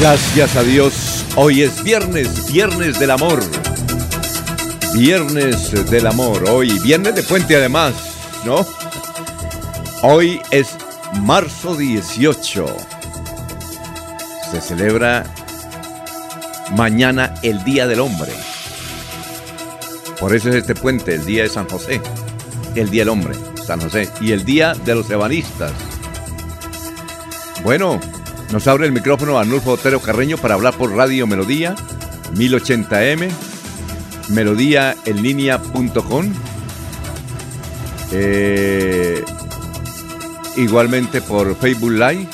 Gracias 0.00 0.54
a 0.54 0.62
Dios, 0.62 1.24
hoy 1.34 1.62
es 1.62 1.82
viernes, 1.82 2.52
viernes 2.52 3.00
del 3.00 3.10
amor. 3.10 3.40
Viernes 4.94 5.90
del 5.90 6.06
amor, 6.06 6.48
hoy, 6.48 6.78
viernes 6.78 7.16
de 7.16 7.24
puente 7.24 7.56
además, 7.56 7.94
¿no? 8.44 8.64
Hoy 10.04 10.40
es 10.52 10.68
marzo 11.22 11.74
18. 11.74 12.66
Se 14.52 14.60
celebra 14.60 15.24
mañana 16.76 17.34
el 17.42 17.64
Día 17.64 17.88
del 17.88 17.98
Hombre. 17.98 18.30
Por 20.20 20.32
eso 20.32 20.48
es 20.50 20.54
este 20.54 20.76
puente, 20.76 21.16
el 21.16 21.26
Día 21.26 21.42
de 21.42 21.48
San 21.48 21.68
José, 21.68 22.00
el 22.76 22.88
Día 22.88 23.02
del 23.02 23.08
Hombre, 23.08 23.34
San 23.66 23.80
José, 23.80 24.08
y 24.20 24.30
el 24.30 24.44
Día 24.44 24.74
de 24.74 24.94
los 24.94 25.10
Ebanistas. 25.10 25.72
Bueno, 27.64 27.98
nos 28.52 28.66
abre 28.66 28.86
el 28.86 28.92
micrófono 28.92 29.38
Arnulfo 29.38 29.72
Otero 29.72 30.00
Carreño 30.00 30.38
para 30.38 30.54
hablar 30.54 30.74
por 30.74 30.94
Radio 30.94 31.26
Melodía, 31.26 31.74
1080m, 32.34 33.30
melodíaenlínea.com. 34.30 36.32
Eh, 38.12 39.22
igualmente 40.56 41.20
por 41.20 41.54
Facebook 41.56 41.92
Live. 41.92 42.26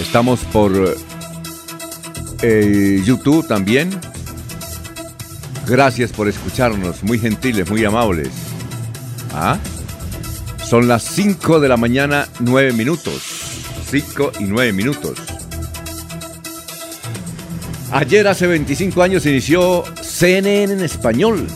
Estamos 0.00 0.40
por 0.52 0.96
eh, 2.42 3.02
YouTube 3.04 3.46
también. 3.46 3.90
Gracias 5.66 6.12
por 6.12 6.28
escucharnos, 6.28 7.02
muy 7.02 7.18
gentiles, 7.18 7.68
muy 7.70 7.84
amables. 7.84 8.30
¿Ah? 9.32 9.58
Son 10.64 10.88
las 10.88 11.04
5 11.04 11.60
de 11.60 11.68
la 11.68 11.76
mañana, 11.76 12.28
9 12.40 12.72
minutos. 12.72 13.35
5 13.88 14.32
y 14.40 14.44
9 14.44 14.72
minutos. 14.72 15.18
Ayer, 17.92 18.26
hace 18.26 18.46
25 18.46 19.02
años, 19.02 19.24
inició 19.26 19.84
CNN 20.02 20.72
en 20.72 20.80
español. 20.80 21.46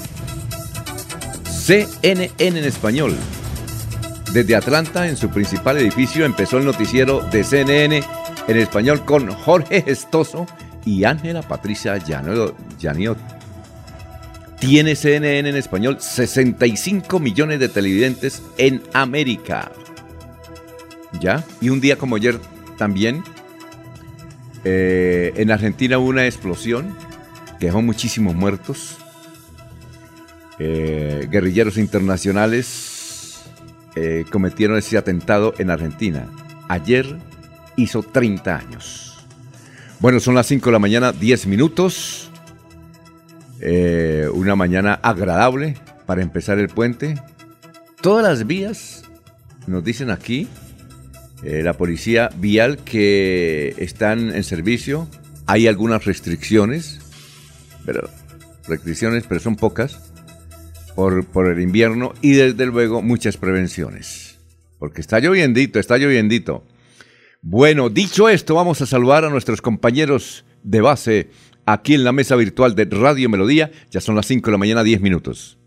CNN 1.45 2.31
en 2.39 2.57
español. 2.57 3.17
Desde 4.33 4.55
Atlanta, 4.55 5.09
en 5.09 5.17
su 5.17 5.29
principal 5.29 5.79
edificio, 5.79 6.25
empezó 6.25 6.59
el 6.59 6.65
noticiero 6.65 7.21
de 7.21 7.43
CNN 7.43 8.03
en 8.47 8.57
español 8.57 9.05
con 9.05 9.29
Jorge 9.33 9.83
Gestoso 9.83 10.47
y 10.85 11.05
Ángela 11.05 11.43
Patricia 11.43 11.97
Llaniot. 11.99 13.19
Tiene 14.61 14.95
CNN 14.95 15.49
en 15.49 15.57
español 15.57 15.97
65 16.01 17.19
millones 17.19 17.59
de 17.59 17.69
televidentes 17.69 18.43
en 18.57 18.83
América. 18.93 19.73
¿Ya? 21.19 21.45
Y 21.61 21.71
un 21.71 21.81
día 21.81 21.97
como 21.97 22.17
ayer 22.17 22.39
también, 22.77 23.25
eh, 24.65 25.33
en 25.37 25.51
Argentina 25.51 25.99
hubo 25.99 26.09
una 26.09 26.27
explosión 26.27 26.95
que 27.59 27.67
dejó 27.67 27.83
muchísimos 27.83 28.35
muertos. 28.35 28.99
Eh, 30.59 31.27
guerrilleros 31.31 31.79
internacionales 31.79 33.43
eh, 33.97 34.25
cometieron 34.31 34.77
ese 34.77 34.99
atentado 34.99 35.55
en 35.59 35.71
Argentina. 35.71 36.27
Ayer 36.69 37.19
hizo 37.77 38.03
30 38.03 38.57
años. 38.57 39.27
Bueno, 40.01 40.21
son 40.21 40.35
las 40.35 40.47
5 40.47 40.67
de 40.67 40.73
la 40.73 40.79
mañana, 40.79 41.13
10 41.13 41.47
minutos. 41.47 42.27
una 44.33 44.57
mañana 44.57 44.95
agradable 45.03 45.77
para 46.07 46.23
empezar 46.23 46.59
el 46.59 46.69
puente. 46.69 47.21
Todas 48.01 48.25
las 48.25 48.47
vías, 48.47 49.05
nos 49.67 49.85
dicen 49.85 50.11
aquí, 50.11 50.49
eh, 51.43 51.63
la 51.63 51.75
policía 51.75 52.31
vial 52.37 52.79
que 52.79 53.75
están 53.79 54.35
en 54.35 54.45
servicio. 54.45 55.09
Hay 55.47 55.67
algunas 55.67 56.05
restricciones, 56.05 57.01
pero 57.87 58.09
restricciones, 58.69 59.25
pero 59.27 59.41
son 59.41 59.57
pocas 59.57 60.13
por, 60.95 61.25
por 61.25 61.49
el 61.49 61.61
invierno 61.61 62.13
y 62.21 62.33
desde 62.33 62.67
luego 62.67 63.01
muchas 63.01 63.37
prevenciones. 63.37 64.39
Porque 64.79 65.01
está 65.01 65.19
lloviendito, 65.19 65.79
está 65.79 65.97
lloviendito. 65.97 66.65
Bueno, 67.43 67.89
dicho 67.89 68.29
esto, 68.29 68.55
vamos 68.55 68.83
a 68.83 68.87
saludar 68.87 69.25
a 69.25 69.31
nuestros 69.31 69.63
compañeros 69.63 70.45
de 70.63 70.81
base 70.83 71.31
aquí 71.65 71.95
en 71.95 72.05
la 72.05 72.13
mesa 72.13 72.37
virtual 72.37 72.75
de 72.75 72.85
Radio 72.85 73.31
Melodía. 73.31 73.71
Ya 73.91 74.03
son 74.03 74.15
las 74.15 74.27
5 74.27 74.47
de 74.47 74.53
la 74.53 74.59
mañana, 74.59 74.83
10 74.83 75.01
minutos. 75.01 75.59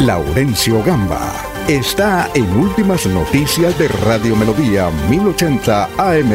Laurencio 0.00 0.82
Gamba 0.82 1.45
está 1.68 2.30
en 2.34 2.48
Últimas 2.56 3.06
Noticias 3.06 3.76
de 3.76 3.88
Radio 3.88 4.36
Melodía 4.36 4.88
1080 5.10 5.84
AM. 5.98 6.30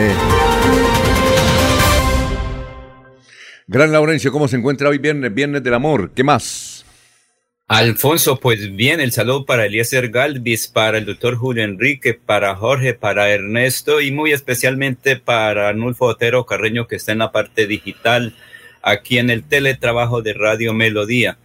Gran 3.65 3.93
Laurencio, 3.93 4.33
¿cómo 4.33 4.49
se 4.49 4.57
encuentra 4.57 4.89
hoy 4.89 4.97
viernes, 4.97 5.33
viernes 5.33 5.63
del 5.63 5.73
amor? 5.73 6.11
¿Qué 6.13 6.25
más? 6.25 6.85
Alfonso, 7.69 8.41
pues 8.41 8.75
bien, 8.75 8.99
el 8.99 9.13
saludo 9.13 9.45
para 9.45 9.65
Eliezer 9.65 10.09
Galvis, 10.09 10.67
para 10.67 10.97
el 10.97 11.05
doctor 11.05 11.37
Julio 11.37 11.63
Enrique, 11.63 12.13
para 12.13 12.53
Jorge, 12.57 12.93
para 12.93 13.29
Ernesto 13.29 14.01
y 14.01 14.11
muy 14.11 14.33
especialmente 14.33 15.15
para 15.15 15.69
Arnulfo 15.69 16.07
Otero 16.07 16.45
Carreño 16.45 16.87
que 16.87 16.97
está 16.97 17.13
en 17.13 17.19
la 17.19 17.31
parte 17.31 17.67
digital 17.67 18.35
aquí 18.81 19.17
en 19.17 19.29
el 19.29 19.43
teletrabajo 19.43 20.21
de 20.21 20.33
Radio 20.33 20.73
Melodía. 20.73 21.37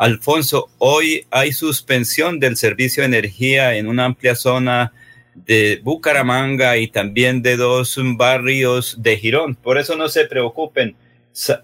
Alfonso, 0.00 0.70
hoy 0.78 1.26
hay 1.30 1.52
suspensión 1.52 2.40
del 2.40 2.56
servicio 2.56 3.02
de 3.02 3.08
energía 3.08 3.74
en 3.74 3.86
una 3.86 4.06
amplia 4.06 4.34
zona 4.34 4.94
de 5.34 5.78
Bucaramanga 5.82 6.78
y 6.78 6.88
también 6.88 7.42
de 7.42 7.58
dos 7.58 7.98
barrios 8.16 9.02
de 9.02 9.18
Girón. 9.18 9.56
Por 9.56 9.76
eso 9.76 9.96
no 9.96 10.08
se 10.08 10.24
preocupen, 10.24 10.96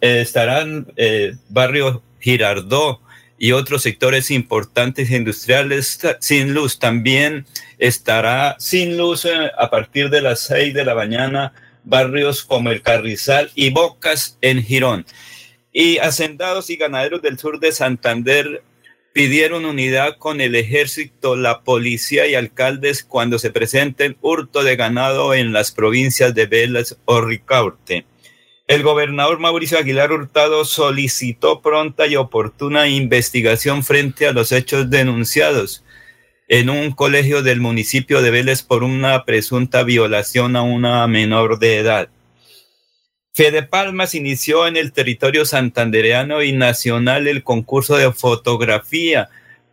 eh, 0.02 0.20
estarán 0.20 0.86
eh, 0.96 1.36
barrio 1.48 2.02
Girardó 2.20 3.00
y 3.38 3.52
otros 3.52 3.80
sectores 3.80 4.30
importantes 4.30 5.10
industriales 5.10 5.98
sin 6.20 6.52
luz. 6.52 6.78
También 6.78 7.46
estará 7.78 8.56
sin 8.58 8.98
luz 8.98 9.24
eh, 9.24 9.50
a 9.56 9.70
partir 9.70 10.10
de 10.10 10.20
las 10.20 10.40
seis 10.40 10.74
de 10.74 10.84
la 10.84 10.94
mañana 10.94 11.54
barrios 11.84 12.44
como 12.44 12.70
el 12.70 12.82
Carrizal 12.82 13.50
y 13.54 13.70
Bocas 13.70 14.36
en 14.42 14.62
Girón. 14.62 15.06
Y 15.78 15.98
hacendados 15.98 16.70
y 16.70 16.76
ganaderos 16.76 17.20
del 17.20 17.38
sur 17.38 17.60
de 17.60 17.70
Santander 17.70 18.62
pidieron 19.12 19.66
unidad 19.66 20.16
con 20.16 20.40
el 20.40 20.54
ejército, 20.54 21.36
la 21.36 21.64
policía 21.64 22.26
y 22.26 22.34
alcaldes 22.34 23.04
cuando 23.04 23.38
se 23.38 23.50
presenten 23.50 24.16
hurto 24.22 24.64
de 24.64 24.74
ganado 24.76 25.34
en 25.34 25.52
las 25.52 25.72
provincias 25.72 26.34
de 26.34 26.46
Velas 26.46 26.96
o 27.04 27.20
Ricaurte. 27.20 28.06
El 28.66 28.84
gobernador 28.84 29.38
Mauricio 29.38 29.76
Aguilar 29.76 30.12
Hurtado 30.12 30.64
solicitó 30.64 31.60
pronta 31.60 32.06
y 32.06 32.16
oportuna 32.16 32.88
investigación 32.88 33.84
frente 33.84 34.26
a 34.26 34.32
los 34.32 34.52
hechos 34.52 34.88
denunciados 34.88 35.84
en 36.48 36.70
un 36.70 36.92
colegio 36.92 37.42
del 37.42 37.60
municipio 37.60 38.22
de 38.22 38.30
Vélez 38.30 38.62
por 38.62 38.82
una 38.82 39.26
presunta 39.26 39.82
violación 39.82 40.56
a 40.56 40.62
una 40.62 41.06
menor 41.06 41.58
de 41.58 41.76
edad. 41.76 42.08
Fede 43.36 43.62
Palmas 43.62 44.14
inició 44.14 44.66
en 44.66 44.78
el 44.78 44.92
territorio 44.92 45.44
santandereano 45.44 46.42
y 46.42 46.52
nacional 46.52 47.28
el 47.28 47.42
concurso 47.42 47.98
de 47.98 48.10
fotografía 48.10 49.28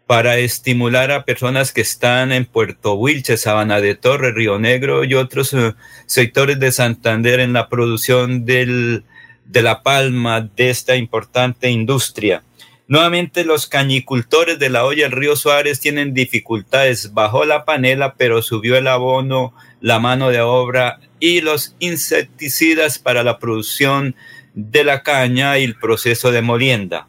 para 0.05 0.37
estimular 0.37 1.11
a 1.11 1.23
personas 1.23 1.71
que 1.71 1.79
están 1.79 2.33
en 2.33 2.43
Puerto 2.43 2.95
Wilches, 2.95 3.43
Sabana 3.43 3.79
de 3.79 3.95
Torre, 3.95 4.33
Río 4.33 4.59
Negro 4.59 5.05
y 5.05 5.13
otros 5.13 5.53
eh, 5.53 5.75
sectores 6.07 6.59
de 6.59 6.73
Santander 6.73 7.39
en 7.39 7.53
la 7.53 7.69
producción 7.69 8.43
del, 8.43 9.05
de 9.45 9.61
la 9.61 9.81
palma 9.81 10.41
de 10.41 10.69
esta 10.69 10.97
importante 10.97 11.69
industria. 11.69 12.43
Nuevamente 12.89 13.45
los 13.45 13.67
cañicultores 13.67 14.59
de 14.59 14.69
la 14.69 14.83
olla 14.83 15.03
del 15.03 15.13
río 15.13 15.37
Suárez 15.37 15.79
tienen 15.79 16.13
dificultades. 16.13 17.13
Bajó 17.13 17.45
la 17.45 17.63
panela, 17.63 18.15
pero 18.15 18.41
subió 18.41 18.75
el 18.75 18.87
abono, 18.87 19.53
la 19.79 19.99
mano 19.99 20.31
de 20.31 20.41
obra 20.41 20.99
y 21.23 21.39
los 21.39 21.73
insecticidas 21.79 22.99
para 22.99 23.23
la 23.23 23.39
producción 23.39 24.13
de 24.55 24.83
la 24.83 25.03
caña 25.03 25.57
y 25.57 25.63
el 25.63 25.79
proceso 25.79 26.33
de 26.33 26.41
molienda. 26.41 27.07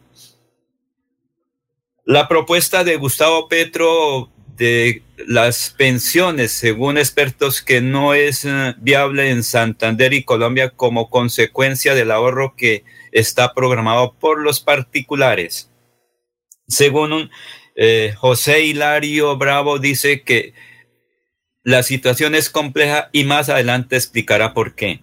La 2.05 2.29
propuesta 2.29 2.85
de 2.85 2.95
Gustavo 2.95 3.49
Petro 3.49 4.31
de 4.55 5.03
las 5.27 5.75
pensiones, 5.77 6.53
según 6.53 6.97
expertos, 6.97 7.61
que 7.61 7.81
no 7.81 8.13
es 8.13 8.45
eh, 8.45 8.75
viable 8.77 9.31
en 9.31 9.43
Santander 9.43 10.13
y 10.13 10.23
Colombia 10.23 10.69
como 10.69 11.09
consecuencia 11.09 11.93
del 11.93 12.09
ahorro 12.09 12.55
que 12.55 12.85
está 13.11 13.53
programado 13.53 14.13
por 14.17 14.41
los 14.41 14.61
particulares. 14.61 15.69
Según 16.69 17.29
eh, 17.75 18.13
José 18.15 18.63
Hilario 18.63 19.35
Bravo, 19.35 19.77
dice 19.77 20.21
que 20.21 20.53
la 21.65 21.81
situación 21.81 22.35
es 22.35 22.49
compleja 22.49 23.09
y 23.11 23.23
más 23.25 23.49
adelante 23.49 23.97
explicará 23.97 24.53
por 24.53 24.75
qué. 24.75 25.01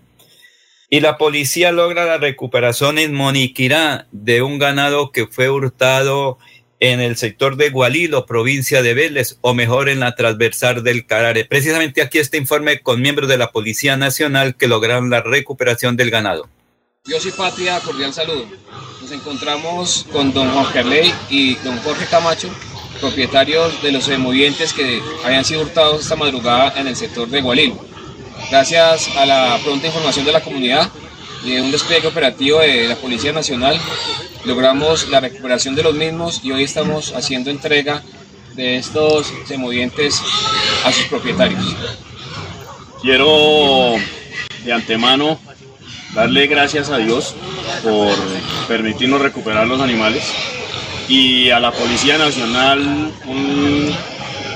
Y 0.89 1.01
la 1.01 1.19
policía 1.19 1.73
logra 1.73 2.07
la 2.07 2.19
recuperación 2.19 2.99
en 2.99 3.15
Moniquirá 3.15 4.07
de 4.13 4.43
un 4.43 4.59
ganado 4.59 5.11
que 5.11 5.27
fue 5.27 5.51
hurtado 5.51 6.39
en 6.79 7.01
el 7.01 7.17
sector 7.17 7.57
de 7.57 7.71
Gualilo, 7.71 8.27
provincia 8.27 8.81
de 8.81 8.95
Vélez, 8.95 9.39
o 9.41 9.55
mejor 9.55 9.89
en 9.89 10.01
la 10.01 10.15
transversal 10.15 10.85
del 10.85 11.05
Carare. 11.05 11.45
Precisamente 11.45 12.01
aquí 12.01 12.19
este 12.19 12.39
informe 12.39 12.81
con 12.81 13.01
miembros 13.01 13.29
de 13.29 13.39
la 13.39 13.51
Policía 13.51 13.97
Nacional 13.97 14.55
que 14.57 14.69
lograron 14.69 15.11
la 15.11 15.21
recuperación 15.21 15.97
del 15.97 16.11
ganado. 16.11 16.49
Yo 17.05 17.19
soy 17.19 17.33
Patria, 17.33 17.81
cordial 17.81 18.15
saludo. 18.15 18.47
Nos 19.01 19.11
encontramos 19.11 20.07
con 20.13 20.33
don 20.33 20.49
Juan 20.51 20.73
Carley 20.73 21.13
y 21.29 21.57
don 21.57 21.77
Jorge 21.79 22.07
Camacho, 22.07 22.49
propietarios 23.03 23.83
de 23.83 23.91
los 23.91 24.09
movientes 24.17 24.73
que 24.73 25.03
habían 25.25 25.45
sido 25.45 25.63
hurtados 25.63 26.03
esta 26.03 26.15
madrugada 26.15 26.73
en 26.81 26.87
el 26.87 26.95
sector 26.95 27.29
de 27.29 27.41
Gualilo. 27.43 27.85
Gracias 28.49 29.09
a 29.17 29.27
la 29.27 29.59
pronta 29.65 29.89
información 29.89 30.25
de 30.25 30.33
la 30.33 30.41
comunidad 30.41 30.89
y 31.45 31.59
un 31.59 31.73
despliegue 31.73 32.07
operativo 32.07 32.61
de 32.61 32.87
la 32.87 32.95
Policía 32.95 33.33
Nacional, 33.33 33.77
logramos 34.45 35.09
la 35.09 35.19
recuperación 35.19 35.75
de 35.75 35.83
los 35.83 35.95
mismos 35.95 36.41
y 36.45 36.53
hoy 36.53 36.63
estamos 36.63 37.13
haciendo 37.13 37.51
entrega 37.51 38.03
de 38.55 38.77
estos 38.77 39.33
semovientes 39.47 40.23
a 40.85 40.93
sus 40.93 41.07
propietarios. 41.07 41.75
Quiero 43.03 43.97
de 44.65 44.73
antemano 44.73 45.41
darle 46.15 46.47
gracias 46.47 46.89
a 46.91 46.99
Dios 46.99 47.35
por 47.83 48.15
permitirnos 48.69 49.21
recuperar 49.21 49.67
los 49.67 49.81
animales 49.81 50.23
y 51.13 51.51
a 51.51 51.61
la 51.61 51.71
Policía 51.71 52.17
Nacional 52.17 52.81
un, 53.27 53.95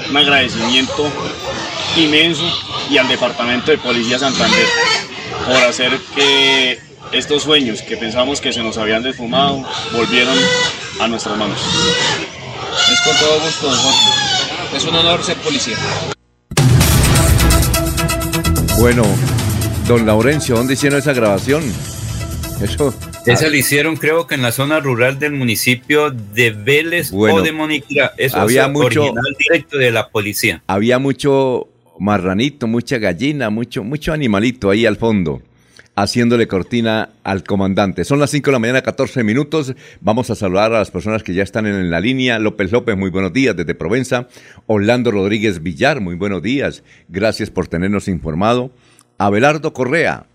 un 0.09 0.17
agradecimiento 0.17 1.07
inmenso 1.97 2.45
y 2.91 2.97
al 2.97 3.07
Departamento 3.09 3.73
de 3.73 3.77
Policía 3.77 4.19
Santander 4.19 4.67
por 5.47 5.57
hacer 5.57 5.99
que 6.15 6.81
estos 7.13 7.43
sueños 7.43 7.83
que 7.83 7.99
pensamos 7.99 8.41
que 8.41 8.55
se 8.55 8.63
nos 8.63 8.79
habían 8.79 9.03
desfumado 9.03 9.63
volvieron 9.93 10.35
a 10.99 11.07
nuestras 11.09 11.37
manos. 11.37 11.59
Es 12.91 13.01
con 13.03 13.17
todo 13.19 13.41
gusto, 13.41 13.67
don 13.67 13.79
Jorge. 13.79 14.77
Es 14.77 14.85
un 14.87 14.95
honor 14.97 15.23
ser 15.23 15.37
policía. 15.37 15.77
Bueno, 18.79 19.03
don 19.87 20.07
Laurencio, 20.07 20.57
¿dónde 20.57 20.73
hicieron 20.73 21.01
esa 21.01 21.13
grabación? 21.13 21.63
Eso. 22.63 22.95
Esa 23.27 23.49
la 23.49 23.57
hicieron, 23.57 23.97
creo 23.97 24.27
que 24.27 24.35
en 24.37 24.43
la 24.43 24.53
zona 24.53 24.81
rural 24.81 25.19
del 25.19 25.33
municipio 25.33 26.11
de 26.11 26.51
Vélez 26.51 27.11
Bueno, 27.11 27.37
o 27.37 27.43
de 27.43 27.53
Moniquira. 27.53 28.13
Eso 28.17 28.39
había 28.39 28.67
es 28.67 28.71
mucho- 28.73 29.03
original 29.03 29.37
directo 29.39 29.79
de 29.79 29.91
la 29.91 30.09
policía. 30.09 30.63
Había 30.67 30.99
mucho 30.99 31.69
marranito, 31.99 32.67
mucha 32.67 32.99
gallina, 32.99 33.51
mucho, 33.51 33.83
mucho 33.83 34.13
animalito 34.13 34.71
ahí 34.71 34.85
al 34.87 34.97
fondo, 34.97 35.43
haciéndole 35.95 36.47
cortina 36.47 37.09
al 37.25 37.43
comandante. 37.43 38.05
Son 38.05 38.19
las 38.21 38.31
5 38.31 38.51
de 38.51 38.53
la 38.53 38.59
mañana, 38.59 38.83
14 38.83 39.25
minutos. 39.25 39.75
Vamos 40.01 40.29
a 40.31 40.35
saludar 40.35 40.73
a 40.75 40.79
las 40.79 40.91
personas 40.91 41.23
que 41.23 41.33
ya 41.35 41.43
están 41.43 41.67
en 41.67 41.91
la 41.91 42.01
línea. 42.01 42.39
López 42.39 42.71
López, 42.71 42.97
muy 42.97 43.11
buenos 43.11 43.33
días 43.33 43.57
desde 43.57 43.75
Provenza. 43.75 44.29
Orlando 44.67 45.11
Rodríguez 45.11 45.63
Villar, 45.63 46.01
muy 46.01 46.15
buenos 46.17 46.43
días. 46.43 46.83
Gracias 47.09 47.51
por 47.51 47.67
tenernos 47.67 48.09
informado. 48.09 48.71
Abelardo 49.19 49.73
Correa 49.73 50.27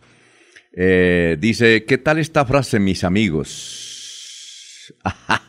eh, 0.74 1.38
dice, 1.40 1.84
¿qué 1.86 1.98
tal 1.98 2.20
esta 2.20 2.46
frase, 2.46 2.80
mis 2.80 3.04
amigos? 3.04 4.94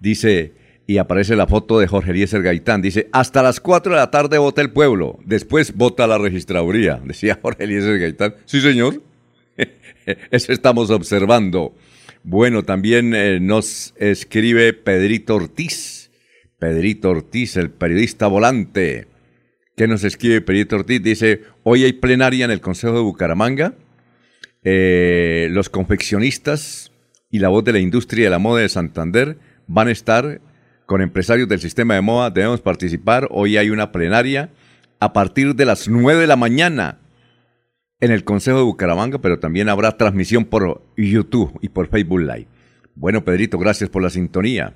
Dice, 0.00 0.52
y 0.86 0.98
aparece 0.98 1.36
la 1.36 1.46
foto 1.46 1.78
de 1.78 1.86
Jorge 1.86 2.10
Eliezer 2.10 2.42
Gaitán. 2.42 2.82
Dice, 2.82 3.08
hasta 3.12 3.42
las 3.42 3.60
4 3.60 3.92
de 3.92 3.98
la 3.98 4.10
tarde 4.10 4.38
vota 4.38 4.62
el 4.62 4.72
pueblo, 4.72 5.18
después 5.24 5.74
vota 5.74 6.06
la 6.06 6.18
registraduría. 6.18 7.00
Decía 7.04 7.38
Jorge 7.40 7.64
Eliezer 7.64 7.98
Gaitán. 7.98 8.34
Sí, 8.46 8.60
señor. 8.60 9.02
Eso 10.30 10.52
estamos 10.52 10.90
observando. 10.90 11.74
Bueno, 12.24 12.62
también 12.62 13.14
eh, 13.14 13.40
nos 13.40 13.94
escribe 13.96 14.72
Pedrito 14.72 15.36
Ortiz. 15.36 16.10
Pedrito 16.58 17.10
Ortiz, 17.10 17.56
el 17.56 17.70
periodista 17.70 18.26
volante. 18.28 19.08
¿Qué 19.76 19.88
nos 19.88 20.04
escribe 20.04 20.40
Pedrito 20.40 20.76
Ortiz? 20.76 21.02
Dice, 21.02 21.42
hoy 21.64 21.84
hay 21.84 21.92
plenaria 21.92 22.44
en 22.44 22.50
el 22.50 22.60
Consejo 22.60 22.94
de 22.94 23.00
Bucaramanga. 23.00 23.74
Eh, 24.64 25.48
los 25.50 25.68
confeccionistas 25.68 26.92
y 27.30 27.40
la 27.40 27.48
voz 27.48 27.64
de 27.64 27.72
la 27.72 27.80
industria 27.80 28.24
de 28.24 28.30
la 28.30 28.38
moda 28.38 28.62
de 28.62 28.68
Santander 28.68 29.38
van 29.66 29.88
a 29.88 29.92
estar 29.92 30.40
con 30.86 31.00
empresarios 31.00 31.48
del 31.48 31.60
sistema 31.60 31.94
de 31.94 32.00
moda. 32.00 32.30
Debemos 32.30 32.60
participar. 32.60 33.28
Hoy 33.30 33.56
hay 33.56 33.70
una 33.70 33.90
plenaria 33.90 34.50
a 35.00 35.12
partir 35.12 35.54
de 35.56 35.64
las 35.64 35.88
9 35.88 36.20
de 36.20 36.26
la 36.26 36.36
mañana 36.36 36.98
en 38.00 38.10
el 38.10 38.24
Consejo 38.24 38.58
de 38.58 38.64
Bucaramanga, 38.64 39.18
pero 39.20 39.38
también 39.38 39.68
habrá 39.68 39.96
transmisión 39.96 40.44
por 40.44 40.82
YouTube 40.96 41.58
y 41.60 41.68
por 41.68 41.88
Facebook 41.88 42.20
Live. 42.20 42.46
Bueno, 42.94 43.24
Pedrito, 43.24 43.58
gracias 43.58 43.90
por 43.90 44.02
la 44.02 44.10
sintonía. 44.10 44.74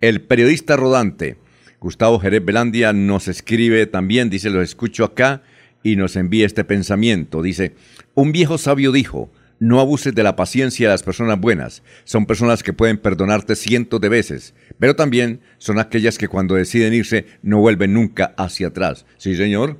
El 0.00 0.20
periodista 0.20 0.76
rodante, 0.76 1.38
Gustavo 1.80 2.20
Jerez 2.20 2.44
Belandia, 2.44 2.92
nos 2.92 3.28
escribe 3.28 3.86
también, 3.86 4.30
dice, 4.30 4.50
lo 4.50 4.62
escucho 4.62 5.04
acá 5.04 5.42
y 5.86 5.94
nos 5.94 6.16
envía 6.16 6.46
este 6.46 6.64
pensamiento. 6.64 7.42
Dice, 7.42 7.76
un 8.14 8.32
viejo 8.32 8.58
sabio 8.58 8.90
dijo, 8.90 9.30
no 9.60 9.78
abuses 9.78 10.12
de 10.12 10.24
la 10.24 10.34
paciencia 10.34 10.88
de 10.88 10.94
las 10.94 11.04
personas 11.04 11.38
buenas. 11.38 11.84
Son 12.02 12.26
personas 12.26 12.64
que 12.64 12.72
pueden 12.72 12.98
perdonarte 12.98 13.54
cientos 13.54 14.00
de 14.00 14.08
veces, 14.08 14.52
pero 14.80 14.96
también 14.96 15.42
son 15.58 15.78
aquellas 15.78 16.18
que 16.18 16.26
cuando 16.26 16.56
deciden 16.56 16.92
irse 16.92 17.26
no 17.40 17.60
vuelven 17.60 17.92
nunca 17.92 18.34
hacia 18.36 18.66
atrás. 18.66 19.06
Sí, 19.16 19.36
señor. 19.36 19.78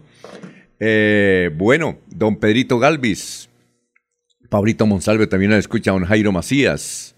Eh, 0.78 1.50
bueno, 1.56 1.98
don 2.06 2.36
Pedrito 2.36 2.78
Galvis, 2.78 3.50
Pablito 4.48 4.86
Monsalve 4.86 5.26
también 5.26 5.50
lo 5.50 5.56
escucha, 5.56 5.90
don 5.90 6.04
Jairo 6.04 6.30
Macías, 6.30 7.15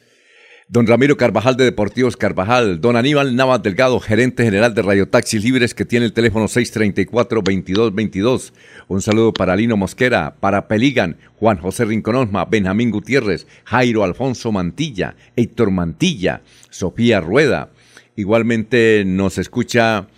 don 0.70 0.86
Ramiro 0.86 1.16
Carvajal 1.16 1.56
de 1.56 1.64
Deportivos 1.64 2.18
Carvajal, 2.18 2.82
don 2.82 2.96
Aníbal 2.96 3.34
Navas 3.34 3.62
Delgado, 3.62 3.98
gerente 4.00 4.44
general 4.44 4.74
de 4.74 4.82
Radio 4.82 5.08
Taxis 5.08 5.42
Libres, 5.42 5.72
que 5.72 5.86
tiene 5.86 6.04
el 6.04 6.12
teléfono 6.12 6.44
634-2222. 6.44 8.52
Un 8.86 9.00
saludo 9.00 9.32
para 9.32 9.56
Lino 9.56 9.78
Mosquera, 9.78 10.36
para 10.38 10.68
Peligan, 10.68 11.16
Juan 11.36 11.56
José 11.56 11.86
Rinconosma, 11.86 12.44
Benjamín 12.44 12.90
Gutiérrez, 12.90 13.46
Jairo 13.64 14.04
Alfonso 14.04 14.52
Mantilla, 14.52 15.16
Héctor 15.36 15.70
Mantilla, 15.70 16.42
Sofía 16.68 17.22
Rueda. 17.22 17.70
Igualmente 18.14 19.04
nos 19.06 19.38
escucha 19.38 20.08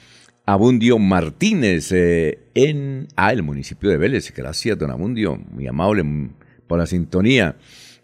Abundio 0.47 0.99
Martínez 0.99 1.93
eh, 1.93 2.41
en 2.55 3.07
ah, 3.15 3.33
el 3.33 3.45
municipio 3.45 3.89
de 3.89 3.99
Vélez. 3.99 4.35
Gracias, 4.35 4.77
don 4.77 4.91
Abundio, 4.91 5.37
muy 5.37 5.69
amable 5.69 6.03
mm, 6.03 6.31
por 6.67 6.81
la 6.81 6.87
sintonía. 6.87 7.55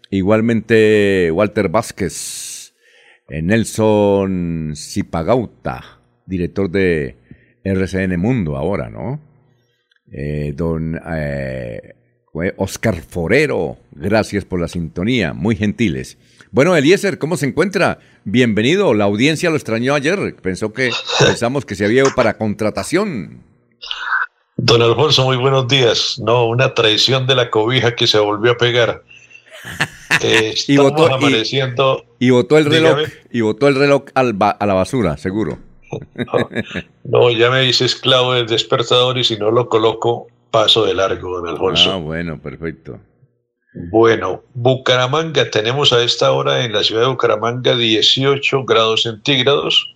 Igualmente 0.09 1.29
Walter 1.31 1.69
Vázquez, 1.69 2.73
eh, 3.29 3.41
Nelson 3.41 4.73
Zipagauta, 4.75 5.99
director 6.25 6.69
de 6.69 7.17
RCN 7.63 8.17
Mundo 8.19 8.55
ahora, 8.55 8.89
¿no? 8.89 9.19
Eh, 10.11 10.53
don 10.55 10.99
eh, 11.13 11.95
Oscar 12.55 12.95
Forero, 13.01 13.77
gracias 13.91 14.45
por 14.45 14.61
la 14.61 14.69
sintonía, 14.69 15.33
muy 15.33 15.55
gentiles. 15.55 16.17
Bueno, 16.51 16.77
Eliezer, 16.77 17.17
¿cómo 17.17 17.35
se 17.35 17.47
encuentra? 17.47 17.99
Bienvenido, 18.23 18.93
la 18.93 19.03
audiencia 19.03 19.49
lo 19.49 19.57
extrañó 19.57 19.93
ayer, 19.93 20.35
pensó 20.41 20.71
que 20.71 20.91
pensamos 21.19 21.65
que 21.65 21.75
se 21.75 21.83
había 21.83 22.03
ido 22.03 22.15
para 22.15 22.37
contratación. 22.37 23.43
Don 24.55 24.81
Alfonso, 24.81 25.25
muy 25.25 25.37
buenos 25.37 25.67
días. 25.67 26.17
No, 26.23 26.47
una 26.47 26.73
traición 26.73 27.27
de 27.27 27.35
la 27.35 27.49
cobija 27.49 27.95
que 27.95 28.07
se 28.07 28.17
volvió 28.17 28.53
a 28.53 28.57
pegar. 28.57 29.03
Y 30.67 30.77
votó- 30.77 31.13
amaneciendo. 31.13 32.03
Y 32.19 32.29
el 32.57 32.65
reloj, 32.65 32.97
Dígame. 32.97 33.13
y 33.31 33.41
botó 33.41 33.67
el 33.67 33.75
reloj 33.75 34.03
al 34.13 34.33
ba- 34.33 34.51
a 34.51 34.65
la 34.65 34.73
basura, 34.73 35.17
seguro. 35.17 35.57
no, 37.03 37.31
ya 37.31 37.49
me 37.49 37.61
dice 37.61 37.85
esclavo 37.85 38.33
del 38.33 38.47
despertador 38.47 39.17
y 39.17 39.23
si 39.23 39.37
no 39.37 39.51
lo 39.51 39.69
coloco, 39.69 40.27
paso 40.51 40.85
de 40.85 40.93
largo, 40.93 41.37
don 41.39 41.47
Alfonso. 41.47 41.91
Ah, 41.91 41.97
bueno, 41.97 42.41
perfecto. 42.41 42.99
Bueno, 43.91 44.43
Bucaramanga, 44.55 45.49
tenemos 45.51 45.93
a 45.93 46.03
esta 46.03 46.31
hora 46.31 46.65
en 46.65 46.73
la 46.73 46.83
ciudad 46.83 47.01
de 47.03 47.07
Bucaramanga 47.09 47.75
18 47.75 48.63
grados 48.65 49.03
centígrados. 49.03 49.93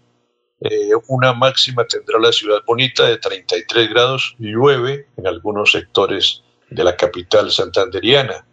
Eh, 0.62 0.92
una 1.08 1.34
máxima 1.34 1.84
tendrá 1.86 2.20
la 2.20 2.32
ciudad 2.32 2.60
bonita 2.68 3.08
de 3.08 3.18
33 3.18 3.90
grados. 3.90 4.36
Llueve 4.38 5.08
en 5.18 5.26
algunos 5.26 5.72
sectores 5.72 6.44
de 6.70 6.84
la 6.84 6.96
capital 6.96 7.50
santanderiana. 7.50 8.46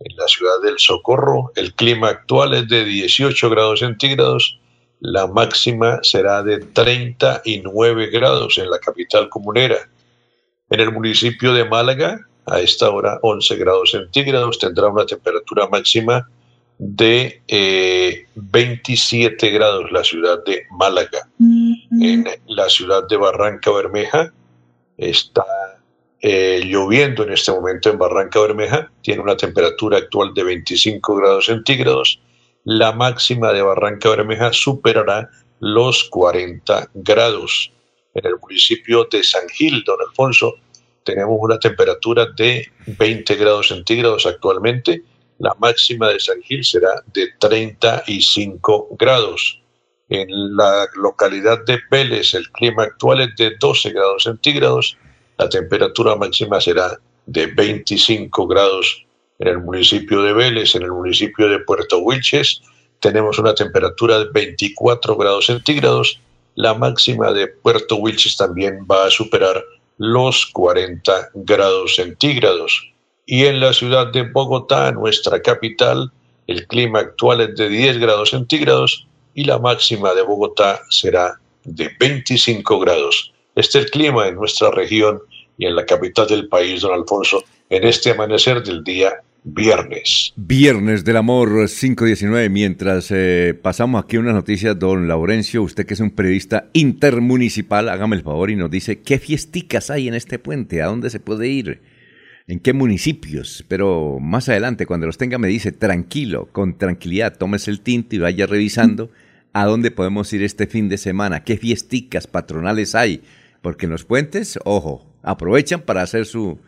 En 0.00 0.16
la 0.16 0.26
ciudad 0.28 0.62
del 0.62 0.78
Socorro, 0.78 1.52
el 1.56 1.74
clima 1.74 2.08
actual 2.08 2.54
es 2.54 2.68
de 2.68 2.84
18 2.84 3.50
grados 3.50 3.80
centígrados. 3.80 4.58
La 4.98 5.26
máxima 5.26 6.00
será 6.02 6.42
de 6.42 6.58
39 6.60 8.06
grados 8.10 8.56
en 8.56 8.70
la 8.70 8.78
capital 8.78 9.28
comunera. 9.28 9.76
En 10.70 10.80
el 10.80 10.90
municipio 10.90 11.52
de 11.52 11.66
Málaga, 11.66 12.26
a 12.46 12.60
esta 12.60 12.88
hora 12.88 13.18
11 13.22 13.56
grados 13.56 13.90
centígrados, 13.90 14.58
tendrá 14.58 14.88
una 14.88 15.04
temperatura 15.04 15.68
máxima 15.68 16.26
de 16.78 17.42
27 18.34 19.46
eh, 19.46 19.50
grados 19.50 19.92
la 19.92 20.02
ciudad 20.02 20.42
de 20.46 20.62
Málaga. 20.70 21.28
En 21.38 22.26
la 22.46 22.70
ciudad 22.70 23.06
de 23.06 23.18
Barranca 23.18 23.70
Bermeja 23.70 24.32
está 24.96 25.44
eh, 26.22 26.62
lloviendo 26.64 27.22
en 27.22 27.32
este 27.32 27.50
momento 27.52 27.90
en 27.90 27.98
Barranca 27.98 28.40
Bermeja, 28.40 28.90
tiene 29.02 29.22
una 29.22 29.36
temperatura 29.36 29.98
actual 29.98 30.34
de 30.34 30.44
25 30.44 31.16
grados 31.16 31.46
centígrados. 31.46 32.20
La 32.64 32.92
máxima 32.92 33.52
de 33.52 33.62
Barranca 33.62 34.10
Bermeja 34.10 34.52
superará 34.52 35.30
los 35.60 36.04
40 36.04 36.90
grados. 36.94 37.72
En 38.14 38.26
el 38.26 38.34
municipio 38.40 39.06
de 39.10 39.22
San 39.22 39.48
Gil, 39.48 39.82
don 39.84 39.98
Alfonso, 40.06 40.54
tenemos 41.04 41.38
una 41.40 41.58
temperatura 41.58 42.26
de 42.36 42.70
20 42.86 43.34
grados 43.36 43.68
centígrados 43.68 44.26
actualmente. 44.26 45.02
La 45.38 45.54
máxima 45.58 46.08
de 46.08 46.20
San 46.20 46.42
Gil 46.42 46.64
será 46.64 47.02
de 47.14 47.28
35 47.38 48.88
grados. 48.98 49.60
En 50.08 50.56
la 50.56 50.86
localidad 50.96 51.64
de 51.64 51.78
Vélez 51.90 52.34
el 52.34 52.50
clima 52.50 52.82
actual 52.82 53.20
es 53.20 53.36
de 53.36 53.56
12 53.58 53.90
grados 53.90 54.24
centígrados. 54.24 54.98
La 55.40 55.48
temperatura 55.48 56.16
máxima 56.16 56.60
será 56.60 57.00
de 57.24 57.46
25 57.46 58.46
grados 58.46 59.06
en 59.38 59.48
el 59.48 59.58
municipio 59.60 60.20
de 60.20 60.34
Vélez. 60.34 60.74
En 60.74 60.82
el 60.82 60.92
municipio 60.92 61.48
de 61.48 61.60
Puerto 61.60 62.00
Wilches 62.00 62.60
tenemos 63.00 63.38
una 63.38 63.54
temperatura 63.54 64.18
de 64.18 64.26
24 64.34 65.16
grados 65.16 65.46
centígrados. 65.46 66.20
La 66.56 66.74
máxima 66.74 67.32
de 67.32 67.48
Puerto 67.48 67.96
Wilches 67.96 68.36
también 68.36 68.80
va 68.84 69.06
a 69.06 69.10
superar 69.10 69.64
los 69.96 70.44
40 70.44 71.30
grados 71.32 71.94
centígrados. 71.94 72.92
Y 73.24 73.46
en 73.46 73.60
la 73.60 73.72
ciudad 73.72 74.08
de 74.08 74.24
Bogotá, 74.30 74.92
nuestra 74.92 75.40
capital, 75.40 76.12
el 76.48 76.66
clima 76.66 76.98
actual 76.98 77.40
es 77.40 77.56
de 77.56 77.70
10 77.70 77.96
grados 77.96 78.28
centígrados 78.28 79.06
y 79.34 79.44
la 79.44 79.58
máxima 79.58 80.12
de 80.12 80.20
Bogotá 80.20 80.82
será 80.90 81.40
de 81.64 81.90
25 81.98 82.78
grados. 82.78 83.32
Este 83.54 83.78
es 83.78 83.84
el 83.84 83.90
clima 83.90 84.28
en 84.28 84.36
nuestra 84.36 84.70
región 84.70 85.20
y 85.58 85.66
en 85.66 85.76
la 85.76 85.84
capital 85.84 86.26
del 86.28 86.48
país, 86.48 86.82
don 86.82 86.94
Alfonso, 86.94 87.44
en 87.68 87.84
este 87.84 88.10
amanecer 88.10 88.62
del 88.62 88.82
día 88.84 89.12
viernes. 89.42 90.32
Viernes 90.36 91.04
del 91.04 91.16
amor 91.16 91.68
519. 91.68 92.48
Mientras 92.48 93.10
eh, 93.10 93.58
pasamos 93.60 94.02
aquí 94.02 94.16
unas 94.16 94.34
noticias, 94.34 94.78
don 94.78 95.08
Laurencio, 95.08 95.62
usted 95.62 95.86
que 95.86 95.94
es 95.94 96.00
un 96.00 96.10
periodista 96.10 96.68
intermunicipal, 96.72 97.88
hágame 97.88 98.16
el 98.16 98.22
favor 98.22 98.50
y 98.50 98.56
nos 98.56 98.70
dice 98.70 99.00
qué 99.00 99.18
fiesticas 99.18 99.90
hay 99.90 100.08
en 100.08 100.14
este 100.14 100.38
puente, 100.38 100.82
a 100.82 100.86
dónde 100.86 101.10
se 101.10 101.20
puede 101.20 101.48
ir, 101.48 101.80
en 102.46 102.60
qué 102.60 102.72
municipios. 102.72 103.64
Pero 103.68 104.18
más 104.20 104.48
adelante, 104.48 104.86
cuando 104.86 105.06
los 105.06 105.18
tenga, 105.18 105.38
me 105.38 105.48
dice 105.48 105.72
tranquilo, 105.72 106.48
con 106.52 106.78
tranquilidad, 106.78 107.36
tómese 107.36 107.70
el 107.70 107.80
tinto 107.80 108.16
y 108.16 108.18
vaya 108.18 108.46
revisando 108.46 109.10
a 109.52 109.64
dónde 109.66 109.90
podemos 109.90 110.32
ir 110.32 110.42
este 110.42 110.66
fin 110.66 110.88
de 110.88 110.96
semana, 110.96 111.42
qué 111.42 111.56
fiesticas 111.56 112.26
patronales 112.26 112.94
hay. 112.94 113.22
Porque 113.62 113.86
en 113.86 113.92
los 113.92 114.04
puentes, 114.04 114.58
ojo, 114.64 115.06
aprovechan 115.22 115.82
para 115.82 116.02
hacer 116.02 116.26
su, 116.26 116.58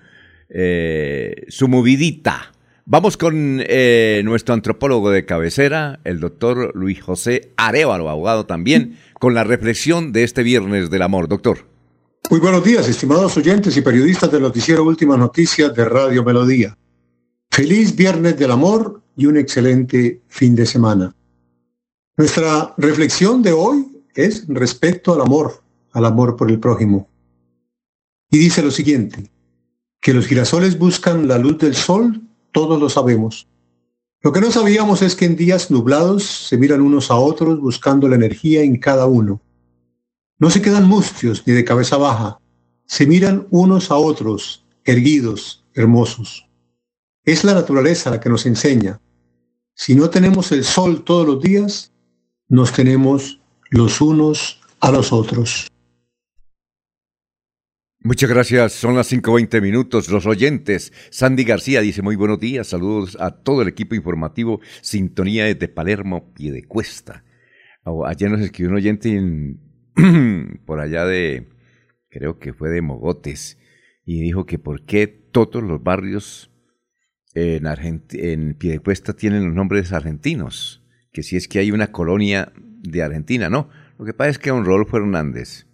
eh, 0.48 1.44
su 1.48 1.68
movidita 1.68 2.52
Vamos 2.84 3.16
con 3.16 3.62
eh, 3.64 4.22
nuestro 4.24 4.54
antropólogo 4.54 5.10
de 5.10 5.24
cabecera, 5.24 6.00
el 6.02 6.18
doctor 6.18 6.72
Luis 6.74 7.00
José 7.00 7.52
Arevalo, 7.56 8.08
abogado 8.08 8.44
también, 8.44 8.98
con 9.20 9.34
la 9.34 9.44
reflexión 9.44 10.12
de 10.12 10.24
este 10.24 10.42
viernes 10.42 10.90
del 10.90 11.02
amor. 11.02 11.28
Doctor. 11.28 11.58
Muy 12.28 12.40
buenos 12.40 12.64
días, 12.64 12.88
estimados 12.88 13.36
oyentes 13.36 13.76
y 13.76 13.82
periodistas 13.82 14.32
del 14.32 14.42
noticiero 14.42 14.82
Últimas 14.82 15.16
Noticias 15.16 15.72
de 15.74 15.84
Radio 15.84 16.24
Melodía. 16.24 16.76
Feliz 17.52 17.94
viernes 17.94 18.36
del 18.36 18.50
amor 18.50 19.00
y 19.16 19.26
un 19.26 19.36
excelente 19.36 20.22
fin 20.26 20.56
de 20.56 20.66
semana. 20.66 21.14
Nuestra 22.16 22.74
reflexión 22.78 23.42
de 23.42 23.52
hoy 23.52 23.86
es 24.16 24.44
respecto 24.48 25.14
al 25.14 25.20
amor, 25.20 25.61
al 25.92 26.04
amor 26.04 26.36
por 26.36 26.50
el 26.50 26.58
prójimo. 26.58 27.08
Y 28.30 28.38
dice 28.38 28.62
lo 28.62 28.70
siguiente, 28.70 29.30
que 30.00 30.14
los 30.14 30.26
girasoles 30.26 30.78
buscan 30.78 31.28
la 31.28 31.38
luz 31.38 31.58
del 31.58 31.74
sol 31.74 32.22
todos 32.52 32.78
lo 32.78 32.88
sabemos. 32.88 33.48
Lo 34.20 34.30
que 34.30 34.40
no 34.40 34.52
sabíamos 34.52 35.02
es 35.02 35.16
que 35.16 35.24
en 35.24 35.36
días 35.36 35.70
nublados 35.70 36.24
se 36.24 36.56
miran 36.56 36.80
unos 36.80 37.10
a 37.10 37.16
otros 37.16 37.60
buscando 37.60 38.08
la 38.08 38.16
energía 38.16 38.62
en 38.62 38.78
cada 38.78 39.06
uno. 39.06 39.40
No 40.38 40.50
se 40.50 40.62
quedan 40.62 40.86
mustios 40.86 41.42
ni 41.46 41.54
de 41.54 41.64
cabeza 41.64 41.96
baja, 41.96 42.38
se 42.86 43.06
miran 43.06 43.46
unos 43.50 43.90
a 43.90 43.96
otros, 43.96 44.64
erguidos, 44.84 45.64
hermosos. 45.74 46.46
Es 47.24 47.42
la 47.42 47.54
naturaleza 47.54 48.10
la 48.10 48.20
que 48.20 48.28
nos 48.28 48.46
enseña. 48.46 49.00
Si 49.74 49.94
no 49.94 50.10
tenemos 50.10 50.52
el 50.52 50.64
sol 50.64 51.02
todos 51.02 51.26
los 51.26 51.42
días, 51.42 51.92
nos 52.48 52.72
tenemos 52.72 53.40
los 53.70 54.00
unos 54.00 54.60
a 54.80 54.90
los 54.90 55.12
otros. 55.12 55.71
Muchas 58.04 58.28
gracias, 58.28 58.72
son 58.72 58.96
las 58.96 59.12
5.20 59.12 59.62
minutos. 59.62 60.08
Los 60.08 60.26
oyentes, 60.26 60.92
Sandy 61.10 61.44
García 61.44 61.80
dice 61.80 62.02
muy 62.02 62.16
buenos 62.16 62.40
días, 62.40 62.66
saludos 62.66 63.16
a 63.20 63.30
todo 63.30 63.62
el 63.62 63.68
equipo 63.68 63.94
informativo, 63.94 64.60
sintonía 64.80 65.44
desde 65.44 65.68
Palermo, 65.68 66.34
Piedecuesta. 66.34 67.22
Oh, 67.84 68.04
ayer 68.04 68.28
nos 68.28 68.40
escribió 68.40 68.70
un 68.70 68.76
oyente 68.76 69.56
por 70.66 70.80
allá 70.80 71.04
de, 71.04 71.48
creo 72.08 72.40
que 72.40 72.52
fue 72.52 72.70
de 72.70 72.82
Mogotes, 72.82 73.56
y 74.04 74.20
dijo 74.20 74.46
que 74.46 74.58
por 74.58 74.84
qué 74.84 75.06
todos 75.06 75.62
los 75.62 75.80
barrios 75.80 76.50
en, 77.34 77.68
en 78.14 78.54
Piedecuesta 78.54 79.12
tienen 79.12 79.44
los 79.44 79.54
nombres 79.54 79.92
argentinos, 79.92 80.82
que 81.12 81.22
si 81.22 81.36
es 81.36 81.46
que 81.46 81.60
hay 81.60 81.70
una 81.70 81.92
colonia 81.92 82.52
de 82.56 83.00
Argentina, 83.00 83.48
no. 83.48 83.70
Lo 83.96 84.04
que 84.04 84.12
pasa 84.12 84.30
es 84.30 84.38
que 84.40 84.50
don 84.50 84.64
Rodolfo 84.64 84.96
Hernández, 84.96 85.68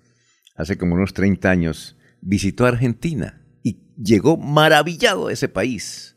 hace 0.57 0.77
como 0.77 0.95
unos 0.95 1.15
30 1.15 1.49
años, 1.49 1.98
visitó 2.21 2.67
Argentina 2.67 3.43
y 3.63 3.81
llegó 3.97 4.37
maravillado 4.37 5.29
a 5.29 5.33
ese 5.33 5.49
país. 5.49 6.17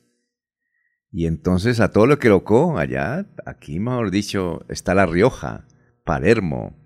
Y 1.12 1.26
entonces 1.26 1.80
a 1.80 1.92
todo 1.92 2.08
lo 2.08 2.20
que 2.20 2.30
locó 2.30 2.78
allá, 2.78 3.28
aquí 3.46 3.80
mejor 3.80 4.12
dicho, 4.12 4.66
está 4.70 4.94
La 4.94 5.06
Rioja, 5.06 5.68
Palermo, 6.06 6.82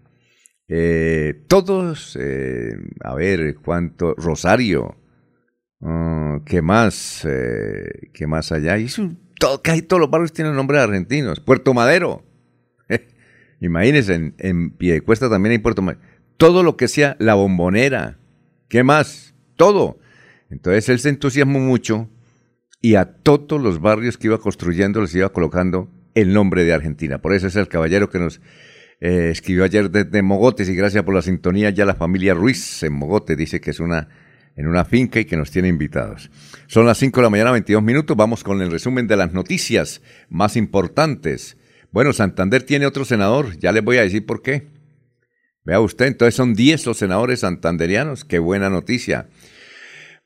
eh, 0.68 1.46
todos, 1.48 2.18
eh, 2.20 2.76
a 3.04 3.14
ver, 3.14 3.58
cuánto, 3.64 4.16
Rosario, 4.16 4.98
uh, 5.80 6.44
¿qué 6.44 6.62
más? 6.64 7.24
Eh, 7.26 8.10
¿Qué 8.14 8.26
más 8.26 8.52
allá? 8.52 8.78
Y 8.80 8.88
todo, 9.40 9.62
casi 9.62 9.84
todos 9.84 10.00
los 10.00 10.10
barrios 10.10 10.34
tienen 10.34 10.56
nombres 10.56 10.82
argentinos. 10.82 11.40
Puerto 11.40 11.74
Madero. 11.74 12.24
Imagínense, 13.62 14.16
en, 14.16 14.36
en 14.40 14.72
Piedecuesta 14.72 15.30
también 15.30 15.52
hay 15.52 15.60
Puerto 15.60 15.84
Madero. 15.84 16.02
Todo 16.38 16.64
lo 16.64 16.78
que 16.78 16.88
sea 16.88 17.16
la 17.20 17.36
bombonera, 17.36 18.18
¿Qué 18.68 18.84
más? 18.84 19.34
Todo. 19.56 20.00
Entonces 20.50 20.90
él 20.90 21.00
se 21.00 21.10
entusiasmó 21.10 21.60
mucho 21.60 22.10
y 22.82 22.96
a 22.96 23.06
todos 23.06 23.62
los 23.62 23.82
barrios 23.82 24.18
que 24.18 24.28
iba 24.28 24.38
construyendo 24.38 25.02
les 25.02 25.16
iba 25.16 25.30
colocando 25.30 25.90
el 26.14 26.34
nombre 26.34 26.64
de 26.64 26.74
Argentina. 26.74 27.20
Por 27.20 27.34
eso 27.34 27.48
es 27.48 27.56
el 27.56 27.68
caballero 27.68 28.10
que 28.10 28.20
nos 28.20 28.42
eh, 29.02 29.30
escribió 29.32 29.64
ayer 29.64 29.90
desde 29.90 30.22
Mogotes 30.22 30.70
y 30.70 30.76
gracias 30.76 31.04
por 31.04 31.16
la 31.16 31.22
sintonía. 31.22 31.70
Ya 31.70 31.86
la 31.86 31.96
familia 31.96 32.34
Ruiz 32.34 32.84
en 32.84 32.94
Mogote 32.94 33.36
dice 33.36 33.60
que 33.60 33.72
es 33.72 33.80
una 33.80 34.08
en 34.56 34.68
una 34.68 34.86
finca 34.86 35.20
y 35.20 35.26
que 35.26 35.36
nos 35.36 35.52
tiene 35.52 35.68
invitados. 35.68 36.32
Son 36.68 36.86
las 36.86 36.98
5 36.98 37.20
de 37.20 37.24
la 37.24 37.30
mañana, 37.30 37.52
22 37.52 37.84
minutos. 37.84 38.16
Vamos 38.16 38.44
con 38.44 38.62
el 38.62 38.72
resumen 38.72 39.08
de 39.08 39.18
las 39.18 39.34
noticias 39.34 40.02
más 40.30 40.56
importantes. 40.56 41.58
Bueno, 41.92 42.14
Santander 42.14 42.64
tiene 42.64 42.86
otro 42.86 43.06
senador. 43.06 43.58
Ya 43.60 43.72
les 43.72 43.84
voy 43.84 43.98
a 43.98 44.04
decir 44.04 44.26
por 44.26 44.42
qué. 44.42 44.68
Vea 45.66 45.80
usted, 45.80 46.06
entonces 46.06 46.36
son 46.36 46.54
10 46.54 46.86
los 46.86 46.98
senadores 46.98 47.40
santanderianos. 47.40 48.24
Qué 48.24 48.38
buena 48.38 48.70
noticia. 48.70 49.28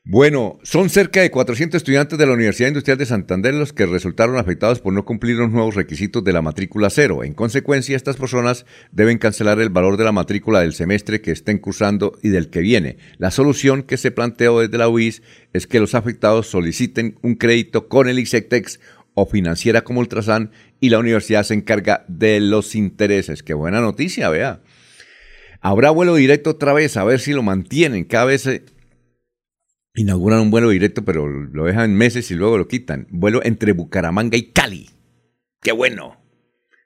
Bueno, 0.04 0.58
son 0.62 0.88
cerca 0.88 1.20
de 1.20 1.30
400 1.30 1.76
estudiantes 1.76 2.18
de 2.18 2.26
la 2.26 2.32
Universidad 2.32 2.68
Industrial 2.68 2.96
de 2.96 3.06
Santander 3.06 3.54
los 3.54 3.72
que 3.72 3.84
resultaron 3.84 4.38
afectados 4.38 4.80
por 4.80 4.92
no 4.94 5.04
cumplir 5.04 5.36
los 5.36 5.50
nuevos 5.50 5.74
requisitos 5.74 6.24
de 6.24 6.32
la 6.32 6.40
matrícula 6.40 6.88
cero. 6.90 7.22
En 7.22 7.34
consecuencia, 7.34 7.96
estas 7.96 8.16
personas 8.16 8.64
deben 8.92 9.18
cancelar 9.18 9.60
el 9.60 9.68
valor 9.68 9.98
de 9.98 10.04
la 10.04 10.12
matrícula 10.12 10.60
del 10.60 10.72
semestre 10.72 11.20
que 11.20 11.32
estén 11.32 11.58
cursando 11.58 12.18
y 12.22 12.30
del 12.30 12.48
que 12.48 12.60
viene. 12.60 12.96
La 13.18 13.30
solución 13.30 13.82
que 13.82 13.98
se 13.98 14.10
planteó 14.10 14.60
desde 14.60 14.78
la 14.78 14.88
UIS 14.88 15.22
es 15.52 15.66
que 15.66 15.80
los 15.80 15.94
afectados 15.94 16.46
soliciten 16.46 17.18
un 17.22 17.34
crédito 17.34 17.88
con 17.88 18.08
el 18.08 18.18
ICETEX 18.18 18.80
o 19.14 19.26
financiera 19.26 19.82
como 19.82 20.00
Ultrasan 20.00 20.50
y 20.80 20.88
la 20.88 20.98
universidad 20.98 21.44
se 21.44 21.54
encarga 21.54 22.04
de 22.08 22.40
los 22.40 22.74
intereses. 22.74 23.42
Qué 23.42 23.52
buena 23.54 23.80
noticia, 23.82 24.30
vea. 24.30 24.60
Habrá 25.60 25.90
vuelo 25.90 26.14
directo 26.14 26.50
otra 26.50 26.72
vez, 26.72 26.96
a 26.96 27.04
ver 27.04 27.20
si 27.20 27.32
lo 27.32 27.42
mantienen. 27.42 28.04
Cada 28.04 28.24
vez 28.24 28.48
inauguran 29.94 30.40
un 30.40 30.50
vuelo 30.50 30.70
directo, 30.70 31.04
pero 31.04 31.28
lo 31.28 31.64
dejan 31.64 31.94
meses 31.94 32.30
y 32.30 32.34
luego 32.34 32.58
lo 32.58 32.68
quitan. 32.68 33.06
Vuelo 33.10 33.40
entre 33.44 33.72
Bucaramanga 33.72 34.36
y 34.36 34.52
Cali. 34.52 34.90
¡Qué 35.60 35.72
bueno! 35.72 36.16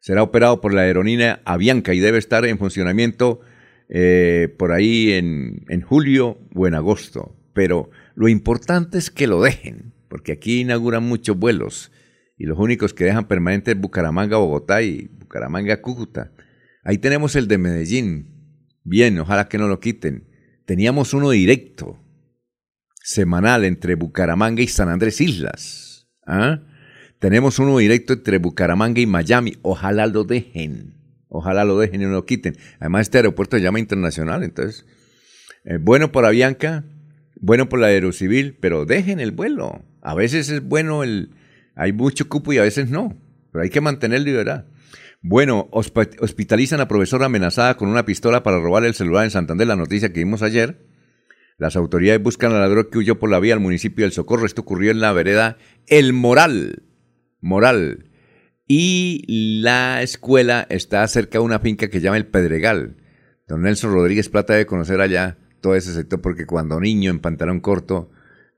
Será 0.01 0.23
operado 0.23 0.61
por 0.61 0.75
la 0.75 0.83
aerolínea 0.83 1.41
Avianca 1.45 1.95
y 1.95 2.01
debe 2.01 2.19
estar 2.19 2.45
en 2.45 2.59
funcionamiento 2.59 3.41
eh, 3.89 4.55
por 4.59 4.73
ahí 4.73 5.13
en, 5.13 5.65
en 5.69 5.81
julio 5.81 6.39
o 6.55 6.67
en 6.67 6.75
agosto. 6.75 7.37
Pero 7.55 7.91
lo 8.15 8.29
importante 8.29 8.99
es 8.99 9.11
que 9.11 9.27
lo 9.27 9.41
dejen, 9.41 9.95
porque 10.09 10.33
aquí 10.33 10.61
inauguran 10.61 11.05
muchos 11.05 11.39
vuelos 11.39 11.93
y 12.37 12.47
los 12.47 12.59
únicos 12.59 12.93
que 12.93 13.05
dejan 13.05 13.29
permanente 13.29 13.73
es 13.73 13.81
Bucaramanga, 13.81 14.37
Bogotá 14.39 14.83
y 14.83 15.09
Bucaramanga, 15.19 15.81
Cúcuta. 15.81 16.33
Ahí 16.83 16.99
tenemos 16.99 17.37
el 17.37 17.49
de 17.49 17.59
Medellín. 17.59 18.34
Bien, 18.85 19.19
ojalá 19.19 19.49
que 19.49 19.59
no 19.59 19.67
lo 19.67 19.81
quiten. 19.81 20.29
Teníamos 20.67 21.15
uno 21.15 21.31
directo 21.31 21.99
semanal 23.03 23.65
entre 23.65 23.95
Bucaramanga 23.97 24.63
y 24.63 24.69
San 24.69 24.89
Andrés 24.89 25.21
Islas. 25.21 26.09
¿Ah? 26.27 26.61
Tenemos 27.19 27.59
uno 27.59 27.79
directo 27.79 28.13
entre 28.13 28.39
Bucaramanga 28.39 29.01
y 29.01 29.07
Miami. 29.07 29.55
Ojalá 29.63 30.07
lo 30.07 30.25
dejen. 30.25 30.95
Ojalá 31.29 31.65
lo 31.65 31.79
dejen 31.79 32.03
y 32.03 32.05
no 32.05 32.13
lo 32.13 32.27
quiten. 32.27 32.57
Además, 32.79 33.03
este 33.03 33.19
aeropuerto 33.19 33.57
se 33.57 33.63
llama 33.63 33.81
internacional, 33.81 34.43
entonces. 34.43 34.87
Eh, 35.65 35.79
bueno 35.81 36.13
por 36.13 36.27
Avianca, 36.27 36.85
bueno 37.41 37.69
por 37.71 37.81
la 37.81 37.87
Aerocivil, 37.87 38.57
pero 38.61 38.85
dejen 38.85 39.19
el 39.19 39.33
vuelo. 39.33 39.83
A 40.03 40.15
veces 40.15 40.51
es 40.51 40.63
bueno 40.63 41.03
el. 41.03 41.31
Hay 41.75 41.93
mucho 41.93 42.29
cupo 42.29 42.53
y 42.53 42.59
a 42.59 42.63
veces 42.63 42.91
no. 42.91 43.17
Pero 43.51 43.63
hay 43.65 43.71
que 43.71 43.81
mantener 43.81 44.21
libertad. 44.21 44.67
Bueno, 45.27 45.71
hospitalizan 45.71 46.83
a 46.83 46.87
profesora 46.87 47.25
amenazada 47.25 47.79
con 47.79 47.89
una 47.89 48.05
pistola 48.05 48.43
para 48.43 48.61
robar 48.61 48.85
el 48.85 48.93
celular 48.93 49.25
en 49.25 49.31
Santander, 49.31 49.67
la 49.67 49.75
noticia 49.75 50.13
que 50.13 50.21
vimos 50.21 50.43
ayer. 50.43 50.87
Las 51.57 51.77
autoridades 51.77 52.23
buscan 52.23 52.53
al 52.53 52.61
ladrón 52.61 52.89
que 52.93 52.99
huyó 52.99 53.19
por 53.19 53.31
la 53.31 53.41
vía 53.41 53.55
al 53.55 53.61
municipio 53.61 54.05
del 54.05 54.13
Socorro. 54.13 54.45
Esto 54.45 54.61
ocurrió 54.61 54.91
en 54.91 55.01
la 55.01 55.15
vereda 55.15 55.57
El 55.87 56.13
Moral. 56.13 56.83
Moral. 57.41 58.11
Y 58.69 59.25
la 59.63 60.03
escuela 60.03 60.67
está 60.69 61.09
cerca 61.09 61.39
de 61.39 61.45
una 61.45 61.59
finca 61.59 61.89
que 61.89 62.03
llama 62.03 62.19
El 62.19 62.27
Pedregal. 62.27 62.99
Don 63.49 63.63
Nelson 63.63 63.95
Rodríguez 63.95 64.29
Plata 64.29 64.53
debe 64.53 64.67
conocer 64.67 65.01
allá 65.01 65.39
todo 65.63 65.75
ese 65.75 65.95
sector 65.95 66.21
porque 66.21 66.45
cuando 66.45 66.79
niño 66.81 67.11
en 67.11 67.21
pantalón 67.21 67.61
corto 67.61 68.11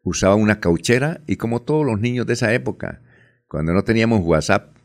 usaba 0.02 0.34
una 0.34 0.58
cauchera 0.58 1.20
y 1.28 1.36
como 1.36 1.62
todos 1.62 1.86
los 1.86 2.00
niños 2.00 2.26
de 2.26 2.32
esa 2.32 2.52
época, 2.52 3.02
cuando 3.46 3.72
no 3.72 3.84
teníamos 3.84 4.22
WhatsApp 4.24 4.76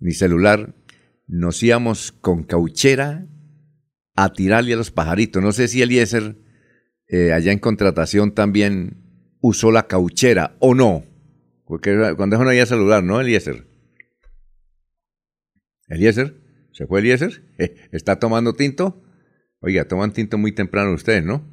ni 0.00 0.12
celular, 0.12 0.74
nos 1.30 1.62
íbamos 1.62 2.10
con 2.10 2.42
cauchera 2.42 3.28
a 4.16 4.32
tirarle 4.32 4.74
a 4.74 4.76
los 4.76 4.90
pajaritos. 4.90 5.40
No 5.40 5.52
sé 5.52 5.68
si 5.68 5.80
Eliezer 5.80 6.36
eh, 7.06 7.32
allá 7.32 7.52
en 7.52 7.60
contratación 7.60 8.34
también 8.34 9.36
usó 9.40 9.70
la 9.70 9.86
cauchera 9.86 10.56
o 10.58 10.74
no. 10.74 11.04
Porque 11.64 12.14
cuando 12.16 12.36
no 12.36 12.48
había 12.48 12.66
celular, 12.66 13.04
¿no, 13.04 13.20
Eliezer? 13.20 13.64
¿Eliezer? 15.86 16.34
¿Se 16.72 16.86
fue 16.86 16.98
Eliezer? 16.98 17.44
¿Está 17.92 18.18
tomando 18.18 18.54
tinto? 18.54 19.04
Oiga, 19.60 19.86
toman 19.86 20.12
tinto 20.12 20.36
muy 20.36 20.52
temprano 20.52 20.92
ustedes, 20.92 21.24
¿no? 21.24 21.48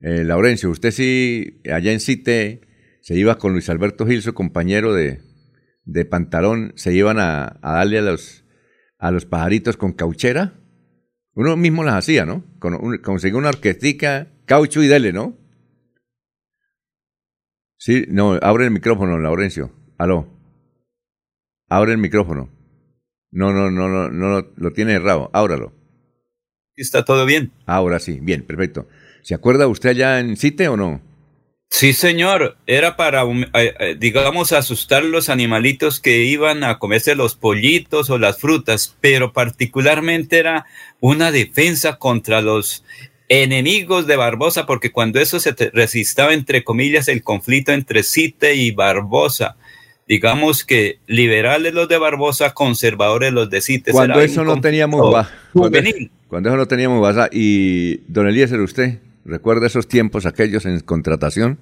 Eh, 0.00 0.24
Laurencio, 0.24 0.70
usted 0.70 0.90
sí, 0.90 1.60
allá 1.72 1.92
en 1.92 2.00
CITE, 2.00 2.62
se 3.00 3.14
iba 3.14 3.38
con 3.38 3.52
Luis 3.52 3.68
Alberto 3.68 4.06
Gil, 4.06 4.22
su 4.22 4.34
compañero 4.34 4.92
de, 4.92 5.20
de 5.84 6.04
pantalón, 6.04 6.72
se 6.74 6.92
iban 6.94 7.18
a, 7.18 7.58
a, 7.62 7.74
darle 7.74 7.98
a 7.98 8.02
los, 8.02 8.43
a 9.04 9.10
los 9.10 9.26
pajaritos 9.26 9.76
con 9.76 9.92
cauchera. 9.92 10.54
Uno 11.34 11.58
mismo 11.58 11.84
las 11.84 11.96
hacía, 11.96 12.24
¿no? 12.24 12.42
Conseguía 13.02 13.36
una 13.36 13.50
orquestica 13.50 14.28
Caucho 14.46 14.82
y 14.82 14.86
dele, 14.88 15.12
¿no? 15.12 15.36
Sí, 17.76 18.06
no, 18.08 18.38
abre 18.40 18.64
el 18.64 18.70
micrófono, 18.70 19.18
Laurencio. 19.18 19.72
Aló. 19.98 20.26
Abre 21.68 21.92
el 21.92 21.98
micrófono. 21.98 22.48
No, 23.30 23.52
no, 23.52 23.70
no, 23.70 23.88
no, 23.88 24.08
no, 24.08 24.46
lo 24.56 24.72
tiene 24.72 24.92
errado. 24.92 25.28
Ábralo. 25.34 25.74
¿Está 26.74 27.04
todo 27.04 27.26
bien? 27.26 27.52
Ahora 27.66 27.98
sí, 27.98 28.20
bien, 28.22 28.42
perfecto. 28.42 28.88
¿Se 29.22 29.34
acuerda 29.34 29.68
usted 29.68 29.90
allá 29.90 30.20
en 30.20 30.38
CITE 30.38 30.68
o 30.68 30.78
no? 30.78 31.02
Sí, 31.76 31.92
señor. 31.92 32.56
Era 32.68 32.94
para, 32.94 33.24
um, 33.24 33.42
eh, 33.42 33.74
eh, 33.80 33.96
digamos, 33.98 34.52
asustar 34.52 35.02
los 35.02 35.28
animalitos 35.28 35.98
que 35.98 36.22
iban 36.22 36.62
a 36.62 36.78
comerse 36.78 37.16
los 37.16 37.34
pollitos 37.34 38.10
o 38.10 38.18
las 38.18 38.38
frutas, 38.38 38.96
pero 39.00 39.32
particularmente 39.32 40.38
era 40.38 40.66
una 41.00 41.32
defensa 41.32 41.96
contra 41.96 42.42
los 42.42 42.84
enemigos 43.28 44.06
de 44.06 44.14
Barbosa, 44.14 44.66
porque 44.66 44.92
cuando 44.92 45.18
eso 45.18 45.40
se 45.40 45.52
resistaba, 45.72 46.32
entre 46.32 46.62
comillas, 46.62 47.08
el 47.08 47.24
conflicto 47.24 47.72
entre 47.72 48.04
Cite 48.04 48.54
y 48.54 48.70
Barbosa, 48.70 49.56
digamos 50.06 50.62
que 50.62 51.00
liberales 51.08 51.74
los 51.74 51.88
de 51.88 51.98
Barbosa, 51.98 52.54
conservadores 52.54 53.32
los 53.32 53.50
de 53.50 53.60
Cite. 53.60 53.90
Cuando 53.90 54.20
eso 54.20 54.44
no 54.44 54.60
teníamos 54.60 55.00
cuando, 55.52 55.80
cuando, 56.28 56.50
eso 56.50 56.56
no 56.56 56.68
teníamos 56.68 57.16
y 57.32 57.96
don 58.06 58.28
Eliezer, 58.28 58.60
usted, 58.60 59.00
¿recuerda 59.24 59.66
esos 59.66 59.88
tiempos 59.88 60.26
aquellos 60.26 60.66
en 60.66 60.80
contratación? 60.80 61.58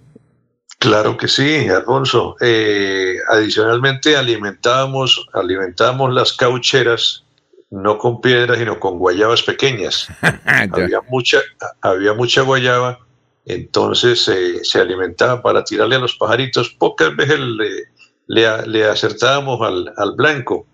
Claro 0.79 1.17
que 1.17 1.29
sí, 1.29 1.69
Alfonso. 1.69 2.37
Eh, 2.41 3.17
adicionalmente 3.29 4.17
alimentábamos, 4.17 5.29
alimentábamos 5.33 6.13
las 6.13 6.33
caucheras 6.33 7.25
no 7.73 7.97
con 7.97 8.21
piedras, 8.21 8.59
sino 8.59 8.79
con 8.79 8.99
guayabas 8.99 9.43
pequeñas. 9.43 10.07
había, 10.73 11.01
mucha, 11.09 11.39
había 11.81 12.13
mucha 12.13 12.43
guayaba, 12.43 12.99
entonces 13.47 14.29
eh, 14.29 14.63
se 14.63 14.79
alimentaba 14.79 15.41
para 15.41 15.65
tirarle 15.65 15.97
a 15.97 16.01
los 16.01 16.15
pajaritos. 16.17 16.69
Pocas 16.71 17.17
veces 17.17 17.41
le, 17.41 18.67
le, 18.67 18.85
acertábamos 18.85 19.61
al, 19.63 20.13
blanco, 20.17 20.67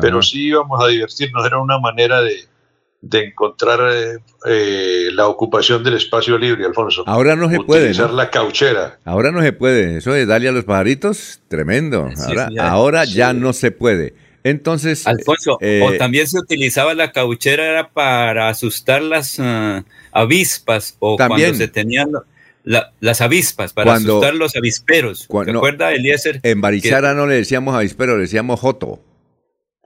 pero 0.00 0.22
sí 0.22 0.48
íbamos 0.48 0.82
a 0.82 0.88
divertirnos. 0.88 1.46
Era 1.46 1.58
una 1.58 1.78
manera 1.78 2.20
de, 2.20 2.48
encontrar 3.02 3.80
eh, 3.92 4.18
eh, 4.46 5.08
la 5.12 5.26
ocupación 5.26 5.82
del 5.82 5.94
espacio 5.94 6.36
libre, 6.38 6.64
Alfonso. 6.66 7.04
Ahora 7.06 7.36
no 7.36 7.48
se 7.50 7.58
puede. 7.60 7.84
Utilizar 7.84 8.10
la 8.10 8.30
cauchera. 8.30 8.98
Ahora 9.04 9.32
no 9.32 9.42
se 9.42 9.52
puede. 9.52 9.98
Eso 9.98 10.12
de 10.12 10.26
darle 10.26 10.48
a 10.48 10.52
los 10.52 10.64
pajaritos, 10.64 11.40
tremendo. 11.48 12.08
ahora, 12.26 12.48
ahora 12.60 13.04
ya 13.04 13.32
no 13.32 13.52
se 13.52 13.70
puede. 13.70 14.14
Entonces. 14.44 15.06
Alfonso, 15.06 15.54
o 15.54 15.58
eh, 15.60 15.96
también 15.98 16.26
se 16.26 16.38
utilizaba 16.38 16.94
la 16.94 17.12
cauchera 17.12 17.64
era 17.64 17.88
para 17.90 18.48
asustar 18.48 19.02
las 19.02 19.38
ah, 19.38 19.84
avispas 20.12 20.96
o 20.98 21.16
cuando 21.16 21.54
se 21.54 21.68
tenían 21.68 22.10
las 22.64 23.20
avispas, 23.20 23.72
para 23.72 23.94
asustar 23.94 24.34
los 24.34 24.56
avisperos. 24.56 25.26
¿Se 25.30 25.50
acuerda, 25.50 25.92
Eliezer? 25.92 26.40
En 26.42 26.60
Barichara 26.60 27.14
no 27.14 27.26
le 27.26 27.34
decíamos 27.36 27.74
avispero, 27.74 28.16
le 28.16 28.22
decíamos 28.22 28.60
joto. 28.60 29.00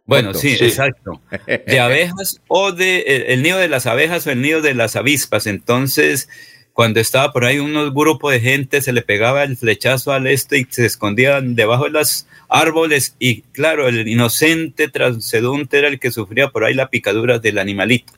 Bueno, 0.06 0.34
sí, 0.34 0.56
exacto. 0.60 1.22
De 1.46 1.80
abejas 1.80 2.40
o 2.48 2.72
de 2.72 3.24
el 3.28 3.42
nido 3.42 3.58
de 3.58 3.68
las 3.68 3.86
abejas 3.86 4.26
o 4.26 4.30
el 4.30 4.42
nido 4.42 4.60
de 4.60 4.74
las 4.74 4.96
avispas. 4.96 5.46
Entonces, 5.46 6.28
cuando 6.74 7.00
estaba 7.00 7.32
por 7.32 7.44
ahí 7.44 7.58
unos 7.58 7.94
grupos 7.94 8.32
de 8.32 8.40
gente, 8.40 8.82
se 8.82 8.92
le 8.92 9.00
pegaba 9.00 9.44
el 9.44 9.56
flechazo 9.56 10.12
al 10.12 10.26
este 10.26 10.58
y 10.58 10.66
se 10.68 10.84
escondían 10.84 11.54
debajo 11.54 11.84
de 11.84 11.90
los 11.90 12.26
árboles 12.48 13.14
y 13.18 13.42
claro, 13.52 13.88
el 13.88 14.06
inocente 14.06 14.88
transedunte 14.88 15.78
era 15.78 15.88
el 15.88 16.00
que 16.00 16.10
sufría 16.10 16.48
por 16.48 16.64
ahí 16.64 16.74
la 16.74 16.90
picadura 16.90 17.38
del 17.38 17.58
animalito. 17.58 18.12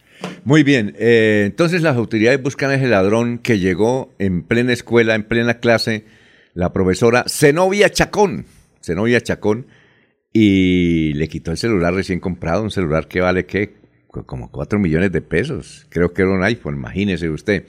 Muy 0.45 0.63
bien, 0.63 0.97
eh, 0.99 1.43
entonces 1.47 1.83
las 1.83 1.97
autoridades 1.97 2.43
buscan 2.43 2.71
a 2.71 2.77
ese 2.77 2.87
ladrón 2.87 3.39
que 3.39 3.59
llegó 3.59 4.11
en 4.19 4.43
plena 4.43 4.73
escuela, 4.73 5.15
en 5.15 5.25
plena 5.25 5.59
clase, 5.59 6.05
la 6.55 6.73
profesora 6.73 7.27
Zenobia 7.29 7.91
Chacón, 7.91 8.47
Zenobia 8.83 9.21
Chacón, 9.21 9.67
y 10.39 11.15
le 11.15 11.29
quitó 11.29 11.51
el 11.51 11.57
celular 11.57 11.95
recién 11.95 12.21
comprado, 12.21 12.63
un 12.63 12.71
celular 12.71 13.09
que 13.09 13.23
vale, 13.23 13.47
¿qué? 13.47 13.73
Como 14.11 14.51
4 14.51 14.79
millones 14.79 15.11
de 15.11 15.23
pesos. 15.23 15.87
Creo 15.89 16.13
que 16.13 16.21
era 16.21 16.31
un 16.31 16.45
iPhone, 16.45 16.75
imagínese 16.75 17.31
usted. 17.31 17.65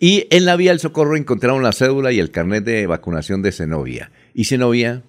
Y 0.00 0.26
en 0.30 0.44
la 0.44 0.56
vía 0.56 0.72
del 0.72 0.80
socorro 0.80 1.16
encontraron 1.16 1.62
la 1.62 1.70
cédula 1.70 2.10
y 2.10 2.18
el 2.18 2.32
carnet 2.32 2.64
de 2.64 2.88
vacunación 2.88 3.42
de 3.42 3.52
Zenobia. 3.52 4.10
Y 4.34 4.46
Zenobia, 4.46 5.04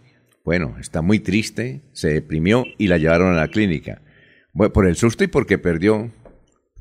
bueno, 0.46 0.76
está 0.80 1.02
muy 1.02 1.18
triste, 1.18 1.82
se 1.92 2.10
deprimió 2.10 2.66
y 2.78 2.86
la 2.86 3.00
llevaron 3.00 3.34
a 3.34 3.36
la 3.36 3.48
clínica. 3.48 4.04
Por 4.54 4.86
el 4.86 4.96
susto 4.96 5.24
y 5.24 5.28
porque 5.28 5.58
perdió. 5.58 6.12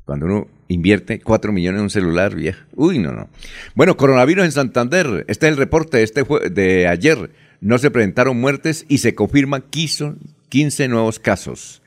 Cuando 0.05 0.27
uno 0.27 0.47
invierte 0.67 1.19
4 1.19 1.51
millones 1.51 1.79
en 1.79 1.83
un 1.85 1.89
celular, 1.89 2.35
viejo. 2.35 2.59
Uy, 2.75 2.99
no, 2.99 3.11
no. 3.11 3.29
Bueno, 3.73 3.97
coronavirus 3.97 4.45
en 4.45 4.51
Santander. 4.51 5.25
Este 5.27 5.47
es 5.47 5.53
el 5.53 5.57
reporte 5.57 6.03
este 6.03 6.23
de 6.51 6.87
ayer. 6.87 7.31
No 7.61 7.77
se 7.77 7.91
presentaron 7.91 8.41
muertes 8.41 8.85
y 8.89 8.97
se 8.97 9.13
confirman 9.15 9.63
15 9.69 10.87
nuevos 10.87 11.19
casos. 11.19 11.81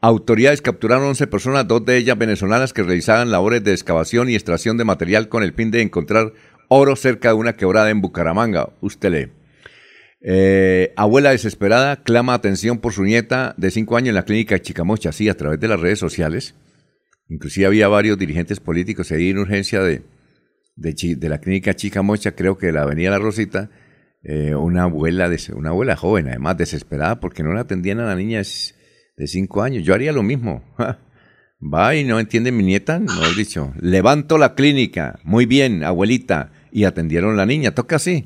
Autoridades 0.00 0.62
capturaron 0.62 1.06
11 1.06 1.26
personas, 1.28 1.68
dos 1.68 1.84
de 1.84 1.96
ellas 1.96 2.18
venezolanas, 2.18 2.72
que 2.72 2.82
realizaban 2.82 3.30
labores 3.30 3.62
de 3.62 3.72
excavación 3.72 4.28
y 4.28 4.34
extracción 4.34 4.78
de 4.78 4.84
material 4.84 5.28
con 5.28 5.44
el 5.44 5.52
fin 5.52 5.70
de 5.70 5.82
encontrar 5.82 6.32
oro 6.66 6.96
cerca 6.96 7.28
de 7.28 7.34
una 7.34 7.52
quebrada 7.52 7.90
en 7.90 8.00
Bucaramanga. 8.00 8.70
Usted 8.80 9.12
lee. 9.12 9.32
Eh, 10.22 10.92
abuela 10.96 11.30
desesperada 11.30 12.02
clama 12.02 12.32
atención 12.32 12.78
por 12.78 12.92
su 12.92 13.04
nieta 13.04 13.54
de 13.58 13.70
5 13.70 13.96
años 13.96 14.08
en 14.08 14.14
la 14.14 14.24
clínica 14.24 14.58
Chicamocha, 14.58 15.12
sí, 15.12 15.28
a 15.28 15.36
través 15.36 15.60
de 15.60 15.68
las 15.68 15.78
redes 15.78 15.98
sociales. 15.98 16.54
Inclusive 17.28 17.66
había 17.66 17.88
varios 17.88 18.18
dirigentes 18.18 18.60
políticos 18.60 19.12
ahí 19.12 19.30
en 19.30 19.38
urgencia 19.38 19.82
de, 19.82 20.02
de, 20.76 21.28
la 21.28 21.38
clínica 21.38 21.74
Chicamocha, 21.74 22.32
creo 22.32 22.56
que 22.56 22.72
la 22.72 22.82
avenida 22.82 23.10
La 23.10 23.18
Rosita, 23.18 23.70
eh, 24.24 24.54
una 24.54 24.84
abuela 24.84 25.30
una 25.54 25.70
abuela 25.70 25.96
joven, 25.96 26.28
además 26.28 26.56
desesperada 26.56 27.20
porque 27.20 27.42
no 27.42 27.52
la 27.52 27.62
atendían 27.62 28.00
a 28.00 28.06
la 28.06 28.14
niña 28.14 28.42
de 29.16 29.26
5 29.26 29.62
años. 29.62 29.84
Yo 29.84 29.94
haría 29.94 30.12
lo 30.12 30.22
mismo. 30.22 30.62
Va 31.62 31.94
y 31.94 32.04
no 32.04 32.18
entiende 32.18 32.50
mi 32.50 32.64
nieta, 32.64 32.98
no 32.98 33.24
he 33.24 33.34
dicho. 33.34 33.72
Levanto 33.80 34.36
la 34.36 34.54
clínica, 34.54 35.20
muy 35.22 35.46
bien, 35.46 35.84
abuelita, 35.84 36.50
y 36.72 36.84
atendieron 36.84 37.36
la 37.36 37.46
niña. 37.46 37.72
Toca 37.72 37.96
así, 37.96 38.24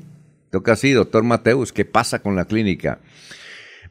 toca 0.49 0.73
así, 0.73 0.91
doctor 0.91 1.23
Mateus, 1.23 1.71
¿qué 1.71 1.85
pasa 1.85 2.19
con 2.19 2.35
la 2.35 2.45
clínica? 2.45 2.99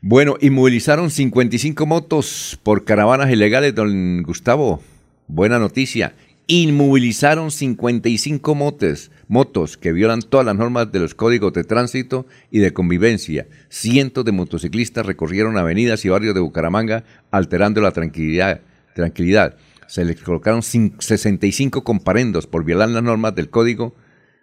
Bueno, 0.00 0.36
inmovilizaron 0.40 1.10
55 1.10 1.86
motos 1.86 2.58
por 2.62 2.84
caravanas 2.84 3.30
ilegales, 3.30 3.74
don 3.74 4.22
Gustavo. 4.22 4.82
Buena 5.28 5.58
noticia. 5.58 6.14
Inmovilizaron 6.48 7.50
55 7.50 8.54
motos, 8.54 9.10
motos 9.26 9.76
que 9.76 9.92
violan 9.92 10.22
todas 10.22 10.46
las 10.46 10.54
normas 10.54 10.92
de 10.92 11.00
los 11.00 11.16
códigos 11.16 11.52
de 11.52 11.64
tránsito 11.64 12.24
y 12.52 12.60
de 12.60 12.72
convivencia. 12.72 13.48
Cientos 13.68 14.24
de 14.24 14.30
motociclistas 14.30 15.04
recorrieron 15.06 15.58
avenidas 15.58 16.04
y 16.04 16.08
barrios 16.08 16.36
de 16.36 16.40
Bucaramanga 16.40 17.02
alterando 17.32 17.80
la 17.80 17.90
tranquilidad. 17.90 18.60
tranquilidad. 18.94 19.56
Se 19.88 20.04
les 20.04 20.22
colocaron 20.22 20.62
65 20.62 21.82
comparendos 21.82 22.46
por 22.46 22.64
violar 22.64 22.90
las 22.90 23.02
normas 23.02 23.34
del 23.34 23.50
código, 23.50 23.96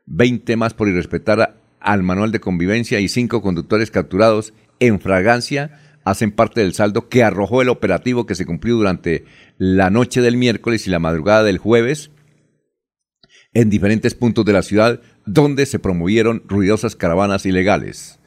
20 0.06 0.58
más 0.58 0.74
por 0.74 0.90
irrespetar 0.90 1.56
al 1.80 2.04
manual 2.04 2.34
de 2.34 2.42
convivencia 2.42 3.00
y 3.00 3.08
5 3.08 3.42
conductores 3.42 3.92
capturados 3.92 4.54
en 4.82 5.00
fragancia 5.00 5.80
hacen 6.04 6.32
parte 6.32 6.62
del 6.62 6.74
saldo 6.74 7.10
que 7.10 7.24
arrojó 7.24 7.62
el 7.62 7.70
operativo 7.70 8.26
que 8.26 8.36
se 8.36 8.46
cumplió 8.46 8.76
durante 8.76 9.26
la 9.58 9.90
noche 9.90 10.22
del 10.22 10.38
miércoles 10.38 10.88
y 10.88 10.90
la 10.90 11.00
madrugada 11.00 11.44
del 11.44 11.58
jueves 11.58 12.12
en 13.54 13.70
diferentes 13.70 14.16
puntos 14.16 14.46
de 14.46 14.54
la 14.54 14.64
ciudad 14.64 15.02
donde 15.26 15.66
se 15.66 15.80
promovieron 15.80 16.44
ruidosas 16.48 16.96
caravanas 16.96 17.46
ilegales. 17.46 18.20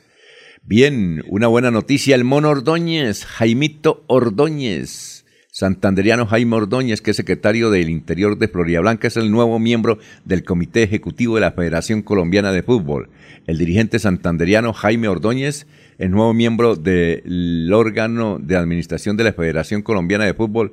Bien, 0.62 1.22
una 1.28 1.46
buena 1.46 1.70
noticia, 1.70 2.14
el 2.14 2.24
mono 2.24 2.50
Ordóñez, 2.50 3.24
Jaimito 3.24 4.04
Ordóñez, 4.08 5.24
santanderiano 5.52 6.26
Jaime 6.26 6.56
Ordóñez, 6.56 7.00
que 7.00 7.12
es 7.12 7.16
secretario 7.16 7.70
del 7.70 7.88
Interior 7.88 8.36
de 8.36 8.48
Florida 8.48 8.80
Blanca, 8.80 9.08
es 9.08 9.16
el 9.16 9.30
nuevo 9.30 9.58
miembro 9.58 9.98
del 10.24 10.44
Comité 10.44 10.82
Ejecutivo 10.82 11.36
de 11.36 11.42
la 11.42 11.52
Federación 11.52 12.02
Colombiana 12.02 12.52
de 12.52 12.62
Fútbol. 12.62 13.10
El 13.46 13.58
dirigente 13.58 13.98
santanderiano 13.98 14.72
Jaime 14.72 15.08
Ordóñez 15.08 15.66
el 15.98 16.11
nuevo 16.11 16.35
miembro 16.35 16.76
del 16.76 17.70
órgano 17.72 18.38
de 18.38 18.56
administración 18.56 19.16
de 19.16 19.24
la 19.24 19.32
Federación 19.32 19.82
Colombiana 19.82 20.24
de 20.24 20.35
Fútbol. 20.35 20.72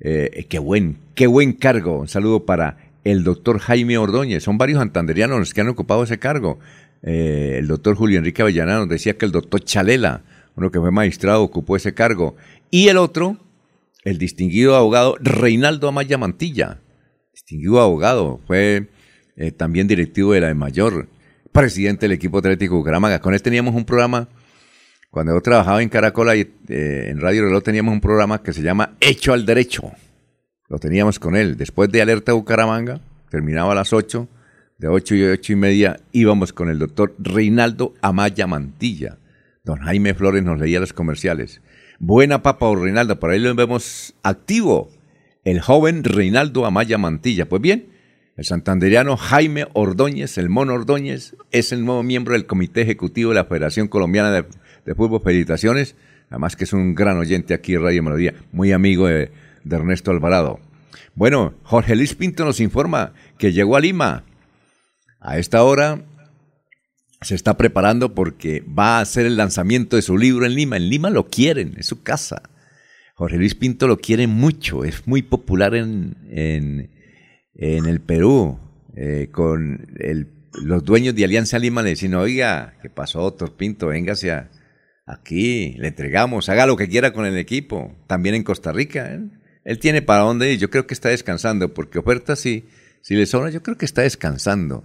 Eh, 0.00 0.46
qué 0.48 0.58
buen, 0.58 0.98
qué 1.14 1.26
buen 1.26 1.52
cargo. 1.52 2.00
Un 2.00 2.08
saludo 2.08 2.44
para 2.44 2.78
el 3.04 3.24
doctor 3.24 3.58
Jaime 3.58 3.98
Ordóñez. 3.98 4.42
Son 4.42 4.58
varios 4.58 4.78
santanderianos 4.78 5.38
los 5.38 5.54
que 5.54 5.60
han 5.60 5.68
ocupado 5.68 6.02
ese 6.02 6.18
cargo. 6.18 6.58
Eh, 7.02 7.56
el 7.58 7.68
doctor 7.68 7.94
Julio 7.94 8.18
Enrique 8.18 8.42
Avellanado 8.42 8.80
nos 8.80 8.88
decía 8.88 9.16
que 9.16 9.26
el 9.26 9.32
doctor 9.32 9.62
Chalela, 9.62 10.24
uno 10.56 10.70
que 10.70 10.80
fue 10.80 10.90
magistrado, 10.90 11.42
ocupó 11.42 11.76
ese 11.76 11.94
cargo. 11.94 12.36
Y 12.70 12.88
el 12.88 12.96
otro, 12.96 13.38
el 14.04 14.18
distinguido 14.18 14.76
abogado 14.76 15.16
Reinaldo 15.20 15.88
Amaya 15.88 16.18
Mantilla. 16.18 16.80
Distinguido 17.32 17.80
abogado, 17.80 18.40
fue 18.46 18.88
eh, 19.36 19.52
también 19.52 19.86
directivo 19.86 20.32
de 20.32 20.40
la 20.40 20.48
de 20.48 20.54
Mayor, 20.54 21.08
presidente 21.52 22.06
del 22.06 22.12
equipo 22.12 22.38
atlético 22.38 22.76
Bucaramanga. 22.76 23.20
Con 23.20 23.34
él 23.34 23.42
teníamos 23.42 23.74
un 23.74 23.84
programa 23.84 24.28
cuando 25.10 25.34
yo 25.34 25.40
trabajaba 25.40 25.82
en 25.82 25.88
Caracol, 25.88 26.36
y, 26.36 26.40
eh, 26.68 27.08
en 27.08 27.20
Radio 27.20 27.44
Reloj, 27.44 27.62
teníamos 27.62 27.92
un 27.92 28.00
programa 28.00 28.42
que 28.42 28.52
se 28.52 28.62
llama 28.62 28.96
Hecho 29.00 29.32
al 29.32 29.46
Derecho. 29.46 29.92
Lo 30.68 30.78
teníamos 30.78 31.18
con 31.18 31.34
él. 31.34 31.56
Después 31.56 31.90
de 31.90 32.02
Alerta 32.02 32.34
Bucaramanga, 32.34 33.00
terminaba 33.30 33.72
a 33.72 33.76
las 33.76 33.92
8, 33.92 34.28
de 34.78 34.88
8 34.88 35.14
y 35.14 35.24
8 35.24 35.52
y 35.52 35.56
media, 35.56 36.00
íbamos 36.12 36.52
con 36.52 36.68
el 36.68 36.78
doctor 36.78 37.14
Reinaldo 37.18 37.94
Amaya 38.02 38.46
Mantilla. 38.46 39.18
Don 39.64 39.80
Jaime 39.80 40.14
Flores 40.14 40.44
nos 40.44 40.60
leía 40.60 40.78
los 40.78 40.92
comerciales. 40.92 41.62
Buena 41.98 42.42
papa, 42.42 42.72
Reinaldo, 42.74 43.18
por 43.18 43.30
ahí 43.30 43.40
lo 43.40 43.54
vemos 43.54 44.14
activo. 44.22 44.90
El 45.42 45.60
joven 45.60 46.04
Reinaldo 46.04 46.64
Amaya 46.64 46.98
Mantilla. 46.98 47.48
Pues 47.48 47.60
bien, 47.60 47.88
el 48.36 48.44
santanderiano 48.44 49.16
Jaime 49.16 49.66
Ordóñez, 49.72 50.38
el 50.38 50.48
mono 50.48 50.74
Ordóñez, 50.74 51.34
es 51.50 51.72
el 51.72 51.84
nuevo 51.84 52.04
miembro 52.04 52.34
del 52.34 52.46
Comité 52.46 52.82
Ejecutivo 52.82 53.30
de 53.30 53.36
la 53.36 53.46
Federación 53.46 53.88
Colombiana 53.88 54.30
de 54.30 54.44
de 54.88 54.94
fútbol, 54.94 55.20
felicitaciones. 55.22 55.94
Además 56.30 56.56
que 56.56 56.64
es 56.64 56.72
un 56.72 56.94
gran 56.94 57.18
oyente 57.18 57.52
aquí 57.52 57.74
en 57.74 57.82
Radio 57.82 58.02
Melodía, 58.02 58.34
muy 58.52 58.72
amigo 58.72 59.06
de, 59.06 59.30
Ernesto 59.70 60.10
Alvarado. 60.10 60.60
Bueno, 61.14 61.54
Jorge 61.62 61.94
Luis 61.94 62.14
Pinto 62.14 62.44
nos 62.44 62.58
informa 62.58 63.12
que 63.36 63.52
llegó 63.52 63.76
a 63.76 63.80
Lima. 63.80 64.24
A 65.20 65.36
esta 65.36 65.62
hora 65.62 66.04
se 67.20 67.34
está 67.34 67.58
preparando 67.58 68.14
porque 68.14 68.62
va 68.66 68.98
a 68.98 69.00
hacer 69.00 69.26
el 69.26 69.36
lanzamiento 69.36 69.96
de 69.96 70.02
su 70.02 70.16
libro 70.16 70.46
en 70.46 70.54
Lima. 70.54 70.76
En 70.78 70.88
Lima 70.88 71.10
lo 71.10 71.28
quieren, 71.28 71.74
es 71.76 71.86
su 71.86 72.02
casa. 72.02 72.42
Jorge 73.14 73.36
Luis 73.36 73.54
Pinto 73.54 73.86
lo 73.88 73.98
quiere 73.98 74.26
mucho, 74.26 74.84
es 74.84 75.06
muy 75.06 75.22
popular 75.22 75.74
en, 75.74 76.16
en, 76.30 76.88
el 77.86 78.00
Perú. 78.00 78.58
Eh, 78.96 79.28
con 79.32 79.86
los 80.62 80.84
dueños 80.84 81.14
de 81.14 81.24
Alianza 81.24 81.58
Lima 81.58 81.82
le 81.82 81.90
dicen, 81.90 82.14
oiga, 82.14 82.74
¿qué 82.80 82.88
pasó, 82.88 83.20
doctor 83.20 83.54
Pinto? 83.54 83.88
Véngase 83.88 84.30
a, 84.32 84.48
Aquí 85.08 85.74
le 85.78 85.88
entregamos, 85.88 86.50
haga 86.50 86.66
lo 86.66 86.76
que 86.76 86.86
quiera 86.86 87.14
con 87.14 87.24
el 87.24 87.38
equipo. 87.38 87.96
También 88.06 88.34
en 88.34 88.44
Costa 88.44 88.72
Rica. 88.72 89.10
¿eh? 89.10 89.20
Él 89.64 89.78
tiene 89.78 90.02
para 90.02 90.20
dónde 90.20 90.52
ir. 90.52 90.58
Yo 90.58 90.68
creo 90.68 90.86
que 90.86 90.92
está 90.92 91.08
descansando, 91.08 91.72
porque 91.72 91.98
oferta 91.98 92.36
sí, 92.36 92.68
si 93.00 93.16
le 93.16 93.24
sobra, 93.24 93.48
yo 93.48 93.62
creo 93.62 93.78
que 93.78 93.86
está 93.86 94.02
descansando 94.02 94.84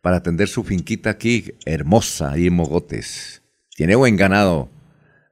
para 0.00 0.16
atender 0.16 0.48
su 0.48 0.64
finquita 0.64 1.10
aquí, 1.10 1.52
hermosa, 1.64 2.32
ahí 2.32 2.48
en 2.48 2.54
Mogotes. 2.54 3.42
Tiene 3.76 3.94
buen 3.94 4.16
ganado 4.16 4.68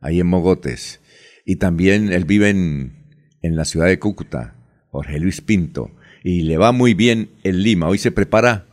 ahí 0.00 0.20
en 0.20 0.28
Mogotes. 0.28 1.00
Y 1.44 1.56
también 1.56 2.12
él 2.12 2.24
vive 2.24 2.50
en, 2.50 3.08
en 3.42 3.56
la 3.56 3.64
ciudad 3.64 3.86
de 3.86 3.98
Cúcuta, 3.98 4.54
Jorge 4.92 5.18
Luis 5.18 5.40
Pinto. 5.40 5.90
Y 6.22 6.42
le 6.42 6.56
va 6.56 6.70
muy 6.70 6.94
bien 6.94 7.30
en 7.42 7.64
Lima. 7.64 7.88
Hoy 7.88 7.98
se 7.98 8.12
prepara 8.12 8.68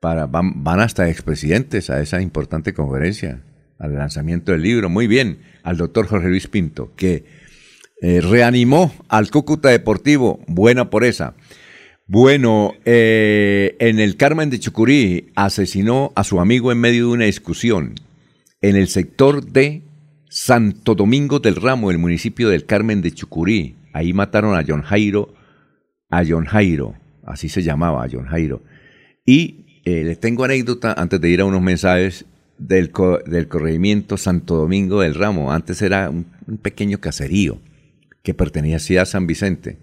para, 0.00 0.24
van, 0.24 0.64
van 0.64 0.80
hasta 0.80 1.10
expresidentes 1.10 1.90
a 1.90 2.00
esa 2.00 2.22
importante 2.22 2.72
conferencia 2.72 3.42
al 3.80 3.94
lanzamiento 3.94 4.52
del 4.52 4.62
libro. 4.62 4.88
Muy 4.88 5.08
bien, 5.08 5.38
al 5.64 5.76
doctor 5.76 6.06
Jorge 6.06 6.28
Luis 6.28 6.46
Pinto, 6.46 6.92
que 6.94 7.24
eh, 8.02 8.20
reanimó 8.20 8.94
al 9.08 9.30
Cúcuta 9.30 9.70
Deportivo. 9.70 10.40
Buena 10.46 10.90
por 10.90 11.02
esa. 11.02 11.34
Bueno, 12.06 12.74
eh, 12.84 13.76
en 13.78 13.98
el 13.98 14.16
Carmen 14.16 14.50
de 14.50 14.60
Chucurí 14.60 15.30
asesinó 15.34 16.12
a 16.16 16.24
su 16.24 16.40
amigo 16.40 16.72
en 16.72 16.78
medio 16.78 17.06
de 17.06 17.12
una 17.12 17.24
discusión. 17.24 17.94
En 18.60 18.76
el 18.76 18.88
sector 18.88 19.44
de 19.44 19.82
Santo 20.28 20.94
Domingo 20.94 21.38
del 21.38 21.56
Ramo, 21.56 21.90
el 21.90 21.98
municipio 21.98 22.48
del 22.48 22.66
Carmen 22.66 23.00
de 23.00 23.12
Chucurí. 23.12 23.76
Ahí 23.92 24.12
mataron 24.12 24.56
a 24.56 24.64
John 24.66 24.82
Jairo, 24.82 25.34
a 26.10 26.24
John 26.28 26.44
Jairo, 26.44 26.94
así 27.24 27.48
se 27.48 27.62
llamaba, 27.62 28.06
John 28.10 28.26
Jairo. 28.26 28.62
Y 29.24 29.82
eh, 29.84 30.04
les 30.04 30.20
tengo 30.20 30.44
anécdota 30.44 30.92
antes 30.92 31.20
de 31.20 31.30
ir 31.30 31.40
a 31.40 31.44
unos 31.44 31.62
mensajes 31.62 32.26
del, 32.60 32.92
del 33.26 33.48
corregimiento 33.48 34.16
Santo 34.18 34.56
Domingo 34.56 35.00
del 35.00 35.14
Ramo. 35.14 35.52
Antes 35.52 35.80
era 35.82 36.10
un, 36.10 36.26
pequeño 36.62 36.98
caserío 37.00 37.58
que 38.22 38.34
pertenecía 38.34 39.02
a 39.02 39.06
San 39.06 39.26
Vicente. 39.26 39.78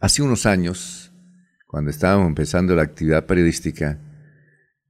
Hace 0.00 0.22
unos 0.22 0.46
años, 0.46 1.12
cuando 1.66 1.90
estábamos 1.90 2.26
empezando 2.26 2.74
la 2.74 2.82
actividad 2.82 3.26
periodística, 3.26 4.00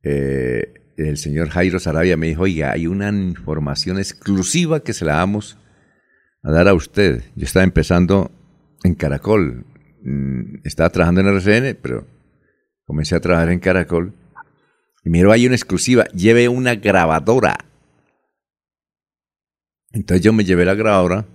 eh, 0.03 0.73
el 0.97 1.19
señor 1.19 1.51
Jairo 1.51 1.79
Sarabia 1.79 2.17
me 2.17 2.29
dijo, 2.29 2.43
oiga, 2.43 2.73
hay 2.73 2.87
una 2.87 3.11
información 3.11 3.99
exclusiva 3.99 4.81
que 4.81 4.95
se 4.95 5.05
la 5.05 5.17
damos 5.17 5.59
a 6.43 6.51
dar 6.51 6.67
a 6.67 6.75
usted. 6.75 7.23
Yo 7.37 7.45
estaba 7.45 7.65
empezando 7.65 8.31
en 8.85 8.95
Caracol, 8.95 9.67
mm, 10.03 10.61
estaba 10.65 10.89
trabajando 10.89 11.21
en 11.21 11.27
RCN, 11.29 11.79
pero 11.83 12.07
comencé 12.85 13.15
a 13.15 13.21
trabajar 13.21 13.51
en 13.51 13.61
Caracol 13.61 14.15
y 15.05 15.11
miro, 15.11 15.33
hay 15.33 15.47
una 15.47 15.57
exclusiva, 15.57 16.05
lleve 16.15 16.49
una 16.49 16.75
grabadora. 16.77 17.59
Entonces 19.93 20.25
yo 20.25 20.33
me 20.33 20.45
llevé 20.45 20.65
la 20.65 20.75
grabadora 20.75 21.27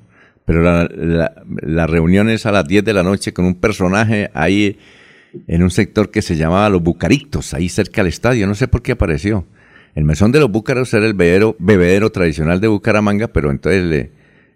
pero 0.47 0.61
la, 0.63 1.87
reunión 1.87 2.29
es 2.29 2.45
a 2.45 2.53
las 2.53 2.65
10 2.65 2.85
de 2.85 2.93
la 2.93 3.03
noche 3.03 3.33
con 3.33 3.43
un 3.43 3.55
personaje 3.55 4.31
ahí 4.33 4.79
en 5.45 5.61
un 5.61 5.69
sector 5.69 6.09
que 6.09 6.21
se 6.21 6.37
llamaba 6.37 6.69
Los 6.69 6.81
Bucaritos, 6.81 7.53
ahí 7.53 7.67
cerca 7.67 8.01
del 8.01 8.07
estadio, 8.07 8.47
no 8.47 8.55
sé 8.55 8.69
por 8.69 8.81
qué 8.81 8.93
apareció. 8.93 9.45
El 9.93 10.05
mesón 10.05 10.31
de 10.31 10.39
los 10.39 10.49
Búcaros 10.49 10.93
era 10.93 11.05
el 11.05 11.15
bebedero, 11.15 12.11
tradicional 12.13 12.61
de 12.61 12.69
Bucaramanga, 12.69 13.27
pero 13.27 13.51
entonces 13.51 13.83
le, 13.83 14.11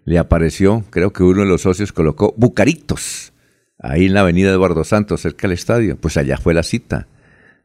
le 0.06 0.18
apareció, 0.18 0.82
creo 0.88 1.12
que 1.12 1.24
uno 1.24 1.42
de 1.42 1.48
los 1.48 1.60
socios 1.60 1.92
colocó 1.92 2.32
Bucaritos, 2.38 3.34
ahí 3.78 4.06
en 4.06 4.14
la 4.14 4.20
avenida 4.20 4.48
Eduardo 4.48 4.84
Santos, 4.84 5.20
cerca 5.20 5.46
del 5.46 5.52
estadio. 5.52 5.98
Pues 5.98 6.16
allá 6.16 6.38
fue 6.38 6.54
la 6.54 6.62
cita. 6.62 7.06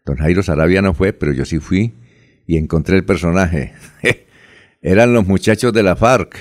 Don 0.07 0.15
Jairo 0.15 0.41
Sarabia 0.41 0.81
no 0.81 0.93
fue, 0.93 1.11
pero 1.11 1.33
yo 1.33 1.43
sí 1.43 1.59
fui 1.59 1.93
y 2.47 2.55
encontré 2.55 2.95
el 2.95 3.03
personaje. 3.03 3.73
Eran 4.81 5.11
los 5.11 5.27
muchachos 5.27 5.73
de 5.73 5.83
la 5.83 5.97
FARC. 5.97 6.37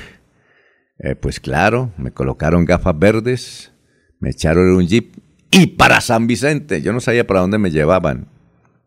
Eh, 1.01 1.17
pues 1.17 1.41
claro, 1.41 1.91
me 1.99 2.13
colocaron 2.13 2.65
gafas 2.65 2.97
verdes, 2.97 3.73
me 4.21 4.31
echaron 4.31 4.71
un 4.71 4.87
jeep 4.87 5.17
y 5.51 5.67
para 5.67 6.01
San 6.01 6.29
Vicente. 6.29 6.81
Yo 6.81 6.93
no 6.93 7.01
sabía 7.01 7.27
para 7.27 7.41
dónde 7.41 7.59
me 7.59 7.73
llevaban. 7.73 8.29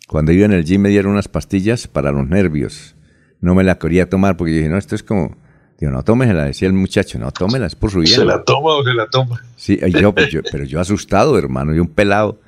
Cuando 0.07 0.31
iba 0.31 0.45
en 0.45 0.53
el 0.53 0.63
jeep 0.63 0.79
me 0.79 0.89
dieron 0.89 1.11
unas 1.11 1.27
pastillas 1.27 1.89
para 1.89 2.13
los 2.13 2.25
nervios. 2.25 2.95
No 3.41 3.55
me 3.55 3.65
la 3.65 3.77
quería 3.79 4.09
tomar 4.09 4.37
porque 4.37 4.53
dije, 4.53 4.69
no, 4.69 4.77
esto 4.77 4.95
es 4.95 5.03
como 5.03 5.35
Digo, 5.77 5.91
no 5.91 6.03
tómela, 6.03 6.43
decía 6.45 6.67
el 6.67 6.73
muchacho, 6.73 7.19
no 7.19 7.31
tómela, 7.31 7.65
es 7.65 7.75
por 7.75 7.91
su 7.91 7.99
bien. 7.99 8.13
¿Se 8.13 8.25
la 8.25 8.43
toma 8.43 8.75
o 8.75 8.83
se 8.83 8.93
la 8.93 9.07
toma? 9.07 9.41
Sí, 9.55 9.77
pues, 9.77 10.31
yo, 10.31 10.41
pero 10.51 10.65
yo 10.65 10.79
asustado, 10.81 11.37
hermano, 11.37 11.73
y 11.73 11.79
un 11.79 11.87
pelado. 11.87 12.41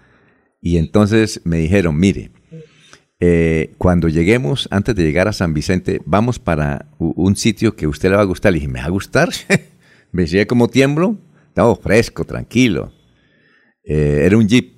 Y 0.62 0.78
entonces 0.78 1.42
me 1.44 1.58
dijeron, 1.58 2.00
mire, 2.00 2.32
eh, 3.20 3.74
cuando 3.78 4.10
lleguemos, 4.10 4.68
antes 4.72 4.96
de 4.96 5.04
llegar 5.04 5.28
a 5.28 5.34
San 5.34 5.54
Vicente, 5.54 6.02
vamos 6.06 6.40
para 6.40 6.88
un 6.98 7.36
sitio 7.36 7.76
que 7.76 7.86
a 7.86 7.90
usted 7.90 8.10
le 8.10 8.16
va 8.16 8.22
a 8.22 8.26
gustar. 8.26 8.52
Le 8.52 8.60
dije, 8.60 8.72
¿me 8.72 8.80
va 8.80 8.86
a 8.86 8.90
gustar? 8.90 9.30
me 10.12 10.24
decía 10.24 10.46
como 10.46 10.68
tiemblo, 10.68 11.18
estaba 11.48 11.76
fresco, 11.76 12.26
tranquilo. 12.26 12.94
Eh, 13.84 14.22
era 14.24 14.38
un 14.38 14.48
jeep. 14.48 14.74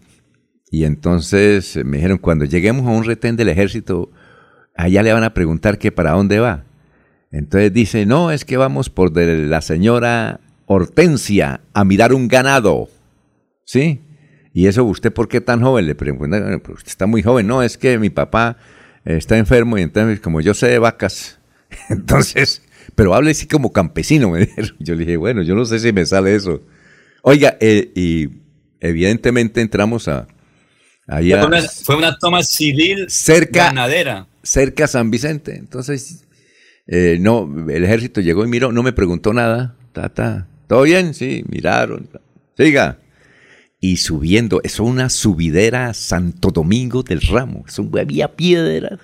Y 0.71 0.85
entonces 0.85 1.77
me 1.85 1.97
dijeron, 1.97 2.17
cuando 2.17 2.45
lleguemos 2.45 2.87
a 2.87 2.91
un 2.91 3.03
retén 3.03 3.35
del 3.35 3.49
ejército, 3.49 4.09
allá 4.75 5.03
le 5.03 5.13
van 5.13 5.23
a 5.23 5.33
preguntar 5.33 5.77
que 5.77 5.91
para 5.91 6.11
dónde 6.11 6.39
va. 6.39 6.65
Entonces 7.31 7.73
dice, 7.73 8.05
no, 8.05 8.31
es 8.31 8.45
que 8.45 8.57
vamos 8.57 8.89
por 8.89 9.11
de 9.11 9.45
la 9.47 9.61
señora 9.61 10.39
Hortensia 10.65 11.61
a 11.73 11.83
mirar 11.83 12.13
un 12.13 12.27
ganado. 12.27 12.89
¿Sí? 13.65 14.01
Y 14.53 14.67
eso, 14.67 14.83
¿usted 14.83 15.11
por 15.11 15.27
qué 15.27 15.41
tan 15.41 15.61
joven? 15.61 15.87
Le 15.87 15.95
pregunta, 15.95 16.59
pues 16.63 16.77
usted 16.79 16.89
está 16.89 17.05
muy 17.07 17.23
joven. 17.23 17.47
No, 17.47 17.63
es 17.63 17.77
que 17.77 17.97
mi 17.97 18.09
papá 18.09 18.57
está 19.03 19.37
enfermo 19.37 19.77
y 19.77 19.81
entonces, 19.81 20.19
como 20.19 20.41
yo 20.41 20.53
sé 20.53 20.67
de 20.67 20.79
vacas, 20.79 21.39
entonces, 21.89 22.61
pero 22.95 23.15
hable 23.15 23.31
así 23.31 23.47
como 23.47 23.73
campesino, 23.73 24.29
me 24.29 24.39
dijeron. 24.45 24.75
Yo 24.79 24.93
le 24.93 25.05
dije, 25.05 25.17
bueno, 25.17 25.41
yo 25.41 25.55
no 25.55 25.65
sé 25.65 25.79
si 25.79 25.91
me 25.91 26.05
sale 26.05 26.35
eso. 26.35 26.61
Oiga, 27.23 27.57
eh, 27.59 27.91
y 27.95 28.29
evidentemente 28.79 29.61
entramos 29.61 30.07
a... 30.07 30.27
Allá, 31.05 31.45
fue, 31.83 31.97
una, 31.97 32.17
toma 32.17 32.43
civil 32.43 33.07
cerca, 33.09 33.65
ganadera. 33.65 34.27
Cerca 34.41 34.85
a 34.85 34.87
San 34.87 35.11
Vicente. 35.11 35.53
Entonces 35.57 36.23
eh, 36.87 37.17
no, 37.19 37.49
el 37.69 37.83
ejército 37.83 38.21
llegó 38.21 38.45
y 38.45 38.47
miró, 38.47 38.71
no 38.71 38.83
me 38.83 38.93
preguntó 38.93 39.33
nada. 39.33 39.75
Ta, 39.91 40.47
¿Todo 40.67 40.83
bien? 40.83 41.13
Sí, 41.13 41.43
miraron. 41.49 42.09
Siga. 42.57 42.99
Y 43.85 43.97
subiendo, 43.97 44.61
es 44.63 44.79
una 44.79 45.09
subidera 45.09 45.87
a 45.87 45.93
Santo 45.93 46.51
Domingo 46.51 47.03
del 47.03 47.19
Ramo. 47.19 47.65
Eso 47.67 47.85
había 47.99 48.33
piedras. 48.33 49.01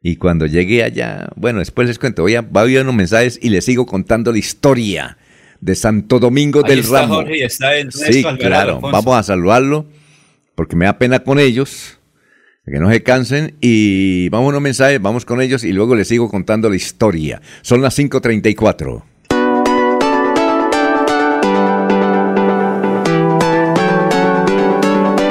Y 0.00 0.14
cuando 0.14 0.46
llegué 0.46 0.84
allá, 0.84 1.28
bueno, 1.34 1.58
después 1.58 1.88
les 1.88 1.98
cuento, 1.98 2.22
voy 2.22 2.36
a, 2.36 2.42
voy 2.42 2.76
a 2.76 2.82
unos 2.82 2.94
mensajes 2.94 3.36
y 3.42 3.48
les 3.48 3.64
sigo 3.64 3.86
contando 3.86 4.30
la 4.30 4.38
historia 4.38 5.18
de 5.60 5.74
Santo 5.74 6.20
Domingo 6.20 6.62
del 6.62 6.84
Ramo. 6.84 7.24
sí, 7.90 8.24
claro, 8.38 8.80
vamos 8.80 9.16
a 9.16 9.24
saludarlo 9.24 9.86
porque 10.54 10.76
me 10.76 10.84
da 10.84 10.96
pena 10.96 11.24
con 11.24 11.40
ellos 11.40 11.98
que 12.64 12.78
no 12.78 12.88
se 12.92 13.02
cansen 13.02 13.56
y 13.60 14.28
vamos 14.28 14.46
a 14.46 14.50
unos 14.50 14.62
mensajes, 14.62 15.02
vamos 15.02 15.24
con 15.24 15.40
ellos 15.40 15.64
y 15.64 15.72
luego 15.72 15.96
les 15.96 16.06
sigo 16.06 16.30
contando 16.30 16.70
la 16.70 16.76
historia. 16.76 17.42
Son 17.62 17.82
las 17.82 17.98
5.34. 17.98 19.02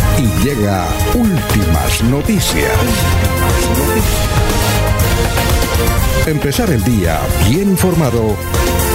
y 0.21 0.45
llega 0.45 0.87
últimas 1.15 2.03
noticias. 2.03 2.71
Empezar 6.27 6.69
el 6.69 6.83
día 6.83 7.19
bien 7.49 7.69
informado 7.69 8.35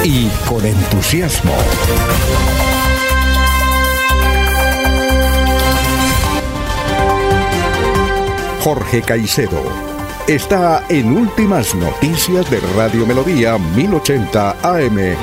y 0.04 0.28
con 0.48 0.64
entusiasmo. 0.64 1.52
Jorge 8.62 9.02
Caicedo 9.02 9.62
está 10.28 10.84
en 10.88 11.16
Últimas 11.16 11.74
Noticias 11.74 12.48
de 12.50 12.60
Radio 12.76 13.04
Melodía 13.04 13.58
1080 13.58 14.56
AM. 14.62 15.16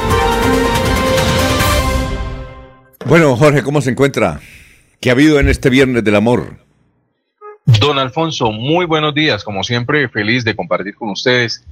Bueno, 3.06 3.36
Jorge, 3.38 3.64
¿cómo 3.64 3.82
se 3.82 3.92
encuentra? 3.92 4.40
¿Qué 5.04 5.10
ha 5.10 5.14
habido 5.14 5.38
en 5.38 5.50
este 5.50 5.70
Viernes 5.70 6.02
del 6.06 6.16
Amor? 6.16 6.60
Don 7.66 8.00
Alfonso, 8.00 8.54
muy 8.54 8.86
buenos 8.86 9.14
días. 9.14 9.44
Como 9.44 9.62
siempre, 9.62 10.08
feliz 10.08 10.46
de 10.46 10.56
compartir 10.56 10.96
con 10.96 11.10
ustedes 11.10 11.66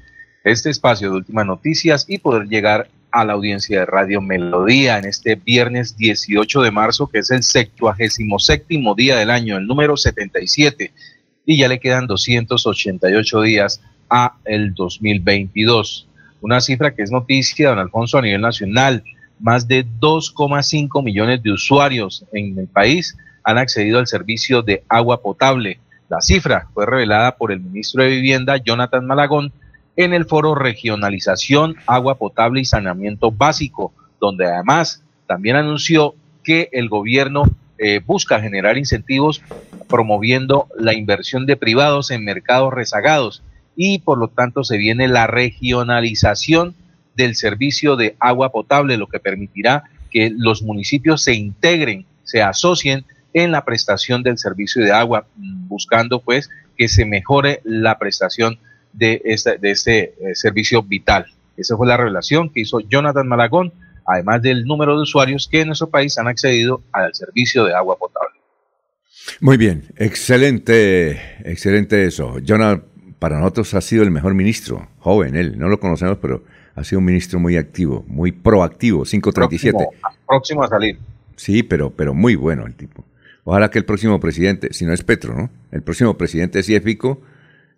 este 0.44 0.70
espacio 0.70 1.10
de 1.10 1.16
últimas 1.16 1.46
noticias 1.46 2.04
y 2.10 2.18
poder 2.18 2.50
llegar 2.50 2.90
a 3.10 3.24
la 3.24 3.32
audiencia 3.32 3.80
de 3.80 3.86
Radio 3.86 4.20
Melodía 4.20 4.98
en 4.98 5.06
este 5.06 5.36
viernes 5.36 5.96
18 5.96 6.62
de 6.62 6.72
marzo, 6.72 7.08
que 7.08 7.20
es 7.20 7.32
el 7.32 7.42
77 7.42 8.66
día 8.98 9.16
del 9.16 9.30
año, 9.30 9.56
el 9.56 9.66
número 9.66 9.96
77, 9.96 10.92
y 11.46 11.58
ya 11.58 11.70
le 11.70 11.80
quedan 11.80 12.08
288 12.08 13.42
días 13.44 13.82
a 14.10 14.36
el 14.44 14.74
2022. 14.74 16.06
Una 16.42 16.60
cifra 16.60 16.94
que 16.94 17.04
es 17.04 17.12
noticia, 17.12 17.70
don 17.70 17.80
Alfonso, 17.80 18.18
a 18.18 18.24
nivel 18.24 18.42
nacional 18.42 19.06
más 19.42 19.68
de 19.68 19.86
2,5 19.86 21.04
millones 21.04 21.44
de 21.44 21.52
usuarios 21.52 22.26
en 22.32 22.58
el 22.58 22.68
país 22.68 23.18
han 23.44 23.58
accedido 23.58 24.00
al 24.00 24.08
servicio 24.08 24.62
de 24.62 24.84
agua 24.88 25.22
potable. 25.22 25.80
La 26.10 26.22
cifra 26.22 26.68
fue 26.74 26.86
revelada 26.86 27.36
por 27.38 27.52
el 27.52 27.60
ministro 27.60 28.04
de 28.04 28.10
Vivienda, 28.10 28.58
Jonathan 28.58 29.06
Malagón, 29.06 29.52
en 29.96 30.14
el 30.14 30.26
foro 30.26 30.56
Regionalización, 30.56 31.76
Agua 31.86 32.16
Potable 32.18 32.62
y 32.62 32.66
Saneamiento 32.66 33.32
Básico, 33.32 33.94
donde 34.20 34.46
además 34.46 35.04
también 35.28 35.56
anunció 35.56 36.16
que 36.44 36.70
el 36.72 36.90
gobierno 36.90 37.44
eh, 37.78 38.00
busca 38.06 38.40
generar 38.40 38.78
incentivos 38.78 39.42
promoviendo 39.88 40.68
la 40.78 40.94
inversión 40.94 41.46
de 41.46 41.58
privados 41.58 42.12
en 42.12 42.24
mercados 42.24 42.74
rezagados 42.74 43.44
y 43.76 44.00
por 44.00 44.18
lo 44.18 44.28
tanto 44.28 44.64
se 44.64 44.78
viene 44.78 45.08
la 45.08 45.28
regionalización 45.28 46.76
del 47.16 47.36
servicio 47.36 47.96
de 47.96 48.16
agua 48.20 48.52
potable, 48.52 48.98
lo 48.98 49.08
que 49.08 49.20
permitirá 49.20 49.84
que 50.10 50.32
los 50.36 50.62
municipios 50.62 51.24
se 51.24 51.34
integren, 51.34 52.06
se 52.24 52.42
asocien 52.42 53.06
en 53.34 53.52
la 53.52 53.64
prestación 53.64 54.24
del 54.24 54.38
servicio 54.38 54.84
de 54.84 54.92
agua, 54.92 55.26
buscando 55.36 56.22
pues 56.22 56.50
que 56.78 56.88
se 56.88 57.06
mejore 57.06 57.62
la 57.64 57.98
prestación 57.98 58.60
de 58.94 59.22
este, 59.24 59.58
de 59.58 59.72
eh, 59.72 60.36
servicio 60.36 60.84
vital. 60.84 61.26
Esa 61.58 61.78
fue 61.78 61.88
la 61.88 61.98
revelación 61.98 62.50
que 62.50 62.62
hizo 62.62 62.80
Jonathan 62.82 63.28
Malagón, 63.28 63.74
además 64.06 64.42
del 64.42 64.66
número 64.66 64.96
de 64.96 65.04
usuarios 65.04 65.48
que 65.50 65.62
en 65.62 65.68
nuestro 65.68 65.90
país 65.90 66.18
han 66.18 66.28
accedido 66.28 66.82
al 66.92 67.14
servicio 67.14 67.66
de 67.66 67.74
agua 67.74 67.98
potable. 67.98 68.40
Muy 69.40 69.58
bien, 69.58 69.86
excelente, 69.98 71.22
excelente 71.46 72.06
eso. 72.06 72.40
Jonathan, 72.40 72.84
para 73.20 73.40
nosotros 73.40 73.74
ha 73.76 73.82
sido 73.82 74.04
el 74.04 74.12
mejor 74.12 74.34
ministro, 74.34 74.90
joven 75.00 75.36
él, 75.36 75.58
no 75.58 75.70
lo 75.70 75.80
conocemos, 75.80 76.18
pero 76.22 76.44
ha 76.76 76.84
sido 76.84 77.00
un 77.00 77.06
ministro 77.06 77.40
muy 77.40 77.58
activo, 77.58 78.06
muy 78.08 78.32
proactivo, 78.32 79.04
537. 79.04 79.78
Próximo, 79.78 80.26
próximo 80.28 80.64
a 80.64 80.68
salir. 80.68 80.98
Sí, 81.36 81.64
pero, 81.64 81.92
pero 81.92 82.14
muy 82.14 82.36
bueno 82.36 82.66
el 82.66 82.76
tipo. 82.76 83.06
Ojalá 83.44 83.72
que 83.72 83.80
el 83.80 83.86
próximo 83.86 84.20
presidente, 84.20 84.74
si 84.74 84.86
no 84.86 84.94
es 84.94 85.04
Petro, 85.04 85.36
¿no? 85.36 85.50
El 85.72 85.82
próximo 85.82 86.18
presidente 86.18 86.62
si 86.64 86.76
es 86.76 86.84
Fico, 86.84 87.22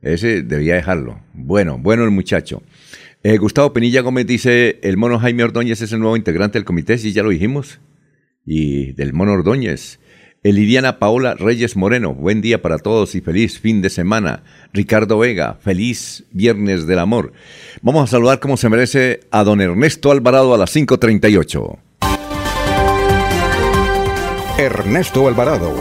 ese 0.01 0.41
debía 0.41 0.75
dejarlo. 0.75 1.21
Bueno, 1.33 1.77
bueno 1.77 2.03
el 2.03 2.11
muchacho. 2.11 2.61
Eh, 3.23 3.37
Gustavo 3.37 3.71
Penilla 3.71 4.01
Gómez 4.01 4.27
dice, 4.27 4.79
el 4.83 4.97
mono 4.97 5.17
Jaime 5.17 5.43
Ordóñez 5.43 5.81
es 5.81 5.93
el 5.93 5.99
nuevo 5.99 6.17
integrante 6.17 6.57
del 6.57 6.65
comité, 6.65 6.97
sí, 6.97 7.13
ya 7.13 7.23
lo 7.23 7.29
dijimos. 7.29 7.79
Y 8.45 8.91
del 8.93 9.13
mono 9.13 9.31
Ordóñez. 9.31 9.99
Elidiana 10.43 10.99
Paola 10.99 11.35
Reyes 11.35 11.77
Moreno, 11.77 12.13
buen 12.13 12.41
día 12.41 12.61
para 12.61 12.77
todos 12.77 13.15
y 13.15 13.21
feliz 13.21 13.59
fin 13.59 13.81
de 13.81 13.89
semana. 13.89 14.43
Ricardo 14.73 15.17
Vega, 15.19 15.57
feliz 15.61 16.25
viernes 16.31 16.85
del 16.85 16.99
amor. 16.99 17.31
Vamos 17.81 18.03
a 18.03 18.11
saludar 18.11 18.41
como 18.41 18.57
se 18.57 18.67
merece 18.67 19.21
a 19.31 19.45
don 19.45 19.61
Ernesto 19.61 20.11
Alvarado 20.11 20.53
a 20.53 20.57
las 20.57 20.75
5.38. 20.75 21.77
Ernesto 24.57 25.29
Alvarado 25.29 25.73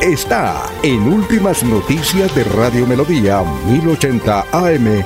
está 0.00 0.62
en 0.82 1.02
Últimas 1.02 1.62
Noticias 1.62 2.34
de 2.34 2.44
Radio 2.44 2.86
Melodía 2.86 3.42
1080 3.68 4.46
AM. 4.50 5.04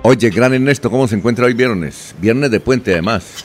Oye, 0.00 0.30
gran 0.30 0.54
Ernesto, 0.54 0.90
¿cómo 0.90 1.06
se 1.06 1.16
encuentra 1.16 1.44
hoy 1.44 1.52
viernes? 1.52 2.14
Viernes 2.18 2.50
de 2.50 2.58
puente 2.58 2.92
además. 2.92 3.44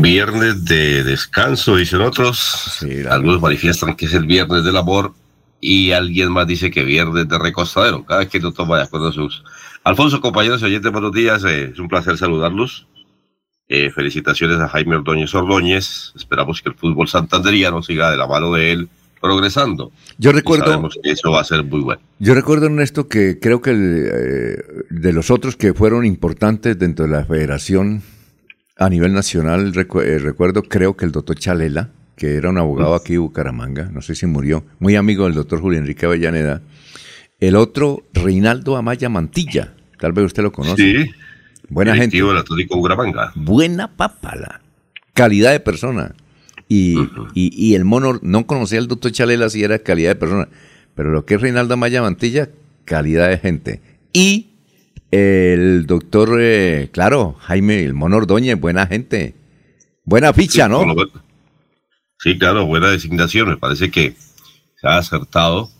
Viernes 0.00 0.64
de 0.64 1.04
descanso, 1.04 1.76
dicen 1.76 2.00
otros. 2.00 2.84
Algunos 3.10 3.40
manifiestan 3.40 3.94
que 3.94 4.06
es 4.06 4.14
el 4.14 4.26
viernes 4.26 4.64
del 4.64 4.76
amor 4.76 5.12
y 5.60 5.92
alguien 5.92 6.32
más 6.32 6.46
dice 6.46 6.70
que 6.70 6.82
viernes 6.82 7.28
de 7.28 7.38
recostadero. 7.38 8.04
Cada 8.04 8.20
vez 8.20 8.28
que 8.28 8.40
no 8.40 8.52
toma 8.52 8.78
de 8.78 8.84
acuerdo 8.84 9.12
sus. 9.12 9.44
Alfonso, 9.84 10.20
compañeros 10.20 10.62
y 10.62 10.64
oyentes, 10.64 10.90
buenos 10.90 11.12
días. 11.12 11.44
Eh, 11.44 11.70
es 11.72 11.78
un 11.78 11.88
placer 11.88 12.16
saludarlos. 12.16 12.86
Eh, 13.68 13.90
felicitaciones 13.90 14.58
a 14.58 14.68
Jaime 14.68 14.96
Ordóñez 14.96 15.34
Ordóñez. 15.34 16.12
Esperamos 16.16 16.62
que 16.62 16.70
el 16.70 16.74
fútbol 16.74 17.08
santanderiano 17.08 17.82
siga 17.82 18.10
de 18.10 18.16
la 18.16 18.26
mano 18.26 18.52
de 18.52 18.72
él 18.72 18.88
progresando. 19.20 19.92
Yo 20.18 20.32
recuerdo. 20.32 20.66
sabemos 20.66 20.98
que 21.00 21.12
eso 21.12 21.30
va 21.30 21.42
a 21.42 21.44
ser 21.44 21.62
muy 21.62 21.80
bueno. 21.80 22.02
Yo 22.18 22.34
recuerdo, 22.34 22.66
Ernesto, 22.66 23.08
que 23.08 23.38
creo 23.38 23.62
que 23.62 23.70
eh, 23.70 24.84
de 24.90 25.12
los 25.12 25.30
otros 25.30 25.56
que 25.56 25.74
fueron 25.74 26.04
importantes 26.04 26.78
dentro 26.78 27.06
de 27.06 27.12
la 27.12 27.24
federación 27.24 28.02
a 28.84 28.90
nivel 28.90 29.12
nacional, 29.12 29.72
eh, 29.74 30.18
recuerdo, 30.18 30.62
creo 30.64 30.96
que 30.96 31.04
el 31.04 31.12
doctor 31.12 31.38
Chalela, 31.38 31.90
que 32.16 32.34
era 32.34 32.50
un 32.50 32.58
abogado 32.58 32.94
aquí 32.94 33.12
de 33.12 33.18
Bucaramanga, 33.18 33.88
no 33.92 34.02
sé 34.02 34.14
si 34.14 34.26
murió, 34.26 34.64
muy 34.80 34.96
amigo 34.96 35.24
del 35.24 35.34
doctor 35.34 35.60
Julio 35.60 35.78
Enrique 35.78 36.06
Avellaneda. 36.06 36.62
El 37.38 37.56
otro, 37.56 38.02
Reinaldo 38.12 38.76
Amaya 38.76 39.08
Mantilla, 39.08 39.74
tal 39.98 40.12
vez 40.12 40.26
usted 40.26 40.42
lo 40.42 40.52
conoce. 40.52 40.76
Sí. 41.04 41.10
Buena 41.68 41.94
gente. 41.94 42.16
del 42.16 42.36
Atlético 42.36 42.76
Bucaramanga. 42.76 43.32
Buena 43.36 43.88
papala. 43.88 44.60
Calidad 45.14 45.52
de 45.52 45.60
persona. 45.60 46.14
Y, 46.68 46.98
y, 47.34 47.50
y, 47.54 47.74
el 47.74 47.84
mono, 47.84 48.18
no 48.22 48.46
conocía 48.46 48.78
al 48.78 48.88
doctor 48.88 49.12
Chalela 49.12 49.48
si 49.48 49.62
era 49.62 49.78
calidad 49.78 50.10
de 50.10 50.16
persona, 50.16 50.48
pero 50.94 51.10
lo 51.10 51.24
que 51.24 51.34
es 51.34 51.40
Reinaldo 51.40 51.74
Amaya 51.74 52.02
Mantilla, 52.02 52.48
calidad 52.84 53.28
de 53.28 53.38
gente. 53.38 53.80
Y 54.12 54.51
el 55.12 55.86
doctor, 55.86 56.38
eh, 56.40 56.88
claro, 56.90 57.36
Jaime, 57.40 57.84
el 57.84 57.92
mono 57.92 58.16
Ordóñez, 58.16 58.58
buena 58.58 58.86
gente. 58.86 59.34
Buena 60.04 60.32
ficha, 60.32 60.64
sí, 60.64 60.70
¿no? 60.70 60.94
Sí, 62.18 62.38
claro, 62.38 62.66
buena 62.66 62.90
designación. 62.90 63.50
Me 63.50 63.56
parece 63.58 63.90
que 63.90 64.16
se 64.80 64.88
ha 64.88 64.96
acertado. 64.96 65.70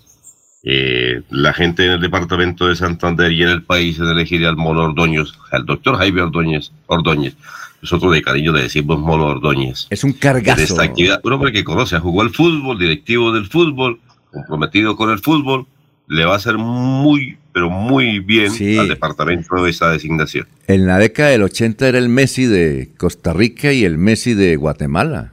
Eh, 0.64 1.22
la 1.30 1.52
gente 1.52 1.84
en 1.84 1.92
el 1.92 2.00
departamento 2.00 2.68
de 2.68 2.76
Santander 2.76 3.32
y 3.32 3.42
en 3.42 3.48
el 3.48 3.64
país 3.64 3.98
en 3.98 4.04
elegir 4.04 4.46
al 4.46 4.56
mono 4.56 4.84
Ordóñez, 4.84 5.32
al 5.50 5.66
doctor 5.66 5.96
Jaime 5.96 6.22
Ordóñez. 6.22 6.70
Ordóñez. 6.86 7.34
Nosotros 7.80 8.12
de 8.12 8.22
cariño 8.22 8.52
le 8.52 8.62
decimos 8.62 9.00
mono 9.00 9.26
Ordóñez. 9.26 9.86
Es 9.90 10.04
un 10.04 10.12
cargazo. 10.12 10.58
De 10.58 10.64
esta 10.64 10.82
actividad. 10.84 11.20
Un 11.24 11.32
hombre 11.32 11.52
que 11.52 11.64
conoce, 11.64 11.98
jugó 11.98 12.22
al 12.22 12.30
fútbol, 12.30 12.78
directivo 12.78 13.32
del 13.32 13.46
fútbol, 13.46 13.98
comprometido 14.30 14.94
con 14.94 15.10
el 15.10 15.18
fútbol, 15.18 15.66
le 16.06 16.24
va 16.24 16.34
a 16.34 16.36
hacer 16.36 16.58
muy, 16.58 17.38
pero 17.52 17.70
muy 17.70 18.18
bien 18.20 18.50
Sí. 18.50 18.78
al 18.78 18.88
departamento 18.88 19.62
de 19.62 19.70
esa 19.70 19.90
designación. 19.90 20.46
En 20.66 20.86
la 20.86 20.98
década 20.98 21.30
del 21.30 21.42
80 21.42 21.88
era 21.88 21.98
el 21.98 22.08
Messi 22.08 22.46
de 22.46 22.90
Costa 22.96 23.32
Rica 23.32 23.72
y 23.72 23.84
el 23.84 23.98
Messi 23.98 24.34
de 24.34 24.56
Guatemala. 24.56 25.32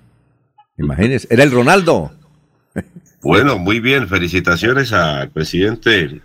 Imagínense, 0.77 1.27
era 1.31 1.43
el 1.43 1.51
Ronaldo. 1.51 2.11
Bueno, 3.21 3.57
muy 3.59 3.81
bien. 3.81 4.07
Felicitaciones 4.07 4.93
al 4.93 5.29
presidente 5.31 6.21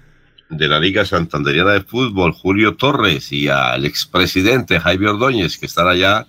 de 0.49 0.69
la 0.69 0.79
Liga 0.79 1.05
Santanderiana 1.05 1.73
de 1.73 1.81
Fútbol, 1.81 2.31
Julio 2.33 2.77
Torres, 2.77 3.33
y 3.33 3.49
al 3.49 3.85
expresidente 3.85 4.79
Jaime 4.79 5.09
Ordóñez, 5.09 5.59
que 5.59 5.67
están 5.67 5.89
allá 5.89 6.29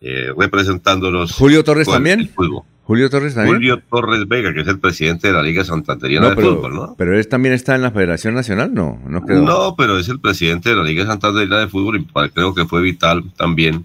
eh, 0.00 0.28
representándonos. 0.38 1.32
Julio 1.32 1.64
Torres 1.64 1.88
también. 1.88 2.20
el 2.20 2.28
fútbol. 2.28 2.62
Julio 2.84 3.08
Torres 3.08 3.34
también. 3.34 3.56
Julio 3.56 3.82
Torres 3.90 4.28
Vega, 4.28 4.52
que 4.52 4.60
es 4.60 4.68
el 4.68 4.78
presidente 4.78 5.28
de 5.28 5.32
la 5.34 5.42
Liga 5.42 5.64
Santanderiana 5.64 6.26
No, 6.26 6.30
de 6.30 6.36
pero, 6.36 6.54
Fútbol, 6.56 6.74
¿no? 6.74 6.94
pero 6.98 7.18
él 7.18 7.26
también 7.28 7.54
está 7.54 7.74
en 7.74 7.82
la 7.82 7.90
Federación 7.90 8.34
Nacional, 8.34 8.74
¿no? 8.74 9.00
No, 9.06 9.24
quedó. 9.24 9.42
No, 9.42 9.74
pero 9.76 9.98
es 9.98 10.08
el 10.08 10.20
presidente 10.20 10.68
de 10.70 10.76
la 10.76 10.82
Liga 10.84 11.06
Santanderiana 11.06 11.60
de 11.60 11.68
Fútbol 11.68 11.96
y 12.00 12.04
creo 12.30 12.54
que 12.54 12.66
fue 12.66 12.82
vital 12.82 13.24
también 13.38 13.84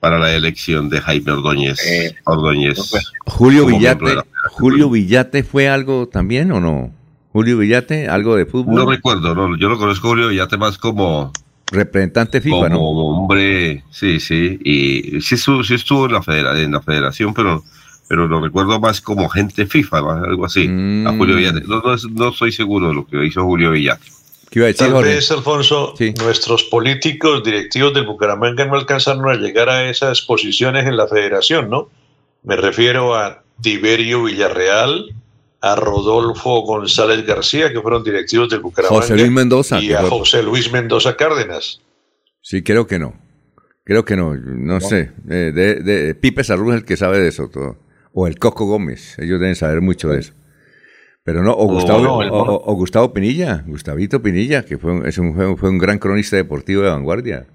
para 0.00 0.18
la 0.18 0.34
elección 0.34 0.88
de 0.88 1.00
Jaime 1.00 1.30
Ordóñez. 1.32 1.78
Ordóñez. 2.24 2.78
Julio 3.26 3.64
como 3.64 3.78
Villate. 3.78 4.16
Julio 4.52 4.90
Villate 4.90 5.42
fue 5.44 5.68
algo 5.68 6.08
también 6.08 6.50
o 6.52 6.58
no? 6.60 6.92
Julio 7.32 7.58
Villate, 7.58 8.08
algo 8.08 8.34
de 8.34 8.46
fútbol. 8.46 8.74
No 8.74 8.90
recuerdo, 8.90 9.34
no, 9.34 9.56
yo 9.56 9.68
lo 9.68 9.78
conozco 9.78 10.08
Julio 10.08 10.28
Villate 10.28 10.56
más 10.56 10.76
como 10.78 11.32
representante 11.70 12.40
FIFA, 12.40 12.56
como 12.56 12.68
¿no? 12.70 12.80
hombre, 12.80 13.84
sí, 13.90 14.18
sí, 14.18 14.58
y 14.64 15.20
sí 15.20 15.36
estuvo, 15.36 15.62
sí 15.62 15.74
estuvo 15.74 16.06
en 16.06 16.12
la, 16.14 16.22
federa- 16.22 16.58
en 16.58 16.72
la 16.72 16.80
federación, 16.80 17.32
pero 17.32 17.62
pero 18.10 18.26
lo 18.26 18.40
recuerdo 18.40 18.80
más 18.80 19.00
como 19.00 19.28
gente 19.28 19.66
FIFA, 19.66 20.02
más 20.02 20.24
algo 20.24 20.44
así, 20.44 20.66
Mm. 20.68 21.06
a 21.06 21.16
Julio 21.16 21.36
Villate. 21.36 21.60
No, 21.60 21.80
no, 21.80 21.94
no 22.10 22.28
estoy 22.30 22.50
seguro 22.50 22.88
de 22.88 22.94
lo 22.94 23.06
que 23.06 23.24
hizo 23.24 23.44
Julio 23.44 23.70
Villate. 23.70 24.02
¿Qué 24.50 24.58
iba 24.58 24.64
a 24.64 24.66
decir, 24.66 24.86
Tal 24.88 24.94
Jorge? 24.94 25.14
vez, 25.14 25.30
Alfonso, 25.30 25.94
nuestros 26.24 26.64
políticos 26.64 27.44
directivos 27.44 27.94
del 27.94 28.06
Bucaramanga 28.06 28.64
no 28.66 28.74
alcanzaron 28.74 29.28
a 29.30 29.34
llegar 29.36 29.68
a 29.68 29.88
esas 29.88 30.22
posiciones 30.22 30.86
en 30.88 30.96
la 30.96 31.06
federación, 31.06 31.70
¿no? 31.70 31.88
Me 32.42 32.56
refiero 32.56 33.14
a 33.14 33.44
Tiberio 33.62 34.24
Villarreal, 34.24 35.14
a 35.60 35.76
Rodolfo 35.76 36.62
González 36.62 37.24
García, 37.24 37.72
que 37.72 37.80
fueron 37.80 38.02
directivos 38.02 38.48
del 38.48 38.58
Bucaramanga. 38.58 39.02
José 39.02 39.16
Luis 39.18 39.30
Mendoza, 39.30 39.80
Y 39.80 39.92
a 39.92 40.00
fue- 40.00 40.10
José 40.10 40.42
Luis 40.42 40.72
Mendoza 40.72 41.16
Cárdenas. 41.16 41.80
Sí, 42.42 42.62
creo 42.64 42.88
que 42.88 42.98
no. 42.98 43.14
Creo 43.84 44.04
que 44.04 44.16
no, 44.16 44.34
no 44.34 44.80
sé. 44.80 45.12
Eh, 45.30 45.52
de, 45.54 45.74
de- 45.76 46.14
Pipe 46.16 46.42
Sarrú 46.42 46.70
es 46.72 46.78
el 46.78 46.84
que 46.84 46.96
sabe 46.96 47.20
de 47.20 47.28
eso 47.28 47.48
todo. 47.48 47.76
O 48.12 48.26
el 48.26 48.38
Coco 48.38 48.66
Gómez, 48.66 49.18
ellos 49.18 49.38
deben 49.40 49.54
saber 49.56 49.80
mucho 49.80 50.08
de 50.08 50.20
eso. 50.20 50.32
Pero 51.22 51.42
no, 51.42 51.52
o 51.52 51.66
Gustavo, 51.66 52.00
no, 52.02 52.16
o, 52.16 52.42
o- 52.54 52.72
o 52.72 52.74
Gustavo 52.74 53.12
Pinilla, 53.12 53.62
Gustavito 53.66 54.20
Pinilla, 54.22 54.64
que 54.64 54.78
fue 54.78 54.92
un, 54.92 55.06
es 55.06 55.18
un, 55.18 55.34
fue, 55.34 55.46
un- 55.46 55.56
fue 55.58 55.68
un 55.70 55.78
gran 55.78 55.98
cronista 55.98 56.36
deportivo 56.36 56.82
de 56.82 56.90
vanguardia. 56.90 57.46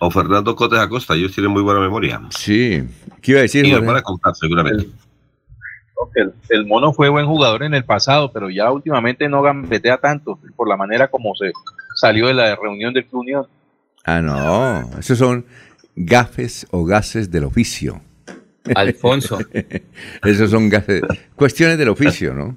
O 0.00 0.10
Fernando 0.10 0.54
Cotes 0.54 0.78
Acosta, 0.78 1.14
ellos 1.14 1.32
tienen 1.34 1.50
muy 1.52 1.60
buena 1.62 1.80
memoria. 1.80 2.20
Sí. 2.30 2.84
¿Qué 3.20 3.32
iba 3.32 3.40
a 3.40 3.42
decir, 3.42 3.66
Y 3.66 3.72
van 3.74 3.96
a 3.96 4.02
contar 4.02 4.32
seguramente. 4.36 4.86
El, 6.14 6.32
el 6.50 6.66
mono 6.66 6.92
fue 6.92 7.08
buen 7.08 7.26
jugador 7.26 7.64
en 7.64 7.74
el 7.74 7.84
pasado, 7.84 8.32
pero 8.32 8.48
ya 8.48 8.70
últimamente 8.70 9.28
no 9.28 9.42
gambetea 9.42 9.98
tanto 9.98 10.38
por 10.56 10.68
la 10.68 10.76
manera 10.76 11.08
como 11.08 11.34
se 11.34 11.50
salió 11.96 12.28
de 12.28 12.34
la 12.34 12.54
reunión 12.56 12.94
del 12.94 13.06
Club 13.06 13.22
Unión. 13.22 13.46
Ah, 14.04 14.22
no. 14.22 14.98
Esos 14.98 15.18
son 15.18 15.44
gafes 15.96 16.66
o 16.70 16.84
gases 16.84 17.30
del 17.32 17.44
oficio. 17.44 18.00
Alfonso. 18.74 19.38
Esos 20.24 20.50
son 20.50 20.68
gases. 20.68 21.02
Cuestiones 21.36 21.78
del 21.78 21.88
oficio, 21.88 22.34
¿no? 22.34 22.56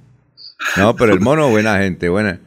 No, 0.78 0.96
pero 0.96 1.14
el 1.14 1.20
mono, 1.20 1.50
buena 1.50 1.78
gente, 1.80 2.10
buena. 2.10 2.40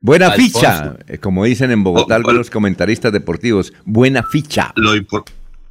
Buena 0.00 0.26
Alfonso. 0.28 0.58
ficha, 0.58 0.96
eh, 1.08 1.18
como 1.18 1.44
dicen 1.44 1.70
en 1.70 1.82
Bogotá 1.82 2.16
algunos 2.16 2.50
comentaristas 2.50 3.12
deportivos. 3.12 3.72
Buena 3.84 4.22
ficha. 4.22 4.72
Lo, 4.76 4.94
impor- 4.94 5.24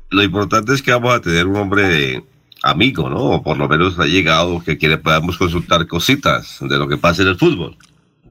lo 0.09 0.23
importante 0.23 0.73
es 0.73 0.81
que 0.81 0.91
vamos 0.91 1.13
a 1.15 1.21
tener 1.21 1.45
un 1.47 1.55
hombre 1.57 2.23
amigo, 2.63 3.09
¿no? 3.09 3.17
O 3.31 3.43
por 3.43 3.57
lo 3.57 3.67
menos 3.69 3.99
ha 3.99 4.05
llegado 4.05 4.61
que 4.63 4.77
quiere 4.77 4.97
podamos 4.97 5.37
consultar 5.37 5.85
cositas 5.87 6.57
de 6.61 6.77
lo 6.77 6.87
que 6.87 6.97
pasa 6.97 7.21
en 7.21 7.27
el 7.29 7.37
fútbol, 7.37 7.77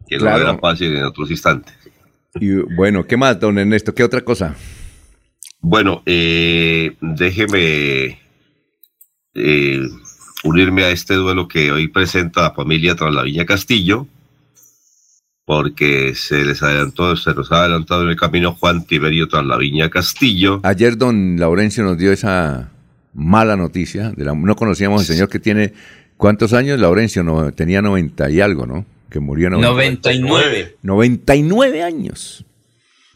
que 0.08 0.16
Claro. 0.18 0.38
no 0.44 0.50
era 0.50 0.58
fácil 0.58 0.94
en 0.96 1.04
otros 1.04 1.30
instantes. 1.30 1.74
Y 2.34 2.50
bueno, 2.74 3.06
¿qué 3.06 3.16
más, 3.16 3.38
don 3.38 3.56
Ernesto? 3.58 3.94
¿Qué 3.94 4.02
otra 4.02 4.22
cosa? 4.22 4.56
Bueno, 5.60 6.02
eh, 6.04 6.96
déjeme 7.00 8.18
eh, 9.34 9.80
unirme 10.44 10.84
a 10.84 10.90
este 10.90 11.14
duelo 11.14 11.48
que 11.48 11.70
hoy 11.72 11.88
presenta 11.88 12.42
la 12.42 12.50
familia 12.52 12.94
tras 12.94 13.12
la 13.14 13.22
Viña 13.22 13.44
Castillo, 13.46 14.06
porque 15.46 16.14
se 16.14 16.44
les 16.44 16.62
adelantó, 16.62 17.16
se 17.16 17.34
nos 17.34 17.52
ha 17.52 17.60
adelantado 17.60 18.02
en 18.04 18.10
el 18.10 18.16
camino 18.16 18.54
Juan 18.54 18.86
Tiberio 18.86 19.28
tras 19.28 19.44
la 19.44 19.58
Viña 19.58 19.90
Castillo. 19.90 20.60
Ayer 20.62 20.96
don 20.96 21.36
Laurencio 21.38 21.84
nos 21.84 21.98
dio 21.98 22.12
esa 22.12 22.70
mala 23.12 23.56
noticia. 23.56 24.10
De 24.12 24.24
la- 24.24 24.34
no 24.34 24.56
conocíamos 24.56 25.00
al 25.02 25.06
señor 25.06 25.28
que 25.28 25.38
tiene... 25.38 25.72
¿Cuántos 26.16 26.52
años, 26.52 26.78
Laurencio? 26.78 27.24
No, 27.24 27.52
tenía 27.52 27.82
90 27.82 28.30
y 28.30 28.40
algo, 28.40 28.66
¿no? 28.66 28.86
Que 29.10 29.18
murió 29.20 29.48
en 29.48 29.60
99. 29.60 30.76
99 30.82 31.82
años. 31.82 32.44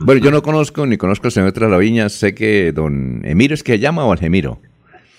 Bueno, 0.01 0.21
yo 0.23 0.31
no 0.33 0.43
conozco 0.43 0.85
ni 0.85 0.97
conozco 0.97 1.29
al 1.29 1.33
señor 1.33 1.53
Traslaviña. 1.53 2.09
Sé 2.09 2.35
que 2.35 2.73
don 2.73 3.23
Emiro 3.25 3.55
es 3.55 3.62
que 3.62 3.73
se 3.75 3.79
llama 3.79 4.05
o 4.05 4.12
Algemiro. 4.12 4.61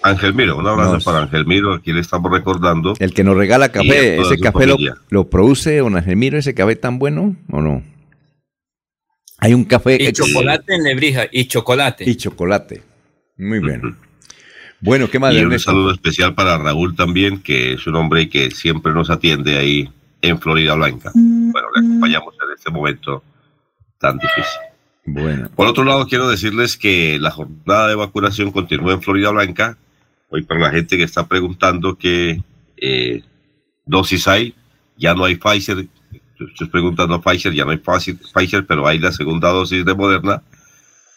Ángel 0.02 0.34
Miro, 0.34 0.58
un 0.58 0.68
abrazo 0.68 0.93
No, 0.93 1.00
para 1.02 1.20
Ángel 1.20 1.45
Miro, 1.45 1.74
aquí 1.74 1.91
le 1.91 2.02
estamos 2.02 2.32
recordando. 2.32 2.93
El 3.00 3.14
que 3.14 3.24
nos 3.24 3.36
regala 3.36 3.70
café, 3.70 4.20
ese 4.20 4.38
café 4.39 4.68
lo, 5.10 5.30
produce 5.30 5.78
don 5.78 5.95
Algemiro, 5.95 6.38
ese 6.38 6.54
café 6.54 6.76
tan 6.76 7.00
bueno 7.00 7.36
o 7.52 7.62
no? 7.62 7.84
Hay 9.39 9.54
un 9.54 9.64
café 9.64 9.97
Y 10.02 10.12
chocolate 10.12 10.76
en 10.76 10.84
Lebrija, 10.84 11.28
y 11.32 11.45
chocolate. 11.45 12.10
y 12.10 12.16
chocolate. 12.16 12.84
Muy 13.38 13.60
bien. 13.60 13.95
Bueno, 14.82 15.10
¿qué 15.10 15.20
más? 15.20 15.34
Y 15.34 15.43
un 15.43 15.60
saludo 15.60 15.91
especial 15.91 16.34
para 16.34 16.58
Raúl 16.58 16.95
también, 16.95 17.41
que 17.41 17.74
es 17.74 17.88
un 17.88 17.95
hombre 17.95 18.30
que 18.30 18.52
siempre 18.52 18.93
nos 18.93 19.10
atiende 19.10 19.58
ahí 19.58 19.89
en 20.22 20.39
Florida 20.39 20.76
Blanca. 20.76 21.12
Bueno, 21.14 21.68
le 21.76 21.86
acompañamos 21.86 22.36
en 22.36 22.56
este 22.56 22.72
momento 22.72 23.24
tan 23.97 24.18
difícil. 24.18 24.60
Bueno. 25.06 25.50
Por 25.56 25.68
otro 25.68 25.84
lado, 25.84 26.06
quiero 26.08 26.30
decirles 26.30 26.78
que 26.78 27.18
la 27.20 27.32
jornada 27.32 27.88
de 27.88 27.95
vacunación 27.95 28.52
continúa 28.52 28.93
en 28.93 29.02
Florida 29.02 29.32
Blanca. 29.32 29.78
Hoy 30.32 30.44
para 30.44 30.60
la 30.60 30.72
gente 30.72 30.96
que 30.96 31.04
está 31.04 31.28
preguntando 31.28 31.98
qué 31.98 32.44
eh, 32.78 33.24
dosis 33.86 34.28
hay, 34.28 34.54
ya 34.96 35.16
no 35.16 35.26
hay 35.26 35.36
Pfizer. 35.36 35.88
Estoy 36.40 36.68
preguntando 36.68 37.20
Pfizer, 37.20 37.52
ya 37.54 37.66
no 37.66 37.72
hay 37.72 37.78
Pfizer, 37.78 38.66
pero 38.68 38.88
hay 38.88 39.00
la 39.00 39.12
segunda 39.12 39.50
dosis 39.50 39.84
de 39.84 39.96
Moderna 39.96 40.44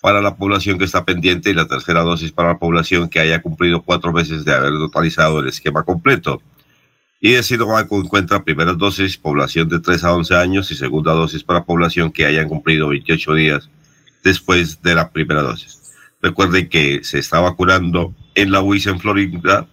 para 0.00 0.20
la 0.20 0.34
población 0.34 0.78
que 0.78 0.84
está 0.84 1.04
pendiente 1.04 1.50
y 1.50 1.54
la 1.54 1.68
tercera 1.68 2.00
dosis 2.00 2.32
para 2.32 2.54
la 2.54 2.58
población 2.58 3.08
que 3.08 3.20
haya 3.20 3.40
cumplido 3.42 3.82
cuatro 3.82 4.12
meses 4.12 4.44
de 4.44 4.52
haber 4.52 4.72
totalizado 4.72 5.40
el 5.40 5.48
esquema 5.48 5.84
completo. 5.84 6.42
Y 7.20 7.32
de 7.32 7.42
Sinovac 7.42 7.92
encuentra 7.92 8.42
primeras 8.42 8.78
dosis 8.78 9.16
población 9.16 9.68
de 9.68 9.78
3 9.78 10.04
a 10.04 10.14
11 10.14 10.34
años 10.34 10.70
y 10.70 10.74
segunda 10.74 11.12
dosis 11.12 11.44
para 11.44 11.64
población 11.64 12.10
que 12.10 12.26
hayan 12.26 12.48
cumplido 12.48 12.88
28 12.88 13.34
días 13.34 13.70
después 14.24 14.82
de 14.82 14.94
la 14.94 15.10
primera 15.10 15.42
dosis. 15.42 15.92
Recuerden 16.20 16.68
que 16.68 17.04
se 17.04 17.18
está 17.18 17.38
vacunando 17.40 18.12
en 18.34 18.50
la 18.50 18.62
UIS 18.62 18.86
en 18.86 19.00
Florida, 19.00 19.66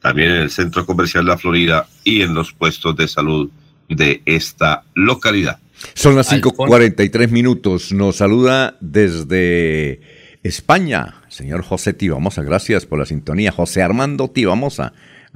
también 0.00 0.30
en 0.30 0.42
el 0.42 0.50
Centro 0.50 0.84
Comercial 0.86 1.26
La 1.26 1.38
Florida 1.38 1.86
y 2.04 2.22
en 2.22 2.34
los 2.34 2.52
puestos 2.52 2.96
de 2.96 3.08
salud 3.08 3.50
de 3.88 4.22
esta 4.24 4.84
localidad. 4.94 5.58
Son 5.94 6.16
las 6.16 6.32
5.43 6.32 7.30
minutos. 7.30 7.92
Nos 7.92 8.16
saluda 8.16 8.76
desde 8.80 10.00
España, 10.42 11.22
señor 11.28 11.62
José 11.62 11.92
Tibamosa. 11.92 12.42
Gracias 12.42 12.86
por 12.86 12.98
la 12.98 13.06
sintonía. 13.06 13.52
José 13.52 13.82
Armando 13.82 14.28
Tibamosa. 14.28 14.92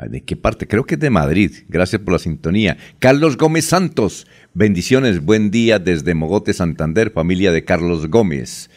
¿De 0.07 0.23
qué 0.23 0.37
parte? 0.37 0.69
Creo 0.69 0.85
que 0.85 0.95
es 0.95 1.01
de 1.01 1.11
Madrid. 1.11 1.51
Gracias 1.69 2.01
por 2.01 2.13
la 2.13 2.21
sintonía. 2.21 2.77
Carlos 3.01 3.37
Gómez 3.37 3.65
Santos. 3.65 4.29
Bendiciones. 4.55 5.25
Buen 5.25 5.51
día 5.51 5.81
desde 5.81 6.15
Mogote, 6.15 6.55
Santander, 6.55 7.11
familia 7.11 7.51
de 7.51 7.65
Carlos 7.65 8.07
Gómez. 8.09 8.71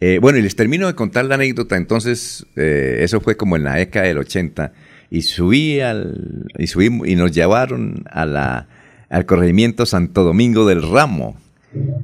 Eh, 0.00 0.18
bueno, 0.20 0.38
y 0.38 0.42
les 0.42 0.56
termino 0.56 0.86
de 0.86 0.94
contar 0.94 1.24
la 1.24 1.36
anécdota. 1.36 1.76
Entonces, 1.76 2.46
eh, 2.56 2.98
eso 3.00 3.20
fue 3.20 3.36
como 3.36 3.56
en 3.56 3.64
la 3.64 3.74
década 3.74 4.06
del 4.06 4.18
80. 4.18 4.72
Y 5.10 5.22
subí 5.22 5.80
al. 5.80 6.46
Y 6.58 6.66
y 7.10 7.16
nos 7.16 7.32
llevaron 7.32 8.04
a 8.10 8.26
la, 8.26 8.68
al 9.08 9.26
corregimiento 9.26 9.86
Santo 9.86 10.24
Domingo 10.24 10.66
del 10.66 10.82
Ramo. 10.82 11.36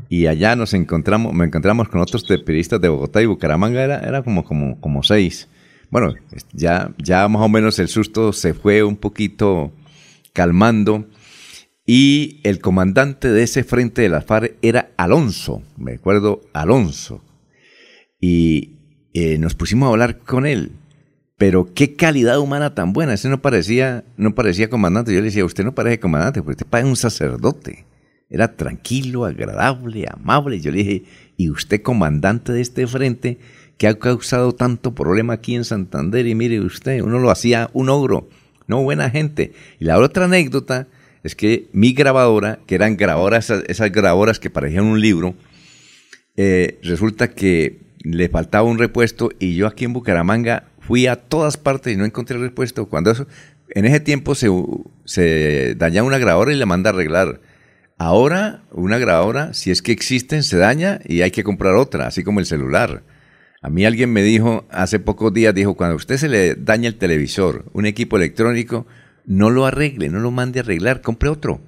Y 0.08 0.26
allá 0.26 0.54
nos 0.56 0.74
encontramos, 0.74 1.32
me 1.32 1.46
encontramos 1.46 1.88
con 1.88 2.00
otros 2.00 2.24
periodistas 2.24 2.80
de 2.80 2.88
Bogotá 2.88 3.22
y 3.22 3.26
Bucaramanga, 3.26 3.82
era, 3.82 4.00
era 4.00 4.22
como, 4.22 4.44
como, 4.44 4.78
como 4.80 5.02
seis. 5.02 5.48
Bueno, 5.90 6.14
ya, 6.52 6.92
ya 6.98 7.26
más 7.28 7.42
o 7.42 7.48
menos 7.48 7.78
el 7.78 7.88
susto 7.88 8.32
se 8.32 8.54
fue 8.54 8.82
un 8.82 8.96
poquito 8.96 9.72
calmando. 10.32 11.06
Y 11.84 12.40
el 12.44 12.60
comandante 12.60 13.28
de 13.28 13.42
ese 13.42 13.64
frente 13.64 14.02
de 14.02 14.08
la 14.08 14.20
FARC 14.20 14.54
era 14.62 14.90
Alonso, 14.96 15.62
me 15.76 15.94
acuerdo, 15.94 16.40
Alonso. 16.52 17.22
Y 18.22 18.76
eh, 19.14 19.36
nos 19.36 19.56
pusimos 19.56 19.88
a 19.88 19.90
hablar 19.90 20.18
con 20.20 20.46
él. 20.46 20.70
Pero 21.36 21.74
qué 21.74 21.96
calidad 21.96 22.38
humana 22.38 22.72
tan 22.72 22.92
buena. 22.92 23.14
Ese 23.14 23.28
no 23.28 23.42
parecía, 23.42 24.04
no 24.16 24.34
parecía 24.36 24.70
comandante. 24.70 25.12
Yo 25.12 25.18
le 25.18 25.26
decía, 25.26 25.44
usted 25.44 25.64
no 25.64 25.74
parece 25.74 25.98
comandante, 25.98 26.40
porque 26.40 26.52
usted 26.52 26.66
parece 26.70 26.88
un 26.88 26.96
sacerdote. 26.96 27.84
Era 28.30 28.56
tranquilo, 28.56 29.24
agradable, 29.24 30.06
amable. 30.08 30.60
Yo 30.60 30.70
le 30.70 30.78
dije, 30.78 31.02
¿y 31.36 31.50
usted 31.50 31.82
comandante 31.82 32.52
de 32.52 32.60
este 32.60 32.86
frente 32.86 33.38
que 33.76 33.88
ha 33.88 33.98
causado 33.98 34.54
tanto 34.54 34.94
problema 34.94 35.32
aquí 35.32 35.56
en 35.56 35.64
Santander? 35.64 36.24
Y 36.28 36.36
mire 36.36 36.60
usted, 36.60 37.00
uno 37.00 37.18
lo 37.18 37.32
hacía 37.32 37.70
un 37.72 37.88
ogro. 37.88 38.28
No, 38.68 38.84
buena 38.84 39.10
gente. 39.10 39.52
Y 39.80 39.86
la 39.86 39.98
otra 39.98 40.26
anécdota 40.26 40.86
es 41.24 41.34
que 41.34 41.68
mi 41.72 41.92
grabadora, 41.92 42.60
que 42.66 42.76
eran 42.76 42.96
grabadoras, 42.96 43.50
esas 43.50 43.90
grabadoras 43.90 44.38
que 44.38 44.48
parecían 44.48 44.84
un 44.84 45.00
libro, 45.00 45.34
eh, 46.36 46.78
resulta 46.84 47.34
que 47.34 47.81
le 48.02 48.28
faltaba 48.28 48.68
un 48.68 48.78
repuesto 48.78 49.30
y 49.38 49.54
yo 49.54 49.66
aquí 49.66 49.84
en 49.84 49.92
Bucaramanga 49.92 50.64
fui 50.80 51.06
a 51.06 51.16
todas 51.16 51.56
partes 51.56 51.92
y 51.92 51.96
no 51.96 52.04
encontré 52.04 52.36
repuesto. 52.38 52.86
Cuando 52.86 53.10
eso, 53.12 53.26
en 53.70 53.84
ese 53.84 54.00
tiempo 54.00 54.34
se, 54.34 54.48
se 55.04 55.74
dañaba 55.76 56.06
una 56.08 56.18
grabadora 56.18 56.52
y 56.52 56.56
la 56.56 56.66
manda 56.66 56.90
a 56.90 56.92
arreglar. 56.92 57.40
Ahora 57.98 58.64
una 58.72 58.98
grabadora, 58.98 59.54
si 59.54 59.70
es 59.70 59.82
que 59.82 59.92
existen, 59.92 60.42
se 60.42 60.56
daña 60.56 61.00
y 61.04 61.20
hay 61.22 61.30
que 61.30 61.44
comprar 61.44 61.74
otra, 61.76 62.06
así 62.06 62.24
como 62.24 62.40
el 62.40 62.46
celular. 62.46 63.04
A 63.60 63.70
mí 63.70 63.84
alguien 63.84 64.12
me 64.12 64.22
dijo 64.24 64.64
hace 64.70 64.98
pocos 64.98 65.32
días, 65.32 65.54
dijo, 65.54 65.74
cuando 65.74 65.92
a 65.92 65.96
usted 65.96 66.16
se 66.16 66.28
le 66.28 66.56
daña 66.56 66.88
el 66.88 66.96
televisor, 66.96 67.66
un 67.72 67.86
equipo 67.86 68.16
electrónico, 68.16 68.86
no 69.24 69.50
lo 69.50 69.66
arregle, 69.66 70.08
no 70.08 70.18
lo 70.18 70.32
mande 70.32 70.58
a 70.58 70.62
arreglar, 70.62 71.00
compre 71.00 71.28
otro. 71.28 71.60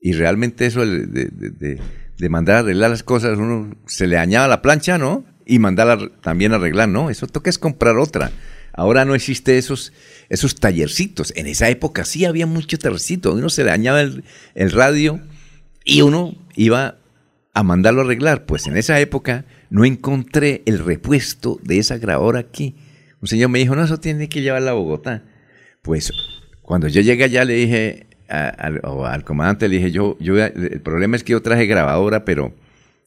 Y 0.00 0.14
realmente 0.14 0.66
eso 0.66 0.84
de, 0.84 1.06
de- 1.06 1.30
de- 1.30 1.78
de 2.18 2.28
mandar 2.28 2.56
a 2.56 2.58
arreglar 2.60 2.90
las 2.90 3.02
cosas, 3.04 3.38
uno 3.38 3.74
se 3.86 4.06
le 4.08 4.16
dañaba 4.16 4.48
la 4.48 4.62
plancha, 4.62 4.98
¿no? 4.98 5.24
Y 5.46 5.58
mandarla 5.58 6.08
también 6.20 6.52
a 6.52 6.56
arreglar, 6.56 6.88
¿no? 6.88 7.10
Eso 7.10 7.26
toca 7.26 7.50
es 7.50 7.58
comprar 7.58 7.98
otra. 7.98 8.30
Ahora 8.74 9.04
no 9.04 9.14
existe 9.14 9.58
esos, 9.58 9.92
esos 10.28 10.54
tallercitos. 10.56 11.32
En 11.36 11.46
esa 11.46 11.68
época 11.68 12.04
sí 12.04 12.24
había 12.24 12.46
mucho 12.46 12.78
tallercito. 12.78 13.32
Uno 13.34 13.48
se 13.50 13.64
le 13.64 13.70
dañaba 13.70 14.00
el, 14.00 14.24
el 14.54 14.70
radio 14.70 15.20
y 15.84 16.02
uno 16.02 16.34
iba 16.54 16.96
a 17.54 17.62
mandarlo 17.62 18.00
a 18.02 18.04
arreglar. 18.04 18.46
Pues 18.46 18.66
en 18.66 18.76
esa 18.76 18.98
época 19.00 19.44
no 19.68 19.84
encontré 19.84 20.62
el 20.66 20.78
repuesto 20.78 21.58
de 21.62 21.78
esa 21.78 21.98
grabadora 21.98 22.38
aquí. 22.40 22.76
Un 23.20 23.28
señor 23.28 23.50
me 23.50 23.58
dijo, 23.58 23.74
no, 23.76 23.84
eso 23.84 23.98
tiene 24.00 24.28
que 24.28 24.40
llevarla 24.42 24.70
a 24.70 24.74
Bogotá. 24.74 25.22
Pues 25.82 26.10
cuando 26.62 26.88
yo 26.88 27.00
llegué 27.02 27.24
allá 27.24 27.44
le 27.44 27.54
dije 27.54 28.06
a- 28.28 28.48
al 28.48 29.24
comandante, 29.24 29.68
le 29.68 29.76
dije, 29.76 29.90
yo, 29.90 30.16
yo, 30.18 30.42
el 30.42 30.80
problema 30.80 31.16
es 31.16 31.24
que 31.24 31.32
yo 31.32 31.42
traje 31.42 31.66
grabadora, 31.66 32.24
pero 32.24 32.54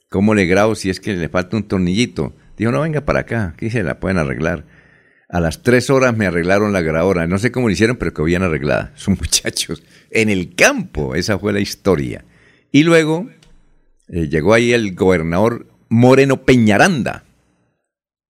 ¿cómo 0.09 0.33
le 0.33 0.45
grabo 0.45 0.75
si 0.75 0.89
es 0.89 0.99
que 0.99 1.13
le 1.13 1.29
falta 1.29 1.57
un 1.57 1.63
tornillito? 1.63 2.35
Dijo, 2.57 2.71
no, 2.71 2.81
venga 2.81 3.01
para 3.01 3.21
acá, 3.21 3.53
aquí 3.55 3.69
se 3.69 3.83
la 3.83 3.99
pueden 3.99 4.17
arreglar. 4.17 4.65
A 5.27 5.39
las 5.39 5.63
tres 5.63 5.89
horas 5.89 6.15
me 6.15 6.27
arreglaron 6.27 6.71
la 6.71 6.81
grabadora. 6.81 7.27
No 7.27 7.39
sé 7.39 7.51
cómo 7.51 7.67
lo 7.67 7.73
hicieron, 7.73 7.97
pero 7.97 8.13
que 8.13 8.23
bien 8.23 8.43
arreglada. 8.43 8.91
Son 8.95 9.17
muchachos 9.19 9.83
en 10.11 10.29
el 10.29 10.55
campo. 10.55 11.15
Esa 11.15 11.39
fue 11.39 11.51
la 11.51 11.59
historia. 11.59 12.23
Y 12.71 12.83
luego 12.83 13.27
eh, 14.07 14.29
llegó 14.29 14.53
ahí 14.53 14.73
el 14.73 14.93
gobernador 14.93 15.67
Moreno 15.89 16.43
Peñaranda, 16.43 17.23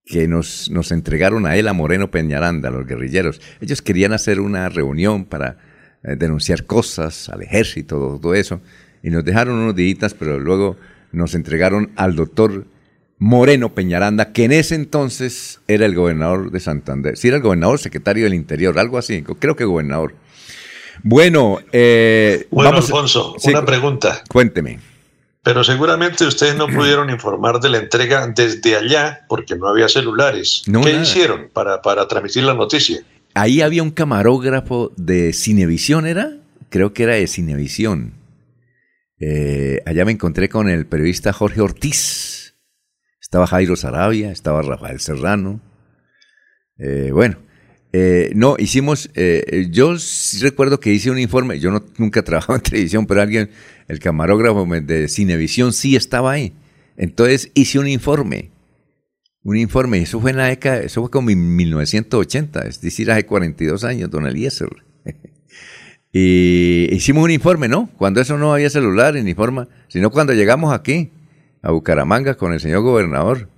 que 0.05 0.27
nos, 0.27 0.69
nos 0.69 0.91
entregaron 0.91 1.45
a 1.45 1.57
él, 1.57 1.67
a 1.67 1.73
Moreno 1.73 2.11
Peñaranda, 2.11 2.69
los 2.69 2.85
guerrilleros. 2.85 3.41
Ellos 3.59 3.81
querían 3.81 4.13
hacer 4.13 4.39
una 4.39 4.69
reunión 4.69 5.25
para 5.25 5.57
eh, 6.03 6.15
denunciar 6.15 6.65
cosas 6.65 7.29
al 7.29 7.41
ejército, 7.41 7.97
todo, 7.97 8.19
todo 8.19 8.35
eso, 8.35 8.61
y 9.01 9.09
nos 9.09 9.25
dejaron 9.25 9.55
unos 9.55 9.75
días, 9.75 10.13
pero 10.13 10.39
luego 10.39 10.77
nos 11.15 11.33
entregaron 11.35 11.91
al 11.95 12.15
doctor 12.15 12.65
Moreno 13.17 13.73
Peñaranda, 13.73 14.33
que 14.33 14.43
en 14.43 14.51
ese 14.51 14.75
entonces 14.75 15.61
era 15.67 15.85
el 15.85 15.95
gobernador 15.95 16.51
de 16.51 16.59
Santander. 16.59 17.17
Sí, 17.17 17.29
era 17.29 17.37
el 17.37 17.43
gobernador, 17.43 17.79
secretario 17.79 18.25
del 18.25 18.33
Interior, 18.33 18.77
algo 18.77 18.97
así, 18.97 19.23
creo 19.39 19.55
que 19.55 19.63
gobernador. 19.65 20.13
Bueno, 21.03 21.59
eh, 21.71 22.47
Bueno, 22.51 22.71
vamos- 22.71 22.85
Alfonso, 22.85 23.35
sí, 23.39 23.49
una 23.49 23.65
pregunta. 23.65 24.23
Cuénteme. 24.29 24.79
pero 25.43 25.63
seguramente 25.63 26.25
ustedes 26.25 26.55
no 26.55 26.67
pudieron 26.67 27.09
informar 27.11 27.59
de 27.59 27.69
la 27.69 27.77
entrega 27.77 28.25
desde 28.27 28.75
allá 28.75 29.25
porque 29.29 29.55
no 29.55 29.67
había 29.67 29.87
celulares. 29.87 30.63
No, 30.65 30.81
¿Qué 30.81 30.91
nada. 30.91 31.03
hicieron 31.03 31.49
para, 31.53 31.81
para 31.83 32.07
transmitir 32.07 32.43
la 32.43 32.55
noticia? 32.55 33.01
Ahí 33.35 33.61
había 33.61 33.83
un 33.83 33.91
camarógrafo 33.91 34.91
de 34.97 35.33
Cinevisión, 35.33 36.07
¿era? 36.07 36.31
Creo 36.69 36.93
que 36.93 37.03
era 37.03 37.13
de 37.13 37.27
Cinevisión. 37.27 38.13
Eh, 39.27 39.81
allá 39.87 40.05
me 40.05 40.11
encontré 40.11 40.49
con 40.49 40.69
el 40.69 40.85
periodista 40.85 41.33
Jorge 41.33 41.59
Ortiz. 41.59 42.53
Estaba 43.19 43.47
Jairo 43.47 43.75
Sarabia, 43.75 44.31
estaba 44.31 44.61
Rafael 44.61 44.99
Serrano. 44.99 45.61
Eh, 46.77 47.09
bueno, 47.11 47.39
eh, 47.91 48.33
no, 48.35 48.55
hicimos, 48.59 49.09
yo 49.71 49.97
sí 49.97 50.37
recuerdo 50.43 50.79
que 50.79 50.93
hice 50.93 51.09
un 51.09 51.17
informe, 51.17 51.59
yo 51.59 51.71
no, 51.71 51.83
nunca 51.97 52.19
he 52.21 52.23
trabajado 52.23 52.57
en 52.57 52.61
televisión, 52.61 53.07
pero 53.07 53.23
alguien, 53.23 53.49
el 53.87 53.97
camarógrafo 53.97 54.63
de 54.67 55.07
Cinevisión 55.07 55.73
sí 55.73 55.95
estaba 55.95 56.33
ahí. 56.33 56.53
Entonces 56.95 57.49
hice 57.55 57.79
un 57.79 57.87
informe, 57.87 58.51
un 59.41 59.57
informe, 59.57 60.03
eso 60.03 60.21
fue 60.21 60.31
en 60.31 60.37
la 60.37 60.45
década, 60.45 60.81
eso 60.81 61.01
fue 61.01 61.09
como 61.09 61.31
en 61.31 61.55
1980, 61.55 62.61
es 62.67 62.79
decir, 62.79 63.09
hace 63.09 63.25
42 63.25 63.85
años, 63.85 64.11
don 64.11 64.27
Eliezer. 64.27 64.69
y 66.17 66.87
hicimos 66.95 67.25
un 67.25 67.31
informe, 67.31 67.67
¿no? 67.67 67.89
Cuando 67.97 68.21
eso 68.21 68.37
no 68.37 68.53
había 68.53 68.69
celular 68.69 69.15
ni 69.15 69.33
forma, 69.33 69.67
sino 69.89 70.11
cuando 70.11 70.31
llegamos 70.31 70.73
aquí, 70.73 71.09
a 71.61 71.71
Bucaramanga, 71.71 72.35
con 72.35 72.53
el 72.53 72.61
señor 72.61 72.83
gobernador. 72.83 73.49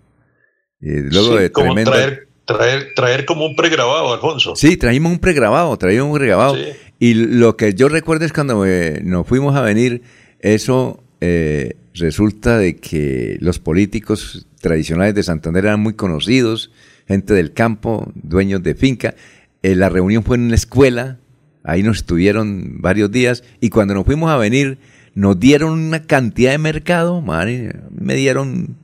Y 0.81 1.01
luego 1.01 1.37
Sí, 1.37 1.43
de 1.43 1.51
como 1.51 1.75
tremenda- 1.75 1.91
traer, 1.91 2.27
traer, 2.45 2.93
traer 2.95 3.25
como 3.25 3.45
un 3.45 3.55
pregrabado, 3.55 4.11
Alfonso. 4.11 4.55
Sí, 4.55 4.75
trajimos 4.75 5.11
un 5.11 5.19
pregrabado, 5.19 5.77
traímos 5.77 6.07
un 6.07 6.17
pregrabado. 6.17 6.55
Sí. 6.55 6.63
Y 6.97 7.13
lo 7.13 7.55
que 7.57 7.75
yo 7.75 7.89
recuerdo 7.89 8.25
es 8.25 8.33
cuando 8.33 8.65
eh, 8.65 9.01
nos 9.03 9.27
fuimos 9.27 9.55
a 9.55 9.61
venir, 9.61 10.01
eso 10.39 11.03
eh, 11.21 11.75
resulta 11.93 12.57
de 12.57 12.77
que 12.77 13.37
los 13.39 13.59
políticos 13.59 14.47
tradicionales 14.61 15.13
de 15.13 15.21
Santander 15.21 15.65
eran 15.65 15.79
muy 15.79 15.93
conocidos, 15.93 16.71
gente 17.07 17.35
del 17.35 17.53
campo, 17.53 18.11
dueños 18.15 18.63
de 18.63 18.73
finca. 18.73 19.13
Eh, 19.61 19.75
la 19.75 19.89
reunión 19.89 20.23
fue 20.23 20.37
en 20.37 20.45
una 20.45 20.55
escuela, 20.55 21.19
ahí 21.67 21.83
nos 21.83 21.97
estuvieron 21.97 22.81
varios 22.81 23.11
días 23.11 23.43
y 23.59 23.69
cuando 23.69 23.93
nos 23.93 24.05
fuimos 24.05 24.31
a 24.31 24.37
venir 24.37 24.79
nos 25.13 25.39
dieron 25.39 25.71
una 25.73 26.03
cantidad 26.03 26.51
de 26.51 26.57
mercado, 26.59 27.21
madre, 27.21 27.75
me 27.91 28.15
dieron, 28.15 28.77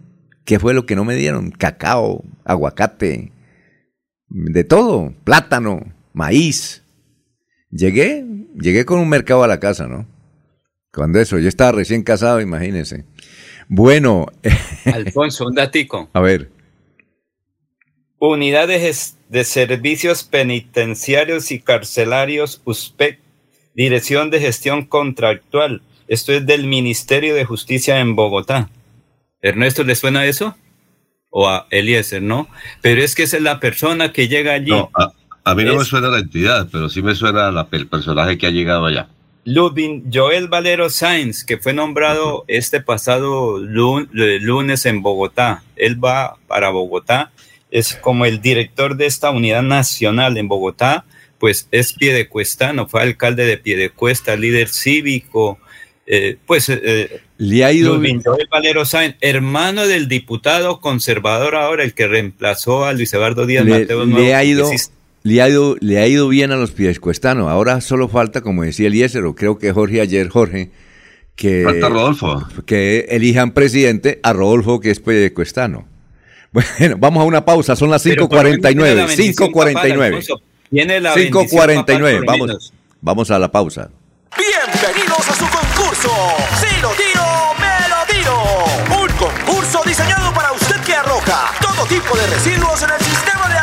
¿qué 0.46 0.60
fue 0.60 0.74
lo 0.74 0.86
que 0.86 0.96
no 0.96 1.06
me 1.06 1.16
dieron? 1.16 1.52
Cacao, 1.52 2.24
aguacate, 2.44 3.32
de 4.28 4.64
todo, 4.64 5.14
plátano, 5.24 5.94
maíz. 6.12 6.84
Llegué, 7.70 8.26
llegué 8.60 8.84
con 8.84 9.00
un 9.00 9.10
mercado 9.10 9.44
a 9.44 9.48
la 9.48 9.60
casa, 9.60 9.88
¿no? 9.88 10.08
Cuando 10.92 11.20
eso, 11.20 11.40
yo 11.40 11.48
estaba 11.48 11.72
recién 11.72 12.04
casado, 12.04 12.42
imagínense. 12.42 13.06
Bueno, 13.70 14.26
Alfonso, 14.94 15.46
un 15.46 15.56
datico. 15.56 16.10
a 16.14 16.20
ver, 16.20 16.50
Unidades 18.26 19.18
de 19.28 19.44
Servicios 19.44 20.24
Penitenciarios 20.24 21.52
y 21.52 21.60
Carcelarios, 21.60 22.62
USPEC, 22.64 23.20
Dirección 23.76 24.30
de 24.30 24.40
Gestión 24.40 24.86
Contractual. 24.86 25.82
Esto 26.08 26.32
es 26.32 26.46
del 26.46 26.66
Ministerio 26.66 27.36
de 27.36 27.44
Justicia 27.44 28.00
en 28.00 28.16
Bogotá. 28.16 28.70
¿Ernesto 29.42 29.84
le 29.84 29.96
suena 29.96 30.26
eso? 30.26 30.56
O 31.32 31.50
a 31.50 31.68
Eliezer, 31.70 32.22
¿no? 32.22 32.48
Pero 32.82 33.02
es 33.02 33.14
que 33.14 33.24
esa 33.24 33.36
es 33.36 33.44
la 33.44 33.60
persona 33.60 34.14
que 34.14 34.30
llega 34.30 34.54
allí. 34.54 34.70
No, 34.70 34.90
a, 34.94 35.12
a 35.44 35.54
mí 35.54 35.66
no 35.66 35.76
me 35.76 35.84
suena 35.84 36.08
la 36.08 36.20
entidad, 36.20 36.70
pero 36.72 36.88
sí 36.88 37.02
me 37.02 37.16
suena 37.16 37.52
la- 37.52 37.68
el 37.72 37.88
personaje 37.90 38.38
que 38.38 38.48
ha 38.48 38.52
llegado 38.52 38.86
allá. 38.86 39.10
Lubin 39.44 40.10
Joel 40.14 40.48
Valero 40.48 40.90
Sainz, 40.90 41.44
que 41.44 41.58
fue 41.58 41.74
nombrado 41.74 42.46
este 42.48 42.80
pasado 42.80 43.58
eh, 43.62 44.40
lunes 44.40 44.86
en 44.86 45.02
Bogotá. 45.02 45.62
Él 45.76 46.02
va 46.02 46.38
para 46.48 46.70
Bogotá, 46.70 47.34
es 47.74 47.96
como 47.96 48.28
el 48.28 48.40
director 48.40 48.96
de 48.96 49.08
esta 49.08 49.32
unidad 49.32 49.64
nacional 49.64 50.38
en 50.38 50.48
Bogotá, 50.48 51.06
pues 51.40 51.68
es 51.72 51.94
piedecuestano, 51.94 52.88
fue 52.88 53.02
alcalde 53.02 53.46
de 53.48 53.58
Piedecuesta, 53.58 54.36
líder 54.36 54.70
cívico, 54.70 55.58
eh, 56.06 56.38
pues 56.46 56.70
eh, 56.70 57.22
le 57.38 57.66
ha 57.66 57.72
ido 57.72 57.96
Joel 57.96 58.48
Valero 58.52 58.86
Sainz, 58.86 59.16
hermano 59.22 59.88
del 59.88 60.08
diputado 60.08 60.82
conservador 60.82 61.56
ahora, 61.56 61.84
el 61.84 61.96
que 61.96 62.08
reemplazó 62.08 62.86
a 62.86 62.94
Luis 62.94 63.12
Eduardo 63.12 63.48
Díaz 63.48 63.66
le, 63.66 63.72
Mateos 63.72 64.08
le 64.08 64.36
ha 64.36 64.44
ido, 64.44 64.70
le, 65.24 65.42
ha 65.42 65.50
ido, 65.50 65.76
le 65.80 65.98
ha 65.98 66.08
ido 66.08 66.28
bien 66.28 66.52
a 66.52 66.58
los 66.58 66.72
piescuestanos. 66.72 67.50
Ahora 67.50 67.82
solo 67.82 68.08
falta, 68.08 68.42
como 68.42 68.62
decía 68.62 68.86
Eliezer, 68.86 69.26
o 69.26 69.34
creo 69.34 69.58
que 69.58 69.72
Jorge 69.72 70.00
ayer, 70.00 70.30
Jorge, 70.30 70.70
que, 71.36 71.64
Falta 71.64 71.90
Rodolfo. 71.90 72.48
que 72.68 73.08
elijan 73.10 73.52
presidente 73.52 74.20
a 74.22 74.32
Rodolfo, 74.32 74.80
que 74.80 74.92
es 74.92 75.00
piescuestano. 75.00 75.92
Bueno, 76.54 76.96
vamos 77.00 77.22
a 77.24 77.26
una 77.26 77.44
pausa, 77.44 77.76
son 77.76 77.90
las 77.90 78.04
Pero 78.04 78.30
¿por 78.30 78.44
qué 78.44 78.52
no 78.76 78.84
tiene 78.84 78.84
5.49. 78.84 78.96
la 78.96 79.06
bendición 79.08 79.52
papal, 79.52 79.74
5.49. 79.74 80.06
Alfonso? 80.06 80.42
Tiene 80.70 81.00
la 81.00 81.16
bendición 81.16 81.48
5.49, 81.48 81.86
papal, 81.88 81.98
por 81.98 82.22
lo 82.22 82.26
vamos, 82.26 82.74
vamos 83.02 83.32
a 83.32 83.40
la 83.40 83.52
pausa. 83.52 83.90
Bienvenidos 84.38 85.30
a 85.30 85.34
su 85.34 85.46
concurso. 85.50 86.12
Si 86.60 86.82
lo 86.82 86.90
tiro, 86.92 87.24
me 87.60 87.90
lo 87.90 88.06
tiro. 88.14 89.02
Un 89.02 89.10
concurso 89.18 89.82
diseñado 89.84 90.32
para 90.34 90.52
usted 90.52 90.80
que 90.82 90.94
arroja 90.94 91.52
todo 91.60 91.86
tipo 91.88 92.16
de 92.16 92.28
residuos 92.28 92.84
en 92.84 92.90
el 92.92 93.00
sistema 93.00 93.50
de 93.50 93.63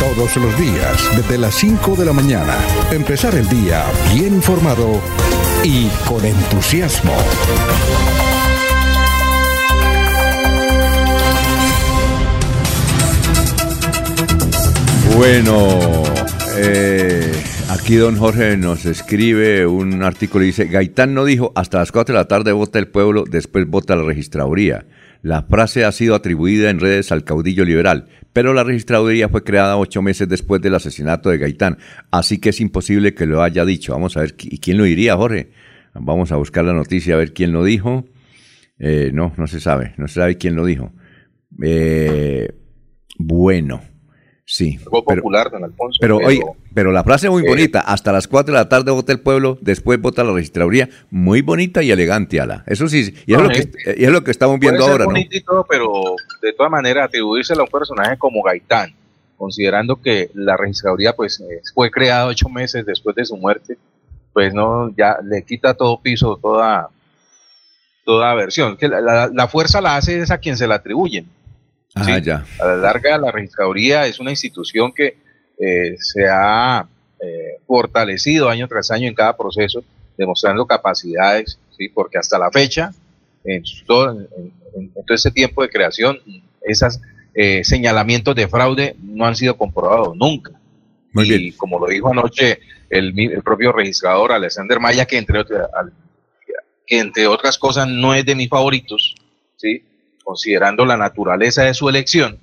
Todos 0.00 0.36
los 0.36 0.58
días, 0.58 1.16
desde 1.16 1.38
las 1.38 1.54
5 1.54 1.96
de 1.96 2.04
la 2.04 2.12
mañana, 2.12 2.56
empezar 2.90 3.34
el 3.34 3.48
día 3.48 3.84
bien 4.14 4.34
informado 4.34 5.00
y 5.62 5.88
con 6.06 6.24
entusiasmo. 6.24 7.12
Bueno, 15.16 15.78
eh, 16.56 17.32
aquí 17.70 17.94
don 17.94 18.16
Jorge 18.16 18.56
nos 18.56 18.84
escribe 18.84 19.64
un 19.64 20.02
artículo 20.02 20.42
y 20.42 20.48
dice, 20.48 20.66
Gaitán 20.66 21.14
no 21.14 21.24
dijo 21.24 21.52
hasta 21.54 21.78
las 21.78 21.92
4 21.92 22.14
de 22.14 22.18
la 22.20 22.26
tarde 22.26 22.52
vota 22.52 22.80
el 22.80 22.88
pueblo, 22.88 23.24
después 23.30 23.66
vota 23.68 23.94
la 23.94 24.02
registraduría. 24.02 24.86
La 25.22 25.42
frase 25.42 25.84
ha 25.84 25.92
sido 25.92 26.16
atribuida 26.16 26.68
en 26.68 26.80
redes 26.80 27.12
al 27.12 27.22
caudillo 27.22 27.64
liberal, 27.64 28.08
pero 28.34 28.52
la 28.52 28.64
registraduría 28.64 29.30
fue 29.30 29.44
creada 29.44 29.78
ocho 29.78 30.02
meses 30.02 30.28
después 30.28 30.60
del 30.60 30.74
asesinato 30.74 31.30
de 31.30 31.38
Gaitán, 31.38 31.78
así 32.10 32.38
que 32.38 32.50
es 32.50 32.60
imposible 32.60 33.14
que 33.14 33.26
lo 33.26 33.42
haya 33.42 33.64
dicho. 33.64 33.92
Vamos 33.92 34.16
a 34.18 34.20
ver, 34.20 34.34
¿y 34.38 34.58
quién 34.58 34.76
lo 34.76 34.84
diría, 34.84 35.16
Jorge? 35.16 35.52
Vamos 35.94 36.32
a 36.32 36.36
buscar 36.36 36.64
la 36.64 36.72
noticia 36.72 37.14
a 37.14 37.18
ver 37.18 37.32
quién 37.32 37.52
lo 37.52 37.64
dijo. 37.64 38.04
Eh, 38.80 39.12
no, 39.14 39.32
no 39.36 39.46
se 39.46 39.60
sabe, 39.60 39.94
no 39.96 40.08
se 40.08 40.14
sabe 40.14 40.36
quién 40.36 40.56
lo 40.56 40.66
dijo. 40.66 40.92
Eh, 41.62 42.50
bueno, 43.16 43.82
sí. 44.44 44.78
Pero- 44.78 44.90
popular, 45.22 45.50
don 45.50 45.64
Alfonso. 45.64 45.98
pero, 46.00 46.16
oye, 46.18 46.40
pero 46.74 46.92
la 46.92 47.02
frase 47.04 47.26
es 47.26 47.32
muy 47.32 47.44
eh, 47.44 47.48
bonita. 47.48 47.80
Hasta 47.80 48.12
las 48.12 48.28
4 48.28 48.52
de 48.54 48.60
la 48.60 48.68
tarde 48.68 48.90
vota 48.90 49.12
el 49.12 49.20
pueblo, 49.20 49.58
después 49.60 50.00
vota 50.00 50.22
la 50.24 50.32
registraduría. 50.32 50.88
Muy 51.10 51.40
bonita 51.42 51.82
y 51.82 51.90
elegante, 51.90 52.40
Ala. 52.40 52.62
Eso 52.66 52.88
sí, 52.88 53.14
y 53.26 53.32
es, 53.32 53.38
No, 53.38 53.44
lo, 53.44 53.50
que, 53.50 53.70
y 53.96 54.04
es 54.04 54.10
lo 54.10 54.22
que 54.24 54.30
estamos 54.30 54.58
Puede 54.58 54.70
viendo 54.72 54.84
ser 54.84 54.92
ahora, 54.92 55.04
¿no? 55.04 55.10
bonito 55.10 55.36
y 55.36 55.40
todo, 55.40 55.64
pero 55.68 55.90
de 56.42 56.52
todas 56.52 56.70
maneras 56.70 57.06
atribuírselo 57.08 57.62
a 57.62 57.64
un 57.64 57.70
personaje 57.70 58.16
como 58.18 58.42
Gaitán, 58.42 58.92
considerando 59.36 59.96
que 59.96 60.30
la 60.34 60.56
registraduría 60.56 61.12
pues 61.14 61.40
eh, 61.40 61.60
fue 61.74 61.90
creada 61.90 62.26
ocho 62.26 62.48
meses 62.48 62.84
después 62.86 63.16
de 63.16 63.24
su 63.24 63.36
muerte, 63.36 63.76
pues 64.32 64.52
no, 64.54 64.92
ya 64.96 65.18
le 65.24 65.42
quita 65.42 65.74
todo 65.74 66.00
piso, 66.00 66.38
toda, 66.42 66.88
toda 68.04 68.34
versión. 68.34 68.76
Que 68.76 68.88
la, 68.88 69.00
la- 69.00 69.30
la 69.32 69.48
fuerza 69.48 69.80
la 69.80 69.96
hace 69.96 70.18
es 70.20 70.30
a 70.30 70.38
quien 70.38 70.56
se 70.56 70.66
la 70.66 70.76
atribuyen. 70.76 71.26
Ah, 71.94 72.18
ya. 72.18 72.44
A 72.60 72.66
la 72.66 72.76
larga, 72.76 73.18
la 73.18 73.30
registraduría 73.30 74.06
es 74.06 74.18
una 74.20 74.30
institución 74.30 74.92
que 74.92 75.16
eh, 75.58 75.96
se 75.98 76.26
ha 76.28 76.86
eh, 77.20 77.58
fortalecido 77.66 78.48
año 78.48 78.66
tras 78.68 78.90
año 78.90 79.06
en 79.08 79.14
cada 79.14 79.36
proceso, 79.36 79.84
demostrando 80.18 80.66
capacidades, 80.66 81.58
¿sí? 81.76 81.88
porque 81.88 82.18
hasta 82.18 82.38
la 82.38 82.50
fecha, 82.50 82.90
en, 83.44 83.62
todo, 83.86 84.10
en- 84.12 84.52
en- 84.76 84.90
todo 84.90 85.14
ese 85.14 85.30
tiempo 85.30 85.62
de 85.62 85.68
creación, 85.68 86.18
esos 86.62 87.00
señalamientos 87.62 88.34
de 88.36 88.46
fraude 88.48 88.94
no 89.02 89.26
han 89.26 89.34
sido 89.36 89.56
comprobados 89.56 90.16
nunca. 90.16 90.52
Muy 91.12 91.32
y 91.32 91.52
como 91.52 91.78
lo 91.78 91.86
dijo 91.88 92.10
anoche 92.10 92.58
el, 92.90 93.12
el 93.18 93.42
propio 93.42 93.72
registrador 93.72 94.32
Alexander 94.32 94.78
Maya, 94.80 95.04
que 95.06 95.18
entre 95.18 95.44
que 96.86 96.98
entre 96.98 97.26
otras 97.26 97.56
cosas 97.58 97.88
no 97.88 98.14
es 98.14 98.24
de 98.26 98.34
mis 98.34 98.48
favoritos, 98.48 99.14
¿sí? 99.56 99.82
Considerando 100.24 100.84
la 100.84 100.96
naturaleza 100.96 101.62
de 101.62 101.74
su 101.74 101.88
elección, 101.88 102.40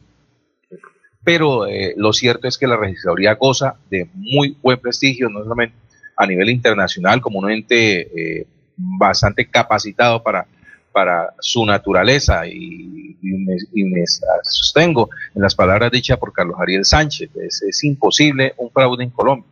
pero 1.24 1.68
eh, 1.68 1.94
lo 1.98 2.14
cierto 2.14 2.48
es 2.48 2.58
que 2.58 2.68
la 2.68 2.78
registraduría 2.78 3.36
goza 3.36 3.76
de 3.90 4.08
muy 4.14 4.56
buen 4.62 4.80
prestigio, 4.80 5.30
no 5.30 5.44
solamente 5.44 5.76
a 6.16 6.26
nivel 6.26 6.50
internacional, 6.50 7.20
como 7.22 7.40
un 7.40 7.52
ente 7.52 8.40
eh, 8.40 8.48
bastante 8.76 9.48
capacitado 9.48 10.24
para, 10.24 10.48
para 10.92 11.34
su 11.40 11.66
naturaleza 11.66 12.48
y, 12.48 13.18
me, 13.22 14.06
sostengo 14.44 15.10
en 15.36 15.42
las 15.42 15.56
palabras 15.56 15.92
dichas 15.92 16.18
por 16.18 16.34
Carlos 16.34 16.58
Ariel 16.60 16.86
Sánchez, 16.86 17.30
es, 17.36 17.84
imposible 17.84 18.54
un 18.58 18.72
fraude 18.72 19.04
en 19.04 19.10
Colombia. 19.12 19.50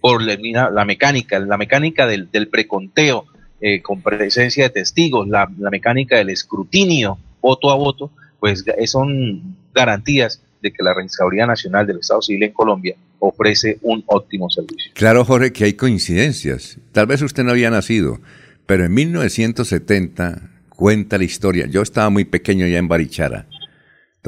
Por 0.00 0.22
la, 0.22 0.84
mecánica, 0.84 1.38
la 1.38 1.56
mecánica 1.56 2.06
del 2.06 2.48
preconteo 2.48 3.26
eh, 3.64 3.80
con 3.80 4.02
presencia 4.02 4.64
de 4.64 4.70
testigos, 4.70 5.28
la, 5.28 5.48
mecánica 5.70 6.16
del 6.16 6.30
escrutinio 6.30 7.16
voto 7.40 7.70
a 7.70 7.76
voto, 7.76 8.10
pues 8.40 8.64
son 8.86 9.56
garantías 9.72 10.42
de 10.60 10.72
que 10.72 10.82
la 10.82 10.92
Registraduría 10.94 11.46
Nacional 11.46 11.86
del 11.86 12.00
Estado 12.00 12.22
Civil 12.22 12.42
en 12.42 12.52
Colombia 12.52 12.96
ofrece 13.20 13.78
un 13.82 14.02
óptimo 14.06 14.50
servicio. 14.50 14.90
Claro, 14.94 15.24
Jorge, 15.24 15.52
que 15.52 15.64
hay 15.64 15.74
coincidencias. 15.74 16.78
Tal 16.90 17.06
vez 17.06 17.22
usted 17.22 17.44
no 17.44 17.52
había 17.52 17.70
nacido, 17.70 18.20
pero 18.66 18.84
en 18.84 18.94
1970 18.94 20.50
cuenta 20.68 21.18
la 21.18 21.24
historia. 21.24 21.66
Yo 21.66 21.82
estaba 21.82 22.10
muy 22.10 22.24
pequeño 22.24 22.66
ya 22.66 22.78
en 22.78 22.88
Barichara. 22.88 23.46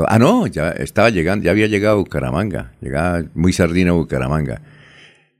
Ah, 0.08 0.18
no, 0.18 0.46
ya 0.46 0.70
estaba 0.70 1.10
llegando, 1.10 1.44
ya 1.44 1.50
había 1.50 1.66
llegado 1.66 1.96
a 1.96 1.98
Bucaramanga, 1.98 2.72
llegaba 2.80 3.24
muy 3.34 3.52
sardina 3.52 3.90
a 3.90 3.94
Bucaramanga. 3.94 4.60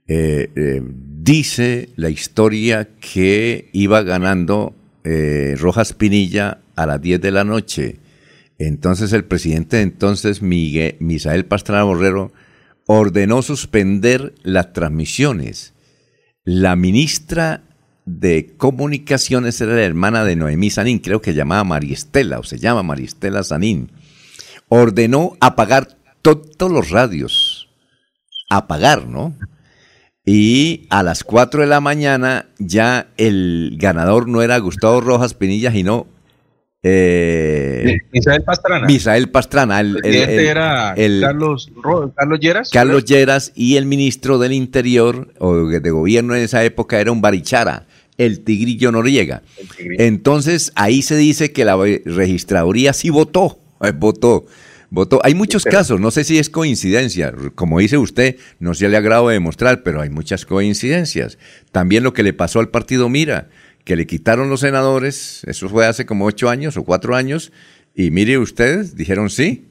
Eh, 0.07 0.49
eh, 0.55 0.81
dice 1.25 1.89
la 1.95 2.09
historia 2.09 2.87
que 2.99 3.69
iba 3.73 4.03
ganando 4.03 4.75
eh, 5.03 5.55
Rojas 5.57 5.93
Pinilla 5.93 6.59
a 6.75 6.85
las 6.85 7.01
10 7.01 7.19
de 7.19 7.31
la 7.31 7.43
noche 7.43 7.99
entonces 8.57 9.11
el 9.13 9.25
presidente 9.25 9.77
de 9.77 9.83
entonces, 9.83 10.41
Miguel, 10.41 10.95
Misael 10.99 11.45
Pastrana 11.45 11.83
Borrero, 11.83 12.31
ordenó 12.87 13.41
suspender 13.41 14.33
las 14.43 14.73
transmisiones. 14.73 15.73
La 16.43 16.75
ministra 16.75 17.63
de 18.05 18.53
Comunicaciones 18.57 19.59
era 19.59 19.73
la 19.73 19.83
hermana 19.83 20.23
de 20.23 20.35
Noemí 20.35 20.69
Sanín, 20.69 20.99
creo 20.99 21.21
que 21.21 21.33
llamaba 21.33 21.63
Mariestela, 21.63 22.39
o 22.39 22.43
se 22.43 22.59
llama 22.59 22.83
Mariestela 22.83 23.43
Sanín. 23.43 23.91
Ordenó 24.69 25.35
apagar 25.41 25.97
todos 26.21 26.71
los 26.71 26.91
radios. 26.91 27.69
Apagar, 28.49 29.07
¿no? 29.07 29.35
Y 30.25 30.87
a 30.89 31.03
las 31.03 31.23
4 31.23 31.61
de 31.61 31.67
la 31.67 31.81
mañana 31.81 32.47
ya 32.57 33.07
el 33.17 33.75
ganador 33.77 34.27
no 34.27 34.41
era 34.41 34.57
Gustavo 34.57 34.99
Rojas 34.99 35.35
Pinilla, 35.35 35.71
sino 35.71 36.07
eh, 36.87 38.01
Misael 38.11 38.43
Pastrana. 38.43 38.85
Misael 38.85 39.29
Pastrana. 39.29 39.79
El, 39.79 40.05
era 40.05 40.93
Carlos, 40.95 41.71
Carlos 42.15 42.39
Lleras. 42.39 42.69
Carlos 42.71 43.05
Lleras 43.05 43.51
y 43.55 43.77
el 43.77 43.87
ministro 43.87 44.37
del 44.37 44.53
Interior 44.53 45.33
o 45.39 45.67
de 45.67 45.89
gobierno 45.89 46.35
en 46.35 46.43
esa 46.43 46.63
época 46.63 46.99
era 46.99 47.11
un 47.11 47.21
Barichara, 47.21 47.87
el 48.19 48.43
Tigrillo 48.43 48.91
Noriega. 48.91 49.41
Entonces 49.97 50.71
ahí 50.75 51.01
se 51.01 51.15
dice 51.15 51.51
que 51.51 51.65
la 51.65 51.75
registraduría 52.05 52.93
sí 52.93 53.09
votó, 53.09 53.57
eh, 53.81 53.91
votó. 53.91 54.45
Votó. 54.95 55.19
Hay 55.23 55.35
muchos 55.35 55.65
casos, 55.65 55.99
no 55.99 56.09
sé 56.09 56.23
si 56.23 56.39
es 56.39 56.49
coincidencia, 56.49 57.33
como 57.55 57.79
dice 57.79 57.97
usted, 57.97 58.37
no 58.59 58.73
se 58.73 58.87
le 58.87 58.95
agrado 58.95 59.27
demostrar, 59.27 59.83
pero 59.83 59.99
hay 59.99 60.09
muchas 60.09 60.45
coincidencias. 60.45 61.37
También 61.73 62.01
lo 62.01 62.13
que 62.13 62.23
le 62.23 62.31
pasó 62.31 62.61
al 62.61 62.69
partido 62.69 63.09
Mira, 63.09 63.49
que 63.83 63.97
le 63.97 64.07
quitaron 64.07 64.49
los 64.49 64.61
senadores, 64.61 65.41
eso 65.47 65.67
fue 65.67 65.85
hace 65.85 66.05
como 66.05 66.23
ocho 66.23 66.49
años 66.49 66.77
o 66.77 66.83
cuatro 66.83 67.13
años, 67.13 67.51
y 67.93 68.09
mire 68.09 68.37
ustedes, 68.37 68.95
dijeron 68.95 69.29
sí. 69.29 69.67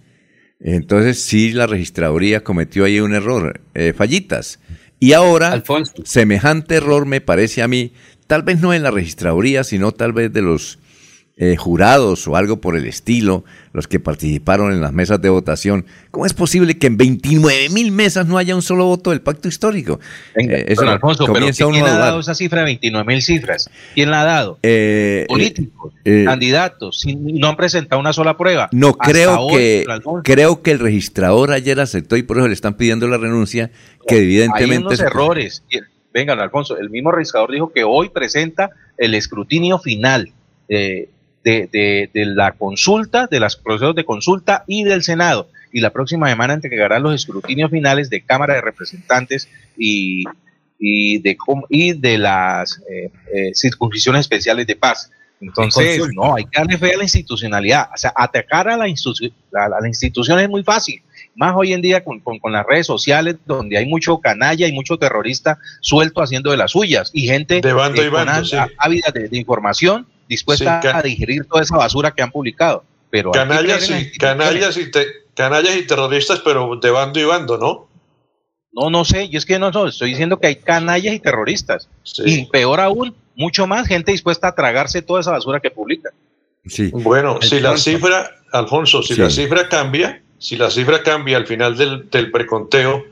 Entonces 0.61 1.23
sí, 1.23 1.53
la 1.53 1.67
registraduría 1.67 2.45
cometió 2.45 2.85
ahí 2.85 3.01
un 3.01 3.15
error, 3.15 3.63
eh, 3.73 3.95
fallitas. 3.97 4.61
Y 5.01 5.15
ahora, 5.15 5.65
semejante 6.05 6.75
error 6.75 7.07
me 7.07 7.23
parece 7.23 7.63
a 7.63 7.69
mí, 7.69 7.95
tal 8.27 8.43
vez 8.43 8.61
no 8.61 8.75
en 8.75 8.83
la 8.83 8.91
registraduría, 8.91 9.65
sino 9.65 9.93
tal 9.93 10.13
vez 10.13 10.31
de 10.35 10.43
los 10.43 10.81
eh, 11.37 11.57
jurados 11.57 12.29
o 12.29 12.37
algo 12.37 12.61
por 12.61 12.77
el 12.77 12.87
estilo, 12.87 13.45
los 13.73 13.89
que 13.89 13.99
participaron 13.99 14.73
en 14.73 14.81
las 14.81 14.93
mesas 14.93 15.21
de 15.21 15.31
votación. 15.31 15.85
¿Cómo 16.13 16.27
es 16.27 16.33
posible 16.33 16.79
que 16.79 16.87
en 16.87 16.97
29 16.97 17.71
mil 17.71 17.91
mesas 17.91 18.27
no 18.29 18.39
haya 18.39 18.55
un 18.55 18.63
solo 18.63 18.85
voto 18.85 19.11
del 19.11 19.21
pacto 19.21 19.49
histórico? 19.49 19.99
Eh, 20.37 20.67
eso 20.69 20.83
Alfonso, 20.83 21.27
pero 21.33 21.47
¿quién 21.49 21.85
ha 21.87 21.99
dado 21.99 22.21
esa 22.21 22.37
cifra 22.37 22.61
de 22.61 22.67
29 22.67 23.13
mil 23.13 23.21
cifras? 23.21 23.69
¿Quién 23.95 24.13
la 24.13 24.21
ha 24.21 24.25
dado? 24.25 24.59
Eh, 24.63 25.25
Políticos, 25.29 25.93
candidatos, 26.05 27.05
no 27.19 27.49
han 27.49 27.57
presentado 27.57 27.99
una 27.99 28.13
sola 28.13 28.37
prueba. 28.37 28.69
No, 28.71 28.95
creo 28.95 29.49
que, 29.49 29.85
creo 30.23 30.63
que 30.63 30.71
el 30.71 30.79
registrador 30.79 31.51
ayer 31.51 31.81
aceptó 31.81 32.17
y 32.17 32.23
por 32.23 32.39
eso 32.39 32.47
le 32.47 32.55
están 32.55 32.75
pidiendo 32.75 33.09
la 33.09 33.19
renuncia, 33.19 33.73
que 34.07 34.19
evidentemente... 34.19 34.75
Hay 34.75 34.83
unos 34.85 35.01
errores. 35.01 35.65
Vengan, 36.13 36.39
Alfonso, 36.39 36.79
el 36.79 36.91
mismo 36.91 37.11
registrador 37.11 37.51
dijo 37.51 37.73
que 37.73 37.83
hoy 37.83 38.11
presenta 38.11 38.71
el 38.97 39.17
escrutinio 39.17 39.81
final. 39.81 40.33
Eh, 40.69 41.09
de, 41.45 42.11
la 42.15 42.53
consulta, 42.53 43.27
de 43.27 43.41
los 43.41 43.57
procesos 43.57 43.95
de 43.95 44.05
consulta 44.05 44.65
y 44.67 44.85
del 44.85 45.03
Senado. 45.03 45.49
Y 45.73 45.81
la 45.81 45.91
próxima 45.91 46.29
semana 46.29 46.55
entregará 46.55 46.99
los 46.99 47.15
escrutinios 47.15 47.71
finales 47.71 48.11
de 48.11 48.23
Cámara 48.23 48.55
de 48.55 48.61
Representantes 48.63 49.49
y, 49.77 50.25
y, 50.79 51.19
de, 51.19 51.37
y 51.69 51.93
de 51.93 52.19
las 52.19 52.81
eh, 52.91 53.11
eh, 53.33 53.51
circunscripciones 53.55 54.21
especiales 54.21 54.67
de 54.67 54.77
paz. 54.77 55.11
Entonces, 55.41 56.01
no, 56.15 56.37
hay 56.37 56.45
que 56.45 56.59
darle 56.59 56.79
fe 56.79 56.95
a 56.95 56.97
la 56.97 57.03
institucionalidad. 57.03 57.89
O 57.93 57.97
sea, 57.97 58.13
atacar 58.17 58.69
a 58.69 58.77
la, 58.77 58.85
a 58.85 59.81
la 59.81 59.89
institución 59.89 60.41
es 60.41 60.49
muy 60.49 60.63
fácil 60.63 61.03
más 61.37 61.55
hoy 61.57 61.73
en 61.73 61.83
día 61.83 62.05
con, 62.05 62.21
con, 62.21 62.53
las 62.53 62.67
redes 62.67 62.87
sociales, 62.87 63.37
donde 63.47 63.77
hay 63.77 63.87
mucho 63.87 64.19
canalla 64.19 64.67
y 64.67 64.73
mucho 64.73 64.99
terrorista 64.99 65.59
suelto 65.81 66.23
haciendo 66.23 66.51
de 66.51 66.57
las 66.57 66.73
suyas 66.73 67.11
y 67.13 67.27
gente 67.27 67.61
de 67.61 67.73
bando 67.73 68.03
y 68.03 68.09
bando, 68.09 68.49
ávida 68.79 69.11
de, 69.13 69.29
información 69.33 70.07
dispuesta 70.29 70.81
a 70.83 71.03
digerir 71.03 71.45
toda 71.47 71.63
esa 71.63 71.77
basura 71.77 72.11
que 72.11 72.23
han 72.23 72.31
publicado. 72.31 72.85
Pero 73.11 73.31
canallas, 73.31 73.89
y, 73.91 74.19
canallas, 74.19 74.77
y 74.77 74.91
canallas 75.35 75.77
y 75.77 75.87
terroristas, 75.87 76.41
pero 76.41 76.77
de 76.77 76.91
bando 76.91 77.21
y 77.21 77.25
bando, 77.25 77.59
¿no? 77.59 77.89
No, 78.73 78.91
no 78.91 79.05
sé, 79.05 79.29
yo 79.29 79.39
es 79.39 79.47
que 79.47 79.59
no, 79.59 79.71
no 79.71 79.87
estoy 79.87 80.11
diciendo 80.11 80.41
que 80.41 80.49
hay 80.49 80.57
canallas 80.57 81.15
y 81.15 81.21
terroristas. 81.21 81.89
Y 82.25 82.47
peor 82.47 82.81
aún, 82.81 83.15
mucho 83.37 83.67
más 83.67 83.87
gente 83.87 84.11
dispuesta 84.11 84.49
a 84.49 84.55
tragarse 84.55 85.01
toda 85.01 85.21
esa 85.21 85.31
basura 85.31 85.61
que 85.61 85.71
publican. 85.71 86.13
Sí. 86.67 86.91
Bueno, 86.93 87.41
si 87.41 87.61
la 87.61 87.77
cifra, 87.77 88.31
Alfonso, 88.53 89.03
si 89.03 89.15
la 89.15 89.31
cifra 89.31 89.69
cambia, 89.69 90.23
si 90.39 90.57
la 90.57 90.71
cifra 90.71 91.03
cambia 91.03 91.37
al 91.37 91.47
final 91.47 91.77
del, 91.77 92.11
del 92.11 92.31
preconteo 92.33 93.05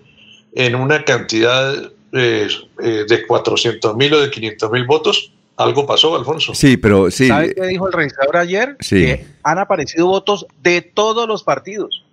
en 0.54 0.74
una 0.74 1.04
cantidad 1.04 1.92
eh, 2.12 2.48
eh, 2.82 3.04
de 3.08 3.26
400 3.26 3.96
mil 3.96 4.12
o 4.14 4.20
de 4.20 4.30
500 4.30 4.70
mil 4.70 4.84
votos, 4.84 5.31
algo 5.62 5.86
pasó, 5.86 6.16
Alfonso. 6.16 6.54
Sí, 6.54 6.76
pero 6.76 7.10
sí. 7.10 7.28
¿Sabe 7.28 7.54
qué 7.54 7.66
dijo 7.66 7.86
el 7.86 7.92
registrador 7.92 8.36
ayer? 8.36 8.76
Sí. 8.80 8.96
Que 8.96 9.26
han 9.42 9.58
aparecido 9.58 10.06
votos 10.06 10.46
de 10.62 10.82
todos 10.82 11.28
los 11.28 11.42
partidos. 11.42 12.04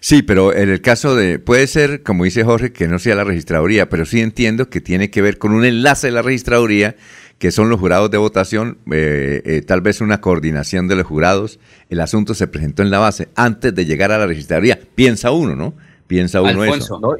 Sí, 0.00 0.22
pero 0.22 0.54
en 0.54 0.70
el 0.70 0.80
caso 0.80 1.16
de, 1.16 1.38
puede 1.38 1.66
ser, 1.66 2.02
como 2.02 2.24
dice 2.24 2.44
Jorge, 2.44 2.72
que 2.72 2.86
no 2.86 2.98
sea 2.98 3.14
la 3.14 3.24
registraduría, 3.24 3.88
pero 3.88 4.04
sí 4.04 4.20
entiendo 4.20 4.68
que 4.70 4.80
tiene 4.80 5.10
que 5.10 5.22
ver 5.22 5.38
con 5.38 5.52
un 5.52 5.64
enlace 5.64 6.08
de 6.08 6.12
la 6.12 6.22
registraduría, 6.22 6.96
que 7.38 7.50
son 7.50 7.68
los 7.70 7.80
jurados 7.80 8.10
de 8.10 8.18
votación, 8.18 8.78
eh, 8.92 9.42
eh, 9.44 9.62
tal 9.62 9.80
vez 9.80 10.00
una 10.00 10.20
coordinación 10.20 10.86
de 10.86 10.96
los 10.96 11.06
jurados. 11.06 11.58
El 11.90 12.00
asunto 12.00 12.34
se 12.34 12.46
presentó 12.46 12.82
en 12.82 12.90
la 12.90 12.98
base 12.98 13.28
antes 13.34 13.74
de 13.74 13.84
llegar 13.84 14.12
a 14.12 14.18
la 14.18 14.26
registraduría. 14.26 14.78
Piensa 14.94 15.32
uno, 15.32 15.56
¿no? 15.56 15.74
Piensa 16.06 16.40
uno 16.40 16.64
eso. 16.64 17.00
¿no? 17.00 17.14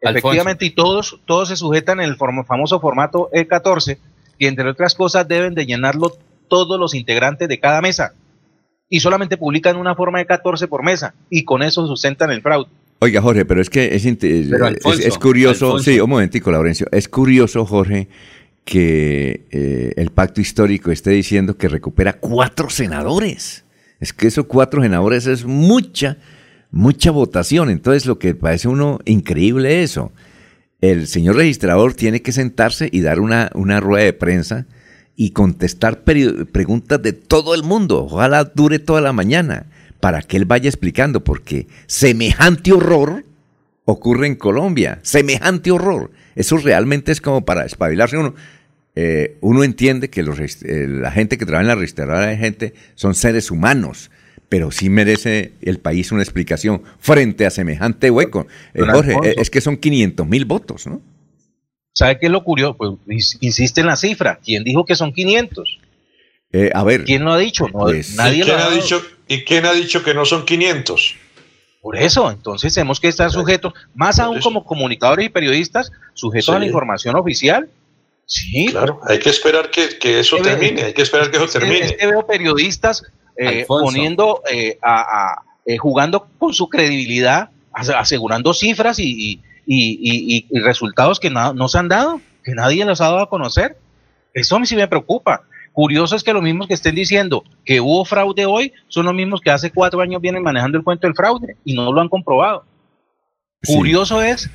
Efectivamente, 0.00 0.66
y 0.66 0.70
todos, 0.70 1.20
todos 1.24 1.48
se 1.48 1.56
sujetan 1.56 2.00
en 2.00 2.10
el 2.10 2.16
famoso 2.16 2.80
formato 2.80 3.30
E14, 3.32 3.98
y 4.38 4.46
entre 4.46 4.68
otras 4.68 4.94
cosas 4.94 5.26
deben 5.26 5.54
de 5.54 5.66
llenarlo 5.66 6.16
todos 6.48 6.78
los 6.78 6.94
integrantes 6.94 7.48
de 7.48 7.58
cada 7.58 7.80
mesa. 7.80 8.14
Y 8.88 9.00
solamente 9.00 9.36
publican 9.36 9.76
una 9.76 9.94
forma 9.94 10.18
de 10.18 10.26
14 10.26 10.68
por 10.68 10.82
mesa, 10.84 11.14
y 11.28 11.44
con 11.44 11.62
eso 11.62 11.86
sustentan 11.86 12.30
el 12.30 12.42
fraude. 12.42 12.70
Oiga, 12.98 13.20
Jorge, 13.20 13.44
pero 13.44 13.60
es 13.60 13.68
que 13.68 13.94
es, 13.94 14.06
es, 14.06 15.18
curioso, 15.18 15.78
sí, 15.80 16.00
un 16.00 16.08
momentico, 16.08 16.50
Laurencio, 16.50 16.86
es 16.92 17.08
curioso, 17.08 17.66
Jorge, 17.66 18.08
que 18.64 19.46
eh, 19.50 19.92
el 19.96 20.10
pacto 20.10 20.40
histórico 20.40 20.90
esté 20.90 21.10
diciendo 21.10 21.56
que 21.58 21.68
recupera 21.68 22.14
cuatro 22.14 22.70
senadores. 22.70 23.64
Es 24.00 24.12
que 24.12 24.26
esos 24.26 24.46
cuatro 24.46 24.82
senadores 24.82 25.26
es 25.26 25.44
mucha, 25.44 26.18
mucha 26.70 27.10
votación. 27.10 27.70
Entonces, 27.70 28.06
lo 28.06 28.18
que 28.18 28.34
parece 28.34 28.68
uno 28.68 28.98
increíble 29.04 29.82
eso. 29.82 30.10
El 30.80 31.06
señor 31.06 31.36
registrador 31.36 31.94
tiene 31.94 32.22
que 32.22 32.32
sentarse 32.32 32.88
y 32.92 33.00
dar 33.00 33.20
una, 33.20 33.50
una 33.54 33.80
rueda 33.80 34.04
de 34.04 34.12
prensa 34.12 34.66
y 35.16 35.30
contestar 35.30 36.02
preguntas 36.02 37.02
de 37.02 37.12
todo 37.12 37.54
el 37.54 37.62
mundo. 37.62 38.04
Ojalá 38.04 38.44
dure 38.44 38.78
toda 38.78 39.00
la 39.00 39.12
mañana 39.12 39.66
para 40.00 40.20
que 40.20 40.36
él 40.36 40.44
vaya 40.44 40.68
explicando, 40.68 41.24
porque 41.24 41.66
semejante 41.86 42.72
horror 42.72 43.24
ocurre 43.86 44.26
en 44.26 44.34
Colombia. 44.34 44.98
Semejante 45.02 45.70
horror. 45.70 46.10
Eso 46.34 46.58
realmente 46.58 47.12
es 47.12 47.20
como 47.22 47.44
para 47.44 47.64
espabilarse 47.64 48.18
uno. 48.18 48.34
eh, 48.94 49.38
uno 49.40 49.64
entiende 49.64 50.10
que 50.10 50.22
los, 50.22 50.38
eh, 50.38 50.86
la 50.88 51.10
gente 51.10 51.38
que 51.38 51.46
trabaja 51.46 51.62
en 51.62 51.68
la 51.68 51.74
registradora 51.76 52.26
de 52.26 52.36
gente 52.36 52.74
son 52.94 53.14
seres 53.14 53.50
humanos, 53.50 54.10
pero 54.48 54.70
sí 54.70 54.88
merece 54.88 55.52
el 55.62 55.78
país 55.78 56.12
una 56.12 56.22
explicación 56.22 56.82
frente 56.98 57.46
a 57.46 57.50
semejante 57.50 58.10
hueco. 58.10 58.46
Eh, 58.74 58.82
Jorge, 58.82 59.16
es 59.40 59.50
que 59.50 59.60
son 59.60 59.76
500 59.76 60.26
mil 60.26 60.44
votos, 60.44 60.86
¿no? 60.86 61.00
¿Sabe 61.92 62.18
qué 62.18 62.26
es 62.26 62.32
lo 62.32 62.44
curioso? 62.44 62.76
Pues 62.76 63.38
insiste 63.40 63.80
en 63.80 63.86
la 63.86 63.96
cifra. 63.96 64.38
¿Quién 64.44 64.64
dijo 64.64 64.84
que 64.84 64.94
son 64.96 65.12
500? 65.12 65.78
a 66.72 66.84
ver. 66.84 67.04
¿Quién 67.04 67.24
lo 67.24 67.32
ha 67.32 67.38
dicho? 67.38 67.66
Pues, 67.70 68.14
nadie 68.16 68.38
¿y 68.38 68.42
quién, 68.42 68.56
lo 68.56 68.62
ha, 68.62 68.70
dicho, 68.70 69.02
¿Y 69.28 69.44
quién 69.44 69.66
ha 69.66 69.72
dicho 69.72 70.02
que 70.02 70.14
no 70.14 70.24
son 70.24 70.46
500? 70.46 71.16
Por 71.82 71.96
eso, 71.96 72.30
entonces 72.30 72.72
tenemos 72.72 72.98
que 72.98 73.08
estar 73.08 73.30
sujetos, 73.30 73.74
más 73.94 74.18
aún 74.18 74.40
como 74.40 74.64
comunicadores 74.64 75.26
y 75.26 75.28
periodistas, 75.28 75.92
sujetos 76.14 76.54
a 76.54 76.58
la 76.58 76.66
información 76.66 77.14
oficial 77.14 77.68
Sí. 78.26 78.66
Claro, 78.66 79.00
hay 79.04 79.20
que 79.20 79.30
esperar 79.30 79.70
que, 79.70 80.18
eso 80.18 80.36
termine, 80.38 80.82
hay 80.82 80.92
que 80.92 81.02
esperar 81.02 81.30
que 81.30 81.36
eso 81.36 81.46
termine. 81.46 81.86
Es 81.86 81.92
que 81.92 82.06
veo 82.06 82.26
periodistas 82.26 83.04
eh, 83.36 83.64
poniendo, 83.66 84.42
eh, 84.50 84.78
a, 84.82 85.42
eh, 85.64 85.76
jugando 85.78 86.28
con 86.38 86.54
su 86.54 86.68
credibilidad, 86.68 87.50
asegurando 87.72 88.54
cifras 88.54 88.98
y, 88.98 89.42
resultados 90.52 91.20
que 91.20 91.30
no, 91.30 91.68
se 91.68 91.78
han 91.78 91.88
dado, 91.88 92.20
que 92.44 92.52
nadie 92.52 92.84
los 92.84 93.00
ha 93.00 93.06
dado 93.06 93.20
a 93.20 93.28
conocer. 93.28 93.76
Eso 94.32 94.56
a 94.56 94.58
mí 94.58 94.66
sí 94.66 94.76
me 94.76 94.88
preocupa. 94.88 95.42
Curioso 95.72 96.16
es 96.16 96.24
que 96.24 96.32
los 96.32 96.42
mismos 96.42 96.68
que 96.68 96.74
estén 96.74 96.94
diciendo 96.94 97.44
que 97.64 97.80
hubo 97.80 98.04
fraude 98.06 98.46
hoy 98.46 98.72
son 98.88 99.04
los 99.04 99.14
mismos 99.14 99.40
que 99.40 99.50
hace 99.50 99.70
cuatro 99.70 100.00
años 100.00 100.22
vienen 100.22 100.42
manejando 100.42 100.78
el 100.78 100.84
cuento 100.84 101.06
del 101.06 101.14
fraude 101.14 101.56
y 101.64 101.74
no 101.74 101.92
lo 101.92 102.00
han 102.00 102.08
comprobado. 102.08 102.64
Curioso 103.66 104.22
es 104.22 104.48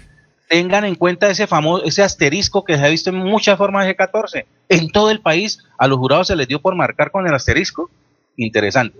tengan 0.51 0.83
en 0.83 0.95
cuenta 0.95 1.29
ese 1.29 1.47
famoso, 1.47 1.85
ese 1.85 2.03
asterisco 2.03 2.65
que 2.65 2.77
se 2.77 2.83
ha 2.83 2.89
visto 2.89 3.09
en 3.09 3.15
muchas 3.15 3.57
formas 3.57 3.87
de 3.87 3.95
G14. 3.95 4.45
En 4.67 4.91
todo 4.91 5.09
el 5.09 5.21
país 5.21 5.59
a 5.77 5.87
los 5.87 5.97
jurados 5.97 6.27
se 6.27 6.35
les 6.35 6.45
dio 6.45 6.61
por 6.61 6.75
marcar 6.75 7.09
con 7.09 7.25
el 7.25 7.33
asterisco. 7.33 7.89
Interesante. 8.41 8.97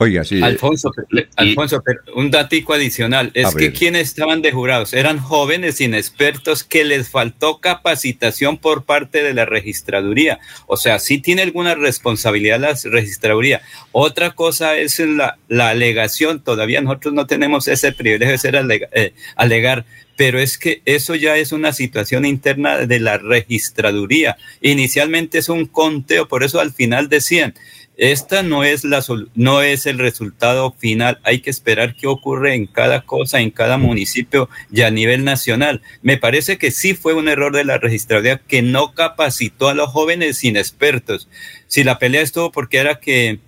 Oiga, 0.00 0.22
sí. 0.22 0.40
Alfonso, 0.40 0.92
Alfonso 1.34 1.82
un 2.14 2.30
datico 2.30 2.72
adicional. 2.72 3.32
Es 3.34 3.52
que 3.56 3.72
quienes 3.72 4.02
estaban 4.02 4.42
de 4.42 4.52
jurados 4.52 4.92
eran 4.94 5.18
jóvenes 5.18 5.80
inexpertos 5.80 6.62
que 6.62 6.84
les 6.84 7.08
faltó 7.08 7.58
capacitación 7.58 8.58
por 8.58 8.84
parte 8.84 9.24
de 9.24 9.34
la 9.34 9.44
registraduría. 9.44 10.38
O 10.68 10.76
sea, 10.76 11.00
sí 11.00 11.18
tiene 11.18 11.42
alguna 11.42 11.74
responsabilidad 11.74 12.60
la 12.60 12.78
registraduría. 12.84 13.60
Otra 13.90 14.30
cosa 14.30 14.76
es 14.76 15.00
la, 15.00 15.36
la 15.48 15.70
alegación. 15.70 16.44
Todavía 16.44 16.80
nosotros 16.80 17.12
no 17.12 17.26
tenemos 17.26 17.66
ese 17.66 17.90
privilegio 17.90 18.32
de 18.32 18.38
ser 18.38 18.88
eh, 18.92 19.14
alegar 19.34 19.84
pero 20.18 20.40
es 20.40 20.58
que 20.58 20.82
eso 20.84 21.14
ya 21.14 21.36
es 21.36 21.52
una 21.52 21.72
situación 21.72 22.24
interna 22.24 22.78
de 22.78 22.98
la 22.98 23.18
registraduría. 23.18 24.36
Inicialmente 24.60 25.38
es 25.38 25.48
un 25.48 25.66
conteo, 25.66 26.26
por 26.26 26.42
eso 26.42 26.58
al 26.58 26.72
final 26.72 27.08
decían, 27.08 27.54
esta 27.98 28.44
no 28.44 28.62
es 28.62 28.84
la 28.84 29.04
no 29.34 29.60
es 29.60 29.86
el 29.86 29.98
resultado 29.98 30.72
final, 30.78 31.18
hay 31.24 31.40
que 31.40 31.50
esperar 31.50 31.96
qué 31.96 32.06
ocurre 32.06 32.54
en 32.54 32.66
cada 32.66 33.02
cosa, 33.02 33.40
en 33.40 33.50
cada 33.50 33.76
municipio 33.76 34.48
y 34.72 34.82
a 34.82 34.90
nivel 34.92 35.24
nacional. 35.24 35.82
Me 36.00 36.16
parece 36.16 36.58
que 36.58 36.70
sí 36.70 36.94
fue 36.94 37.14
un 37.14 37.28
error 37.28 37.54
de 37.54 37.64
la 37.64 37.78
registraduría 37.78 38.38
que 38.38 38.62
no 38.62 38.94
capacitó 38.94 39.68
a 39.68 39.74
los 39.74 39.90
jóvenes 39.90 40.44
inexpertos. 40.44 41.28
Si 41.66 41.82
la 41.82 41.98
pelea 41.98 42.22
estuvo 42.22 42.52
porque 42.52 42.78
era 42.78 43.00
que 43.00 43.40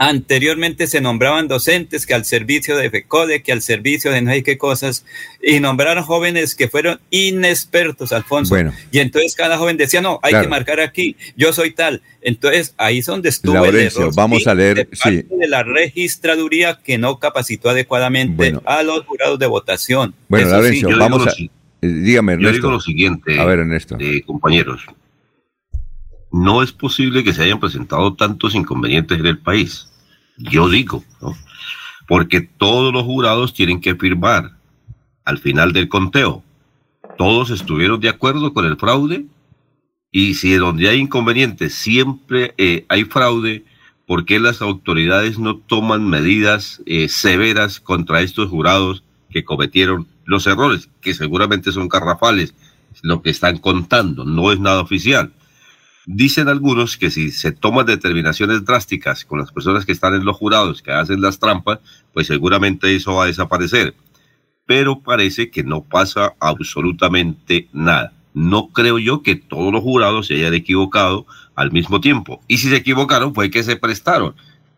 Anteriormente 0.00 0.86
se 0.86 1.00
nombraban 1.00 1.48
docentes 1.48 2.06
que 2.06 2.14
al 2.14 2.24
servicio 2.24 2.76
de 2.76 2.88
FECODE, 2.88 3.42
que 3.42 3.50
al 3.50 3.62
servicio 3.62 4.12
de 4.12 4.22
no 4.22 4.30
hay 4.30 4.44
qué 4.44 4.56
cosas, 4.56 5.04
y 5.42 5.58
nombraron 5.58 6.04
jóvenes 6.04 6.54
que 6.54 6.68
fueron 6.68 7.00
inexpertos, 7.10 8.12
Alfonso. 8.12 8.56
Y 8.92 9.00
entonces 9.00 9.34
cada 9.34 9.58
joven 9.58 9.76
decía, 9.76 10.00
no, 10.00 10.20
hay 10.22 10.40
que 10.40 10.46
marcar 10.46 10.78
aquí, 10.78 11.16
yo 11.36 11.52
soy 11.52 11.72
tal. 11.72 12.00
Entonces 12.20 12.74
ahí 12.78 12.98
es 12.98 13.06
donde 13.06 13.28
estuvo 13.28 13.64
el 13.64 13.74
error, 13.74 14.14
vamos 14.14 14.46
a 14.46 14.54
leer, 14.54 14.88
de, 14.88 15.26
de 15.28 15.48
la 15.48 15.64
registraduría 15.64 16.78
que 16.82 16.96
no 16.96 17.18
capacitó 17.18 17.70
adecuadamente 17.70 18.54
a 18.66 18.84
los 18.84 19.04
jurados 19.04 19.40
de 19.40 19.46
votación. 19.48 20.14
Bueno, 20.28 20.48
Laurencio, 20.48 20.96
vamos 20.96 21.26
a... 21.26 21.30
Eh, 21.32 21.48
dígame, 21.80 22.34
Ernesto. 22.34 22.52
Yo 22.52 22.56
digo 22.56 22.70
lo 22.70 22.80
siguiente, 22.80 23.40
a 23.40 23.44
ver, 23.44 23.58
Ernesto. 23.58 23.96
Eh, 23.98 24.22
compañeros 24.24 24.80
no 26.42 26.62
es 26.62 26.72
posible 26.72 27.24
que 27.24 27.34
se 27.34 27.42
hayan 27.42 27.60
presentado 27.60 28.14
tantos 28.14 28.54
inconvenientes 28.54 29.18
en 29.18 29.26
el 29.26 29.38
país. 29.38 29.88
Yo 30.36 30.68
digo. 30.68 31.04
Porque 32.06 32.40
todos 32.40 32.92
los 32.92 33.02
jurados 33.02 33.52
tienen 33.52 33.80
que 33.80 33.94
firmar 33.94 34.52
al 35.24 35.38
final 35.38 35.72
del 35.72 35.88
conteo. 35.88 36.42
Todos 37.18 37.50
estuvieron 37.50 38.00
de 38.00 38.08
acuerdo 38.08 38.54
con 38.54 38.64
el 38.64 38.76
fraude 38.76 39.26
y 40.10 40.34
si 40.34 40.54
donde 40.54 40.88
hay 40.88 41.00
inconvenientes 41.00 41.74
siempre 41.74 42.54
eh, 42.56 42.86
hay 42.88 43.04
fraude, 43.04 43.64
¿por 44.06 44.24
qué 44.24 44.40
las 44.40 44.62
autoridades 44.62 45.38
no 45.38 45.58
toman 45.58 46.08
medidas 46.08 46.80
eh, 46.86 47.08
severas 47.08 47.78
contra 47.80 48.22
estos 48.22 48.48
jurados 48.48 49.02
que 49.30 49.44
cometieron 49.44 50.06
los 50.24 50.46
errores, 50.46 50.88
que 51.02 51.12
seguramente 51.12 51.72
son 51.72 51.88
garrafales, 51.88 52.54
lo 53.02 53.20
que 53.20 53.30
están 53.30 53.58
contando, 53.58 54.24
no 54.24 54.50
es 54.50 54.60
nada 54.60 54.80
oficial? 54.80 55.32
Dicen 56.10 56.48
algunos 56.48 56.96
que 56.96 57.10
si 57.10 57.30
se 57.30 57.52
toman 57.52 57.84
determinaciones 57.84 58.64
drásticas 58.64 59.26
con 59.26 59.40
las 59.40 59.52
personas 59.52 59.84
que 59.84 59.92
están 59.92 60.14
en 60.14 60.24
los 60.24 60.38
jurados, 60.38 60.80
que 60.80 60.90
hacen 60.90 61.20
las 61.20 61.38
trampas, 61.38 61.80
pues 62.14 62.26
seguramente 62.26 62.96
eso 62.96 63.16
va 63.16 63.24
a 63.24 63.26
desaparecer. 63.26 63.94
Pero 64.64 65.00
parece 65.00 65.50
que 65.50 65.62
no 65.62 65.84
pasa 65.84 66.32
absolutamente 66.40 67.68
nada. 67.74 68.14
No 68.32 68.70
creo 68.70 68.98
yo 68.98 69.22
que 69.22 69.36
todos 69.36 69.70
los 69.70 69.82
jurados 69.82 70.28
se 70.28 70.36
hayan 70.36 70.54
equivocado 70.54 71.26
al 71.54 71.72
mismo 71.72 72.00
tiempo. 72.00 72.40
Y 72.48 72.56
si 72.56 72.70
se 72.70 72.76
equivocaron 72.76 73.34
fue 73.34 73.50
que 73.50 73.62
se 73.62 73.76
prestaron. 73.76 74.34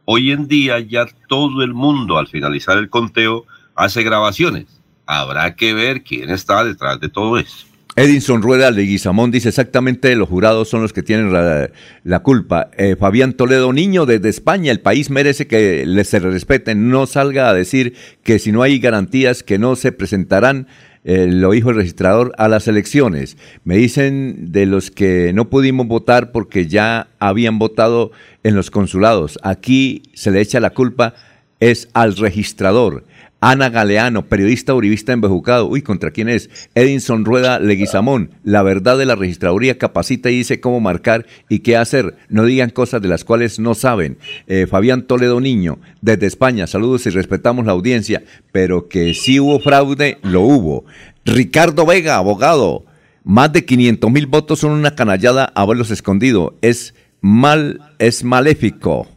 Hoy 0.07 0.33
en 0.33 0.49
día 0.49 0.81
ya 0.81 1.07
todo 1.28 1.62
el 1.62 1.74
mundo 1.74 2.18
al 2.18 2.26
finalizar 2.26 2.76
el 2.76 2.91
conteo 2.91 3.47
hace 3.76 4.03
grabaciones. 4.03 4.81
Habrá 5.07 5.55
que 5.55 5.74
ver 5.74 6.03
quién 6.03 6.28
está 6.31 6.64
detrás 6.64 6.99
de 6.99 7.09
todo 7.09 7.39
eso. 7.39 7.69
Edinson 7.97 8.43
Rueda 8.43 8.70
Leguizamón 8.70 9.30
dice 9.30 9.49
exactamente 9.49 10.14
los 10.14 10.28
jurados 10.28 10.68
son 10.68 10.82
los 10.82 10.93
que 10.93 11.03
tienen 11.03 11.32
la, 11.32 12.20
culpa. 12.20 12.70
Eh, 12.76 12.97
Fabián 12.99 13.32
Toledo 13.32 13.72
Niño 13.72 14.07
desde 14.07 14.28
España, 14.28 14.70
el 14.70 14.80
país 14.80 15.11
merece 15.11 15.47
que 15.47 15.84
les 15.86 16.09
se 16.09 16.20
respeten. 16.20 16.88
No 16.88 17.07
salga 17.07 17.49
a 17.49 17.55
decir 17.55 17.95
que 18.22 18.38
si 18.38 18.53
no 18.53 18.62
hay 18.62 18.78
garantías 18.78 19.43
que 19.43 19.59
no 19.59 19.74
se 19.76 19.93
presentarán, 19.93 20.68
eh, 21.03 21.26
lo 21.28 21.51
dijo 21.51 21.70
el 21.70 21.76
registrador, 21.76 22.32
a 22.38 22.49
las 22.49 22.68
elecciones. 22.68 23.36
Me 23.64 23.76
dicen 23.76 24.53
de 24.53 24.66
los 24.66 24.91
que 24.91 25.32
no 25.32 25.51
pudimos 25.51 25.88
votar 25.88 26.30
porque 26.30 26.68
ya 26.68 27.09
habían 27.18 27.59
votado 27.59 28.12
en 28.45 28.55
los 28.55 28.70
consulados. 28.70 29.38
Aquí 29.43 30.03
se 30.14 30.30
le 30.30 30.41
echa 30.41 30.61
la 30.61 30.70
culpa 30.70 31.14
es 31.61 31.88
al 31.93 32.16
registrador. 32.16 33.05
Ana 33.43 33.70
Galeano, 33.70 34.26
periodista 34.26 34.74
uribista 34.74 35.14
en 35.14 35.22
Bejucado. 35.22 35.66
Uy, 35.66 35.80
¿contra 35.80 36.11
quién 36.11 36.28
es? 36.28 36.51
Edinson 36.74 37.24
Rueda 37.24 37.59
Leguizamón. 37.59 38.32
La 38.45 38.62
verdad 38.62 38.99
de 38.99 39.07
la 39.07 39.14
registraduría 39.14 39.78
capacita 39.78 40.30
y 40.30 40.36
dice 40.36 40.61
cómo 40.61 40.78
marcar 40.80 41.24
y 41.49 41.61
qué 41.61 41.78
hacer. 41.78 42.16
No 42.28 42.45
digan 42.45 42.68
cosas 42.68 43.01
de 43.01 43.09
las 43.09 43.24
cuales 43.24 43.59
no 43.59 43.74
saben. 43.74 44.18
Eh, 44.47 44.66
Fabián 44.68 45.07
Toledo 45.07 45.41
Niño, 45.41 45.78
desde 46.03 46.26
España. 46.26 46.66
Saludos 46.66 47.07
y 47.07 47.11
respetamos 47.11 47.64
la 47.64 47.72
audiencia. 47.72 48.22
Pero 48.53 48.88
que 48.88 49.14
sí 49.14 49.41
hubo 49.41 49.59
fraude, 49.59 50.18
lo 50.22 50.43
hubo. 50.43 50.84
Ricardo 51.24 51.86
Vega, 51.86 52.16
abogado. 52.16 52.84
Más 53.24 53.53
de 53.55 53.64
500 53.64 54.11
mil 54.11 54.26
votos 54.26 54.59
son 54.59 54.72
una 54.72 54.95
canallada 54.95 55.51
a 55.55 55.64
verlos 55.64 55.91
escondido. 55.91 56.59
Es 56.61 56.95
mal, 57.22 57.80
es 57.99 58.22
maléfico 58.22 59.09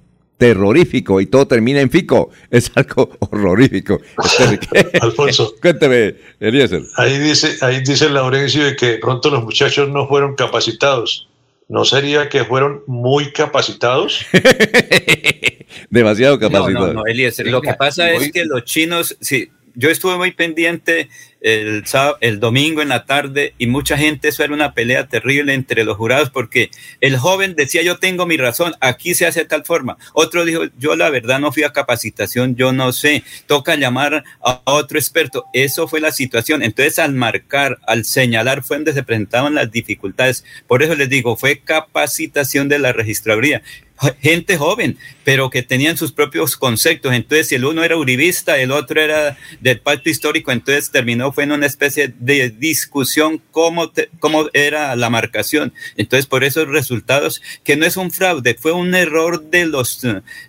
terrorífico 0.44 1.22
y 1.22 1.28
todo 1.28 1.48
termina 1.48 1.80
en 1.80 1.90
fico. 1.90 2.30
Es 2.52 2.70
algo 2.76 3.16
horrorífico. 3.20 4.02
Alfonso. 5.02 5.56
Cuénteme, 5.62 6.16
Eliezer. 6.42 6.82
Ahí 6.98 7.18
dice, 7.18 7.56
ahí 7.62 7.80
dice 7.82 8.10
Laurencio 8.10 8.66
de 8.66 8.76
que 8.76 8.98
pronto 8.98 9.30
los 9.30 9.44
muchachos 9.44 9.90
no 9.90 10.06
fueron 10.08 10.36
capacitados. 10.36 11.30
¿No 11.70 11.86
sería 11.86 12.28
que 12.28 12.44
fueron 12.44 12.84
muy 12.88 13.32
capacitados? 13.32 14.26
Demasiado 15.90 16.38
capacitados. 16.38 16.74
No, 16.74 16.88
no, 16.88 16.94
no 16.94 17.06
Eliezer. 17.06 17.48
Lo 17.48 17.62
que 17.62 17.74
pasa 17.74 18.12
es 18.12 18.32
que 18.34 18.44
los 18.44 18.66
chinos, 18.66 19.16
sí, 19.22 19.50
yo 19.76 19.90
estuve 19.90 20.18
muy 20.18 20.32
pendiente 20.32 21.10
el, 21.44 21.84
el 22.22 22.40
domingo 22.40 22.82
en 22.82 22.90
la 22.90 23.06
tarde 23.06 23.54
y 23.58 23.68
mucha 23.68 23.98
gente, 23.98 24.30
eso 24.30 24.44
era 24.44 24.54
una 24.54 24.74
pelea 24.74 25.08
terrible 25.08 25.54
entre 25.54 25.84
los 25.84 25.98
jurados 25.98 26.30
porque 26.30 26.72
el 27.02 27.18
joven 27.18 27.54
decía 27.56 27.84
yo 27.84 27.98
tengo 27.98 28.26
mi 28.26 28.38
razón, 28.38 28.74
aquí 28.80 29.14
se 29.14 29.26
hace 29.26 29.42
de 29.42 29.46
tal 29.46 29.66
forma. 29.66 29.98
Otro 30.14 30.46
dijo 30.46 30.64
yo 30.80 30.96
la 30.96 31.10
verdad 31.10 31.40
no 31.40 31.52
fui 31.52 31.64
a 31.64 31.74
capacitación, 31.74 32.56
yo 32.56 32.72
no 32.72 32.94
sé, 32.94 33.24
toca 33.46 33.76
llamar 33.76 34.24
a 34.42 34.62
otro 34.66 34.98
experto. 34.98 35.46
Eso 35.54 35.88
fue 35.88 36.00
la 36.00 36.12
situación. 36.12 36.64
Entonces 36.64 36.98
al 36.98 37.14
marcar, 37.14 37.78
al 37.88 38.06
señalar 38.06 38.64
fue 38.64 38.78
donde 38.78 38.94
se 38.94 39.04
presentaban 39.04 39.54
las 39.54 39.70
dificultades. 39.70 40.46
Por 40.66 40.82
eso 40.82 40.96
les 40.96 41.10
digo, 41.10 41.36
fue 41.36 41.60
capacitación 41.60 42.70
de 42.70 42.80
la 42.80 42.94
registraduría 42.94 43.62
gente 44.22 44.58
joven, 44.58 44.98
pero 45.24 45.50
que 45.50 45.64
tenían 45.64 45.98
sus 45.98 46.12
propios 46.12 46.58
conceptos. 46.58 47.14
Entonces, 47.14 47.50
si 47.50 47.56
el 47.56 47.66
uno 47.66 47.84
era 47.84 47.96
uribista, 47.96 48.58
el 48.58 48.72
otro 48.72 49.02
era 49.02 49.38
del 49.62 49.80
pacto 49.80 50.10
histórico, 50.10 50.52
entonces 50.52 50.92
terminó 50.92 51.32
fue 51.34 51.44
en 51.44 51.52
una 51.52 51.66
especie 51.66 52.14
de 52.20 52.50
discusión 52.50 53.42
cómo, 53.52 53.92
cómo 54.20 54.46
era 54.54 54.96
la 54.96 55.10
marcación. 55.10 55.74
Entonces, 55.98 56.26
por 56.26 56.44
esos 56.44 56.68
resultados, 56.68 57.42
que 57.64 57.76
no 57.76 57.86
es 57.86 57.98
un 57.98 58.12
fraude, 58.12 58.56
fue 58.56 58.72
un 58.72 58.96
error 58.96 59.44
de 59.44 59.66
los 59.66 60.06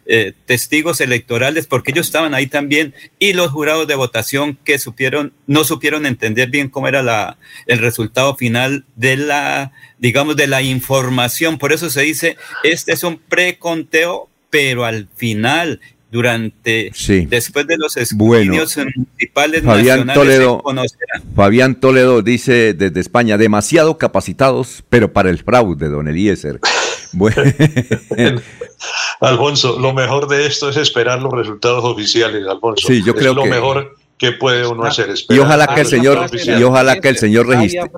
eh, 0.07 0.32
testigos 0.47 1.01
electorales, 1.01 1.66
porque 1.66 1.91
ellos 1.91 2.07
estaban 2.07 2.35
ahí 2.35 2.47
también, 2.47 2.95
y 3.18 3.32
los 3.32 3.51
jurados 3.51 3.87
de 3.87 3.95
votación 3.95 4.59
que 4.64 4.78
supieron, 4.78 5.32
no 5.47 5.64
supieron 5.64 6.07
entender 6.07 6.51
bien 6.51 6.68
cómo 6.68 6.89
era 6.89 7.03
la, 7.03 7.39
el 7.66 7.78
resultado 7.78 8.37
final 8.37 8.85
de 8.97 9.16
la, 9.16 9.72
digamos, 9.99 10.37
de 10.37 10.47
la 10.47 10.62
información. 10.62 11.59
Por 11.59 11.72
eso 11.72 11.91
se 11.91 12.03
dice, 12.03 12.37
este 12.62 12.93
es 12.93 13.03
un 13.03 13.18
preconteo, 13.18 14.28
pero 14.51 14.85
al 14.85 15.09
final 15.16 15.80
durante 16.15 16.93
después 17.29 17.67
de 17.67 17.77
los 17.77 17.97
escrutinios 17.97 18.77
municipales 18.77 19.65
Fabián 19.65 20.07
Toledo, 20.15 20.62
Fabián 21.35 21.81
Toledo 21.81 22.23
dice 22.23 22.73
desde 22.73 23.01
España, 23.01 23.37
demasiado 23.37 23.99
capacitados, 23.99 24.85
pero 24.89 25.12
para 25.12 25.31
el 25.31 25.43
fraude, 25.43 25.89
don 25.89 26.09
Eliezer. 26.09 26.61
Bueno. 27.17 27.45
Alfonso, 29.21 29.79
lo 29.79 29.93
mejor 29.93 30.27
de 30.27 30.47
esto 30.47 30.69
es 30.69 30.77
esperar 30.77 31.23
los 31.23 31.33
resultados 31.33 31.85
oficiales, 31.85 32.45
Alfonso. 32.45 32.89
Sí, 32.89 33.05
yo 33.05 33.15
creo 33.15 33.35
lo 33.35 33.45
que... 33.45 33.51
mejor 33.51 33.95
que 34.25 34.33
puede 34.33 34.66
uno 34.66 34.85
hacer. 34.85 35.14
y 35.29 35.39
ojalá 35.39 35.75
que 35.75 35.81
el 35.81 35.87
señor, 35.87 36.31
y 36.33 36.62
ojalá 36.62 37.01
que 37.01 37.09
el 37.09 37.18
señor 37.18 37.47
registre. 37.47 37.91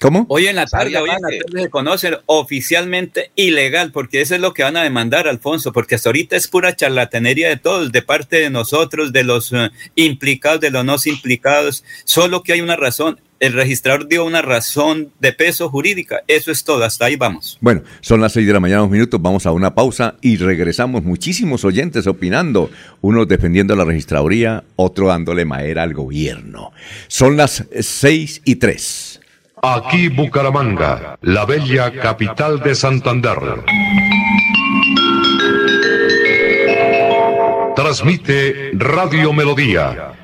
¿Cómo? 0.00 0.26
Hoy 0.28 0.46
en 0.46 0.56
la 0.56 0.66
tarde, 0.66 0.96
hoy 0.96 1.10
en 1.10 1.22
la 1.22 1.28
tarde 1.28 1.62
se 1.62 1.70
conoce 1.70 2.18
oficialmente 2.26 3.30
ilegal, 3.34 3.92
porque 3.92 4.20
eso 4.20 4.34
es 4.34 4.40
lo 4.40 4.54
que 4.54 4.62
van 4.62 4.76
a 4.76 4.82
demandar, 4.82 5.28
Alfonso, 5.28 5.72
porque 5.72 5.94
hasta 5.94 6.08
ahorita 6.08 6.36
es 6.36 6.48
pura 6.48 6.74
charlatanería 6.74 7.48
de 7.48 7.56
todos, 7.56 7.92
de 7.92 8.02
parte 8.02 8.36
de 8.36 8.50
nosotros, 8.50 9.12
de 9.12 9.24
los 9.24 9.52
uh, 9.52 9.70
implicados, 9.94 10.60
de 10.60 10.70
los 10.70 10.84
no 10.84 10.96
implicados, 11.04 11.84
solo 12.04 12.42
que 12.42 12.52
hay 12.52 12.60
una 12.60 12.76
razón, 12.76 13.20
el 13.42 13.54
registrador 13.54 14.06
dio 14.06 14.24
una 14.24 14.40
razón 14.40 15.10
de 15.18 15.32
peso 15.32 15.68
jurídica. 15.68 16.22
Eso 16.28 16.52
es 16.52 16.62
todo, 16.62 16.84
hasta 16.84 17.06
ahí 17.06 17.16
vamos. 17.16 17.58
Bueno, 17.60 17.82
son 18.00 18.20
las 18.20 18.34
seis 18.34 18.46
de 18.46 18.52
la 18.52 18.60
mañana, 18.60 18.82
unos 18.82 18.92
minutos, 18.92 19.20
vamos 19.20 19.46
a 19.46 19.50
una 19.50 19.74
pausa 19.74 20.14
y 20.20 20.36
regresamos. 20.36 21.02
Muchísimos 21.02 21.64
oyentes 21.64 22.06
opinando, 22.06 22.70
unos 23.00 23.26
defendiendo 23.26 23.74
la 23.74 23.84
registraduría, 23.84 24.62
otro 24.76 25.08
dándole 25.08 25.44
madera 25.44 25.82
al 25.82 25.92
gobierno. 25.92 26.70
Son 27.08 27.36
las 27.36 27.66
seis 27.80 28.40
y 28.44 28.56
tres. 28.56 29.20
Aquí 29.60 30.06
Bucaramanga, 30.06 31.18
la 31.22 31.44
bella 31.44 31.90
capital 31.90 32.60
de 32.60 32.76
Santander. 32.76 33.38
Transmite 37.74 38.70
Radio 38.74 39.32
Melodía, 39.32 40.11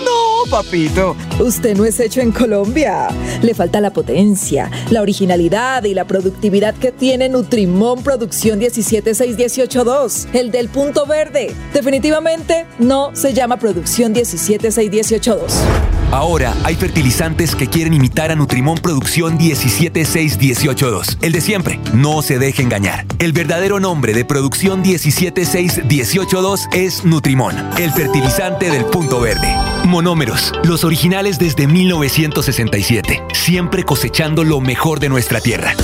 papito. 0.49 1.17
Usted 1.39 1.77
no 1.77 1.85
es 1.85 2.01
hecho 2.01 2.21
en 2.21 2.33
Colombia. 2.33 3.09
Le 3.43 3.55
falta 3.55 3.81
la 3.81 3.93
potencia, 3.93 4.71
la 4.91 5.03
originalidad 5.03 5.85
y 5.85 5.95
la 5.95 6.07
productividad 6.07 6.75
que 6.75 6.93
tiene 6.93 7.29
Nutrimón 7.29 8.03
Producción 8.03 8.59
176182, 8.59 10.29
el 10.33 10.51
del 10.51 10.69
punto 10.69 11.07
verde. 11.07 11.55
Definitivamente 11.73 12.67
no 12.79 13.15
se 13.15 13.35
llama 13.35 13.59
Producción 13.59 14.13
176182. 14.13 15.89
Ahora 16.11 16.55
hay 16.65 16.75
fertilizantes 16.75 17.55
que 17.55 17.67
quieren 17.67 17.93
imitar 17.93 18.31
a 18.31 18.35
Nutrimón 18.35 18.79
Producción 18.79 19.37
176182, 19.37 21.19
el 21.21 21.33
de 21.33 21.41
siempre. 21.41 21.79
No 21.93 22.23
se 22.23 22.39
deje 22.39 22.63
engañar. 22.63 23.05
El 23.19 23.33
verdadero 23.33 23.79
nombre 23.79 24.15
de 24.15 24.25
Producción 24.25 24.81
176182 24.81 26.69
es 26.73 27.05
Nutrimón, 27.05 27.55
el 27.79 27.91
fertilizante 27.93 28.71
del 28.71 28.87
punto 28.87 29.21
verde. 29.21 29.78
Monómeros, 29.89 30.53
los 30.65 30.85
originales 30.85 31.39
desde 31.39 31.67
1967, 31.67 33.25
siempre 33.33 33.85
cosechando 33.85 34.45
lo 34.45 34.61
mejor 34.61 35.01
de 35.01 35.09
nuestra 35.09 35.41
tierra. 35.41 35.75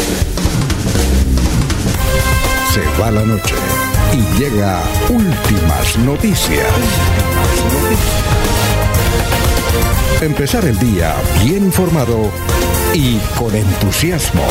Se 2.73 2.83
va 3.01 3.11
la 3.11 3.25
noche 3.25 3.55
y 4.13 4.39
llega 4.39 4.83
últimas 5.09 5.99
noticias. 5.99 6.67
Empezar 10.21 10.65
el 10.67 10.79
día 10.79 11.17
bien 11.43 11.65
informado 11.65 12.31
y 12.93 13.17
con 13.39 13.55
entusiasmo. 13.55 14.43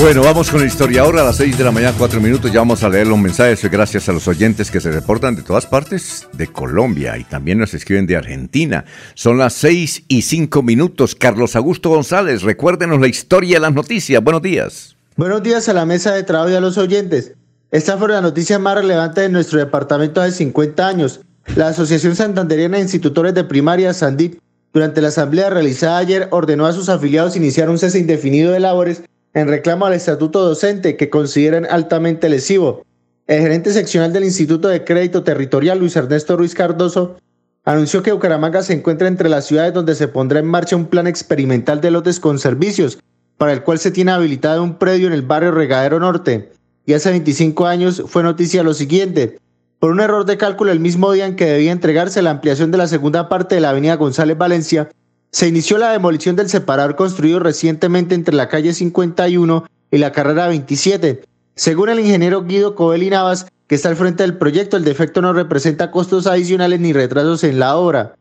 Bueno, 0.00 0.22
vamos 0.22 0.48
con 0.48 0.60
la 0.60 0.66
historia 0.66 1.02
ahora 1.02 1.22
a 1.22 1.24
las 1.24 1.36
6 1.38 1.58
de 1.58 1.64
la 1.64 1.72
mañana, 1.72 1.92
4 1.98 2.20
minutos. 2.20 2.52
Ya 2.52 2.60
vamos 2.60 2.84
a 2.84 2.88
leer 2.88 3.08
los 3.08 3.18
mensajes. 3.18 3.68
Gracias 3.68 4.08
a 4.08 4.12
los 4.12 4.28
oyentes 4.28 4.70
que 4.70 4.80
se 4.80 4.92
reportan 4.92 5.34
de 5.34 5.42
todas 5.42 5.66
partes 5.66 6.28
de 6.32 6.46
Colombia 6.46 7.18
y 7.18 7.24
también 7.24 7.58
nos 7.58 7.74
escriben 7.74 8.06
de 8.06 8.14
Argentina. 8.14 8.84
Son 9.14 9.38
las 9.38 9.54
6 9.54 10.04
y 10.06 10.22
5 10.22 10.62
minutos. 10.62 11.16
Carlos 11.16 11.56
Augusto 11.56 11.90
González, 11.90 12.42
recuérdenos 12.42 13.00
la 13.00 13.08
historia 13.08 13.56
de 13.56 13.60
las 13.60 13.74
noticias. 13.74 14.22
Buenos 14.22 14.40
días. 14.40 14.96
Buenos 15.16 15.42
días 15.42 15.68
a 15.68 15.72
la 15.72 15.84
mesa 15.84 16.14
de 16.14 16.22
trabajo 16.22 16.50
y 16.50 16.54
a 16.54 16.60
los 16.60 16.78
oyentes. 16.78 17.32
Esta 17.72 17.98
fue 17.98 18.08
la 18.08 18.20
noticia 18.20 18.60
más 18.60 18.76
relevante 18.76 19.22
de 19.22 19.28
nuestro 19.30 19.58
departamento 19.58 20.20
hace 20.20 20.36
50 20.38 20.86
años. 20.86 21.20
La 21.56 21.68
Asociación 21.68 22.14
Santanderiana 22.14 22.76
de 22.76 22.84
Institutores 22.84 23.34
de 23.34 23.42
Primaria, 23.42 23.92
SANDIP, 23.92 24.38
durante 24.72 25.00
la 25.00 25.08
asamblea 25.08 25.50
realizada 25.50 25.98
ayer, 25.98 26.28
ordenó 26.30 26.66
a 26.66 26.72
sus 26.72 26.88
afiliados 26.88 27.34
iniciar 27.34 27.68
un 27.68 27.78
cese 27.78 27.98
indefinido 27.98 28.52
de 28.52 28.60
labores 28.60 29.02
en 29.34 29.48
reclamo 29.48 29.86
al 29.86 29.94
estatuto 29.94 30.44
docente 30.44 30.96
que 30.96 31.10
consideran 31.10 31.66
altamente 31.70 32.28
lesivo. 32.28 32.84
El 33.26 33.42
gerente 33.42 33.72
seccional 33.72 34.12
del 34.12 34.24
Instituto 34.24 34.68
de 34.68 34.84
Crédito 34.84 35.22
Territorial, 35.22 35.78
Luis 35.78 35.96
Ernesto 35.96 36.36
Ruiz 36.36 36.54
Cardoso, 36.54 37.16
anunció 37.64 38.02
que 38.02 38.12
Bucaramanga 38.12 38.62
se 38.62 38.72
encuentra 38.72 39.08
entre 39.08 39.28
las 39.28 39.46
ciudades 39.46 39.74
donde 39.74 39.94
se 39.94 40.08
pondrá 40.08 40.38
en 40.38 40.46
marcha 40.46 40.76
un 40.76 40.86
plan 40.86 41.06
experimental 41.06 41.80
de 41.80 41.90
lotes 41.90 42.20
con 42.20 42.38
servicios, 42.38 42.98
para 43.36 43.52
el 43.52 43.62
cual 43.62 43.78
se 43.78 43.90
tiene 43.90 44.12
habilitado 44.12 44.62
un 44.62 44.78
predio 44.78 45.06
en 45.06 45.12
el 45.12 45.22
barrio 45.22 45.50
Regadero 45.50 46.00
Norte. 46.00 46.50
Y 46.86 46.94
hace 46.94 47.10
25 47.10 47.66
años 47.66 48.02
fue 48.06 48.22
noticia 48.22 48.62
lo 48.62 48.72
siguiente. 48.72 49.38
Por 49.78 49.92
un 49.92 50.00
error 50.00 50.24
de 50.24 50.38
cálculo 50.38 50.72
el 50.72 50.80
mismo 50.80 51.12
día 51.12 51.26
en 51.26 51.36
que 51.36 51.44
debía 51.44 51.70
entregarse 51.70 52.22
la 52.22 52.30
ampliación 52.30 52.70
de 52.70 52.78
la 52.78 52.88
segunda 52.88 53.28
parte 53.28 53.54
de 53.54 53.60
la 53.60 53.70
avenida 53.70 53.96
González 53.96 54.38
Valencia, 54.38 54.88
se 55.30 55.48
inició 55.48 55.78
la 55.78 55.92
demolición 55.92 56.36
del 56.36 56.48
separador 56.48 56.96
construido 56.96 57.38
recientemente 57.38 58.14
entre 58.14 58.34
la 58.34 58.48
calle 58.48 58.72
51 58.72 59.66
y 59.90 59.98
la 59.98 60.12
carrera 60.12 60.48
27. 60.48 61.22
Según 61.54 61.88
el 61.88 62.00
ingeniero 62.00 62.44
Guido 62.44 62.74
Coeli 62.74 63.10
Navas, 63.10 63.46
que 63.66 63.74
está 63.74 63.90
al 63.90 63.96
frente 63.96 64.22
del 64.22 64.38
proyecto, 64.38 64.76
el 64.76 64.84
defecto 64.84 65.20
no 65.20 65.32
representa 65.32 65.90
costos 65.90 66.26
adicionales 66.26 66.80
ni 66.80 66.92
retrasos 66.92 67.44
en 67.44 67.58
la 67.58 67.76
obra. 67.76 68.14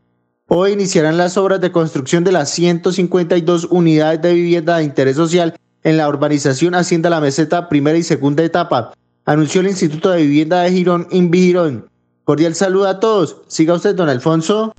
Hoy 0.47 0.73
iniciarán 0.73 1.17
las 1.17 1.37
obras 1.37 1.61
de 1.61 1.71
construcción 1.71 2.23
de 2.23 2.31
las 2.31 2.49
152 2.51 3.67
unidades 3.69 4.21
de 4.21 4.33
vivienda 4.33 4.77
de 4.77 4.83
interés 4.83 5.15
social 5.15 5.55
en 5.83 5.97
la 5.97 6.09
urbanización 6.09 6.75
Hacienda 6.75 7.09
La 7.09 7.21
Meseta, 7.21 7.69
primera 7.69 7.97
y 7.97 8.03
segunda 8.03 8.43
etapa, 8.43 8.93
anunció 9.25 9.61
el 9.61 9.67
Instituto 9.67 10.09
de 10.09 10.23
Vivienda 10.23 10.61
de 10.63 10.71
Girón, 10.71 11.07
Invigirón. 11.11 11.87
Cordial 12.23 12.55
saludo 12.55 12.87
a 12.87 12.99
todos. 12.99 13.37
Siga 13.47 13.73
usted, 13.73 13.95
don 13.95 14.09
Alfonso. 14.09 14.73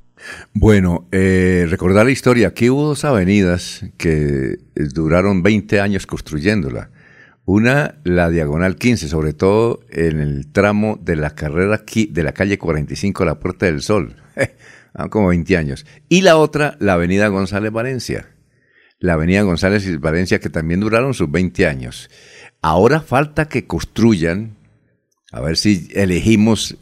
Bueno, 0.53 1.07
eh, 1.11 1.67
recordar 1.69 2.05
la 2.05 2.11
historia. 2.11 2.49
Aquí 2.49 2.69
hubo 2.69 2.87
dos 2.87 3.05
avenidas 3.05 3.85
que 3.97 4.59
duraron 4.75 5.43
20 5.43 5.79
años 5.79 6.05
construyéndola. 6.05 6.89
Una, 7.45 7.95
la 8.03 8.29
diagonal 8.29 8.75
15, 8.75 9.07
sobre 9.07 9.33
todo 9.33 9.79
en 9.89 10.19
el 10.19 10.51
tramo 10.51 10.99
de 11.01 11.15
la 11.15 11.31
carrera 11.31 11.83
de 12.09 12.23
la 12.23 12.31
calle 12.31 12.59
45 12.59 13.23
a 13.23 13.25
la 13.25 13.39
Puerta 13.39 13.65
del 13.65 13.81
Sol, 13.81 14.17
como 15.09 15.29
20 15.29 15.57
años. 15.57 15.85
Y 16.09 16.21
la 16.21 16.37
otra, 16.37 16.77
la 16.79 16.93
avenida 16.93 17.27
González 17.27 17.71
Valencia. 17.71 18.27
la 18.99 19.13
avenida 19.13 19.41
González 19.41 19.87
y 19.87 19.95
Valencia, 19.97 20.39
que 20.39 20.49
también 20.49 20.81
duraron 20.81 21.13
sus 21.13 21.31
20 21.31 21.65
años. 21.65 22.09
Ahora 22.61 22.99
falta 22.99 23.47
que 23.47 23.65
construyan, 23.65 24.57
a 25.31 25.41
ver 25.41 25.57
si 25.57 25.87
elegimos 25.93 26.77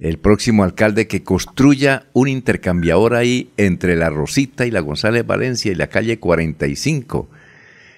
el 0.00 0.18
próximo 0.18 0.64
alcalde 0.64 1.06
que 1.06 1.22
construya 1.22 2.06
un 2.14 2.26
intercambiador 2.28 3.14
ahí 3.14 3.50
entre 3.58 3.96
la 3.96 4.08
Rosita 4.08 4.66
y 4.66 4.70
la 4.70 4.80
González 4.80 5.26
Valencia 5.26 5.70
y 5.70 5.74
la 5.74 5.88
calle 5.88 6.18
45. 6.18 7.28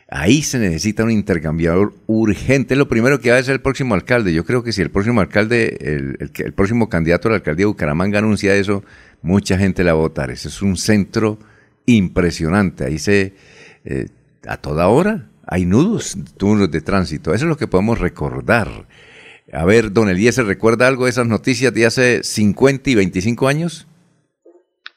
Ahí 0.09 0.43
se 0.43 0.59
necesita 0.59 1.05
un 1.05 1.13
intercambiador 1.13 1.95
urgente. 2.07 2.77
Lo 2.77 2.89
primero 2.89 3.21
que 3.21 3.31
va 3.31 3.37
a 3.37 3.41
hacer 3.41 3.55
el 3.55 3.63
próximo 3.63 3.95
alcalde. 3.95 4.35
Yo 4.35 4.45
creo 4.45 4.63
que 4.63 4.73
si 4.73 4.83
el 4.83 4.91
próximo 4.91 5.21
alcalde, 5.21 5.79
el, 5.81 6.31
el, 6.37 6.53
próximo 6.53 6.89
candidato 6.89 7.29
a 7.29 7.31
la 7.31 7.37
alcaldía 7.37 7.63
de 7.63 7.69
Bucaramanga 7.69 8.19
anuncia 8.19 8.55
eso, 8.55 8.85
mucha 9.23 9.57
gente 9.57 9.85
la 9.85 9.95
va 9.95 10.01
a 10.01 10.03
votar. 10.03 10.31
Ese 10.31 10.49
es 10.49 10.61
un 10.61 10.77
centro 10.77 11.39
impresionante. 11.87 12.85
Ahí 12.85 12.99
se, 12.99 13.35
eh, 13.85 14.09
a 14.47 14.57
toda 14.57 14.89
hora, 14.89 15.29
hay 15.47 15.65
nudos, 15.65 16.19
turnos 16.37 16.71
de 16.71 16.81
tránsito. 16.81 17.33
Eso 17.33 17.45
es 17.45 17.49
lo 17.49 17.57
que 17.57 17.69
podemos 17.69 17.99
recordar. 18.01 18.87
A 19.53 19.67
ver, 19.67 19.93
don 19.93 20.09
¿se 20.33 20.43
¿recuerda 20.43 20.89
algo 20.89 21.05
de 21.05 21.11
esas 21.11 21.27
noticias 21.27 21.75
de 21.75 21.85
hace 21.85 22.25
50 22.25 22.89
y 22.89 22.95
25 22.95 23.49
años? 23.49 23.87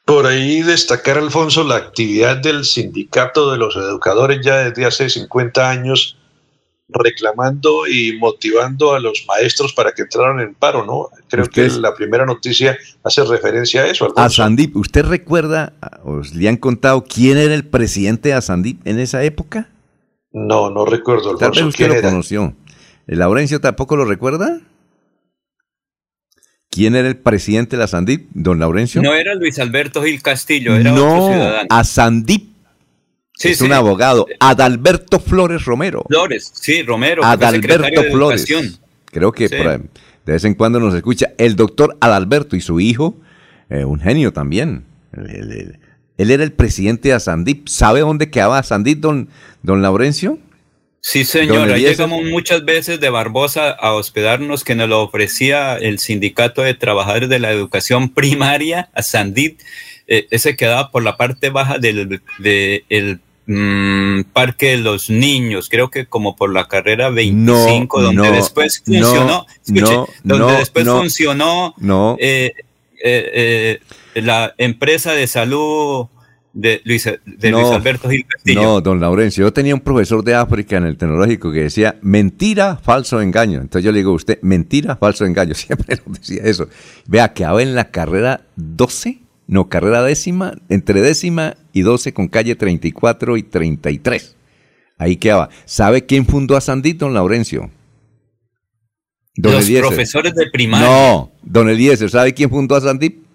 Por 0.06 0.24
ahí 0.24 0.62
destacar, 0.62 1.18
Alfonso, 1.18 1.62
la 1.62 1.76
actividad 1.76 2.38
del 2.38 2.64
sindicato 2.64 3.52
de 3.52 3.58
los 3.58 3.76
educadores 3.76 4.38
ya 4.42 4.70
desde 4.70 4.86
hace 4.86 5.10
50 5.10 5.68
años, 5.68 6.16
reclamando 6.88 7.86
y 7.86 8.16
motivando 8.16 8.94
a 8.94 9.00
los 9.00 9.26
maestros 9.28 9.74
para 9.74 9.92
que 9.92 10.02
entraran 10.02 10.40
en 10.40 10.54
paro, 10.54 10.86
¿no? 10.86 11.10
Creo 11.28 11.46
que 11.48 11.68
la 11.68 11.94
primera 11.94 12.24
noticia 12.24 12.78
hace 13.02 13.24
referencia 13.24 13.82
a 13.82 13.88
eso. 13.88 14.06
Alfonso. 14.06 14.22
A 14.22 14.30
Sandip, 14.30 14.74
¿usted 14.76 15.04
recuerda, 15.04 15.74
os 16.02 16.34
le 16.34 16.48
han 16.48 16.56
contado 16.56 17.04
quién 17.04 17.36
era 17.36 17.52
el 17.52 17.66
presidente 17.66 18.30
de 18.30 18.36
Asandip 18.36 18.86
en 18.86 19.00
esa 19.00 19.22
época? 19.22 19.68
No, 20.32 20.70
no 20.70 20.86
recuerdo, 20.86 21.30
Alfonso. 21.30 21.38
Tal 21.38 21.50
vez 21.50 21.62
usted 21.62 21.88
lo 21.88 22.00
conoció. 22.00 22.54
¿El 23.06 23.20
Laurencio 23.20 23.60
tampoco 23.60 23.96
lo 23.96 24.04
recuerda? 24.04 24.60
¿Quién 26.70 26.96
era 26.96 27.08
el 27.08 27.16
presidente 27.16 27.76
de 27.76 27.80
la 27.80 27.86
Sandip, 27.86 28.28
don 28.32 28.58
Laurencio? 28.58 29.00
No 29.00 29.14
era 29.14 29.34
Luis 29.34 29.58
Alberto 29.58 30.02
Gil 30.02 30.20
Castillo, 30.20 30.74
era 30.74 30.90
no, 30.90 31.14
otro 31.14 31.34
ciudadano. 31.34 31.68
a 31.70 31.84
Sandip. 31.84 32.50
Sí, 33.34 33.48
es 33.48 33.60
un 33.60 33.72
abogado, 33.72 34.26
Adalberto 34.40 35.20
Flores 35.20 35.64
Romero. 35.66 36.04
Flores, 36.08 36.50
sí, 36.54 36.82
Romero. 36.82 37.22
Adalberto 37.22 38.02
Flores. 38.10 38.46
Creo 39.06 39.32
que 39.32 39.48
de 39.48 40.32
vez 40.32 40.44
en 40.44 40.54
cuando 40.54 40.80
nos 40.80 40.94
escucha 40.94 41.32
el 41.38 41.54
doctor 41.54 41.96
Adalberto 42.00 42.56
y 42.56 42.60
su 42.60 42.80
hijo, 42.80 43.16
eh, 43.70 43.84
un 43.84 44.00
genio 44.00 44.32
también. 44.32 44.84
Él, 45.12 45.78
era 46.18 46.42
el 46.42 46.52
presidente 46.52 47.10
de 47.10 47.14
Asandip. 47.14 47.68
¿Sabe 47.68 48.00
dónde 48.00 48.30
quedaba 48.30 48.58
Asandip, 48.58 49.00
don, 49.00 49.28
don 49.62 49.82
Laurencio? 49.82 50.38
Sí, 51.08 51.24
señor. 51.24 51.72
llegamos 51.78 52.24
muchas 52.24 52.64
veces 52.64 52.98
de 52.98 53.10
Barbosa 53.10 53.70
a 53.70 53.92
hospedarnos 53.92 54.64
que 54.64 54.74
nos 54.74 54.88
lo 54.88 55.02
ofrecía 55.02 55.76
el 55.76 56.00
Sindicato 56.00 56.62
de 56.62 56.74
Trabajadores 56.74 57.28
de 57.28 57.38
la 57.38 57.52
Educación 57.52 58.08
Primaria, 58.08 58.90
a 58.92 59.04
Sandit. 59.04 59.62
Eh, 60.08 60.26
ese 60.32 60.56
quedaba 60.56 60.90
por 60.90 61.04
la 61.04 61.16
parte 61.16 61.50
baja 61.50 61.78
del 61.78 62.20
de 62.40 63.20
mm, 63.46 64.22
Parque 64.32 64.70
de 64.70 64.78
los 64.78 65.08
Niños, 65.08 65.68
creo 65.68 65.92
que 65.92 66.06
como 66.06 66.34
por 66.34 66.52
la 66.52 66.66
carrera 66.66 67.08
25, 67.08 68.02
donde 68.02 68.32
después 68.32 68.82
funcionó, 68.84 69.46
donde 70.24 70.54
después 70.54 70.88
funcionó 70.88 71.72
eh, 72.18 72.52
eh, 73.04 73.78
la 74.14 74.52
empresa 74.58 75.12
de 75.12 75.28
salud 75.28 76.08
de 76.56 76.80
Luis, 76.84 77.04
de 77.04 77.50
Luis 77.50 77.66
Alberto 77.66 78.08
Gil 78.08 78.24
Castillo. 78.26 78.62
No, 78.62 78.80
don 78.80 78.98
Laurencio, 78.98 79.44
yo 79.44 79.52
tenía 79.52 79.74
un 79.74 79.80
profesor 79.80 80.24
de 80.24 80.34
África 80.34 80.78
en 80.78 80.86
el 80.86 80.96
tecnológico 80.96 81.52
que 81.52 81.64
decía 81.64 81.98
mentira, 82.00 82.78
falso, 82.78 83.20
engaño. 83.20 83.60
Entonces 83.60 83.84
yo 83.84 83.92
le 83.92 83.98
digo 83.98 84.12
a 84.12 84.14
usted, 84.14 84.38
mentira, 84.40 84.96
falso, 84.96 85.26
engaño. 85.26 85.54
Siempre 85.54 86.00
nos 86.06 86.18
decía 86.18 86.42
eso. 86.44 86.68
Vea, 87.06 87.28
que 87.28 87.42
quedaba 87.42 87.62
en 87.62 87.74
la 87.74 87.90
carrera 87.90 88.40
12, 88.56 89.18
no, 89.46 89.68
carrera 89.68 90.02
décima, 90.02 90.54
entre 90.70 91.02
décima 91.02 91.56
y 91.74 91.82
12 91.82 92.14
con 92.14 92.28
calle 92.28 92.56
34 92.56 93.36
y 93.36 93.42
33. 93.42 94.36
Ahí 94.96 95.16
quedaba. 95.16 95.50
¿Sabe 95.66 96.06
quién 96.06 96.24
fundó 96.24 96.56
a 96.56 96.62
Sandito, 96.62 97.04
don 97.04 97.12
Laurencio? 97.12 97.70
Don 99.34 99.52
Los 99.52 99.68
profesores 99.68 100.34
de 100.34 100.50
primaria. 100.50 100.88
No, 100.88 101.32
don 101.42 101.68
Eliezer, 101.68 102.08
¿sabe 102.08 102.32
quién 102.32 102.48
fundó 102.48 102.76
a 102.76 102.80
Sandip? 102.80 103.26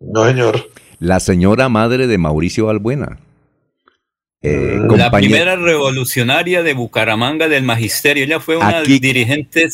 No, 0.00 0.26
señor 0.26 0.68
la 0.98 1.20
señora 1.20 1.68
madre 1.68 2.06
de 2.06 2.18
Mauricio 2.18 2.66
Balbuena. 2.66 3.18
Eh, 4.42 4.78
la 4.96 5.10
primera 5.10 5.56
revolucionaria 5.56 6.62
de 6.62 6.74
Bucaramanga 6.74 7.48
del 7.48 7.64
magisterio. 7.64 8.24
Ella 8.24 8.40
fue 8.40 8.56
una 8.56 8.82
dirigente 8.82 9.68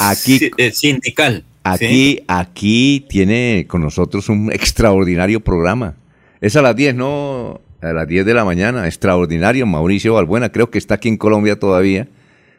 eh, 0.56 0.72
sindical. 0.72 1.44
Aquí, 1.64 2.22
aquí 2.26 3.04
tiene 3.08 3.66
con 3.68 3.82
nosotros 3.82 4.28
un 4.28 4.50
extraordinario 4.52 5.40
programa. 5.40 5.94
Es 6.40 6.56
a 6.56 6.62
las 6.62 6.74
10, 6.74 6.94
¿no? 6.94 7.60
A 7.80 7.92
las 7.92 8.08
10 8.08 8.24
de 8.24 8.34
la 8.34 8.44
mañana. 8.44 8.86
Extraordinario, 8.86 9.66
Mauricio 9.66 10.14
Balbuena. 10.14 10.50
Creo 10.50 10.70
que 10.70 10.78
está 10.78 10.94
aquí 10.94 11.08
en 11.08 11.18
Colombia 11.18 11.58
todavía. 11.58 12.08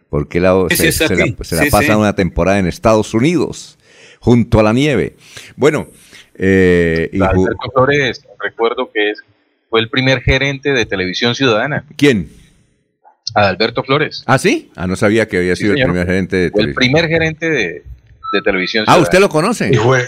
Porque 0.10 0.40
la, 0.40 0.54
se, 0.70 1.16
la, 1.16 1.66
pasa 1.72 1.98
una 1.98 2.14
temporada 2.14 2.60
en 2.60 2.68
Estados 2.68 3.16
Unidos, 3.16 3.80
junto 4.20 4.60
a 4.60 4.64
la 4.64 4.72
nieve. 4.72 5.16
Bueno, 5.56 5.88
eh, 6.36 7.10
Alberto 7.14 7.72
Flores, 7.74 8.24
recuerdo 8.44 8.92
que 8.94 9.12
es, 9.12 9.24
fue 9.70 9.80
el 9.80 9.90
primer 9.90 10.22
gerente 10.22 10.72
de 10.74 10.86
Televisión 10.86 11.36
Ciudadana. 11.36 11.86
¿Quién? 11.98 12.30
Alberto 13.34 13.84
Flores. 13.84 14.24
¿Ah, 14.28 14.38
sí? 14.38 14.72
Ah, 14.76 14.86
no 14.86 14.96
sabía 14.96 15.28
que 15.28 15.38
había 15.38 15.56
sido 15.56 15.74
el 15.74 15.84
primer 15.84 16.06
gerente 16.06 16.36
de 16.36 16.52
Televisión. 16.52 16.70
El 16.70 16.76
primer 16.76 17.08
gerente 17.08 17.50
de, 17.50 17.84
de 18.34 18.42
Televisión 18.44 18.86
Ciudadana. 18.86 19.00
Ah, 19.00 19.04
¿usted 19.04 19.20
lo 19.20 19.30
conoce? 19.30 19.70
Y 19.72 19.78
fue, 19.78 20.04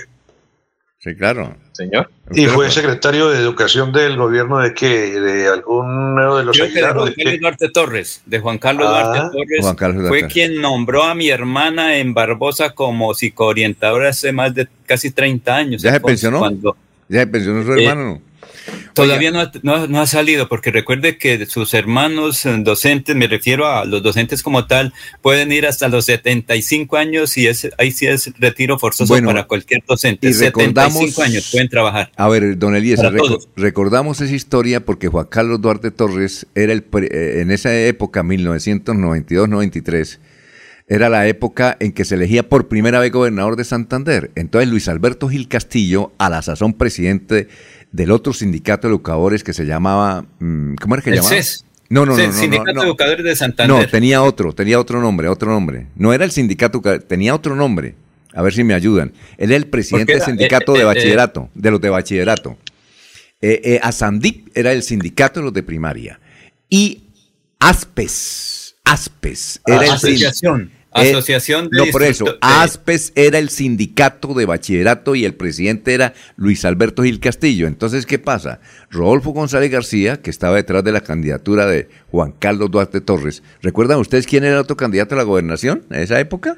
Sí, 1.06 1.14
claro. 1.16 1.56
Señor. 1.74 2.10
¿Y 2.32 2.48
fue 2.48 2.72
secretario 2.72 3.30
de 3.30 3.38
Educación 3.38 3.92
del 3.92 4.18
gobierno 4.18 4.58
de 4.58 4.74
qué? 4.74 5.20
¿De 5.20 5.48
alguno 5.48 6.38
de 6.38 6.44
los 6.44 6.58
Creo 6.58 6.74
que 6.74 6.82
de 6.82 6.88
Juan 6.88 7.14
Carlos 7.14 7.40
Duarte 7.40 7.70
Torres. 7.70 8.22
De 8.26 8.40
Juan 8.40 8.58
Carlos 8.58 8.88
ah, 8.90 9.30
Duarte 9.32 9.78
Torres. 9.78 10.08
fue 10.08 10.26
quien 10.26 10.60
nombró 10.60 11.04
a 11.04 11.14
mi 11.14 11.30
hermana 11.30 11.98
en 11.98 12.16
Barbosa 12.16 12.72
como 12.72 13.14
psicoorientadora 13.14 14.10
hace 14.10 14.32
más 14.32 14.56
de 14.56 14.68
casi 14.88 15.12
30 15.12 15.56
años. 15.56 15.84
¿Ya 15.84 15.92
se 15.92 16.00
pensionó? 16.00 16.42
¿Ya 17.10 17.22
se 17.22 17.28
pensionó 17.28 17.64
su 17.64 17.74
hermano? 17.74 18.04
no? 18.06 18.36
Todavía 18.94 19.32
no 19.32 20.00
ha, 20.02 20.08
salido, 20.08 20.48
porque 20.48 20.72
recuerde 20.72 21.18
que 21.18 21.46
sus 21.48 21.74
hermanos 21.74 22.46
eh, 22.46 22.56
docentes, 22.60 23.14
me 23.14 23.28
refiero 23.28 23.68
a 23.68 23.84
los 23.84 24.02
docentes 24.02 24.42
como 24.42 24.68
tal, 24.68 24.94
pueden 25.22 25.52
ir 25.52 25.66
hasta 25.66 25.90
los 25.90 26.06
75 26.06 26.96
años 26.96 27.38
y 27.38 27.48
es, 27.48 27.70
ahí 27.78 27.92
sí 27.92 28.08
es 28.08 28.32
retiro 28.40 28.80
forzoso 28.80 29.14
para 29.24 29.44
cualquier 29.48 29.84
docente. 29.86 30.32
75 30.32 31.22
años 31.22 31.50
pueden 31.52 31.68
trabajar. 31.68 32.10
A 32.16 32.30
ver, 32.30 32.58
don 32.58 32.74
Elías, 32.76 33.02
recordamos 33.58 34.22
esa 34.22 34.34
historia 34.34 34.80
porque 34.86 35.10
Juan 35.10 35.28
Carlos 35.30 35.60
Duarte 35.60 35.92
Torres 35.92 36.48
era 36.56 36.72
el, 36.72 36.86
eh, 37.02 37.42
en 37.42 37.52
esa 37.52 37.78
época, 37.78 38.24
1992-93, 38.24 40.20
era 40.88 41.10
la 41.10 41.28
época 41.28 41.78
en 41.80 41.92
que 41.92 42.06
se 42.06 42.16
elegía 42.16 42.48
por 42.48 42.68
primera 42.68 43.00
vez 43.00 43.12
gobernador 43.12 43.56
de 43.56 43.64
Santander. 43.64 44.32
Entonces 44.36 44.70
Luis 44.70 44.88
Alberto 44.88 45.28
Gil 45.30 45.48
Castillo, 45.48 46.14
a 46.18 46.30
la 46.30 46.42
sazón 46.42 46.74
presidente 46.74 47.48
del 47.92 48.12
otro 48.12 48.34
sindicato 48.34 48.88
de 48.88 48.94
educadores 48.94 49.44
que 49.44 49.54
se 49.54 49.66
llamaba, 49.66 50.26
mm, 50.40 50.76
¿cómo 50.76 50.96
era 50.96 51.04
que 51.04 51.12
llamaba? 51.12 51.30
CES. 51.30 51.66
No, 51.88 52.06
no, 52.06 52.18
no, 52.18 52.32
Sindicato 52.32 52.80
de 52.80 52.86
Educadores 52.88 53.24
de 53.24 53.36
Santander. 53.36 53.78
No, 53.78 53.88
tenía 53.88 54.24
otro, 54.24 54.54
tenía 54.54 54.80
otro 54.80 55.00
nombre, 55.00 55.28
otro 55.28 55.52
nombre. 55.52 55.86
No 55.96 56.14
era 56.14 56.26
el 56.26 56.32
sindicato, 56.32 56.82
tenía 57.08 57.36
otro 57.36 57.56
nombre. 57.56 57.96
A 58.34 58.42
ver 58.42 58.54
si 58.54 58.64
me 58.64 58.74
ayudan. 58.74 59.14
Él 59.38 59.52
es 59.52 59.58
el 59.58 59.68
presidente 59.68 60.14
del 60.14 60.24
sindicato 60.24 60.74
eh, 60.74 60.80
de 60.80 60.82
eh, 60.82 60.86
bachillerato, 60.86 61.50
de 61.54 61.72
los 61.72 61.80
de 61.80 61.90
bachillerato. 61.90 62.58
Eh, 63.40 63.80
Asandip 63.84 64.50
era 64.56 64.72
el 64.72 64.82
sindicato 64.82 65.40
de 65.40 65.44
los 65.46 65.54
de 65.54 65.62
primaria. 65.62 66.20
Y 66.70 67.04
Aspes, 67.60 68.76
Aspes 68.84 69.62
era 69.66 69.86
el. 69.86 69.92
Eh, 69.92 70.70
Asociación 70.96 71.70
de 71.70 71.78
No, 71.78 71.92
por 71.92 72.04
eso. 72.04 72.26
ASPES 72.42 73.12
era 73.16 73.38
el 73.38 73.50
sindicato 73.50 74.34
de 74.34 74.46
bachillerato 74.46 75.16
y 75.16 75.26
el 75.26 75.36
presidente 75.36 75.94
era 75.94 76.14
Luis 76.38 76.64
Alberto 76.66 77.04
Gil 77.04 77.20
Castillo. 77.20 77.68
Entonces, 77.68 78.06
¿qué 78.06 78.18
pasa? 78.18 78.60
Rodolfo 78.90 79.32
González 79.32 79.70
García, 79.72 80.22
que 80.22 80.30
estaba 80.30 80.56
detrás 80.56 80.84
de 80.84 80.92
la 80.92 81.02
candidatura 81.02 81.66
de 81.66 81.90
Juan 82.12 82.34
Carlos 82.38 82.72
Duarte 82.72 83.02
Torres. 83.02 83.44
¿Recuerdan 83.62 84.00
ustedes 84.00 84.26
quién 84.26 84.46
era 84.46 84.54
el 84.54 84.62
otro 84.62 84.78
candidato 84.78 85.16
a 85.16 85.18
la 85.18 85.24
gobernación 85.24 85.84
en 85.90 86.02
esa 86.02 86.20
época? 86.20 86.58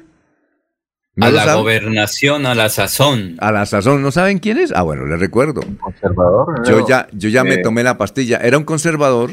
a 1.20 1.30
la 1.30 1.54
gobernación, 1.54 2.46
a 2.46 2.54
la 2.54 2.68
sazón. 2.68 3.36
A 3.38 3.50
la 3.50 3.66
sazón, 3.66 4.02
¿no 4.02 4.12
saben 4.12 4.38
quién 4.38 4.58
es? 4.58 4.72
Ah, 4.74 4.82
bueno, 4.82 5.04
les 5.06 5.18
recuerdo. 5.18 5.62
Conservador. 5.80 6.64
Yo 6.66 6.86
ya, 6.86 7.08
yo 7.12 7.28
ya 7.28 7.44
me 7.44 7.58
tomé 7.58 7.82
la 7.82 7.98
pastilla. 7.98 8.38
Era 8.38 8.56
un 8.56 8.64
conservador 8.64 9.32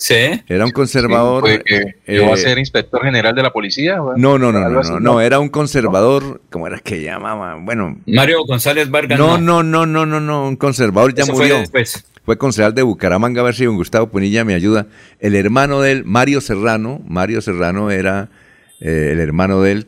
Sí. 0.00 0.14
Era 0.46 0.64
un 0.64 0.70
conservador. 0.70 1.40
Fue 1.40 1.62
que 1.64 1.76
eh, 1.76 1.94
llegó 2.06 2.32
a 2.32 2.36
ser 2.36 2.56
inspector 2.58 3.02
general 3.02 3.34
de 3.34 3.42
la 3.42 3.52
policía. 3.52 3.96
No, 3.96 4.38
no, 4.38 4.52
no, 4.52 4.52
no, 4.52 4.82
no, 4.82 5.00
no, 5.00 5.20
era 5.20 5.40
un 5.40 5.48
conservador, 5.48 6.40
¿cómo 6.50 6.68
era 6.68 6.78
que 6.78 7.02
llamaba? 7.02 7.56
Bueno, 7.56 7.98
Mario 8.06 8.44
González 8.44 8.90
Vargas. 8.90 9.18
no, 9.18 9.38
no, 9.38 9.64
no, 9.64 9.86
no, 9.86 10.06
no, 10.06 10.20
no, 10.20 10.46
un 10.46 10.56
conservador 10.56 11.14
ya 11.14 11.24
Eso 11.24 11.32
fue 11.34 11.46
murió. 11.46 11.58
después. 11.58 12.04
Fue 12.24 12.38
concejal 12.38 12.74
de 12.74 12.82
Bucaramanga, 12.82 13.40
a 13.40 13.44
ver 13.44 13.54
si 13.54 13.64
don 13.64 13.76
Gustavo 13.76 14.08
Punilla 14.08 14.44
me 14.44 14.54
ayuda. 14.54 14.86
El 15.18 15.34
hermano 15.34 15.80
de 15.80 15.92
él, 15.92 16.04
Mario 16.04 16.40
Serrano, 16.42 17.00
Mario 17.06 17.40
Serrano 17.40 17.90
era 17.90 18.28
eh, 18.80 19.10
el 19.12 19.18
hermano 19.18 19.62
de 19.62 19.72
él, 19.72 19.86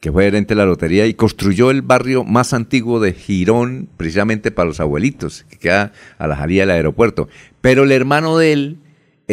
que 0.00 0.10
fue 0.10 0.24
gerente 0.24 0.54
de 0.54 0.58
la 0.58 0.64
lotería 0.64 1.06
y 1.06 1.14
construyó 1.14 1.70
el 1.70 1.82
barrio 1.82 2.24
más 2.24 2.52
antiguo 2.52 2.98
de 2.98 3.12
Girón, 3.12 3.88
precisamente 3.96 4.50
para 4.50 4.66
los 4.66 4.80
abuelitos, 4.80 5.44
que 5.48 5.58
queda 5.58 5.92
a 6.18 6.26
la 6.26 6.36
salida 6.36 6.62
del 6.62 6.70
aeropuerto. 6.70 7.28
Pero 7.60 7.84
el 7.84 7.92
hermano 7.92 8.38
de 8.38 8.52
él 8.52 8.78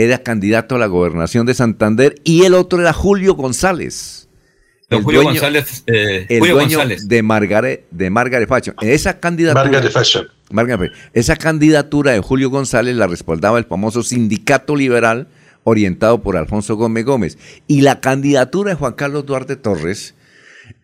era 0.04 0.20
candidato 0.24 0.76
a 0.76 0.80
la 0.80 0.88
gobernación 0.88 1.46
de 1.46 1.54
Santander 1.54 2.16
y 2.24 2.44
el 2.44 2.54
otro 2.54 2.80
era 2.82 2.94
Julio 2.94 3.34
González. 3.36 4.28
El 4.90 5.04
Julio 5.04 5.22
dueño- 5.22 5.40
González. 5.40 5.84
eh, 5.88 6.26
el 6.30 6.40
Julio 6.40 6.56
dueño 6.56 6.78
González. 6.78 7.08
de 7.08 7.22
Margaret, 7.24 7.86
de 7.92 8.10
Margaret 8.10 8.48
Fashion. 8.50 8.76
Esa 8.82 9.20
candidatura, 9.20 9.64
Margaret 9.64 9.92
Fashion. 9.92 10.28
Margaret 10.52 10.80
Fashion. 10.92 11.10
esa 11.14 11.36
candidatura 11.36 12.12
de 12.14 12.20
Julio 12.22 12.50
González 12.50 12.96
la 12.96 13.06
respaldaba 13.08 13.60
el 13.60 13.66
famoso 13.66 14.02
sindicato 14.02 14.76
liberal 14.76 15.28
orientado 15.64 16.24
por 16.24 16.38
Alfonso 16.38 16.76
Gómez 16.76 17.06
Gómez. 17.06 17.38
Y 17.68 17.82
la 17.82 18.00
candidatura 18.00 18.72
de 18.72 18.76
Juan 18.78 18.94
Carlos 18.94 19.26
Duarte 19.28 19.56
Torres 19.58 20.16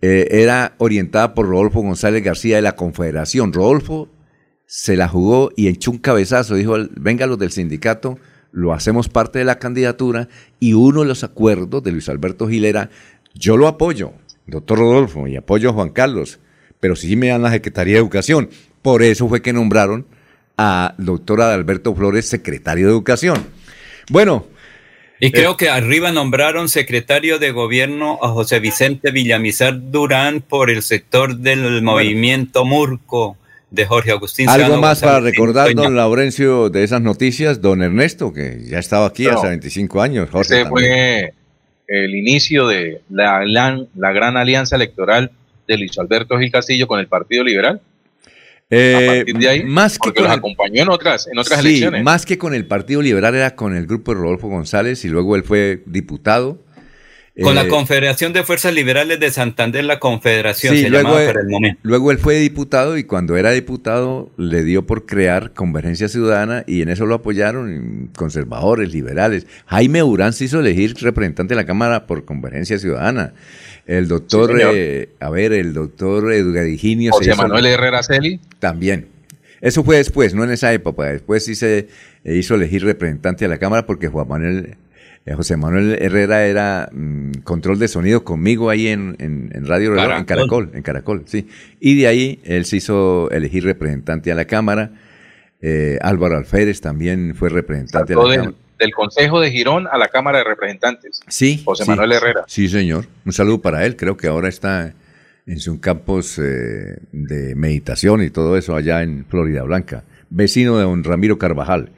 eh, 0.01 0.27
era 0.29 0.75
orientada 0.77 1.33
por 1.33 1.47
Rodolfo 1.47 1.81
González 1.81 2.23
García 2.23 2.57
de 2.57 2.61
la 2.61 2.75
Confederación. 2.75 3.53
Rodolfo 3.53 4.07
se 4.67 4.95
la 4.97 5.07
jugó 5.07 5.51
y 5.55 5.67
echó 5.67 5.89
un 5.89 5.97
cabezazo, 5.97 6.53
dijo, 6.55 6.75
venga 6.95 7.25
los 7.25 7.39
del 7.39 7.51
sindicato, 7.51 8.19
lo 8.55 8.71
hacemos 8.71 9.09
parte 9.09 9.39
de 9.39 9.45
la 9.45 9.59
candidatura 9.59 10.29
y 10.61 10.73
uno 10.73 11.01
de 11.01 11.07
los 11.07 11.25
acuerdos 11.25 11.83
de 11.83 11.91
Luis 11.91 12.07
Alberto 12.07 12.47
Gilera, 12.47 12.89
yo 13.33 13.57
lo 13.57 13.67
apoyo, 13.67 14.13
doctor 14.47 14.79
Rodolfo, 14.79 15.27
y 15.27 15.35
apoyo 15.35 15.69
a 15.69 15.73
Juan 15.73 15.89
Carlos, 15.89 16.39
pero 16.79 16.95
sí 16.95 17.17
me 17.17 17.27
dan 17.27 17.41
la 17.41 17.51
Secretaría 17.51 17.95
de 17.95 17.99
Educación. 17.99 18.49
Por 18.81 19.03
eso 19.03 19.27
fue 19.27 19.41
que 19.41 19.51
nombraron 19.51 20.07
a 20.57 20.95
doctora 20.97 21.53
Alberto 21.53 21.93
Flores 21.93 22.29
secretario 22.29 22.85
de 22.85 22.93
Educación. 22.93 23.45
Bueno, 24.09 24.47
Y 25.19 25.31
creo 25.31 25.57
que 25.57 25.69
arriba 25.69 26.13
nombraron 26.13 26.69
secretario 26.69 27.39
de 27.39 27.51
gobierno 27.51 28.19
a 28.21 28.29
José 28.29 28.59
Vicente 28.59 29.11
Villamizar 29.11 29.91
Durán 29.91 30.39
por 30.39 30.69
el 30.69 30.81
sector 30.81 31.35
del 31.37 31.81
movimiento 31.81 32.63
Murco 32.63 33.37
de 33.75 33.85
Jorge 33.85 34.11
Agustín. 34.11 34.49
algo 34.49 34.77
más 34.77 35.01
para 35.01 35.19
recordar, 35.19 35.73
don 35.75 35.95
Laurencio, 35.95 36.69
de 36.69 36.83
esas 36.83 37.01
noticias, 37.01 37.61
don 37.61 37.81
Ernesto, 37.83 38.31
que 38.33 38.61
ya 38.67 38.79
estaba 38.79 39.05
aquí 39.07 39.25
No. 39.25 39.31
hace 39.37 39.47
25 39.49 40.01
años. 40.01 40.29
Jorge 40.31 40.53
Este 40.53 40.63
también. 40.63 40.71
fue 40.71 41.33
el 41.87 42.15
inicio 42.15 42.67
de 42.67 43.01
la, 43.09 43.39
gran- 43.45 43.87
la 43.95 44.11
gran 44.11 44.37
alianza 44.37 44.75
electoral 44.75 45.31
de 45.67 45.77
Luis 45.77 45.97
Alberto 45.99 46.37
Gil 46.39 46.51
Castillo 46.51 46.87
con 46.87 46.99
el 46.99 47.07
Partido 47.07 47.43
Liberal. 47.43 47.81
Eh, 48.71 48.95
a 48.95 49.13
partir 49.17 49.37
de 49.37 49.47
ahí, 49.49 49.63
más 49.63 49.93
que 49.93 49.99
porque 50.05 50.15
con 50.21 50.23
los 50.23 50.33
el- 50.33 50.39
acompañó 50.39 50.81
en 50.81 50.89
otras, 50.89 51.27
en 51.27 51.37
otras 51.37 51.61
Sí, 51.61 51.67
elecciones. 51.67 52.03
más 52.03 52.25
que 52.25 52.37
con 52.39 52.55
el 52.55 52.65
Partido 52.65 53.01
Liberal 53.03 53.35
era 53.35 53.55
con 53.55 53.75
el 53.75 53.85
grupo 53.85 54.13
de 54.13 54.21
Rodolfo 54.21 54.47
González 54.47 55.05
y 55.05 55.09
luego 55.09 55.35
él 55.35 55.43
fue 55.43 55.83
diputado. 55.85 56.57
Con 57.41 57.51
Eh, 57.57 57.63
la 57.63 57.67
Confederación 57.67 58.31
de 58.31 58.43
Fuerzas 58.43 58.73
Liberales 58.73 59.19
de 59.19 59.29
Santander, 59.29 59.83
la 59.83 59.99
Confederación 59.99 60.73
Sí, 60.73 60.83
se 60.83 60.89
luego, 60.89 61.09
llamaba 61.09 61.25
para 61.25 61.41
el 61.41 61.47
momento. 61.49 61.79
luego 61.83 62.11
él 62.11 62.17
fue 62.17 62.35
diputado 62.39 62.97
y 62.97 63.03
cuando 63.03 63.35
era 63.35 63.51
diputado 63.51 64.31
le 64.37 64.63
dio 64.63 64.85
por 64.87 65.05
crear 65.05 65.51
Convergencia 65.53 66.07
Ciudadana 66.07 66.63
y 66.65 66.81
en 66.81 66.87
eso 66.89 67.05
lo 67.05 67.15
apoyaron 67.15 68.09
conservadores, 68.15 68.93
liberales. 68.93 69.47
Jaime 69.65 70.01
Urán 70.01 70.31
se 70.31 70.45
hizo 70.45 70.61
elegir 70.61 70.95
representante 71.01 71.55
de 71.55 71.61
la 71.61 71.65
Cámara 71.65 72.07
por 72.07 72.23
Convergencia 72.23 72.77
Ciudadana. 72.79 73.33
El 73.85 74.07
doctor, 74.07 74.51
Sí, 74.57 74.61
eh, 74.73 75.09
a 75.19 75.29
ver, 75.29 75.51
el 75.53 75.73
doctor 75.73 76.31
Edgardo 76.31 77.11
José 77.11 77.35
Manuel 77.35 77.65
Herrera 77.65 78.01
Celi. 78.01 78.39
También. 78.59 79.07
Eso 79.61 79.83
fue 79.83 79.97
después, 79.97 80.33
no 80.33 80.43
en 80.43 80.51
esa 80.51 80.71
época. 80.73 81.03
Después 81.05 81.43
sí 81.43 81.55
se 81.55 81.87
eh, 82.23 82.35
hizo 82.35 82.55
elegir 82.55 82.83
representante 82.85 83.45
de 83.45 83.49
la 83.49 83.57
Cámara 83.57 83.85
porque 83.85 84.07
Juan 84.07 84.27
Manuel, 84.27 84.65
eh, 84.71 84.77
José 85.33 85.57
Manuel 85.57 85.97
Herrera 85.99 86.45
era 86.45 86.89
mm, 86.91 87.31
control 87.43 87.79
de 87.79 87.87
sonido 87.87 88.23
conmigo 88.23 88.69
ahí 88.69 88.87
en, 88.89 89.15
en- 89.19 89.49
en 89.53 89.65
Radio 89.65 89.91
Reloj, 89.91 90.17
en 90.19 90.25
Caracol. 90.25 90.25
Caracol, 90.25 90.69
en 90.75 90.83
Caracol, 90.83 91.23
sí. 91.25 91.47
Y 91.79 91.95
de 91.99 92.07
ahí 92.07 92.39
él 92.43 92.65
se 92.65 92.77
hizo 92.77 93.31
elegir 93.31 93.63
representante 93.63 94.31
a 94.31 94.35
la 94.35 94.45
Cámara. 94.45 94.91
Eh, 95.61 95.97
Álvaro 96.01 96.37
Alférez 96.37 96.79
también 96.81 97.33
fue 97.35 97.49
representante 97.49 98.13
a 98.13 98.17
la 98.17 98.23
del, 98.23 98.35
Cámara. 98.39 98.53
del 98.77 98.91
Consejo 98.91 99.39
de 99.39 99.49
Girón 99.51 99.87
a 99.91 99.97
la 99.97 100.09
Cámara 100.09 100.37
de 100.39 100.43
Representantes. 100.43 101.21
Sí. 101.27 101.63
José 101.65 101.85
sí. 101.85 101.89
Manuel 101.89 102.11
Herrera. 102.11 102.43
Sí, 102.47 102.67
señor. 102.67 103.07
Un 103.25 103.33
saludo 103.33 103.61
para 103.61 103.83
él. 103.85 103.95
Creo 103.95 104.17
que 104.17 104.27
ahora 104.27 104.47
está 104.49 104.93
en 105.47 105.59
sus 105.59 105.79
campos 105.79 106.37
eh, 106.37 106.97
de 107.11 107.55
meditación 107.55 108.21
y 108.21 108.29
todo 108.29 108.57
eso 108.57 108.75
allá 108.75 109.01
en 109.01 109.25
Florida 109.25 109.63
Blanca. 109.63 110.03
Vecino 110.29 110.77
de 110.77 110.83
don 110.83 111.03
Ramiro 111.03 111.37
Carvajal. 111.39 111.89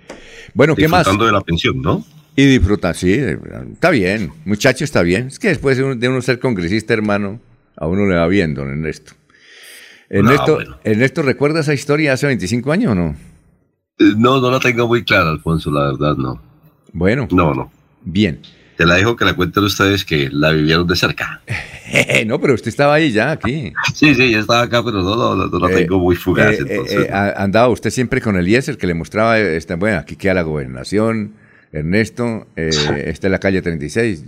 Bueno, 0.54 0.76
¿qué 0.76 0.88
más? 0.88 1.06
De 1.06 1.32
la 1.32 1.42
pensión, 1.42 1.82
¿no? 1.82 2.06
Y 2.40 2.46
disfruta, 2.46 2.94
sí, 2.94 3.14
está 3.74 3.90
bien. 3.90 4.32
Muchacho, 4.46 4.84
está 4.84 5.02
bien. 5.02 5.26
Es 5.28 5.40
que 5.40 5.48
después 5.48 5.76
de 5.76 6.08
uno, 6.08 6.22
ser 6.22 6.38
congresista, 6.40 6.94
hermano, 6.94 7.42
a 7.76 7.88
uno 7.88 8.06
le 8.06 8.16
va 8.16 8.28
bien, 8.28 8.54
don 8.54 8.70
Ernesto. 8.70 9.14
Ernesto, 10.08 10.54
bueno. 10.54 10.78
Ernesto, 10.84 11.24
¿recuerda 11.24 11.62
esa 11.62 11.74
historia 11.74 12.14
hace 12.14 12.28
25 12.28 12.72
años 12.72 12.92
o 12.92 12.96
no? 12.96 13.16
Eh, 13.98 14.14
No, 14.16 14.40
no 14.40 14.52
la 14.52 14.60
tengo 14.60 14.88
muy 14.88 15.04
clara, 15.04 15.32
Alfonso, 15.32 15.72
la 15.72 15.88
verdad, 15.92 16.16
no. 16.16 16.40
Bueno. 16.94 17.28
No, 17.32 17.56
no. 17.56 17.72
Bien. 18.04 18.40
Te 18.78 18.86
la 18.86 18.94
dejo 18.98 19.16
que 19.16 19.26
la 19.26 19.34
cuenten 19.34 19.64
ustedes 19.64 20.06
que 20.06 20.30
la 20.32 20.52
vivieron 20.52 20.86
de 20.86 20.96
cerca. 20.96 21.42
no, 22.28 22.40
pero 22.40 22.54
usted 22.54 22.68
estaba 22.68 22.94
ahí 22.94 23.12
ya, 23.12 23.32
aquí. 23.32 23.74
Sí, 23.96 24.14
sí, 24.14 24.30
ya 24.30 24.40
estaba 24.42 24.62
acá, 24.62 24.84
pero 24.86 25.02
no, 25.02 25.16
no, 25.16 25.36
no, 25.36 25.48
no 25.48 25.60
la 25.68 25.74
Eh, 25.74 25.82
tengo 25.82 25.98
muy 25.98 26.16
fugaz. 26.16 26.54
eh, 26.54 26.58
entonces. 26.70 27.08
eh, 27.08 27.10
andaba 27.12 27.68
usted 27.70 27.90
siempre 27.90 28.22
con 28.22 28.36
Eliezer, 28.38 28.78
que 28.78 28.86
le 28.86 28.94
mostraba, 28.94 29.40
esta, 29.40 29.76
bueno, 29.76 29.98
aquí 29.98 30.16
queda 30.16 30.36
la 30.36 30.44
gobernación, 30.44 31.34
Ernesto, 31.72 32.48
eh, 32.56 32.70
esta 33.08 33.28
es 33.28 33.32
la 33.32 33.40
calle 33.40 33.62
36. 33.62 34.24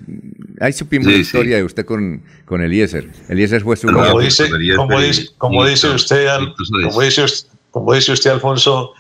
Ahí 0.60 0.74
supimos 0.74 1.06
Sí, 1.06 1.12
la 1.12 1.16
sí. 1.18 1.22
historia 1.22 1.58
de 1.58 1.64
usted 1.64 1.86
con, 1.86 2.22
con 2.46 2.62
Eliezer. 2.62 3.08
Eliezer 3.30 3.62
fue 3.62 3.78
su... 3.78 3.88
Como 3.88 4.20
dice, 4.20 4.50
como 4.76 5.00
dice, 5.00 5.28
como 5.38 5.66
dice 5.66 5.88
usted, 5.90 6.28
Al- 6.28 6.54
como 6.84 7.02
dice, 7.02 7.24
us- 7.24 7.48
como 7.72 7.94
dice 7.94 8.12
usted, 8.12 8.32
Alfonso, 8.32 8.92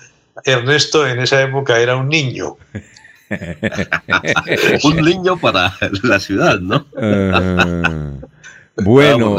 Ernesto 0.46 1.06
en 1.08 1.20
esa 1.20 1.42
época 1.42 1.80
era 1.80 1.96
un 1.98 2.08
niño. 2.08 2.58
Un 4.84 4.96
niño 4.98 5.38
para 5.40 5.78
la 6.04 6.20
ciudad, 6.20 6.60
¿no? 6.60 6.88
Ah, 6.98 8.14
bueno, 8.78 9.38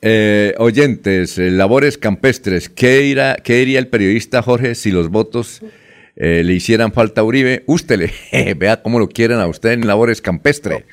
eh, 0.00 0.54
oyentes, 0.58 1.38
eh, 1.38 1.50
labores 1.50 1.98
campestres, 1.98 2.68
¿qué, 2.68 3.02
irá, 3.04 3.36
¿qué 3.36 3.56
diría 3.58 3.78
el 3.78 3.88
periodista 3.88 4.42
Jorge 4.42 4.74
si 4.74 4.90
los 4.90 5.08
votos 5.08 5.60
eh, 6.20 6.42
le 6.44 6.52
hicieran 6.52 6.92
falta 6.92 7.20
a 7.20 7.24
Uribe? 7.24 7.62
Ústele, 7.66 8.12
vea 8.56 8.82
cómo 8.82 8.98
lo 8.98 9.08
quieren 9.08 9.38
a 9.38 9.46
usted 9.46 9.70
en 9.70 9.86
labores 9.86 10.20
campestres. 10.20 10.84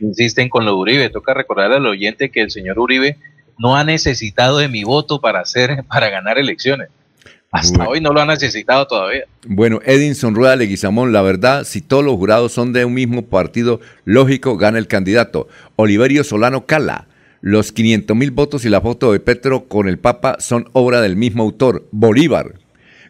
Insisten 0.00 0.48
con 0.48 0.64
lo 0.64 0.72
de 0.72 0.76
Uribe. 0.76 1.08
Toca 1.10 1.32
recordar 1.34 1.72
al 1.72 1.86
oyente 1.86 2.30
que 2.30 2.42
el 2.42 2.50
señor 2.50 2.78
Uribe 2.78 3.16
no 3.58 3.76
ha 3.76 3.84
necesitado 3.84 4.58
de 4.58 4.68
mi 4.68 4.84
voto 4.84 5.20
para 5.20 5.40
hacer, 5.40 5.84
para 5.88 6.10
ganar 6.10 6.38
elecciones. 6.38 6.88
Hasta 7.52 7.78
Bueno. 7.78 7.90
hoy 7.90 8.00
no 8.00 8.12
lo 8.12 8.20
ha 8.20 8.26
necesitado 8.26 8.86
todavía. 8.86 9.24
Bueno, 9.44 9.80
Edinson 9.84 10.36
Rueda 10.36 10.54
Leguizamón, 10.54 11.12
la 11.12 11.22
verdad, 11.22 11.64
si 11.64 11.80
todos 11.80 12.04
los 12.04 12.14
jurados 12.14 12.52
son 12.52 12.72
de 12.72 12.84
un 12.84 12.94
mismo 12.94 13.26
partido, 13.26 13.80
lógico, 14.04 14.56
gana 14.56 14.78
el 14.78 14.86
candidato. 14.86 15.48
Oliverio 15.74 16.22
Solano 16.22 16.66
Cala, 16.66 17.08
los 17.40 17.72
500 17.72 18.16
mil 18.16 18.30
votos 18.30 18.64
y 18.64 18.68
la 18.68 18.80
foto 18.80 19.12
de 19.12 19.18
Petro 19.18 19.64
con 19.66 19.88
el 19.88 19.98
Papa 19.98 20.36
son 20.38 20.68
obra 20.74 21.00
del 21.00 21.16
mismo 21.16 21.42
autor, 21.42 21.88
Bolívar. 21.90 22.54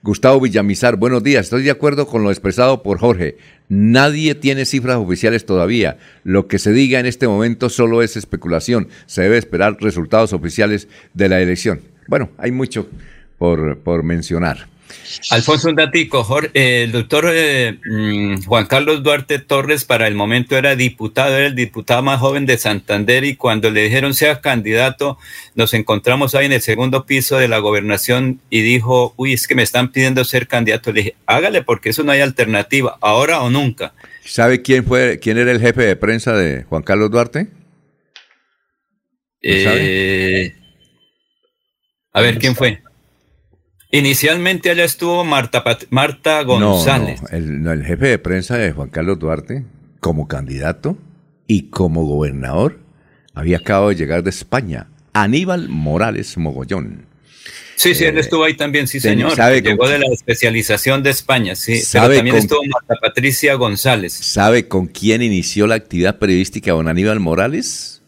Gustavo 0.02 0.40
Villamizar, 0.40 0.96
buenos 0.96 1.22
días. 1.22 1.44
Estoy 1.44 1.62
de 1.62 1.70
acuerdo 1.70 2.06
con 2.06 2.22
lo 2.22 2.30
expresado 2.30 2.82
por 2.82 2.98
Jorge. 2.98 3.36
Nadie 3.68 4.34
tiene 4.34 4.64
cifras 4.64 4.96
oficiales 4.96 5.44
todavía. 5.44 5.98
Lo 6.24 6.48
que 6.48 6.58
se 6.58 6.72
diga 6.72 7.00
en 7.00 7.04
este 7.04 7.28
momento 7.28 7.68
solo 7.68 8.00
es 8.00 8.16
especulación. 8.16 8.88
Se 9.04 9.20
debe 9.20 9.36
esperar 9.36 9.76
resultados 9.78 10.32
oficiales 10.32 10.88
de 11.12 11.28
la 11.28 11.42
elección. 11.42 11.82
Bueno, 12.08 12.30
hay 12.38 12.50
mucho 12.50 12.88
por, 13.36 13.76
por 13.80 14.02
mencionar. 14.02 14.69
Alfonso, 15.30 15.68
un 15.68 15.76
datico, 15.76 16.24
Jorge, 16.24 16.50
eh, 16.54 16.84
el 16.84 16.92
doctor 16.92 17.30
eh, 17.32 17.78
mm, 17.84 18.42
Juan 18.44 18.66
Carlos 18.66 19.02
Duarte 19.02 19.38
Torres 19.38 19.84
para 19.84 20.06
el 20.06 20.14
momento 20.14 20.56
era 20.56 20.76
diputado, 20.76 21.36
era 21.36 21.46
el 21.46 21.54
diputado 21.54 22.02
más 22.02 22.20
joven 22.20 22.46
de 22.46 22.58
Santander 22.58 23.24
y 23.24 23.36
cuando 23.36 23.70
le 23.70 23.82
dijeron 23.82 24.14
sea 24.14 24.40
candidato, 24.40 25.18
nos 25.54 25.74
encontramos 25.74 26.34
ahí 26.34 26.46
en 26.46 26.52
el 26.52 26.60
segundo 26.60 27.06
piso 27.06 27.38
de 27.38 27.48
la 27.48 27.58
gobernación 27.58 28.40
y 28.50 28.62
dijo, 28.62 29.14
uy, 29.16 29.32
es 29.32 29.46
que 29.46 29.54
me 29.54 29.62
están 29.62 29.92
pidiendo 29.92 30.24
ser 30.24 30.46
candidato. 30.46 30.92
Le 30.92 31.00
dije, 31.00 31.16
hágale 31.26 31.62
porque 31.62 31.90
eso 31.90 32.02
no 32.02 32.12
hay 32.12 32.20
alternativa, 32.20 32.96
ahora 33.00 33.40
o 33.42 33.50
nunca. 33.50 33.92
¿Sabe 34.24 34.62
quién 34.62 34.84
fue, 34.84 35.18
quién 35.20 35.38
era 35.38 35.50
el 35.50 35.60
jefe 35.60 35.82
de 35.82 35.96
prensa 35.96 36.34
de 36.34 36.64
Juan 36.64 36.82
Carlos 36.82 37.10
Duarte? 37.10 37.48
Eh, 39.42 40.54
a 42.12 42.20
ver, 42.20 42.38
¿quién 42.38 42.54
fue? 42.54 42.82
Inicialmente 43.92 44.70
allá 44.70 44.84
estuvo 44.84 45.24
Marta, 45.24 45.64
Marta 45.90 46.42
González. 46.42 47.20
No, 47.22 47.28
el, 47.36 47.66
el 47.66 47.84
jefe 47.84 48.06
de 48.06 48.18
prensa 48.18 48.56
de 48.56 48.72
Juan 48.72 48.88
Carlos 48.88 49.18
Duarte, 49.18 49.64
como 49.98 50.28
candidato 50.28 50.96
y 51.46 51.70
como 51.70 52.04
gobernador, 52.04 52.78
había 53.34 53.58
acabado 53.58 53.88
de 53.88 53.96
llegar 53.96 54.22
de 54.22 54.30
España, 54.30 54.88
Aníbal 55.12 55.68
Morales 55.68 56.36
Mogollón. 56.36 57.06
Sí, 57.74 57.94
sí, 57.94 58.04
él 58.04 58.18
eh, 58.18 58.20
estuvo 58.20 58.44
ahí 58.44 58.54
también, 58.54 58.86
sí, 58.86 59.00
señor. 59.00 59.34
Sabe 59.34 59.62
Llegó 59.62 59.88
de 59.88 59.98
la 59.98 60.06
especialización 60.12 61.02
de 61.02 61.10
España, 61.10 61.56
sí. 61.56 61.82
Pero 61.92 62.14
también 62.14 62.36
estuvo 62.36 62.60
Marta 62.64 62.94
Patricia 63.00 63.54
González. 63.54 64.12
¿Sabe 64.12 64.68
con 64.68 64.86
quién 64.86 65.22
inició 65.22 65.66
la 65.66 65.76
actividad 65.76 66.18
periodística 66.18 66.72
don 66.72 66.88
Aníbal 66.88 67.20
Morales? 67.20 68.02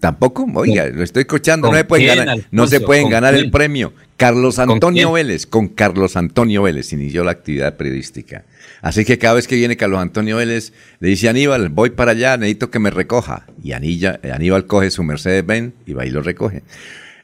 Tampoco, 0.00 0.46
oiga, 0.54 0.86
lo 0.86 1.02
estoy 1.02 1.22
escuchando, 1.22 1.70
no, 1.70 1.76
se 1.76 1.84
pueden 1.84 2.16
ganar, 2.16 2.38
no 2.50 2.66
se 2.66 2.80
pueden 2.80 3.10
ganar 3.10 3.34
el 3.34 3.50
premio. 3.50 3.92
Carlos 4.16 4.58
Antonio 4.58 5.12
Vélez, 5.12 5.46
con 5.46 5.68
Carlos 5.68 6.16
Antonio 6.16 6.62
Vélez 6.62 6.92
inició 6.92 7.22
la 7.22 7.32
actividad 7.32 7.76
periodística. 7.76 8.44
Así 8.80 9.04
que 9.04 9.18
cada 9.18 9.34
vez 9.34 9.46
que 9.46 9.56
viene 9.56 9.76
Carlos 9.76 10.00
Antonio 10.00 10.36
Vélez, 10.38 10.72
le 11.00 11.08
dice 11.08 11.26
a 11.26 11.30
Aníbal, 11.30 11.68
voy 11.68 11.90
para 11.90 12.12
allá, 12.12 12.36
necesito 12.36 12.70
que 12.70 12.78
me 12.78 12.90
recoja. 12.90 13.46
Y 13.62 13.72
Aníbal 13.72 14.66
coge 14.66 14.90
su 14.90 15.02
Mercedes-Benz 15.02 15.74
y 15.86 15.92
va 15.92 16.06
y 16.06 16.10
lo 16.10 16.22
recoge. 16.22 16.62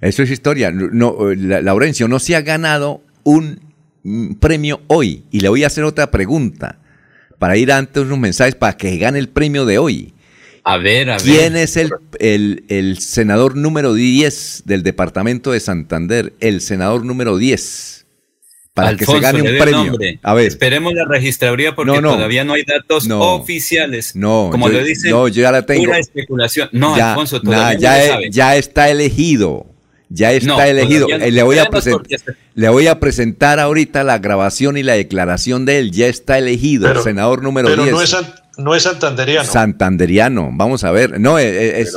Eso 0.01 0.23
es 0.23 0.31
historia. 0.31 0.71
No, 0.71 1.17
Laurencio, 1.35 2.09
no 2.09 2.19
se 2.19 2.37
ha 2.37 2.43
ganado 2.43 3.03
un 3.23 3.61
premio 4.41 4.83
hoy. 4.89 5.25
Y 5.31 5.41
le 5.41 5.49
voy 5.49 5.65
a 5.65 5.69
hacer 5.69 5.85
otra 5.85 6.11
pregunta 6.11 6.79
para 7.39 7.57
ir 7.57 7.73
antes 7.73 8.03
unos 8.03 8.19
mensajes 8.19 8.55
para 8.55 8.77
que 8.77 8.99
gane 8.99 9.19
el 9.19 9.29
premio 9.29 9.65
de 9.65 9.79
hoy. 9.79 10.13
A 10.65 10.77
ver, 10.77 11.11
a 11.11 11.17
ver. 11.17 11.23
¿Quién 11.23 11.57
es 11.57 11.77
el, 11.77 11.93
el, 12.69 12.99
senador 12.99 13.57
número 13.57 13.95
10 13.95 14.63
del 14.65 14.83
departamento 14.83 15.53
de 15.53 15.61
Santander? 15.61 16.33
El 16.41 16.61
senador 16.61 17.05
número 17.05 17.37
10. 17.37 18.07
Para 18.75 18.97
que 18.97 19.05
se 19.05 19.21
gane 19.21 19.43
un 19.43 19.59
premio. 19.59 19.93
A 20.23 20.35
ver. 20.35 20.47
Esperemos 20.47 20.95
la 20.95 21.05
registraduría 21.05 21.75
porque 21.75 22.01
todavía 22.01 22.45
no 22.45 22.55
hay 22.55 22.63
datos 22.63 23.07
oficiales. 23.11 24.17
No, 24.17 24.49
como 24.51 24.69
lo 24.69 24.83
dice, 24.83 25.11
no, 25.11 25.29
yo 25.29 25.43
ya 25.43 25.53
la 25.53 25.67
tengo. 25.67 25.85
Pura 25.85 25.99
especulación. 25.99 26.69
No, 26.73 26.95
Alfonso, 26.95 27.43
todavía 27.43 27.79
ya, 27.79 28.19
ya 28.31 28.57
está 28.57 28.89
elegido. 28.89 29.67
Ya 30.09 30.33
está 30.33 30.69
elegido. 30.69 31.09
Eh, 31.09 31.31
le, 31.31 31.43
voy 31.43 31.59
a 31.59 31.69
le 32.55 32.69
voy 32.69 32.87
a 32.87 33.01
presentar 33.01 33.59
ahorita 33.59 34.05
la 34.05 34.19
grabación 34.19 34.77
y 34.77 34.83
la 34.83 34.93
declaración 34.93 35.65
de 35.65 35.79
él. 35.79 35.91
Ya 35.91 36.07
está 36.07 36.37
elegido, 36.37 36.91
el 36.91 37.03
senador 37.03 37.43
número 37.43 37.69
pero 37.69 37.83
10. 37.83 37.95
No 37.95 38.03
es, 38.03 38.17
no 38.59 38.75
es 38.75 38.83
santanderiano. 38.83 39.45
Santanderiano, 39.45 40.51
vamos 40.53 40.85
a 40.85 40.91
ver. 40.91 41.21
No, 41.21 41.39
eh, 41.39 41.49
eh, 41.49 41.81
es, 41.81 41.97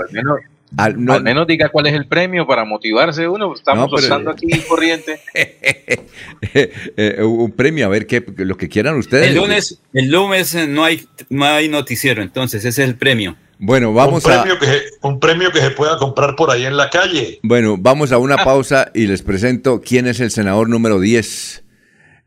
al, 0.77 0.97
menos, 0.97 1.47
diga 1.47 1.69
cuál 1.69 1.87
es 1.87 1.93
el 1.93 2.05
premio 2.07 2.45
para 2.45 2.65
motivarse 2.65 3.27
uno. 3.27 3.53
Estamos 3.53 3.91
usando 3.93 4.31
aquí 4.31 4.47
corriente. 4.67 5.19
un 7.23 7.51
premio, 7.51 7.85
a 7.85 7.89
ver 7.89 8.07
qué, 8.07 8.23
lo 8.37 8.57
que 8.57 8.67
quieran 8.67 8.97
ustedes. 8.97 9.27
El 9.27 9.35
lunes, 9.35 9.79
el 9.93 10.09
lunes 10.09 10.55
no 10.67 10.83
hay, 10.83 11.05
no 11.29 11.45
hay 11.45 11.69
noticiero, 11.69 12.21
entonces 12.21 12.65
ese 12.65 12.83
es 12.83 12.89
el 12.89 12.95
premio. 12.95 13.37
Bueno, 13.57 13.93
vamos 13.93 14.25
un 14.25 14.31
premio 14.31 14.59
Que, 14.59 14.81
un 15.01 15.19
premio 15.19 15.51
que 15.51 15.61
se 15.61 15.71
pueda 15.71 15.97
comprar 15.97 16.35
por 16.35 16.51
ahí 16.51 16.65
en 16.65 16.75
la 16.75 16.89
calle. 16.89 17.39
Bueno, 17.41 17.77
vamos 17.77 18.11
a 18.11 18.17
una 18.17 18.43
pausa 18.43 18.91
y 18.93 19.07
les 19.07 19.21
presento 19.21 19.81
quién 19.81 20.07
es 20.07 20.19
el 20.19 20.31
senador 20.31 20.67
número 20.67 20.99
10 20.99 21.63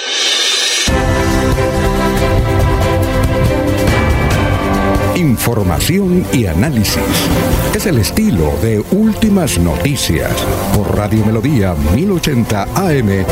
Información 5.21 6.25
y 6.33 6.47
análisis. 6.47 7.03
Es 7.75 7.85
el 7.85 7.99
estilo 7.99 8.57
de 8.59 8.83
Últimas 8.89 9.59
Noticias 9.59 10.31
por 10.75 10.97
Radio 10.97 11.23
Melodía 11.23 11.75
1080 11.93 12.63
AM. 12.73 13.25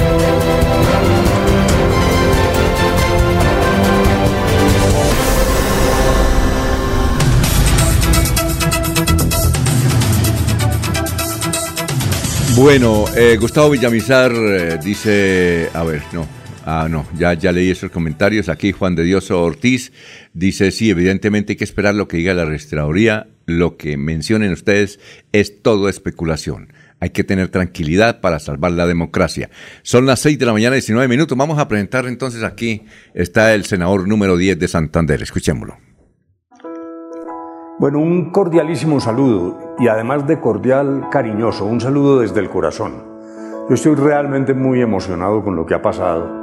Bueno, 12.56 13.06
eh, 13.16 13.36
Gustavo 13.41 13.72
Villamizar 13.72 14.32
eh, 14.32 14.78
dice, 14.84 15.72
a 15.74 15.84
ver, 15.84 16.03
no, 16.11 16.39
Ah, 16.71 16.87
no, 16.87 17.03
ya, 17.17 17.33
ya 17.33 17.51
leí 17.51 17.71
esos 17.71 17.89
comentarios. 17.89 18.47
Aquí 18.47 18.71
Juan 18.71 18.93
de 18.93 19.01
Dios 19.01 19.31
Ortiz 19.31 19.91
dice, 20.35 20.69
sí, 20.69 20.91
evidentemente 20.91 21.53
hay 21.53 21.57
que 21.57 21.63
esperar 21.63 21.95
lo 21.95 22.07
que 22.07 22.17
diga 22.17 22.35
la 22.35 22.45
registraduría. 22.45 23.27
Lo 23.47 23.75
que 23.75 23.97
mencionen 23.97 24.51
ustedes 24.51 24.99
es 25.31 25.63
todo 25.63 25.89
especulación. 25.89 26.71
Hay 26.99 27.09
que 27.09 27.23
tener 27.23 27.47
tranquilidad 27.47 28.21
para 28.21 28.37
salvar 28.37 28.73
la 28.73 28.85
democracia. 28.85 29.49
Son 29.81 30.05
las 30.05 30.19
6 30.19 30.37
de 30.37 30.45
la 30.45 30.53
mañana, 30.53 30.75
19 30.75 31.07
minutos. 31.07 31.35
Vamos 31.35 31.57
a 31.57 31.67
presentar 31.67 32.05
entonces 32.05 32.43
aquí, 32.43 32.85
está 33.15 33.55
el 33.55 33.65
senador 33.65 34.07
número 34.07 34.37
10 34.37 34.59
de 34.59 34.67
Santander. 34.67 35.23
Escuchémoslo. 35.23 35.75
Bueno, 37.79 37.97
un 37.97 38.31
cordialísimo 38.31 38.99
saludo 38.99 39.75
y 39.79 39.87
además 39.87 40.27
de 40.27 40.39
cordial, 40.39 41.07
cariñoso, 41.11 41.65
un 41.65 41.81
saludo 41.81 42.19
desde 42.19 42.41
el 42.41 42.49
corazón. 42.51 43.05
Yo 43.67 43.73
estoy 43.73 43.95
realmente 43.95 44.53
muy 44.53 44.81
emocionado 44.81 45.43
con 45.43 45.55
lo 45.55 45.65
que 45.65 45.73
ha 45.73 45.81
pasado 45.81 46.39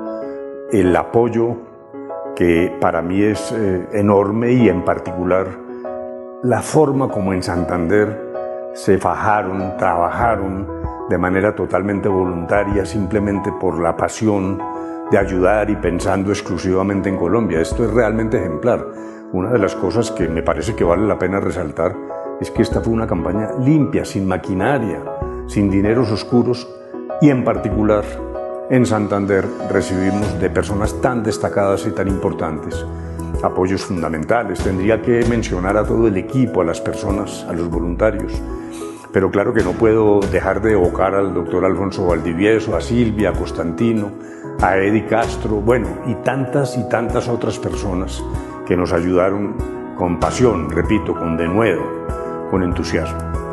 el 0.73 0.97
apoyo 0.97 1.57
que 2.35 2.77
para 2.81 3.01
mí 3.01 3.23
es 3.23 3.53
eh, 3.53 3.87
enorme 3.93 4.53
y 4.53 4.69
en 4.69 4.85
particular 4.85 5.47
la 6.43 6.61
forma 6.61 7.09
como 7.09 7.33
en 7.33 7.43
Santander 7.43 8.71
se 8.75 8.99
fajaron, 8.99 9.77
trabajaron 9.79 10.67
de 11.09 11.19
manera 11.19 11.55
totalmente 11.55 12.09
voluntaria 12.09 12.85
simplemente 12.85 13.53
por 13.53 13.79
la 13.81 13.97
pasión 13.97 14.61
de 15.11 15.19
ayudar 15.19 15.71
y 15.71 15.77
pensando 15.77 16.31
exclusivamente 16.31 17.09
en 17.09 17.17
Colombia. 17.17 17.61
Esto 17.61 17.85
es 17.85 17.93
realmente 17.93 18.39
ejemplar. 18.39 18.85
Una 19.33 19.51
de 19.51 19.59
las 19.61 19.77
cosas 19.77 20.11
que 20.11 20.29
me 20.29 20.43
parece 20.43 20.75
que 20.75 20.83
vale 20.83 21.07
la 21.07 21.19
pena 21.19 21.39
resaltar 21.39 21.95
es 22.41 22.51
que 22.51 22.63
esta 22.63 22.81
fue 22.81 22.93
una 22.93 23.07
campaña 23.07 23.51
limpia, 23.61 24.05
sin 24.05 24.27
maquinaria, 24.27 25.01
sin 25.47 25.71
dineros 25.71 26.11
oscuros 26.11 26.69
y 27.21 27.31
en 27.31 27.45
particular 27.45 28.05
en 28.71 28.85
Santander 28.85 29.47
recibimos 29.71 30.41
de 30.41 30.51
personas 30.51 31.01
tan 31.01 31.23
destacadas 31.23 31.87
y 31.87 31.91
tan 31.91 32.09
importantes 32.09 32.85
apoyos 33.43 33.85
fundamentales. 33.85 34.61
Tendría 34.61 35.01
que 35.01 35.25
mencionar 35.27 35.77
a 35.77 35.85
todo 35.85 36.09
el 36.09 36.17
equipo, 36.17 36.63
a 36.63 36.65
las 36.65 36.81
personas, 36.81 37.45
a 37.49 37.53
los 37.53 37.69
voluntarios. 37.69 38.33
Pero 39.13 39.31
claro 39.31 39.55
que 39.55 39.63
no 39.63 39.73
puedo 39.73 40.21
dejar 40.21 40.61
de 40.61 40.73
evocar 40.73 41.15
al 41.15 41.33
doctor 41.33 41.65
Alfonso 41.65 42.07
Valdivieso, 42.07 42.77
a 42.77 42.81
Silvia, 42.81 43.31
a 43.31 43.33
Constantino, 43.33 44.11
a 44.61 44.77
Eddie 44.77 45.07
Castro, 45.07 45.57
bueno, 45.57 45.89
y 46.07 46.15
tantas 46.17 46.77
y 46.77 46.89
tantas 46.89 47.29
otras 47.29 47.59
personas 47.59 48.23
que 48.67 48.77
nos 48.77 48.93
ayudaron 48.93 49.55
con 49.97 50.19
pasión, 50.19 50.71
repito, 50.71 51.15
con 51.15 51.37
denuedo, 51.37 51.83
con 52.51 52.63
entusiasmo. 52.63 53.46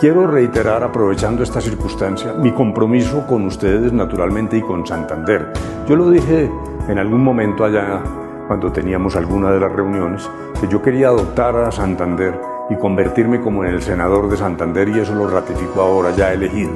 Quiero 0.00 0.26
reiterar, 0.26 0.82
aprovechando 0.82 1.42
esta 1.42 1.60
circunstancia, 1.60 2.32
mi 2.32 2.52
compromiso 2.52 3.24
con 3.26 3.46
ustedes 3.46 3.92
naturalmente 3.92 4.56
y 4.56 4.60
con 4.60 4.86
Santander. 4.86 5.52
Yo 5.88 5.94
lo 5.94 6.10
dije 6.10 6.50
en 6.88 6.98
algún 6.98 7.22
momento 7.22 7.64
allá, 7.64 8.02
cuando 8.48 8.72
teníamos 8.72 9.14
alguna 9.14 9.52
de 9.52 9.60
las 9.60 9.70
reuniones, 9.70 10.28
que 10.60 10.66
yo 10.68 10.82
quería 10.82 11.08
adoptar 11.08 11.54
a 11.56 11.70
Santander 11.70 12.34
y 12.68 12.76
convertirme 12.76 13.40
como 13.40 13.64
en 13.64 13.74
el 13.74 13.82
senador 13.82 14.28
de 14.28 14.36
Santander 14.36 14.88
y 14.88 14.98
eso 14.98 15.14
lo 15.14 15.28
ratifico 15.28 15.80
ahora 15.80 16.14
ya 16.16 16.32
elegido. 16.32 16.72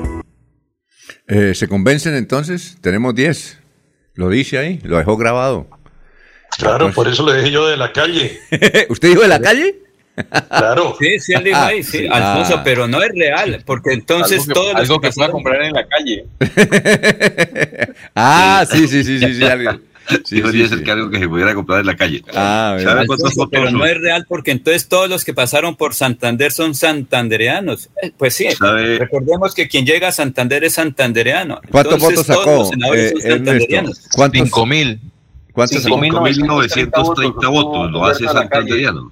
Eh, 1.26 1.54
¿Se 1.54 1.66
convencen 1.66 2.14
entonces? 2.14 2.78
Tenemos 2.80 3.14
10. 3.14 3.58
Lo 4.14 4.28
dice 4.28 4.58
ahí, 4.58 4.80
lo 4.84 4.98
dejó 4.98 5.16
grabado. 5.16 5.66
Claro, 6.56 6.92
por 6.92 7.08
eso 7.08 7.26
le 7.26 7.38
dije 7.38 7.50
yo 7.50 7.66
de 7.66 7.76
la 7.76 7.92
calle. 7.92 8.38
¿Usted 8.88 9.08
dijo 9.08 9.22
de 9.22 9.28
la 9.28 9.40
calle? 9.40 9.85
Claro. 10.48 10.96
Sí, 11.00 11.18
sí, 11.20 11.32
él 11.34 11.44
dijo 11.44 11.58
ahí, 11.58 11.82
sí, 11.82 12.06
Ah. 12.10 12.32
Alfonso, 12.32 12.62
pero 12.64 12.86
no 12.88 13.02
es 13.02 13.10
real, 13.14 13.62
porque 13.66 13.92
entonces 13.92 14.40
algo 14.40 14.46
que, 14.46 14.54
todos 14.54 14.72
los 14.72 14.80
algo 14.82 15.00
que 15.00 15.10
pueda 15.10 15.28
pasaron- 15.28 15.32
comprar 15.32 15.62
en 15.62 15.72
la 15.72 15.86
calle. 15.86 16.24
Ah, 18.14 18.64
sí, 18.70 18.88
sí, 18.88 19.04
sí, 19.04 19.18
sí, 19.18 19.34
sí. 19.34 19.44
algo. 19.44 19.72
Sí, 20.08 20.36
sí, 20.36 20.38
Eliezer 20.38 20.78
sí. 20.78 20.84
que 20.84 20.90
algo 20.92 21.10
que 21.10 21.18
se 21.18 21.28
pudiera 21.28 21.52
comprar 21.52 21.80
en 21.80 21.86
la 21.86 21.96
calle. 21.96 22.22
Ah, 22.28 22.76
¿Sabe 22.78 22.84
bueno. 22.94 23.06
cuántas 23.08 23.30
Alfonso, 23.32 23.50
pero 23.50 23.72
no 23.72 23.84
es 23.84 24.00
real 24.00 24.24
porque 24.28 24.52
entonces 24.52 24.86
todos 24.86 25.08
los 25.10 25.24
que 25.24 25.34
pasaron 25.34 25.74
por 25.74 25.94
Santander 25.94 26.52
son 26.52 26.76
santandereanos. 26.76 27.88
Eh, 28.00 28.12
Pues 28.16 28.34
sí, 28.34 28.48
¿Sabe? 28.52 28.98
recordemos 29.00 29.52
que 29.52 29.66
quien 29.66 29.84
llega 29.84 30.06
a 30.06 30.12
Santander 30.12 30.62
es 30.62 30.74
santandereano. 30.74 31.60
¿Cuántos 31.72 31.94
Entonces, 31.94 32.18
votos 32.18 32.26
todos 32.28 32.46
los 32.46 32.68
sacó, 32.68 32.70
senadores 32.70 33.12
eh. 33.24 33.98
¿Cuántos? 34.14 34.48
5 34.48 34.66
mil. 34.66 35.00
¿Cuántos 35.52 35.82
sacó? 35.82 35.96
5.930 35.98 37.50
votos, 37.50 37.90
lo 37.90 38.04
hace 38.06 38.24
Santanderiano. 38.28 39.10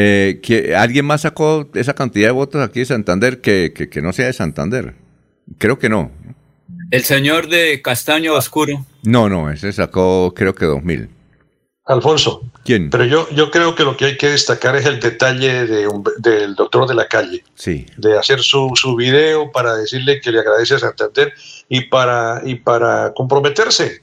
Eh, 0.00 0.38
que- 0.42 0.76
¿Alguien 0.76 1.04
más 1.06 1.22
sacó 1.22 1.68
esa 1.74 1.94
cantidad 1.94 2.28
de 2.28 2.32
votos 2.32 2.62
aquí 2.62 2.78
de 2.80 2.86
Santander 2.86 3.40
que, 3.40 3.72
que, 3.74 3.88
que 3.88 4.00
no 4.00 4.12
sea 4.12 4.26
de 4.26 4.32
Santander? 4.32 4.94
Creo 5.58 5.78
que 5.80 5.88
no. 5.88 6.12
El 6.92 7.02
señor 7.02 7.48
de 7.48 7.82
Castaño 7.82 8.34
Oscuro. 8.34 8.84
No, 9.02 9.28
no, 9.28 9.50
ese 9.50 9.72
sacó 9.72 10.32
creo 10.36 10.54
que 10.54 10.66
dos 10.66 10.82
mil. 10.84 11.08
Alfonso. 11.86 12.42
¿Quién? 12.64 12.90
Pero 12.90 13.04
yo, 13.06 13.28
yo 13.30 13.50
creo 13.50 13.74
que 13.74 13.82
lo 13.82 13.96
que 13.96 14.04
hay 14.04 14.16
que 14.18 14.28
destacar 14.28 14.76
es 14.76 14.84
el 14.84 15.00
detalle 15.00 15.66
de 15.66 15.88
un- 15.88 16.04
del 16.18 16.54
doctor 16.54 16.86
de 16.86 16.94
la 16.94 17.08
calle, 17.08 17.42
Sí. 17.54 17.86
de 17.96 18.16
hacer 18.18 18.40
su, 18.40 18.70
su 18.74 18.94
video 18.94 19.50
para 19.50 19.74
decirle 19.74 20.20
que 20.20 20.30
le 20.30 20.40
agradece 20.40 20.74
a 20.74 20.78
Santander 20.78 21.32
y 21.68 21.80
para, 21.86 22.42
y 22.44 22.56
para 22.56 23.12
comprometerse. 23.14 24.02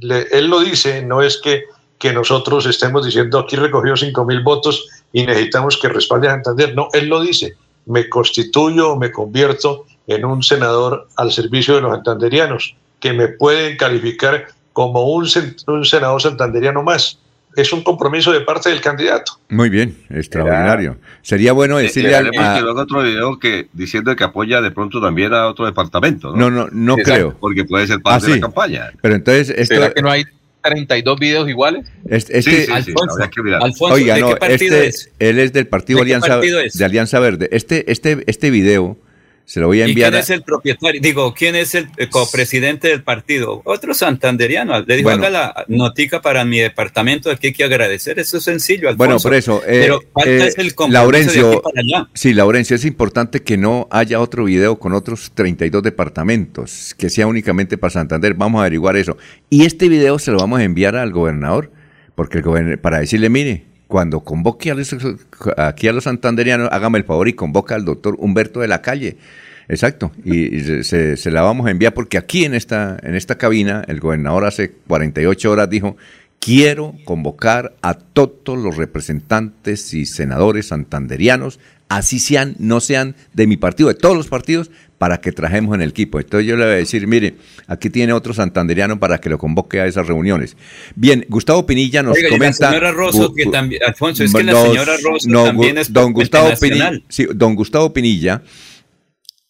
Le- 0.00 0.26
él 0.32 0.48
lo 0.48 0.60
dice, 0.60 1.02
no 1.02 1.22
es 1.22 1.40
que, 1.42 1.62
que 1.98 2.12
nosotros 2.12 2.66
estemos 2.66 3.06
diciendo 3.06 3.38
aquí 3.38 3.54
recogió 3.56 3.96
5 3.96 4.24
mil 4.24 4.40
votos 4.42 4.88
y 5.12 5.24
necesitamos 5.26 5.78
que 5.80 5.88
respalde 5.88 6.28
a 6.28 6.32
Santander. 6.32 6.74
No, 6.74 6.88
él 6.92 7.08
lo 7.08 7.20
dice, 7.20 7.54
me 7.86 8.08
constituyo, 8.08 8.96
me 8.96 9.10
convierto 9.10 9.86
en 10.06 10.24
un 10.24 10.42
senador 10.42 11.08
al 11.16 11.32
servicio 11.32 11.74
de 11.76 11.82
los 11.82 11.92
santanderianos, 11.92 12.76
que 12.98 13.12
me 13.12 13.28
pueden 13.28 13.76
calificar 13.76 14.46
como 14.72 15.04
un, 15.04 15.26
un 15.66 15.84
senador 15.84 16.20
santanderiano 16.22 16.82
más. 16.82 17.18
Es 17.56 17.72
un 17.72 17.82
compromiso 17.82 18.30
de 18.30 18.42
parte 18.42 18.70
del 18.70 18.80
candidato. 18.80 19.32
Muy 19.48 19.68
bien, 19.68 19.96
extraordinario. 20.08 20.98
Sería 21.22 21.52
bueno 21.52 21.78
decirle 21.78 22.14
al... 22.14 22.26
Esperemos 22.26 22.48
a- 22.48 22.54
que 22.56 22.62
lo 22.62 22.70
haga 22.70 22.82
otro 22.82 23.02
video 23.02 23.38
que 23.40 23.66
diciendo 23.72 24.14
que 24.14 24.22
apoya 24.22 24.60
de 24.60 24.70
pronto 24.70 25.00
también 25.00 25.34
a 25.34 25.48
otro 25.48 25.66
departamento. 25.66 26.36
No, 26.36 26.48
no, 26.48 26.68
no 26.70 26.92
Exacto, 26.96 27.12
creo. 27.12 27.36
Porque 27.40 27.64
puede 27.64 27.88
ser 27.88 27.96
Ah, 27.98 28.02
parte 28.04 28.26
de 28.28 28.32
sí. 28.34 28.38
la 28.38 28.46
campaña. 28.46 28.90
Pero 29.02 29.16
entonces 29.16 29.50
esto... 29.50 29.74
¿Será 29.74 29.92
que 29.92 30.00
no 30.00 30.10
hay 30.10 30.24
32 30.62 31.18
videos 31.18 31.48
iguales? 31.48 31.86
es- 32.08 32.28
este- 32.30 32.42
Sí, 32.42 32.50
sí, 32.50 32.64
sí, 32.66 32.72
Alfonso, 32.72 33.16
que. 33.16 33.62
Alfonso, 33.64 33.94
Oiga, 33.94 34.14
¿de 34.14 34.20
no, 34.20 34.28
qué 34.30 34.36
partido 34.36 34.76
este, 34.76 34.86
es? 34.88 35.10
él 35.18 35.38
es 35.38 35.52
del 35.52 35.66
partido 35.66 35.98
¿De 36.00 36.04
qué 36.06 36.14
Alianza, 36.14 36.28
partido 36.36 36.60
es? 36.60 36.74
de 36.78 36.84
Alianza 36.84 37.18
Verde. 37.20 37.48
Este, 37.52 37.90
este, 37.90 38.22
este 38.26 38.50
video 38.50 38.98
se 39.50 39.58
lo 39.58 39.66
voy 39.66 39.82
a 39.82 39.86
¿Y 39.86 39.90
enviar. 39.90 40.10
quién 40.10 40.16
a- 40.20 40.22
es 40.22 40.30
el 40.30 40.42
propietario? 40.42 41.00
Digo, 41.00 41.34
¿quién 41.34 41.56
es 41.56 41.74
el 41.74 41.88
eh, 41.96 42.08
copresidente 42.08 42.86
del 42.86 43.02
partido? 43.02 43.62
Otro 43.64 43.94
santanderiano. 43.94 44.80
Le 44.82 44.96
dijo, 44.96 45.08
Bueno. 45.08 45.26
haga 45.26 45.30
la 45.30 45.64
notica 45.66 46.22
para 46.22 46.44
mi 46.44 46.60
departamento, 46.60 47.32
aquí 47.32 47.48
hay 47.48 47.52
que 47.52 47.64
agradecer. 47.64 48.20
Eso 48.20 48.36
es 48.36 48.44
sencillo, 48.44 48.88
Alfonso. 48.88 48.96
Bueno, 48.98 49.18
por 49.18 49.34
eso, 49.34 49.60
eh, 49.66 49.80
Pero 49.82 50.00
falta 50.14 50.30
eh, 50.30 50.46
es 50.46 50.56
el 50.58 50.72
compromiso 50.76 51.00
de 51.00 51.12
Laurencio, 51.12 51.48
aquí 51.50 51.60
para 51.64 51.80
allá. 51.80 52.08
sí, 52.14 52.32
Laurencio, 52.32 52.76
es 52.76 52.84
importante 52.84 53.40
que 53.42 53.56
no 53.56 53.88
haya 53.90 54.20
otro 54.20 54.44
video 54.44 54.78
con 54.78 54.92
otros 54.92 55.32
32 55.34 55.82
departamentos, 55.82 56.94
que 56.96 57.10
sea 57.10 57.26
únicamente 57.26 57.76
para 57.76 57.90
Santander. 57.90 58.34
Vamos 58.34 58.60
a 58.60 58.62
averiguar 58.62 58.96
eso. 58.96 59.16
Y 59.48 59.64
este 59.64 59.88
video 59.88 60.20
se 60.20 60.30
lo 60.30 60.38
vamos 60.38 60.60
a 60.60 60.62
enviar 60.62 60.94
al 60.94 61.10
gobernador, 61.10 61.72
porque 62.14 62.38
el 62.38 62.44
goberna- 62.44 62.76
para 62.76 63.00
decirle, 63.00 63.28
mire, 63.30 63.64
cuando 63.90 64.20
convoque 64.20 64.70
a 64.70 64.74
los- 64.74 64.94
aquí 65.58 65.88
a 65.88 65.92
los 65.92 66.04
santanderianos, 66.04 66.68
hágame 66.72 66.96
el 66.98 67.04
favor 67.04 67.28
y 67.28 67.34
convoca 67.34 67.74
al 67.74 67.84
doctor 67.84 68.14
Humberto 68.18 68.60
de 68.60 68.68
la 68.68 68.80
Calle. 68.80 69.16
Exacto, 69.68 70.10
y, 70.24 70.56
y 70.56 70.60
se- 70.60 70.84
se, 70.84 71.16
se 71.16 71.30
la 71.30 71.42
vamos 71.42 71.66
a 71.66 71.70
enviar 71.70 71.92
porque 71.92 72.16
aquí 72.18 72.44
en 72.44 72.54
esta, 72.54 72.98
en 73.02 73.14
esta 73.14 73.36
cabina 73.36 73.84
el 73.88 74.00
gobernador 74.00 74.44
hace 74.44 74.72
48 74.88 75.50
horas 75.50 75.68
dijo, 75.68 75.96
quiero 76.40 76.94
convocar 77.04 77.76
a 77.82 77.94
todos 77.94 78.58
los 78.58 78.76
representantes 78.76 79.94
y 79.94 80.06
senadores 80.06 80.68
santanderianos, 80.68 81.60
así 81.88 82.18
sean, 82.18 82.56
no 82.58 82.80
sean 82.80 83.14
de 83.34 83.46
mi 83.46 83.56
partido, 83.56 83.88
de 83.88 83.94
todos 83.94 84.16
los 84.16 84.28
partidos, 84.28 84.70
para 84.98 85.20
que 85.20 85.32
trajemos 85.32 85.74
en 85.74 85.82
el 85.82 85.90
equipo. 85.90 86.18
Entonces 86.18 86.46
yo 86.46 86.56
le 86.56 86.64
voy 86.64 86.74
a 86.74 86.76
decir, 86.76 87.06
mire, 87.06 87.36
aquí 87.66 87.88
tiene 87.88 88.12
otro 88.12 88.34
santanderiano 88.34 88.98
para 88.98 89.18
que 89.18 89.30
lo 89.30 89.38
convoque 89.38 89.80
a 89.80 89.86
esas 89.86 90.06
reuniones. 90.06 90.56
Bien, 90.94 91.24
Gustavo 91.28 91.64
Pinilla 91.64 92.02
nos 92.02 92.16
Oiga, 92.16 92.28
la 92.28 92.36
comenta... 92.36 92.68
señora 92.68 92.92
Rosso, 92.92 93.32
que 93.34 93.46
también, 93.46 93.82
Alfonso, 93.86 94.24
es 94.24 94.32
que 94.32 94.42
la 94.42 94.60
señora 94.60 94.96
Rosso 95.02 95.28
no, 95.28 95.44
también 95.44 95.78
es 95.78 95.92
don 95.92 96.12
Gustavo 96.12 96.50
Pinilla, 96.60 96.92
sí, 97.08 97.26
don 97.34 97.54
Gustavo 97.54 97.92
Pinilla 97.92 98.42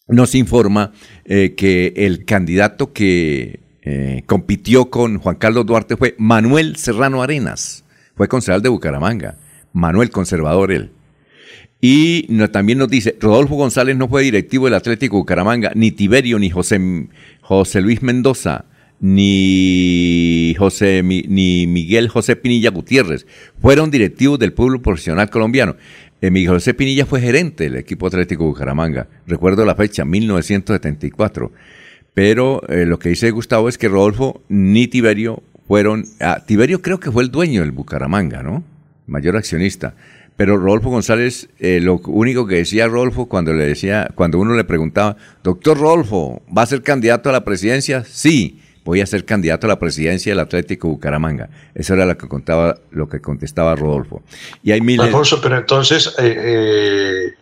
nos 0.07 0.35
informa 0.35 0.91
eh, 1.25 1.53
que 1.55 1.93
el 1.95 2.25
candidato 2.25 2.91
que 2.91 3.60
eh, 3.83 4.23
compitió 4.25 4.89
con 4.89 5.17
Juan 5.17 5.35
Carlos 5.35 5.65
Duarte 5.65 5.97
fue 5.97 6.15
Manuel 6.17 6.75
Serrano 6.75 7.23
Arenas, 7.23 7.83
fue 8.15 8.27
concejal 8.27 8.61
de 8.61 8.69
Bucaramanga, 8.69 9.37
Manuel 9.73 10.09
conservador 10.09 10.71
él. 10.71 10.91
Y 11.83 12.27
también 12.49 12.77
nos 12.77 12.89
dice, 12.89 13.15
Rodolfo 13.19 13.55
González 13.55 13.97
no 13.97 14.07
fue 14.07 14.21
directivo 14.21 14.65
del 14.65 14.75
Atlético 14.75 15.17
Bucaramanga, 15.17 15.71
ni 15.73 15.91
Tiberio, 15.91 16.37
ni 16.37 16.51
José, 16.51 16.79
José 17.41 17.81
Luis 17.81 18.03
Mendoza, 18.03 18.65
ni 19.01 20.55
José 20.59 21.01
ni 21.01 21.65
Miguel 21.65 22.07
José 22.07 22.35
Pinilla 22.35 22.69
Gutiérrez 22.69 23.25
fueron 23.59 23.89
directivos 23.89 24.37
del 24.37 24.53
pueblo 24.53 24.79
profesional 24.83 25.29
colombiano. 25.31 25.75
Eh, 26.21 26.29
Miguel 26.29 26.53
José 26.53 26.75
Pinilla 26.75 27.07
fue 27.07 27.19
gerente 27.19 27.63
del 27.63 27.77
equipo 27.77 28.05
Atlético 28.05 28.45
Bucaramanga. 28.45 29.07
Recuerdo 29.25 29.65
la 29.65 29.73
fecha, 29.73 30.05
1974. 30.05 31.51
Pero 32.13 32.61
eh, 32.67 32.85
lo 32.85 32.99
que 32.99 33.09
dice 33.09 33.31
Gustavo 33.31 33.69
es 33.69 33.77
que 33.77 33.87
Rodolfo 33.87 34.41
ni 34.49 34.87
Tiberio 34.87 35.43
fueron. 35.67 36.05
ah, 36.19 36.43
Tiberio 36.45 36.81
creo 36.81 36.99
que 36.99 37.11
fue 37.11 37.23
el 37.23 37.31
dueño 37.31 37.61
del 37.61 37.71
Bucaramanga, 37.71 38.43
¿no? 38.43 38.63
Mayor 39.07 39.37
accionista. 39.37 39.95
Pero 40.35 40.57
Rodolfo 40.57 40.89
González, 40.89 41.49
eh, 41.59 41.79
lo 41.81 42.01
único 42.05 42.47
que 42.47 42.55
decía 42.55 42.87
Rodolfo 42.87 43.27
cuando 43.27 43.53
le 43.53 43.65
decía, 43.65 44.09
cuando 44.15 44.39
uno 44.39 44.55
le 44.55 44.63
preguntaba, 44.63 45.15
doctor 45.43 45.77
Rodolfo, 45.77 46.41
¿va 46.55 46.63
a 46.63 46.65
ser 46.65 46.81
candidato 46.81 47.29
a 47.29 47.31
la 47.31 47.43
presidencia? 47.43 48.03
Sí, 48.05 48.59
voy 48.83 49.01
a 49.01 49.05
ser 49.05 49.25
candidato 49.25 49.67
a 49.67 49.69
la 49.69 49.79
presidencia 49.79 50.31
del 50.31 50.39
Atlético 50.39 50.87
Bucaramanga. 50.87 51.49
Eso 51.75 51.93
era 51.93 52.05
lo 52.05 52.17
que 52.17 52.27
contaba, 52.27 52.79
lo 52.91 53.07
que 53.07 53.21
contestaba 53.21 53.75
Rodolfo. 53.75 54.23
Y 54.63 54.71
hay 54.71 54.81
miles. 54.81 55.05
Alfonso, 55.05 55.39
pero 55.41 55.57
entonces 55.57 56.15
eh, 56.17 56.35
eh, 56.37 57.33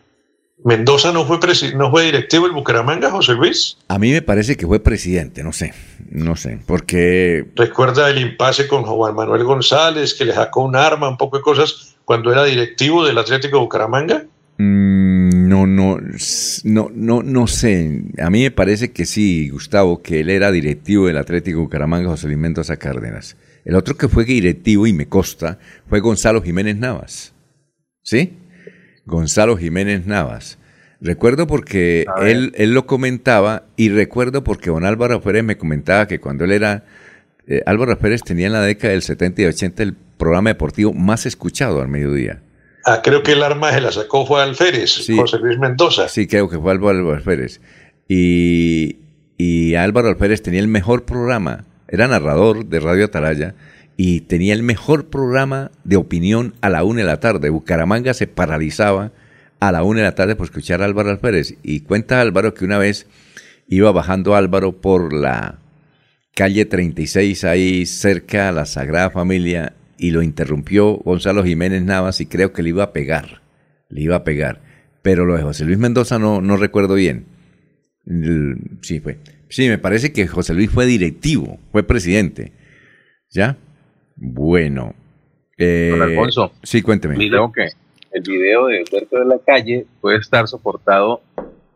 Mendoza 0.63 1.13
no 1.13 1.25
fue 1.25 1.39
no 1.75 1.89
fue 1.89 2.05
directivo 2.05 2.45
del 2.45 2.53
Bucaramanga, 2.53 3.09
José 3.09 3.33
Luis. 3.33 3.77
A 3.87 3.97
mí 3.97 4.11
me 4.11 4.21
parece 4.21 4.57
que 4.57 4.67
fue 4.67 4.81
presidente, 4.81 5.41
no 5.41 5.53
sé, 5.53 5.73
no 6.09 6.35
sé, 6.35 6.59
porque 6.65 7.45
Recuerda 7.55 8.09
el 8.09 8.19
impasse 8.19 8.67
con 8.67 8.83
Juan 8.83 9.15
Manuel 9.15 9.45
González, 9.45 10.13
que 10.13 10.25
le 10.25 10.33
sacó 10.33 10.63
un 10.63 10.75
arma, 10.75 11.07
un 11.07 11.17
poco 11.17 11.37
de 11.37 11.43
cosas, 11.43 11.95
cuando 12.03 12.31
era 12.31 12.43
directivo 12.43 13.05
del 13.05 13.17
Atlético 13.17 13.57
de 13.57 13.61
Bucaramanga. 13.63 14.25
Mm, 14.57 15.47
No, 15.47 15.65
no, 15.65 15.97
no, 16.63 16.89
no, 16.93 17.23
no 17.23 17.47
sé. 17.47 18.03
A 18.21 18.29
mí 18.29 18.43
me 18.43 18.51
parece 18.51 18.91
que 18.91 19.05
sí, 19.05 19.49
Gustavo, 19.49 20.01
que 20.01 20.19
él 20.19 20.29
era 20.29 20.51
directivo 20.51 21.07
del 21.07 21.17
Atlético 21.17 21.61
Bucaramanga, 21.61 22.09
José 22.09 22.27
Luis 22.27 22.37
Mendoza 22.37 22.77
Cárdenas. 22.77 23.37
El 23.65 23.75
otro 23.75 23.95
que 23.95 24.07
fue 24.09 24.25
directivo, 24.25 24.85
y 24.87 24.93
me 24.93 25.07
consta, 25.07 25.57
fue 25.87 26.01
Gonzalo 26.01 26.41
Jiménez 26.41 26.75
Navas. 26.75 27.33
¿Sí? 28.03 28.33
Gonzalo 29.09 29.57
Jiménez 29.57 30.05
Navas. 30.05 30.57
Recuerdo 31.01 31.47
porque 31.47 32.05
él, 32.21 32.51
él 32.55 32.73
lo 32.73 32.85
comentaba 32.85 33.63
y 33.77 33.89
recuerdo 33.89 34.43
porque 34.43 34.69
don 34.69 34.85
Álvaro 34.85 35.21
Pérez 35.21 35.43
me 35.43 35.57
comentaba 35.57 36.07
que 36.07 36.19
cuando 36.19 36.43
él 36.43 36.51
era... 36.51 36.83
eh, 37.47 37.61
Álvaro 37.65 37.97
Pérez 37.97 38.21
tenía 38.21 38.47
en 38.47 38.53
la 38.53 38.61
década 38.61 38.91
del 38.93 39.01
70 39.01 39.41
y 39.41 39.45
80 39.45 39.83
el 39.83 39.93
programa 40.17 40.49
deportivo 40.49 40.93
más 40.93 41.25
escuchado 41.25 41.81
al 41.81 41.87
mediodía. 41.87 42.41
Ah, 42.85 43.01
creo 43.01 43.23
que 43.23 43.31
el 43.33 43.43
arma 43.43 43.71
se 43.71 43.81
la 43.81 43.91
sacó 43.91 44.25
fue 44.25 44.41
Alférez, 44.41 45.05
José 45.15 45.37
Luis 45.39 45.57
Mendoza. 45.59 46.07
Sí, 46.09 46.27
creo 46.27 46.49
que 46.49 46.59
fue 46.59 46.71
Álvaro 46.71 47.13
Alférez. 47.13 47.61
Y, 48.07 48.97
y 49.37 49.75
Álvaro 49.75 50.09
Alférez 50.09 50.41
tenía 50.41 50.59
el 50.59 50.67
mejor 50.67 51.05
programa, 51.05 51.65
era 51.87 52.07
narrador 52.07 52.65
de 52.65 52.79
Radio 52.79 53.05
Atalaya 53.05 53.55
y 54.01 54.21
tenía 54.21 54.53
el 54.53 54.63
mejor 54.63 55.09
programa 55.09 55.71
de 55.83 55.97
opinión 55.97 56.53
a 56.61 56.69
la 56.69 56.85
una 56.85 57.01
de 57.01 57.05
la 57.05 57.19
tarde. 57.19 57.49
Bucaramanga 57.49 58.13
se 58.13 58.27
paralizaba 58.27 59.11
a 59.59 59.73
la 59.73 59.83
una 59.83 59.99
de 59.99 60.05
la 60.05 60.15
tarde 60.15 60.37
por 60.37 60.45
escuchar 60.45 60.81
a 60.81 60.85
Álvaro 60.85 61.09
Alférez. 61.09 61.57
Y 61.63 61.81
cuenta 61.81 62.21
Álvaro 62.21 62.53
que 62.53 62.63
una 62.63 62.77
vez 62.77 63.07
iba 63.67 63.91
bajando 63.91 64.37
Álvaro 64.37 64.79
por 64.79 65.11
la 65.11 65.59
calle 66.33 66.63
36, 66.63 67.43
ahí 67.43 67.85
cerca 67.85 68.47
a 68.47 68.53
la 68.53 68.65
Sagrada 68.65 69.09
Familia, 69.09 69.73
y 69.97 70.11
lo 70.11 70.21
interrumpió 70.21 70.93
Gonzalo 70.93 71.43
Jiménez 71.43 71.83
Navas 71.83 72.21
y 72.21 72.25
creo 72.25 72.53
que 72.53 72.63
le 72.63 72.69
iba 72.69 72.85
a 72.85 72.93
pegar, 72.93 73.41
le 73.89 73.99
iba 73.99 74.15
a 74.15 74.23
pegar. 74.23 74.61
Pero 75.01 75.25
lo 75.25 75.35
de 75.35 75.43
José 75.43 75.65
Luis 75.65 75.77
Mendoza 75.77 76.19
no, 76.19 76.39
no 76.39 76.55
recuerdo 76.55 76.93
bien. 76.93 77.25
Sí, 78.81 79.01
fue. 79.01 79.17
Sí, 79.49 79.67
me 79.67 79.77
parece 79.77 80.13
que 80.13 80.25
José 80.25 80.53
Luis 80.53 80.69
fue 80.69 80.85
directivo, 80.85 81.59
fue 81.73 81.83
presidente. 81.83 82.53
¿Ya? 83.29 83.57
Bueno. 84.19 84.95
Eh, 85.57 85.89
Don 85.91 86.01
Alfonso. 86.01 86.51
Sí, 86.63 86.81
cuénteme. 86.81 87.15
Creo 87.15 87.51
que, 87.51 87.69
el 88.11 88.23
video 88.23 88.65
de 88.67 88.79
Humberto 88.79 89.19
de 89.19 89.25
la 89.25 89.37
Calle 89.45 89.85
puede 90.01 90.17
estar 90.17 90.47
soportado 90.47 91.21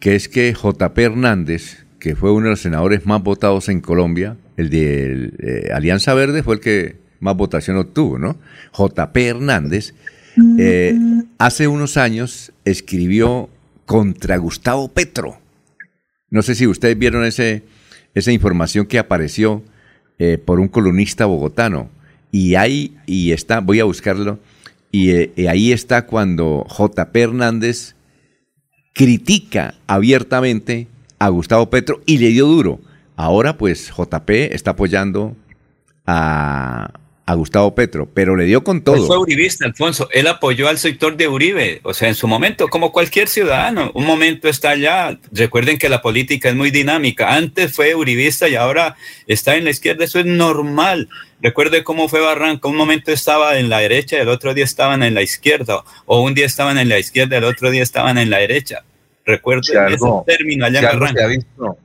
que 0.00 0.14
es 0.14 0.28
que 0.28 0.52
JP 0.54 0.98
Hernández, 0.98 1.84
que 1.98 2.16
fue 2.16 2.32
uno 2.32 2.44
de 2.44 2.50
los 2.50 2.60
senadores 2.60 3.06
más 3.06 3.22
votados 3.22 3.68
en 3.68 3.80
Colombia, 3.80 4.36
el 4.56 4.70
de 4.70 5.30
eh, 5.38 5.68
Alianza 5.72 6.14
Verde 6.14 6.42
fue 6.42 6.54
el 6.56 6.60
que 6.60 6.96
más 7.20 7.36
votación 7.36 7.76
obtuvo, 7.76 8.18
¿no? 8.18 8.38
JP 8.72 9.16
Hernández, 9.16 9.94
eh, 10.58 10.94
hace 11.38 11.66
unos 11.68 11.96
años 11.96 12.52
escribió 12.64 13.50
contra 13.86 14.36
Gustavo 14.36 14.88
Petro. 14.88 15.38
No 16.30 16.42
sé 16.42 16.54
si 16.54 16.66
ustedes 16.66 16.96
vieron 16.98 17.24
ese, 17.24 17.64
esa 18.14 18.30
información 18.32 18.86
que 18.86 18.98
apareció 18.98 19.62
eh, 20.18 20.38
por 20.38 20.60
un 20.60 20.68
columnista 20.68 21.26
bogotano. 21.26 21.88
Y 22.30 22.54
ahí, 22.56 22.96
y 23.06 23.32
está, 23.32 23.60
voy 23.60 23.80
a 23.80 23.84
buscarlo, 23.84 24.38
y, 24.90 25.10
eh, 25.10 25.32
y 25.36 25.46
ahí 25.46 25.72
está 25.72 26.06
cuando 26.06 26.66
JP 26.68 27.16
Hernández 27.16 27.94
critica 28.94 29.74
abiertamente 29.86 30.88
a 31.18 31.28
Gustavo 31.28 31.70
Petro 31.70 32.00
y 32.06 32.18
le 32.18 32.28
dio 32.28 32.46
duro. 32.46 32.80
Ahora 33.16 33.56
pues 33.58 33.90
JP 33.90 34.30
está 34.52 34.72
apoyando 34.72 35.36
a, 36.06 36.92
a 37.30 37.34
Gustavo 37.34 37.74
Petro, 37.74 38.08
pero 38.12 38.36
le 38.36 38.44
dio 38.46 38.64
con 38.64 38.78
Él 38.78 38.82
fue 38.84 38.96
todo. 38.96 39.20
uribista, 39.20 39.66
Alfonso. 39.66 40.08
Él 40.12 40.26
apoyó 40.28 40.66
al 40.68 40.78
sector 40.78 41.14
de 41.16 41.28
Uribe. 41.28 41.80
O 41.82 41.92
sea, 41.92 42.08
en 42.08 42.14
su 42.14 42.26
momento, 42.26 42.68
como 42.68 42.90
cualquier 42.90 43.28
ciudadano, 43.28 43.90
un 43.94 44.06
momento 44.06 44.48
está 44.48 44.70
allá. 44.70 45.18
Recuerden 45.30 45.76
que 45.76 45.90
la 45.90 46.00
política 46.00 46.48
es 46.48 46.54
muy 46.54 46.70
dinámica. 46.70 47.34
Antes 47.34 47.72
fue 47.74 47.94
uribista 47.94 48.48
y 48.48 48.54
ahora 48.54 48.96
está 49.26 49.56
en 49.56 49.64
la 49.64 49.70
izquierda. 49.70 50.04
Eso 50.06 50.18
es 50.20 50.24
normal. 50.24 51.10
Recuerde 51.42 51.84
cómo 51.84 52.08
fue 52.08 52.20
Barranca. 52.20 52.66
Un 52.66 52.76
momento 52.76 53.12
estaba 53.12 53.58
en 53.58 53.68
la 53.68 53.80
derecha 53.80 54.16
y 54.16 54.20
el 54.20 54.28
otro 54.28 54.54
día 54.54 54.64
estaban 54.64 55.02
en 55.02 55.12
la 55.14 55.20
izquierda. 55.20 55.84
O 56.06 56.22
un 56.22 56.32
día 56.34 56.46
estaban 56.46 56.78
en 56.78 56.88
la 56.88 56.98
izquierda 56.98 57.36
y 57.36 57.38
el 57.38 57.44
otro 57.44 57.70
día 57.70 57.82
estaban 57.82 58.16
en 58.16 58.30
la 58.30 58.38
derecha. 58.38 58.84
Recuerden 59.26 59.64
Si 59.64 59.76
algo- 59.76 60.24
ese 60.26 60.38
término 60.38 60.64
allá 60.64 60.80
si 60.80 60.84
en 60.86 60.90
algo 60.92 61.06
se 61.08 61.12
ha 61.22 61.26
Barranca. 61.26 61.78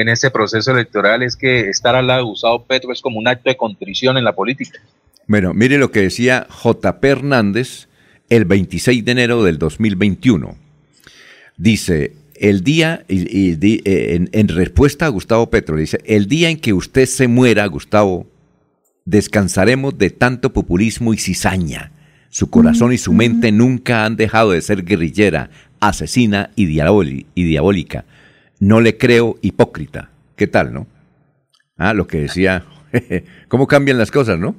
En 0.00 0.08
ese 0.08 0.30
proceso 0.30 0.70
electoral 0.72 1.22
es 1.22 1.36
que 1.36 1.68
estar 1.68 1.94
al 1.94 2.06
lado 2.06 2.20
de 2.20 2.24
Gustavo 2.26 2.64
Petro 2.64 2.92
es 2.92 3.00
como 3.00 3.18
un 3.18 3.28
acto 3.28 3.48
de 3.50 3.56
contrición 3.56 4.16
en 4.16 4.24
la 4.24 4.34
política. 4.34 4.80
Bueno, 5.26 5.54
mire 5.54 5.78
lo 5.78 5.90
que 5.90 6.00
decía 6.02 6.46
JP 6.64 7.04
Hernández 7.04 7.88
el 8.28 8.44
26 8.44 9.04
de 9.04 9.12
enero 9.12 9.42
del 9.44 9.58
2021. 9.58 10.56
Dice, 11.56 12.12
el 12.36 12.62
día, 12.64 13.04
y- 13.08 13.38
y 13.38 13.56
di- 13.56 13.82
eh, 13.84 14.14
en, 14.14 14.30
en 14.32 14.48
respuesta 14.48 15.06
a 15.06 15.08
Gustavo 15.10 15.50
Petro, 15.50 15.76
dice, 15.76 15.98
el 16.06 16.26
día 16.26 16.48
en 16.48 16.58
que 16.58 16.72
usted 16.72 17.06
se 17.06 17.28
muera, 17.28 17.66
Gustavo, 17.66 18.26
descansaremos 19.04 19.98
de 19.98 20.10
tanto 20.10 20.52
populismo 20.52 21.12
y 21.14 21.18
cizaña. 21.18 21.92
Su 22.30 22.48
corazón 22.48 22.92
y 22.92 22.98
su 22.98 23.12
mente 23.12 23.50
nunca 23.50 24.04
han 24.04 24.16
dejado 24.16 24.52
de 24.52 24.60
ser 24.62 24.84
guerrillera, 24.84 25.50
asesina 25.80 26.50
y, 26.54 26.66
diaboli- 26.66 27.26
y 27.34 27.42
diabólica. 27.44 28.04
No 28.60 28.80
le 28.82 28.98
creo 28.98 29.38
hipócrita. 29.40 30.10
¿Qué 30.36 30.46
tal, 30.46 30.72
no? 30.72 30.86
Ah, 31.76 31.94
lo 31.94 32.06
que 32.06 32.18
decía, 32.18 32.64
¿cómo 33.48 33.66
cambian 33.66 33.98
las 33.98 34.10
cosas, 34.10 34.38
no? 34.38 34.54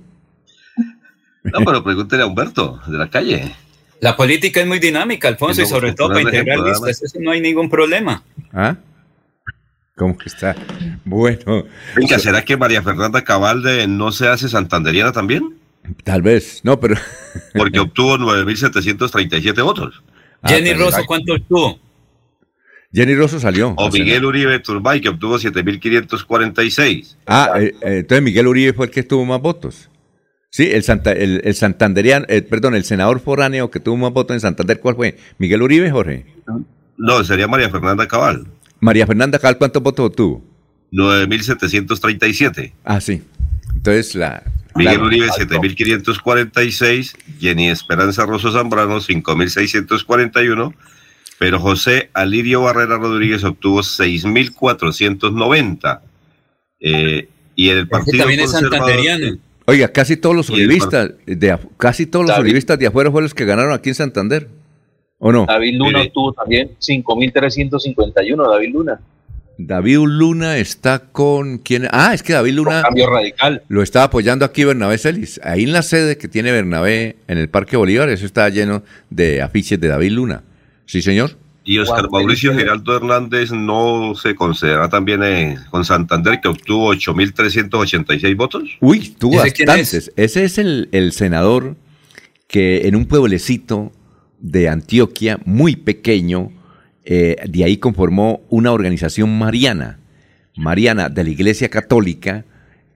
No, 1.43 1.65
pero 1.65 1.83
pregúntele 1.83 2.23
a 2.23 2.25
Humberto, 2.25 2.81
de 2.87 2.97
la 2.97 3.09
calle. 3.09 3.55
La 3.99 4.17
política 4.17 4.61
es 4.61 4.67
muy 4.67 4.79
dinámica, 4.79 5.27
Alfonso, 5.27 5.61
y 5.61 5.65
No, 5.65 5.69
sobre 5.69 5.93
todo 5.93 6.09
para 6.09 6.21
integrar 6.21 6.59
listas. 6.59 7.03
Eso 7.03 7.19
no 7.19 7.31
hay 7.31 7.41
ningún 7.41 7.69
problema. 7.69 8.23
¿Ah? 8.51 8.75
¿Cómo 9.95 10.17
que 10.17 10.29
está? 10.29 10.55
Bueno. 11.05 11.65
Venga, 11.95 12.17
¿será 12.17 12.43
que 12.43 12.57
María 12.57 12.81
Fernanda 12.81 13.23
Cabalde 13.23 13.87
no 13.87 14.11
se 14.11 14.27
hace 14.27 14.49
santanderiana 14.49 15.11
también? 15.11 15.57
Tal 16.03 16.23
vez, 16.23 16.61
no, 16.63 16.79
pero... 16.79 16.95
Porque 17.53 17.79
obtuvo 17.79 18.17
9.737 18.17 19.63
votos. 19.63 20.01
Jenny 20.45 20.71
tal 20.71 20.79
Rosso. 20.79 21.05
¿cuánto 21.05 21.33
obtuvo? 21.33 21.79
Jenny 22.93 23.15
Rosso 23.15 23.39
salió. 23.39 23.73
O. 23.77 23.89
Miguel 23.89 24.25
Uribe 24.25 24.59
Turbay, 24.59 24.99
que 25.01 25.09
obtuvo 25.09 25.37
7.546. 25.39 27.15
Ah, 27.25 27.51
eh, 27.57 27.73
eh, 27.81 27.97
entonces 27.99 28.21
Miguel 28.23 28.47
Uribe 28.47 28.73
fue 28.73 28.87
el 28.87 28.91
que 28.91 29.03
tuvo 29.03 29.25
más 29.25 29.41
votos. 29.41 29.89
Sí, 30.49 30.69
el, 30.69 30.83
Santa, 30.83 31.13
el, 31.13 31.39
el 31.45 31.55
santanderiano, 31.55 32.25
eh, 32.27 32.41
perdón, 32.41 32.75
el 32.75 32.83
senador 32.83 33.21
foráneo 33.21 33.71
que 33.71 33.79
tuvo 33.79 33.95
más 33.95 34.11
votos 34.11 34.33
en 34.35 34.41
Santander, 34.41 34.81
¿cuál 34.81 34.95
fue? 34.95 35.17
¿Miguel 35.37 35.61
Uribe, 35.61 35.89
Jorge? 35.89 36.25
No, 36.97 37.23
sería 37.23 37.47
María 37.47 37.69
Fernanda 37.69 38.05
Cabal. 38.07 38.45
María 38.81 39.07
Fernanda 39.07 39.39
Cal, 39.39 39.57
¿cuántos 39.57 39.81
votos 39.81 40.07
obtuvo? 40.07 40.43
9.737. 40.91 42.73
Ah, 42.83 42.99
sí. 42.99 43.21
Entonces 43.73 44.13
la... 44.15 44.43
Miguel 44.75 44.97
la- 44.97 45.03
Uribe 45.05 45.27
7.546, 45.29 47.15
Jenny 47.39 47.69
Esperanza 47.69 48.25
Rosso 48.25 48.51
Zambrano 48.51 48.97
5.641, 48.99 50.73
pero 51.41 51.59
José 51.59 52.11
Alirio 52.13 52.61
Barrera 52.61 52.97
Rodríguez 52.97 53.43
obtuvo 53.43 53.79
6.490. 53.81 56.01
Eh, 56.79 57.27
y 57.55 57.69
el 57.69 57.87
Partido 57.87 58.19
también 58.19 58.41
es 58.41 58.51
Conservador- 58.51 58.77
santanderiano. 58.77 59.37
Oiga, 59.65 59.87
casi 59.87 60.17
todos 60.17 60.35
los 60.35 60.51
uribistas 60.51 61.13
de, 61.25 61.57
casi 61.77 62.05
todos 62.05 62.25
los 62.25 62.35
David. 62.35 62.45
uribistas 62.49 62.77
de 62.77 62.85
afuera 62.85 63.09
fueron 63.09 63.23
los 63.25 63.33
que 63.33 63.45
ganaron 63.45 63.73
aquí 63.73 63.89
en 63.89 63.95
Santander. 63.95 64.49
¿O 65.17 65.31
no? 65.31 65.47
David 65.47 65.77
Luna 65.77 65.97
Mire. 65.97 66.09
obtuvo 66.09 66.33
también 66.33 66.69
5.351, 66.79 68.51
David 68.51 68.69
Luna. 68.73 68.99
David 69.57 69.97
Luna 70.05 70.57
está 70.57 70.99
con 71.11 71.57
quién? 71.57 71.87
Ah, 71.91 72.13
es 72.13 72.21
que 72.21 72.33
David 72.33 72.53
Luna 72.53 72.83
Cambio 72.83 73.09
radical. 73.09 73.63
lo 73.67 73.81
está 73.81 74.03
apoyando 74.03 74.45
aquí 74.45 74.63
Bernabé 74.63 74.99
Celis. 74.99 75.41
Ahí 75.43 75.63
en 75.63 75.73
la 75.73 75.81
sede 75.81 76.19
que 76.19 76.27
tiene 76.27 76.51
Bernabé 76.51 77.15
en 77.27 77.39
el 77.39 77.49
Parque 77.49 77.77
Bolívar, 77.77 78.09
eso 78.09 78.27
está 78.27 78.47
lleno 78.49 78.83
de 79.09 79.41
afiches 79.41 79.79
de 79.79 79.87
David 79.87 80.11
Luna. 80.11 80.43
Sí, 80.85 81.01
señor. 81.01 81.37
Y 81.63 81.77
Oscar 81.77 82.07
Juan 82.07 82.23
Mauricio 82.23 82.51
Felipe. 82.51 82.63
Giraldo 82.63 82.95
Hernández 82.95 83.51
no 83.51 84.13
se 84.15 84.33
considera 84.33 84.89
también 84.89 85.21
eh, 85.23 85.57
con 85.69 85.85
Santander, 85.85 86.39
que 86.41 86.47
obtuvo 86.47 86.93
8.386 86.93 88.35
votos. 88.35 88.63
Uy, 88.79 89.15
tuvo 89.17 89.41
¿Ese 89.43 89.53
quién 89.53 89.67
bastantes. 89.67 90.11
Ese 90.15 90.43
es 90.43 90.57
el, 90.57 90.89
el 90.91 91.11
senador 91.11 91.75
que 92.47 92.87
en 92.87 92.95
un 92.95 93.05
pueblecito 93.05 93.91
de 94.39 94.69
Antioquia, 94.69 95.39
muy 95.45 95.75
pequeño, 95.75 96.51
eh, 97.05 97.35
de 97.47 97.63
ahí 97.63 97.77
conformó 97.77 98.41
una 98.49 98.71
organización 98.71 99.37
mariana, 99.37 99.99
mariana 100.55 101.09
de 101.09 101.23
la 101.23 101.29
Iglesia 101.29 101.69
Católica, 101.69 102.45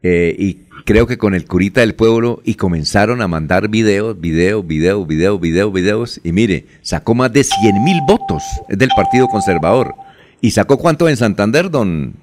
eh, 0.07 0.36
y 0.38 0.60
creo 0.86 1.07
que 1.07 1.18
con 1.18 1.34
el 1.34 1.45
curita 1.45 1.82
del 1.82 1.95
pueblo, 1.95 2.40
y 2.45 2.53
comenzaron 2.53 3.23
a 3.23 3.27
mandar 3.27 3.69
videos, 3.69 4.22
videos, 4.22 4.68
videos, 4.68 5.07
videos, 5.07 5.41
videos, 5.41 5.73
videos, 5.73 6.22
y 6.23 6.32
mire, 6.32 6.68
sacó 6.84 7.15
más 7.15 7.34
de 7.34 7.44
100 7.44 7.84
mil 7.84 7.98
votos, 8.07 8.44
del 8.69 8.90
Partido 8.95 9.27
Conservador. 9.27 9.95
¿Y 10.41 10.52
sacó 10.52 10.77
cuánto 10.77 11.10
en 11.10 11.18
Santander, 11.18 11.72
don, 11.72 12.14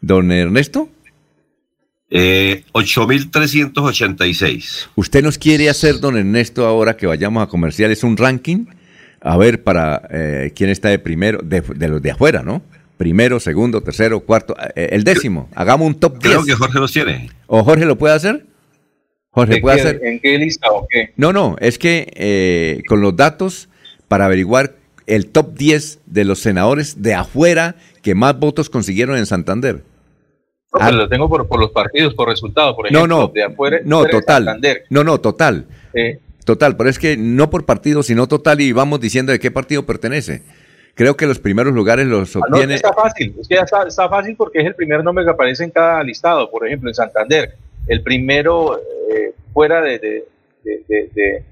don 0.00 0.30
Ernesto? 0.30 0.88
Eh, 2.10 2.62
8.386. 2.74 4.90
¿Usted 4.94 5.24
nos 5.24 5.36
quiere 5.36 5.68
hacer, 5.68 5.98
don 5.98 6.16
Ernesto, 6.16 6.64
ahora 6.64 6.96
que 6.96 7.08
vayamos 7.08 7.42
a 7.42 7.48
comerciales, 7.48 8.04
un 8.04 8.16
ranking? 8.16 8.66
A 9.20 9.36
ver, 9.36 9.64
para 9.64 10.00
eh, 10.12 10.52
quién 10.54 10.70
está 10.70 10.90
de 10.90 11.00
primero, 11.00 11.40
de, 11.42 11.60
de 11.60 11.88
los 11.88 12.00
de 12.00 12.12
afuera, 12.12 12.44
¿no? 12.44 12.62
Primero, 13.00 13.40
segundo, 13.40 13.80
tercero, 13.80 14.20
cuarto, 14.20 14.54
eh, 14.76 14.90
el 14.92 15.04
décimo. 15.04 15.48
Hagamos 15.54 15.86
un 15.86 15.94
top 15.94 16.18
10. 16.22 16.34
Creo 16.34 16.44
que 16.44 16.52
Jorge 16.52 16.78
los 16.80 16.92
tiene. 16.92 17.30
¿O 17.46 17.64
Jorge 17.64 17.86
lo 17.86 17.96
puede 17.96 18.12
hacer? 18.14 18.44
Jorge, 19.30 19.54
¿De 19.54 19.60
¿puede 19.62 19.76
qué- 19.76 19.82
hacer? 19.82 20.00
¿En 20.04 20.20
qué 20.20 20.36
lista 20.36 20.68
o 20.70 20.86
qué? 20.86 21.14
No, 21.16 21.32
no, 21.32 21.56
es 21.60 21.78
que 21.78 22.12
eh, 22.14 22.82
con 22.86 23.00
los 23.00 23.16
datos 23.16 23.70
para 24.06 24.26
averiguar 24.26 24.74
el 25.06 25.28
top 25.28 25.54
10 25.54 26.00
de 26.04 26.24
los 26.26 26.40
senadores 26.40 27.00
de 27.00 27.14
afuera 27.14 27.76
que 28.02 28.14
más 28.14 28.38
votos 28.38 28.68
consiguieron 28.68 29.16
en 29.16 29.24
Santander. 29.24 29.76
No, 29.76 30.78
Ah. 30.78 30.84
pero 30.84 30.98
lo 30.98 31.08
tengo 31.08 31.26
por, 31.30 31.48
por 31.48 31.58
los 31.58 31.70
partidos, 31.70 32.12
por 32.12 32.28
resultados, 32.28 32.76
por 32.76 32.92
No, 32.92 32.98
ejemplo, 32.98 33.16
no, 33.16 33.28
de 33.28 33.44
afuera. 33.44 33.78
no, 33.82 34.02
de 34.04 34.10
total. 34.10 34.44
Santander. 34.44 34.82
No, 34.90 35.04
no, 35.04 35.18
total. 35.22 35.64
Eh, 35.94 36.18
Total, 36.44 36.76
pero 36.76 36.90
es 36.90 36.98
que 36.98 37.16
no 37.16 37.48
por 37.48 37.64
partido, 37.64 38.02
sino 38.02 38.26
total 38.26 38.60
y 38.60 38.72
vamos 38.72 38.98
diciendo 39.00 39.30
de 39.30 39.38
qué 39.38 39.50
partido 39.50 39.86
pertenece. 39.86 40.42
Creo 40.94 41.16
que 41.16 41.26
los 41.26 41.38
primeros 41.38 41.72
lugares 41.74 42.06
los 42.06 42.36
ah, 42.36 42.40
no, 42.48 42.56
obtiene. 42.56 42.74
está 42.74 42.92
fácil, 42.92 43.34
es 43.40 43.48
que 43.48 43.54
ya 43.54 43.62
está, 43.62 43.84
está 43.86 44.08
fácil 44.08 44.34
porque 44.36 44.58
es 44.60 44.66
el 44.66 44.74
primer 44.74 45.02
nombre 45.02 45.24
que 45.24 45.30
aparece 45.30 45.64
en 45.64 45.70
cada 45.70 46.02
listado. 46.02 46.50
Por 46.50 46.66
ejemplo, 46.66 46.90
en 46.90 46.94
Santander, 46.94 47.54
el 47.86 48.02
primero 48.02 48.78
eh, 48.78 49.32
fuera 49.52 49.80
de, 49.80 49.98
de, 49.98 50.24
de, 50.64 50.82
de- 50.88 51.10
de- 51.14 51.42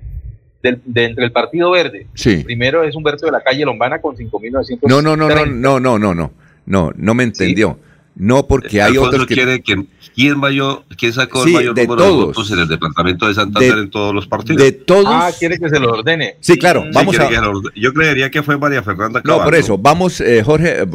del, 0.61 0.81
de 0.85 1.05
entre 1.05 1.25
el 1.25 1.31
Partido 1.33 1.71
Verde. 1.71 2.09
Sí. 2.15 2.43
Primero 2.45 2.83
es 2.83 2.95
Humberto 2.97 3.25
de 3.27 3.33
la 3.33 3.41
calle 3.41 3.65
Lombana 3.65 4.01
con 4.01 4.17
5.900. 4.17 4.81
No, 4.89 5.01
no, 5.01 5.17
no, 5.17 5.29
no, 5.29 5.47
no, 5.47 5.79
no, 5.81 5.99
no, 5.99 6.15
no, 6.15 6.33
no, 6.67 6.93
no 6.97 7.15
me 7.15 7.23
entendió. 7.23 7.79
No, 8.21 8.47
porque 8.49 8.83
hay 8.83 8.89
Alfonso 8.91 9.09
otros 9.11 9.27
que... 9.27 9.35
quiere 9.37 9.63
que 9.63 9.87
quién 10.15 10.39
mayor, 10.39 10.83
quién 10.97 11.13
sacó 11.13 11.45
Sí, 11.45 11.51
el 11.51 11.55
mayor 11.55 11.75
de 11.77 11.87
número 11.87 12.03
de 12.03 12.09
todos. 12.09 12.27
votos 12.27 12.51
en 12.51 12.59
el 12.59 12.67
departamento 12.69 13.29
de 13.29 13.35
Santander 13.35 13.75
De- 13.77 13.81
en 13.83 13.91
todos 13.91 14.13
los 14.13 14.27
partidos. 14.27 14.61
de 14.61 14.73
todos- 14.73 15.07
Ah, 15.09 15.31
quiere 15.39 15.57
que 15.59 15.69
se 15.69 15.79
lo 15.79 15.93
ordene. 15.93 16.37
Sí, 16.41 16.59
claro, 16.59 16.83
Sí, 16.83 16.91
vamos 16.93 17.17
a... 17.19 17.31
Yo 17.77 17.95
creería 17.95 18.29
que 18.31 18.43
fue 18.43 18.59
María 18.59 18.83
Fernanda 18.83 19.21
No, 19.21 19.31
Caballo. 19.31 19.45
por 19.45 19.55
eso, 19.55 19.79
vamos, 19.79 20.21
eh, 20.21 20.43
Jorge, 20.45 20.83
eh, 20.83 20.87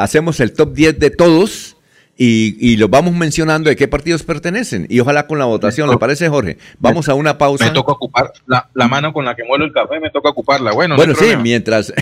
hacemos 0.00 0.40
el 0.40 0.52
top 0.52 0.72
10 0.74 0.98
de 0.98 1.10
todos 1.10 1.76
y, 2.24 2.56
y 2.60 2.76
los 2.76 2.88
vamos 2.88 3.14
mencionando 3.14 3.68
de 3.68 3.74
qué 3.74 3.88
partidos 3.88 4.22
pertenecen. 4.22 4.86
Y 4.88 5.00
ojalá 5.00 5.26
con 5.26 5.40
la 5.40 5.44
votación, 5.44 5.90
¿le 5.90 5.96
parece, 5.96 6.28
Jorge? 6.28 6.56
Vamos 6.78 7.08
a 7.08 7.14
una 7.14 7.36
pausa. 7.36 7.64
Me 7.64 7.72
toca 7.72 7.90
ocupar 7.90 8.32
la, 8.46 8.70
la 8.74 8.86
mano 8.86 9.12
con 9.12 9.24
la 9.24 9.34
que 9.34 9.42
muelo 9.42 9.64
el 9.64 9.72
café, 9.72 9.98
me 9.98 10.08
toca 10.10 10.28
ocuparla. 10.28 10.70
Bueno, 10.70 10.94
no 10.94 10.98
Bueno, 10.98 11.14
sí, 11.14 11.18
problema. 11.18 11.42
mientras, 11.42 11.92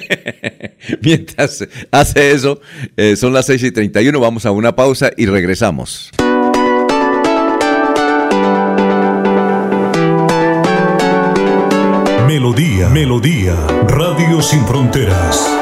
mientras 1.00 1.66
hace 1.90 2.32
eso, 2.32 2.60
eh, 2.98 3.16
son 3.16 3.32
las 3.32 3.46
6 3.46 3.62
y 3.62 3.70
31, 3.72 4.20
vamos 4.20 4.44
a 4.44 4.50
una 4.50 4.76
pausa 4.76 5.10
y 5.16 5.24
regresamos. 5.24 6.10
Melodía, 12.26 12.90
Melodía, 12.90 13.54
Radio 13.88 14.42
Sin 14.42 14.66
Fronteras. 14.66 15.61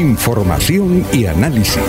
Información 0.00 1.04
y 1.12 1.26
análisis. 1.26 1.82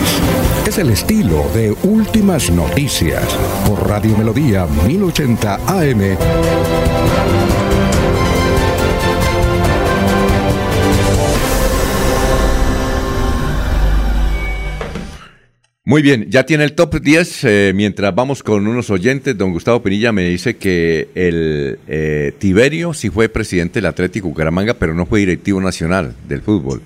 Es 0.68 0.76
el 0.76 0.90
estilo 0.90 1.48
de 1.54 1.74
Últimas 1.82 2.50
Noticias 2.50 3.24
por 3.66 3.88
Radio 3.88 4.14
Melodía 4.18 4.66
1080 4.86 5.54
AM. 5.66 6.18
Muy 15.84 16.02
bien, 16.02 16.26
ya 16.28 16.44
tiene 16.44 16.64
el 16.64 16.74
top 16.74 17.00
10. 17.00 17.44
eh, 17.44 17.72
mientras 17.74 18.14
vamos 18.14 18.42
con 18.42 18.66
unos 18.66 18.90
oyentes, 18.90 19.38
don 19.38 19.52
Gustavo 19.52 19.82
Pinilla 19.82 20.12
me 20.12 20.24
dice 20.24 20.56
que 20.56 21.08
el 21.14 21.78
eh, 21.88 22.32
Tiberio 22.38 22.92
sí 22.92 23.08
fue 23.08 23.30
presidente 23.30 23.80
del 23.80 23.86
Atlético 23.86 24.28
Bucaramanga, 24.28 24.74
pero 24.74 24.92
no 24.92 25.06
fue 25.06 25.20
directivo 25.20 25.62
nacional 25.62 26.14
del 26.28 26.42
fútbol. 26.42 26.82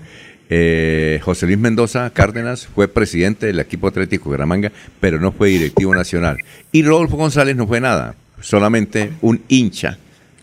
Eh, 0.49 1.21
José 1.25 1.47
Luis 1.47 1.59
Mendoza 1.59 2.11
Cárdenas 2.11 2.67
fue 2.67 2.87
presidente 2.89 3.47
del 3.47 3.59
equipo 3.59 3.89
Atlético 3.89 4.27
Bucaramanga, 4.27 4.71
pero 5.01 5.19
no 5.19 5.33
fue 5.33 5.49
directivo 5.49 5.95
nacional. 5.95 6.39
Y 6.73 6.83
Rodolfo 6.83 7.17
González 7.17 7.57
no 7.57 7.67
fue 7.67 7.81
nada, 7.81 8.15
solamente 8.41 9.13
un 9.23 9.43
hincha 9.49 9.99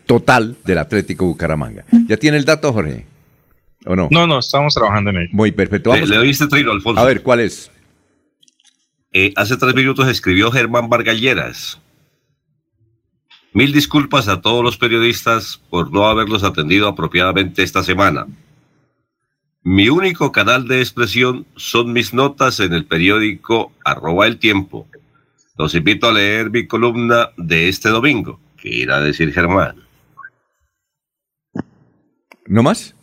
total 0.05 0.57
del 0.65 0.77
Atlético 0.79 1.25
Bucaramanga. 1.25 1.85
¿Ya 2.07 2.17
tiene 2.17 2.37
el 2.37 2.45
dato, 2.45 2.73
Jorge? 2.73 3.05
¿O 3.85 3.95
no? 3.95 4.07
No, 4.11 4.27
no, 4.27 4.39
estamos 4.39 4.73
trabajando 4.73 5.09
en 5.11 5.17
ello. 5.17 5.29
Muy 5.31 5.51
perfecto. 5.51 5.91
Le, 5.91 5.97
Vamos. 5.97 6.09
le 6.09 6.17
doy 6.17 6.29
este 6.29 6.47
trino, 6.47 6.71
Alfonso. 6.71 7.01
A 7.01 7.05
ver, 7.05 7.21
¿cuál 7.21 7.39
es? 7.39 7.71
Eh, 9.13 9.31
hace 9.35 9.57
tres 9.57 9.75
minutos 9.75 10.07
escribió 10.07 10.51
Germán 10.51 10.89
Vargalleras. 10.89 11.79
Mil 13.53 13.71
disculpas 13.71 14.27
a 14.27 14.41
todos 14.41 14.63
los 14.63 14.77
periodistas 14.77 15.61
por 15.69 15.93
no 15.93 16.07
haberlos 16.07 16.43
atendido 16.43 16.87
apropiadamente 16.87 17.61
esta 17.61 17.83
semana. 17.83 18.25
Mi 19.63 19.87
único 19.89 20.31
canal 20.31 20.67
de 20.67 20.79
expresión 20.79 21.45
son 21.55 21.93
mis 21.93 22.13
notas 22.13 22.59
en 22.59 22.73
el 22.73 22.85
periódico 22.85 23.71
arroba 23.85 24.27
el 24.27 24.37
tiempo. 24.37 24.87
Los 25.57 25.73
invito 25.75 26.07
a 26.09 26.13
leer 26.13 26.49
mi 26.49 26.67
columna 26.67 27.29
de 27.37 27.69
este 27.69 27.89
domingo. 27.89 28.39
¿Qué 28.57 28.69
irá 28.69 28.97
a 28.97 29.01
decir 29.01 29.31
Germán? 29.31 29.75
¿No 32.45 32.63
más? 32.63 32.95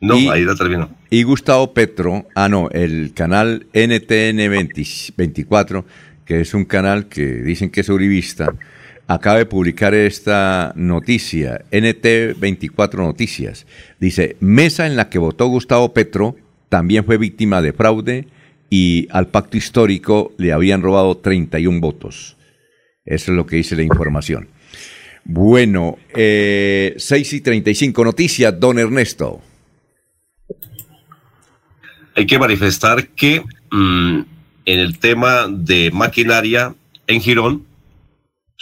No, 0.00 0.16
Y- 0.18 0.28
ahí 0.28 0.44
la 0.44 0.54
terminó. 0.54 0.90
Y 1.10 1.22
Gustavo 1.22 1.72
Petro, 1.74 2.26
ah 2.34 2.48
no, 2.48 2.68
el 2.70 3.12
canal 3.14 3.66
NTN 3.72 4.48
20 4.48 4.82
24, 5.16 5.84
que 6.24 6.40
es 6.40 6.54
un 6.54 6.64
canal 6.64 7.08
que 7.08 7.24
dicen 7.26 7.70
que 7.70 7.80
es 7.82 7.88
uribista, 7.88 8.54
acaba 9.06 9.38
de 9.38 9.46
publicar 9.46 9.94
esta 9.94 10.72
noticia, 10.76 11.64
NT 11.70 12.38
24 12.38 13.02
Noticias. 13.02 13.66
Dice, 14.00 14.36
mesa 14.40 14.86
en 14.86 14.96
la 14.96 15.08
que 15.08 15.18
votó 15.18 15.46
Gustavo 15.46 15.92
Petro 15.92 16.36
también 16.68 17.04
fue 17.04 17.18
víctima 17.18 17.62
de 17.62 17.72
fraude 17.72 18.26
y 18.70 19.06
al 19.10 19.28
pacto 19.28 19.56
histórico 19.56 20.32
le 20.38 20.52
habían 20.52 20.82
robado 20.82 21.16
31 21.16 21.80
votos. 21.80 22.36
Eso 23.04 23.30
es 23.32 23.36
lo 23.36 23.46
que 23.46 23.56
dice 23.56 23.76
la 23.76 23.82
información. 23.82 24.48
Bueno, 25.24 25.98
eh, 26.14 26.94
6 26.96 27.32
y 27.34 27.40
35 27.40 28.04
noticias, 28.04 28.58
don 28.58 28.78
Ernesto. 28.78 29.40
Hay 32.14 32.26
que 32.26 32.38
manifestar 32.38 33.08
que 33.08 33.42
mm, 33.70 34.20
en 34.66 34.80
el 34.80 34.98
tema 34.98 35.46
de 35.48 35.90
maquinaria 35.92 36.74
en 37.06 37.20
Girón, 37.20 37.66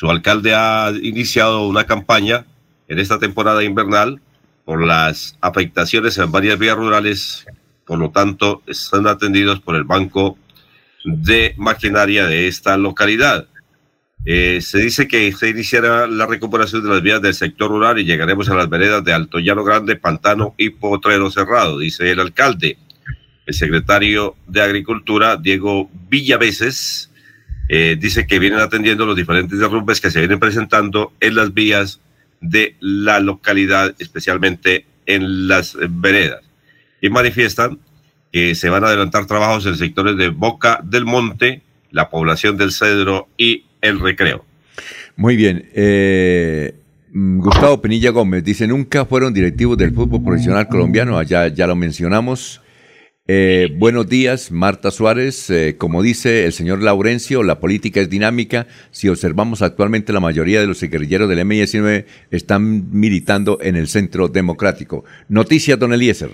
su 0.02 0.10
alcalde 0.10 0.52
ha 0.52 0.92
iniciado 1.00 1.68
una 1.68 1.84
campaña 1.84 2.44
en 2.88 2.98
esta 2.98 3.20
temporada 3.20 3.62
invernal 3.62 4.20
por 4.64 4.84
las 4.84 5.38
afectaciones 5.40 6.18
en 6.18 6.32
varias 6.32 6.58
vías 6.58 6.74
rurales, 6.74 7.46
por 7.86 8.00
lo 8.00 8.10
tanto, 8.10 8.64
están 8.66 9.06
atendidos 9.06 9.60
por 9.60 9.76
el 9.76 9.84
Banco 9.84 10.36
de 11.04 11.54
Maquinaria 11.56 12.26
de 12.26 12.48
esta 12.48 12.76
localidad. 12.76 13.46
Eh, 14.24 14.58
se 14.60 14.78
dice 14.78 15.06
que 15.06 15.32
se 15.34 15.50
iniciará 15.50 16.08
la 16.08 16.26
recuperación 16.26 16.82
de 16.82 16.88
las 16.88 17.00
vías 17.00 17.22
del 17.22 17.34
sector 17.34 17.70
rural 17.70 18.00
y 18.00 18.04
llegaremos 18.04 18.48
a 18.48 18.56
las 18.56 18.68
veredas 18.68 19.04
de 19.04 19.12
Alto 19.12 19.38
Llano 19.38 19.62
Grande, 19.62 19.94
Pantano 19.94 20.56
y 20.58 20.70
Potrero 20.70 21.30
Cerrado, 21.30 21.78
dice 21.78 22.10
el 22.10 22.18
alcalde. 22.18 22.76
El 23.46 23.54
secretario 23.54 24.34
de 24.48 24.62
Agricultura, 24.62 25.36
Diego 25.36 25.88
Villaveses, 26.08 27.11
eh, 27.68 27.96
dice 27.98 28.26
que 28.26 28.38
vienen 28.38 28.60
atendiendo 28.60 29.06
los 29.06 29.16
diferentes 29.16 29.58
derrumbes 29.58 30.00
que 30.00 30.10
se 30.10 30.18
vienen 30.18 30.38
presentando 30.38 31.12
en 31.20 31.34
las 31.34 31.54
vías 31.54 32.00
de 32.40 32.76
la 32.80 33.20
localidad, 33.20 33.94
especialmente 33.98 34.86
en 35.06 35.48
las 35.48 35.76
veredas. 35.88 36.42
Y 37.00 37.08
manifiestan 37.08 37.78
que 38.32 38.54
se 38.54 38.70
van 38.70 38.84
a 38.84 38.88
adelantar 38.88 39.26
trabajos 39.26 39.66
en 39.66 39.76
sectores 39.76 40.16
de 40.16 40.28
Boca 40.28 40.80
del 40.82 41.04
Monte, 41.04 41.62
la 41.90 42.08
población 42.10 42.56
del 42.56 42.72
Cedro 42.72 43.28
y 43.36 43.64
el 43.80 44.00
Recreo. 44.00 44.44
Muy 45.16 45.36
bien. 45.36 45.68
eh, 45.74 46.74
mm, 47.12 47.40
Gustavo 47.40 47.80
Penilla 47.80 48.10
Gómez 48.10 48.42
dice, 48.42 48.66
nunca 48.66 49.04
fueron 49.04 49.34
directivos 49.34 49.76
del 49.76 49.92
fútbol 49.92 50.24
profesional 50.24 50.66
colombiano, 50.68 51.18
allá 51.18 51.48
ya 51.48 51.66
lo 51.66 51.76
mencionamos. 51.76 52.62
Eh, 53.28 53.68
buenos 53.78 54.08
días, 54.08 54.50
Marta 54.50 54.90
Suárez. 54.90 55.48
Eh, 55.48 55.76
como 55.78 56.02
dice 56.02 56.44
el 56.44 56.52
señor 56.52 56.82
Laurencio, 56.82 57.44
la 57.44 57.60
política 57.60 58.00
es 58.00 58.10
dinámica. 58.10 58.66
Si 58.90 59.08
observamos 59.08 59.62
actualmente, 59.62 60.12
la 60.12 60.18
mayoría 60.18 60.60
de 60.60 60.66
los 60.66 60.80
guerrilleros 60.80 61.28
del 61.28 61.38
M-19 61.38 62.04
están 62.32 62.90
militando 62.90 63.58
en 63.60 63.76
el 63.76 63.86
centro 63.86 64.26
democrático. 64.26 65.04
Noticias, 65.28 65.78
don 65.78 65.92
Eliezer. 65.92 66.30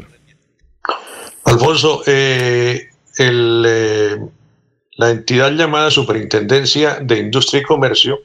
Alfonso, 1.45 2.03
eh, 2.07 2.89
la 3.19 5.11
entidad 5.11 5.53
llamada 5.53 5.91
Superintendencia 5.91 7.01
de 7.01 7.19
Industria 7.19 7.61
y 7.61 7.65
Comercio 7.65 8.21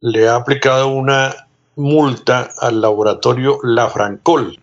le 0.00 0.28
ha 0.28 0.36
aplicado 0.36 0.88
una 0.88 1.48
multa 1.76 2.50
al 2.58 2.82
laboratorio 2.82 3.58
La 3.62 3.88
Francol. 3.88 4.58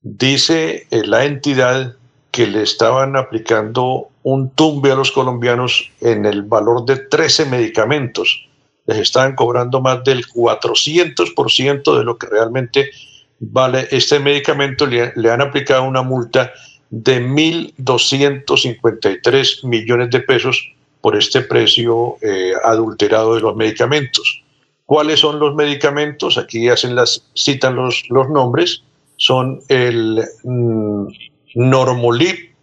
Dice 0.00 0.86
la 0.90 1.24
entidad 1.24 1.96
que 2.34 2.46
le 2.48 2.64
estaban 2.64 3.14
aplicando 3.14 4.08
un 4.24 4.50
tumbe 4.50 4.90
a 4.90 4.96
los 4.96 5.12
colombianos 5.12 5.88
en 6.00 6.26
el 6.26 6.42
valor 6.42 6.84
de 6.84 6.96
13 6.96 7.46
medicamentos. 7.46 8.48
Les 8.86 8.98
estaban 8.98 9.36
cobrando 9.36 9.80
más 9.80 10.02
del 10.02 10.26
400% 10.26 11.96
de 11.96 12.02
lo 12.02 12.18
que 12.18 12.26
realmente 12.26 12.90
vale 13.38 13.86
este 13.92 14.18
medicamento. 14.18 14.84
Le, 14.84 15.12
han 15.30 15.42
aplicado 15.42 15.84
una 15.84 16.02
multa 16.02 16.52
de 16.90 17.24
1.253 17.24 19.64
millones 19.64 20.10
de 20.10 20.18
pesos 20.18 20.72
por 21.00 21.16
este 21.16 21.42
precio 21.42 22.16
eh, 22.20 22.54
adulterado 22.64 23.36
de 23.36 23.42
los 23.42 23.54
medicamentos. 23.54 24.42
¿Cuáles 24.86 25.20
son 25.20 25.38
los 25.38 25.54
medicamentos? 25.54 26.36
Aquí 26.36 26.68
hacen 26.68 26.96
las, 26.96 27.30
citan 27.36 27.76
los, 27.76 28.02
los 28.10 28.28
nombres. 28.28 28.82
Son 29.18 29.60
el 29.68 30.24
mm, 30.42 31.06
Normolip, 31.54 32.54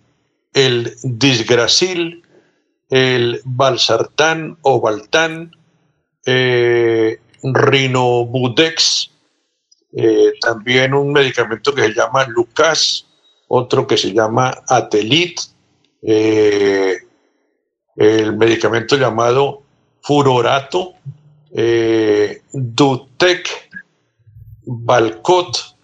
el 0.53 0.93
Disgracil, 1.03 2.23
el 2.89 3.41
Valsartán 3.45 4.57
o 4.61 4.81
Baltán, 4.81 5.55
eh, 6.26 7.19
Rinobudex, 7.41 9.11
eh, 9.93 10.34
también 10.41 10.93
un 10.93 11.13
medicamento 11.13 11.73
que 11.73 11.84
se 11.84 11.93
llama 11.93 12.26
Lucas, 12.27 13.07
otro 13.47 13.88
que 13.88 13.97
se 13.97 14.13
llama 14.13 14.53
Atelit, 14.68 15.39
eh, 16.01 16.97
el 17.95 18.35
medicamento 18.38 18.97
llamado 18.97 19.63
Furorato, 20.01 20.93
Dutec, 22.53 23.49
Balcot, 24.63 25.76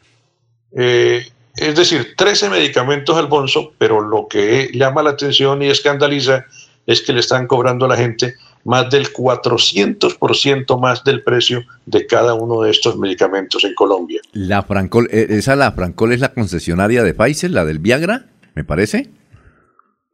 es 1.58 1.76
decir, 1.76 2.16
13 2.16 2.50
medicamentos, 2.50 3.18
Alfonso, 3.18 3.74
pero 3.78 4.02
lo 4.02 4.28
que 4.28 4.70
llama 4.74 5.04
la 5.04 5.12
atención 5.12 5.62
y 5.62 5.68
escandaliza 5.68 6.46
es 6.86 7.02
que 7.02 7.14
le 7.14 7.20
están 7.20 7.48
cobrando 7.48 7.86
a 7.86 7.90
la 7.90 7.98
gente 7.98 8.36
más 8.64 8.90
del 8.90 9.12
400% 9.14 10.80
más 10.80 11.04
del 11.04 11.24
precio 11.24 11.64
de 11.86 12.06
cada 12.06 12.34
uno 12.34 12.62
de 12.62 12.72
estos 12.72 12.98
medicamentos 12.98 13.64
en 13.64 13.74
Colombia. 13.74 14.22
La 14.34 14.64
Francol, 14.64 15.08
eh, 15.12 15.28
esa 15.30 15.56
la 15.56 15.72
Francol 15.72 16.12
es 16.14 16.20
la 16.20 16.34
concesionaria 16.34 17.04
de 17.04 17.14
Pfizer, 17.14 17.52
la 17.52 17.66
del 17.66 17.80
Viagra, 17.80 18.26
me 18.56 18.64
parece. 18.64 19.10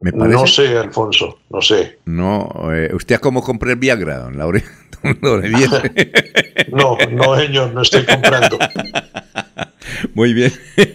¿Me 0.00 0.12
parece? 0.12 0.36
No 0.36 0.46
sé, 0.46 0.78
Alfonso, 0.78 1.40
no 1.50 1.62
sé. 1.62 1.98
No, 2.04 2.48
eh, 2.72 2.90
¿usted 2.94 3.18
cómo 3.20 3.42
compró 3.42 3.70
el 3.70 3.76
Viagra, 3.76 4.18
don 4.18 4.38
Laure? 4.38 4.62
no, 6.72 6.96
no, 7.10 7.36
señor, 7.36 7.72
no 7.72 7.82
estoy 7.82 8.04
comprando. 8.04 8.58
Muy 10.14 10.32
bien. 10.32 10.52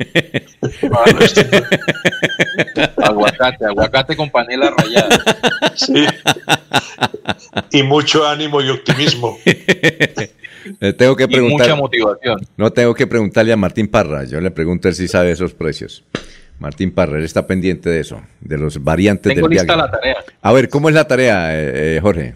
aguacate, 2.98 3.66
aguacate 3.66 4.16
con 4.16 4.30
panela 4.30 4.74
rallada. 4.78 5.24
Sí. 5.76 6.06
Y 7.72 7.84
mucho 7.84 8.28
ánimo 8.28 8.62
y 8.62 8.70
optimismo. 8.70 9.38
tengo 10.98 11.16
que 11.16 11.28
preguntar. 11.28 11.68
mucha 11.68 11.76
motivación. 11.76 12.40
No 12.58 12.72
tengo 12.72 12.94
que 12.94 13.08
preguntarle 13.08 13.54
a 13.54 13.58
Martín 13.58 13.88
Parra. 13.88 14.24
Yo 14.26 14.42
le 14.42 14.52
pregunto 14.52 14.92
si 14.92 15.08
sabe 15.08 15.32
esos 15.32 15.54
precios. 15.54 16.04
Martín 16.60 16.92
Parra, 16.92 17.18
él 17.18 17.24
está 17.24 17.48
pendiente 17.48 17.90
de 17.90 18.02
eso, 18.02 18.22
de 18.42 18.58
los 18.58 18.84
variantes 18.84 19.34
tengo 19.34 19.48
del 19.48 19.58
lista 19.58 19.78
la 19.78 19.90
tarea. 19.90 20.18
A 20.42 20.52
ver, 20.52 20.68
¿cómo 20.68 20.90
es 20.90 20.96
la 20.96 21.08
tarea, 21.08 21.58
eh, 21.58 21.96
eh, 21.96 22.00
Jorge? 22.02 22.36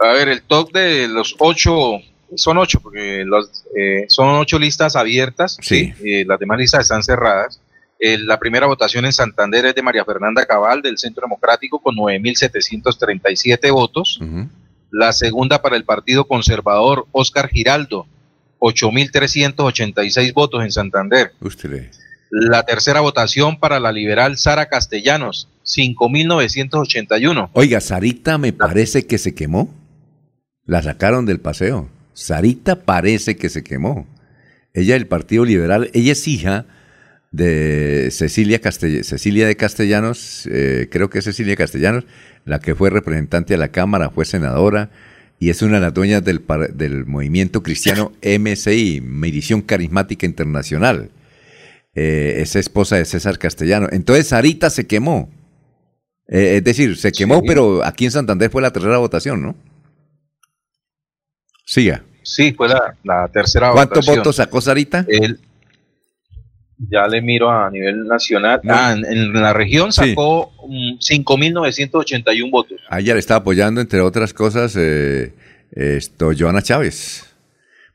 A 0.00 0.12
ver, 0.12 0.28
el 0.28 0.42
top 0.42 0.72
de 0.72 1.06
los 1.06 1.36
ocho 1.38 2.00
son 2.34 2.58
ocho, 2.58 2.80
porque 2.80 3.24
los, 3.24 3.64
eh, 3.76 4.04
son 4.08 4.28
ocho 4.36 4.58
listas 4.58 4.96
abiertas. 4.96 5.56
Sí. 5.60 5.92
Eh, 6.04 6.24
las 6.26 6.38
demás 6.38 6.58
listas 6.58 6.82
están 6.82 7.02
cerradas. 7.02 7.60
Eh, 7.98 8.18
la 8.18 8.38
primera 8.38 8.66
votación 8.66 9.04
en 9.04 9.12
Santander 9.12 9.66
es 9.66 9.74
de 9.74 9.82
María 9.82 10.04
Fernanda 10.04 10.46
Cabal, 10.46 10.80
del 10.80 10.96
Centro 10.98 11.22
Democrático, 11.22 11.80
con 11.80 11.96
9.737 11.96 13.72
votos. 13.72 14.20
La 14.90 15.12
segunda 15.12 15.60
para 15.60 15.76
el 15.76 15.84
Partido 15.84 16.26
Conservador, 16.26 17.06
Oscar 17.12 17.48
Giraldo, 17.48 18.06
8.386 18.58 20.32
votos 20.32 20.64
en 20.64 20.72
Santander. 20.72 21.32
Usted. 21.40 21.90
La 22.30 22.62
tercera 22.64 23.00
votación 23.00 23.58
para 23.58 23.80
la 23.80 23.92
liberal 23.92 24.38
Sara 24.38 24.66
Castellanos, 24.66 25.48
5.981. 25.64 27.50
Oiga, 27.52 27.80
Sarita 27.80 28.38
me 28.38 28.52
parece 28.52 29.06
que 29.06 29.18
se 29.18 29.34
quemó. 29.34 29.74
La 30.64 30.82
sacaron 30.82 31.26
del 31.26 31.40
paseo. 31.40 31.88
Sarita 32.14 32.82
parece 32.82 33.36
que 33.36 33.48
se 33.48 33.62
quemó. 33.62 34.06
Ella 34.74 34.94
del 34.94 35.06
Partido 35.06 35.44
Liberal, 35.44 35.90
ella 35.94 36.12
es 36.12 36.28
hija 36.28 36.66
de 37.32 38.08
Cecilia, 38.10 38.60
Cecilia 38.62 39.46
de 39.46 39.56
Castellanos, 39.56 40.48
eh, 40.50 40.88
creo 40.90 41.10
que 41.10 41.20
es 41.20 41.24
Cecilia 41.24 41.56
Castellanos, 41.56 42.04
la 42.44 42.58
que 42.58 42.74
fue 42.74 42.90
representante 42.90 43.54
de 43.54 43.58
la 43.58 43.68
Cámara, 43.68 44.10
fue 44.10 44.24
senadora 44.24 44.90
y 45.38 45.50
es 45.50 45.62
una 45.62 45.76
de 45.76 45.80
las 45.80 45.94
dueñas 45.94 46.22
del, 46.24 46.42
del 46.74 47.06
movimiento 47.06 47.62
cristiano 47.62 48.12
MCI, 48.22 49.00
Medición 49.00 49.62
Carismática 49.62 50.26
Internacional. 50.26 51.10
Eh, 51.94 52.36
es 52.38 52.54
esposa 52.56 52.96
de 52.96 53.04
César 53.04 53.38
Castellano. 53.38 53.88
Entonces 53.90 54.28
Sarita 54.28 54.70
se 54.70 54.86
quemó. 54.86 55.30
Eh, 56.28 56.56
es 56.58 56.64
decir, 56.64 56.96
se 56.96 57.10
quemó, 57.10 57.42
pero 57.42 57.84
aquí 57.84 58.04
en 58.04 58.10
Santander 58.12 58.50
fue 58.50 58.62
la 58.62 58.72
tercera 58.72 58.98
votación, 58.98 59.42
¿no? 59.42 59.56
Siga. 61.70 62.02
Sí, 62.24 62.52
fue 62.52 62.66
la, 63.04 63.28
tercera 63.28 63.70
¿Cuántos 63.70 64.04
votos 64.04 64.34
sacó 64.34 64.60
Sarita? 64.60 65.06
ya 66.78 67.06
le 67.06 67.22
miro 67.22 67.48
a 67.48 67.70
nivel 67.70 68.08
nacional. 68.08 68.60
Ah, 68.68 68.96
en, 68.96 69.32
la 69.32 69.52
región 69.52 69.92
sacó 69.92 70.50
5.981 70.66 72.44
mm, 72.44 72.50
votos. 72.50 72.80
Ayer 72.88 73.14
le 73.14 73.20
está 73.20 73.36
apoyando, 73.36 73.80
entre 73.80 74.00
otras 74.00 74.34
cosas, 74.34 74.74
eh, 74.76 75.32
esto, 75.70 76.32
Joana 76.36 76.60
Chávez. 76.60 77.32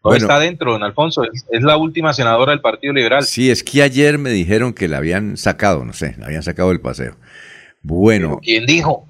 No 0.02 0.16
está 0.16 0.40
dentro, 0.40 0.72
don 0.72 0.84
Alfonso. 0.84 1.24
Es, 1.24 1.62
la 1.62 1.76
última 1.76 2.14
senadora 2.14 2.54
del 2.54 2.62
Partido 2.62 2.94
Liberal. 2.94 3.26
Sí, 3.26 3.52
es 3.52 3.62
que 3.62 3.82
ayer 3.82 4.18
me 4.18 4.30
dijeron 4.30 4.72
que 4.72 4.88
la 4.88 5.00
habían 5.00 5.36
sacado, 5.36 5.84
no 5.84 5.92
sé, 5.92 6.16
la 6.18 6.28
habían 6.28 6.44
sacado 6.44 6.70
del 6.70 6.80
paseo. 6.80 7.18
Bueno. 7.82 8.40
¿Quién 8.42 8.66
dijo? 8.66 9.06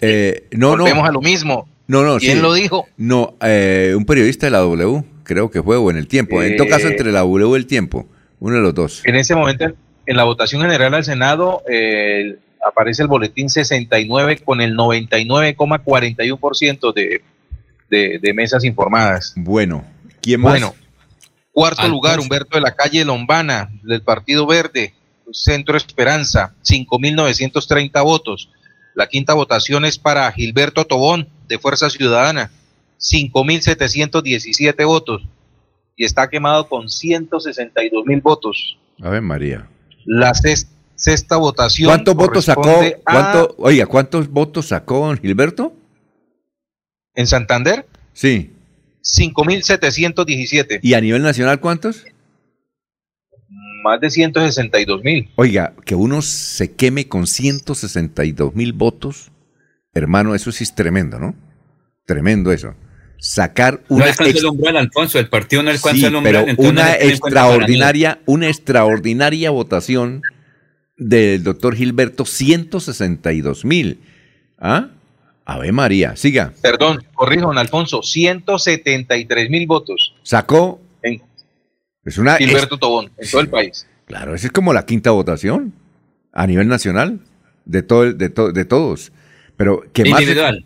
Eh, 0.00 0.48
no, 0.52 0.70
Volvemos 0.78 1.06
a 1.06 1.12
lo 1.12 1.20
mismo. 1.20 1.68
No, 1.88 2.02
no, 2.02 2.18
¿Quién 2.18 2.42
lo 2.42 2.52
dijo? 2.52 2.86
No, 2.98 3.34
eh, 3.40 3.94
un 3.96 4.04
periodista 4.04 4.44
de 4.46 4.50
la 4.50 4.58
W, 4.58 5.04
creo 5.24 5.50
que 5.50 5.62
fue, 5.62 5.78
o 5.78 5.90
en 5.90 5.96
el 5.96 6.06
tiempo. 6.06 6.42
en 6.42 6.58
todo 6.58 6.68
caso, 6.68 6.86
eh, 6.86 6.90
entre 6.90 7.12
la 7.12 7.20
W 7.20 7.50
y 7.50 7.54
el 7.56 7.66
tiempo, 7.66 8.06
uno 8.40 8.56
de 8.56 8.60
los 8.60 8.74
dos. 8.74 9.00
En 9.06 9.16
ese 9.16 9.34
momento, 9.34 9.64
en 10.04 10.16
la 10.16 10.24
votación 10.24 10.60
general 10.60 10.92
al 10.92 11.04
Senado, 11.04 11.62
eh, 11.66 12.36
aparece 12.66 13.00
el 13.00 13.08
boletín 13.08 13.48
69 13.48 14.40
con 14.44 14.60
el 14.60 14.76
99,41% 14.76 16.92
de, 16.92 17.22
de, 17.88 18.18
de 18.20 18.34
mesas 18.34 18.64
informadas. 18.64 19.32
Bueno, 19.34 19.86
¿quién 20.20 20.42
más? 20.42 20.52
Bueno, 20.52 20.74
cuarto 21.52 21.88
lugar, 21.88 22.20
Humberto 22.20 22.58
de 22.58 22.60
la 22.60 22.76
Calle 22.76 23.02
Lombana, 23.02 23.70
del 23.82 24.02
Partido 24.02 24.46
Verde, 24.46 24.92
Centro 25.32 25.78
Esperanza, 25.78 26.52
5.930 26.62 28.04
votos. 28.04 28.50
La 28.94 29.06
quinta 29.06 29.32
votación 29.32 29.86
es 29.86 29.98
para 29.98 30.30
Gilberto 30.32 30.84
Tobón, 30.84 31.30
de 31.48 31.58
Fuerza 31.58 31.90
Ciudadana, 31.90 32.50
5.717 33.00 34.86
votos 34.86 35.22
y 35.96 36.04
está 36.04 36.28
quemado 36.28 36.68
con 36.68 36.88
162 36.88 38.06
mil 38.06 38.20
votos. 38.20 38.78
A 39.00 39.10
ver, 39.10 39.22
María. 39.22 39.68
La 40.04 40.32
sexta, 40.94 41.36
votación. 41.36 41.88
¿Cuántos 41.88 42.14
votos 42.14 42.44
sacó? 42.44 42.80
¿cuánto, 43.04 43.54
oiga, 43.58 43.86
¿cuántos 43.86 44.28
votos 44.28 44.68
sacó 44.68 45.14
Gilberto? 45.16 45.72
¿En 47.14 47.26
Santander? 47.26 47.86
Sí. 48.12 48.52
5.717. 49.02 50.80
¿Y 50.82 50.94
a 50.94 51.00
nivel 51.00 51.22
nacional 51.22 51.60
cuántos? 51.60 52.04
Más 53.82 54.00
de 54.00 54.10
162 54.10 55.02
mil. 55.02 55.30
Oiga, 55.36 55.74
que 55.84 55.94
uno 55.94 56.22
se 56.22 56.72
queme 56.72 57.08
con 57.08 57.26
162 57.26 58.54
mil 58.54 58.72
votos 58.72 59.30
Hermano, 59.98 60.34
eso 60.34 60.50
sí 60.52 60.64
es 60.64 60.74
tremendo, 60.74 61.18
¿no? 61.18 61.34
Tremendo 62.06 62.52
eso. 62.52 62.74
Sacar 63.18 63.80
una. 63.88 64.04
No 64.06 64.10
alcanza 64.10 64.38
el 64.38 64.46
umbral, 64.46 64.76
Alfonso, 64.76 65.18
el 65.18 65.28
partido 65.28 65.62
no 65.62 65.70
alcanza 65.70 66.06
el 66.06 66.14
umbral. 66.14 66.44
Pero 66.46 66.68
una 66.70 66.94
extraordinaria, 66.94 68.20
una 68.26 68.46
extraordinaria 68.48 69.50
votación 69.50 70.22
del 70.96 71.42
doctor 71.42 71.74
Gilberto 71.74 72.24
162 72.24 73.64
mil. 73.64 74.00
¿Ah? 74.58 74.88
Ave 75.44 75.72
María, 75.72 76.14
siga. 76.16 76.52
Perdón, 76.62 77.02
corrijo, 77.14 77.46
don 77.46 77.58
Alfonso, 77.58 78.02
173 78.02 79.50
mil 79.50 79.66
votos. 79.66 80.14
Sacó. 80.22 80.80
En 81.02 81.22
es 82.04 82.18
una, 82.18 82.36
Gilberto 82.36 82.78
Tobón, 82.78 83.10
en 83.18 83.30
todo 83.30 83.40
el 83.40 83.48
país. 83.48 83.86
Claro, 84.06 84.34
esa 84.34 84.46
es 84.46 84.52
como 84.52 84.72
la 84.72 84.86
quinta 84.86 85.10
votación 85.10 85.72
a 86.32 86.46
nivel 86.46 86.68
nacional 86.68 87.20
de, 87.64 87.82
todo, 87.82 88.04
el- 88.04 88.16
de, 88.18 88.28
to- 88.30 88.52
de 88.52 88.64
todos. 88.64 89.12
Pero 89.58 89.82
quemarse, 89.92 90.22
Individual. 90.22 90.64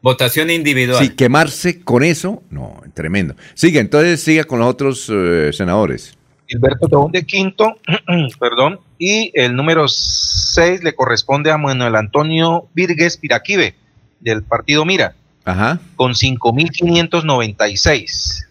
Votación 0.00 0.48
individual. 0.48 1.04
Sí, 1.04 1.10
quemarse 1.10 1.80
con 1.80 2.04
eso, 2.04 2.42
no, 2.50 2.80
tremendo. 2.94 3.34
Sigue, 3.54 3.80
entonces 3.80 4.22
siga 4.22 4.44
con 4.44 4.60
los 4.60 4.68
otros 4.68 5.10
eh, 5.12 5.50
senadores. 5.52 6.16
Gilberto 6.46 6.86
Tobón 6.88 7.10
de 7.12 7.26
quinto, 7.26 7.76
perdón, 8.40 8.78
y 8.96 9.32
el 9.34 9.56
número 9.56 9.88
6 9.88 10.84
le 10.84 10.94
corresponde 10.94 11.50
a 11.50 11.58
Manuel 11.58 11.96
Antonio 11.96 12.68
Virgues 12.74 13.16
Piraquive, 13.16 13.74
del 14.20 14.44
partido 14.44 14.84
Mira, 14.84 15.16
Ajá, 15.44 15.80
con 15.96 16.12
5.596. 16.12 18.44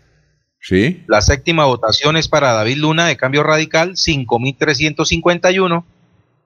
sí. 0.59 1.01
La 1.07 1.21
séptima 1.21 1.63
votación 1.65 2.17
es 2.17 2.27
para 2.27 2.51
David 2.51 2.75
Luna 2.77 3.07
de 3.07 3.15
Cambio 3.15 3.43
Radical, 3.43 3.93
5.351. 3.93 5.85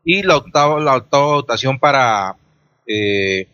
Y 0.03 0.23
la 0.23 0.37
octava, 0.37 0.79
la 0.79 0.95
octava 0.95 1.25
votación 1.25 1.77
para 1.79 2.35
eh, 2.87 3.47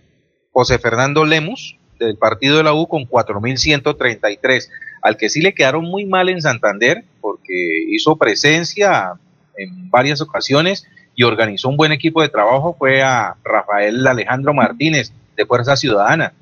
José 0.52 0.80
Fernando 0.80 1.26
Lemus, 1.26 1.78
del 2.00 2.18
partido 2.18 2.58
de 2.58 2.64
la 2.64 2.74
U, 2.74 2.88
con 2.88 3.04
4.133. 3.04 4.70
Al 5.02 5.18
que 5.18 5.30
sí 5.30 5.42
le 5.42 5.54
quedaron 5.54 5.86
muy 5.86 6.06
mal 6.06 6.30
en 6.30 6.42
Santander, 6.42 7.04
porque 7.22 7.86
hizo 7.90 8.16
presencia 8.16 9.14
en 9.58 9.90
varias 9.90 10.22
ocasiones 10.22 10.88
y 11.16 11.24
organizó 11.24 11.70
un 11.70 11.78
buen 11.78 11.92
equipo 11.92 12.22
de 12.22 12.30
trabajo, 12.30 12.76
fue 12.78 13.02
a 13.02 13.36
Rafael 13.44 14.06
Alejandro 14.06 14.54
Martínez, 14.54 15.12
de 15.36 15.46
Fuerza 15.46 15.76
Ciudadana. 15.76 16.34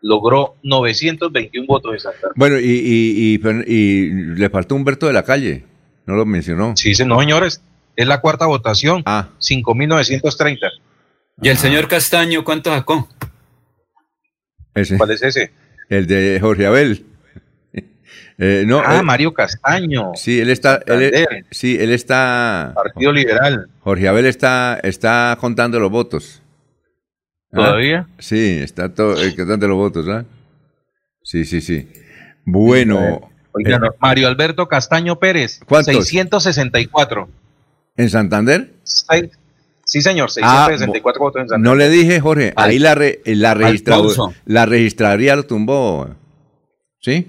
Logró 0.00 0.56
921 0.62 1.66
votos 1.66 1.94
en 1.94 2.00
Santander. 2.00 2.32
Bueno, 2.36 2.58
y, 2.58 2.64
y, 2.64 3.40
y, 3.66 4.10
le 4.10 4.50
faltó 4.50 4.74
Humberto 4.74 5.06
de 5.06 5.14
la 5.14 5.24
Calle, 5.24 5.64
no 6.06 6.14
lo 6.14 6.26
mencionó. 6.26 6.76
Sí, 6.76 6.94
sí, 6.94 7.04
no, 7.04 7.18
señores. 7.20 7.62
Es 7.96 8.06
la 8.06 8.20
cuarta 8.20 8.46
votación. 8.46 9.02
Ah. 9.06 9.28
5.930. 9.40 10.58
¿Y 11.42 11.48
el 11.48 11.56
señor 11.56 11.88
Castaño 11.88 12.44
cuánto 12.44 12.70
sacó? 12.70 13.08
Ese, 14.74 14.96
¿Cuál 14.96 15.10
es 15.12 15.22
ese? 15.22 15.52
el 15.88 16.06
de 16.06 16.38
Jorge 16.40 16.66
Abel. 16.66 17.06
Eh, 18.36 18.64
no, 18.66 18.80
ah, 18.84 18.98
eh, 18.98 19.02
Mario 19.02 19.32
Castaño. 19.32 20.10
sí, 20.16 20.40
él 20.40 20.50
está, 20.50 20.80
él, 20.86 21.46
sí, 21.52 21.76
él 21.80 21.92
está, 21.92 22.72
Partido 22.74 23.12
Liberal. 23.12 23.68
Jorge 23.80 24.08
Abel 24.08 24.26
está, 24.26 24.80
está 24.82 25.36
contando 25.40 25.78
los 25.78 25.90
votos. 25.90 26.42
¿Ah? 27.52 27.56
¿Todavía? 27.56 28.08
Sí, 28.18 28.58
está 28.60 28.92
todo, 28.92 29.22
eh, 29.22 29.36
contando 29.36 29.68
los 29.68 29.76
votos, 29.76 30.08
¿ah? 30.08 30.24
Sí, 31.22 31.44
sí, 31.44 31.60
sí. 31.60 31.88
Bueno, 32.44 33.30
Oiga, 33.52 33.76
eh, 33.76 33.78
no, 33.78 33.94
Mario 34.00 34.26
Alberto 34.26 34.66
Castaño 34.66 35.20
Pérez. 35.20 35.60
¿Cuántos? 35.66 35.94
664. 35.94 37.28
¿en 37.96 38.10
Santander? 38.10 38.72
Seis- 38.82 39.30
Sí, 39.86 40.00
señor, 40.00 40.28
Ah, 40.42 40.66
664 40.66 41.20
votos 41.20 41.42
en 41.42 41.48
Santander. 41.48 41.70
No 41.70 41.74
le 41.76 41.88
dije, 41.90 42.20
Jorge, 42.20 42.52
ahí 42.56 42.78
la, 42.78 42.94
re- 42.94 43.20
la, 43.26 43.54
registra- 43.54 43.98
la 44.46 44.66
registraría 44.66 45.36
lo 45.36 45.44
tumbó. 45.44 46.08
¿Sí? 47.00 47.28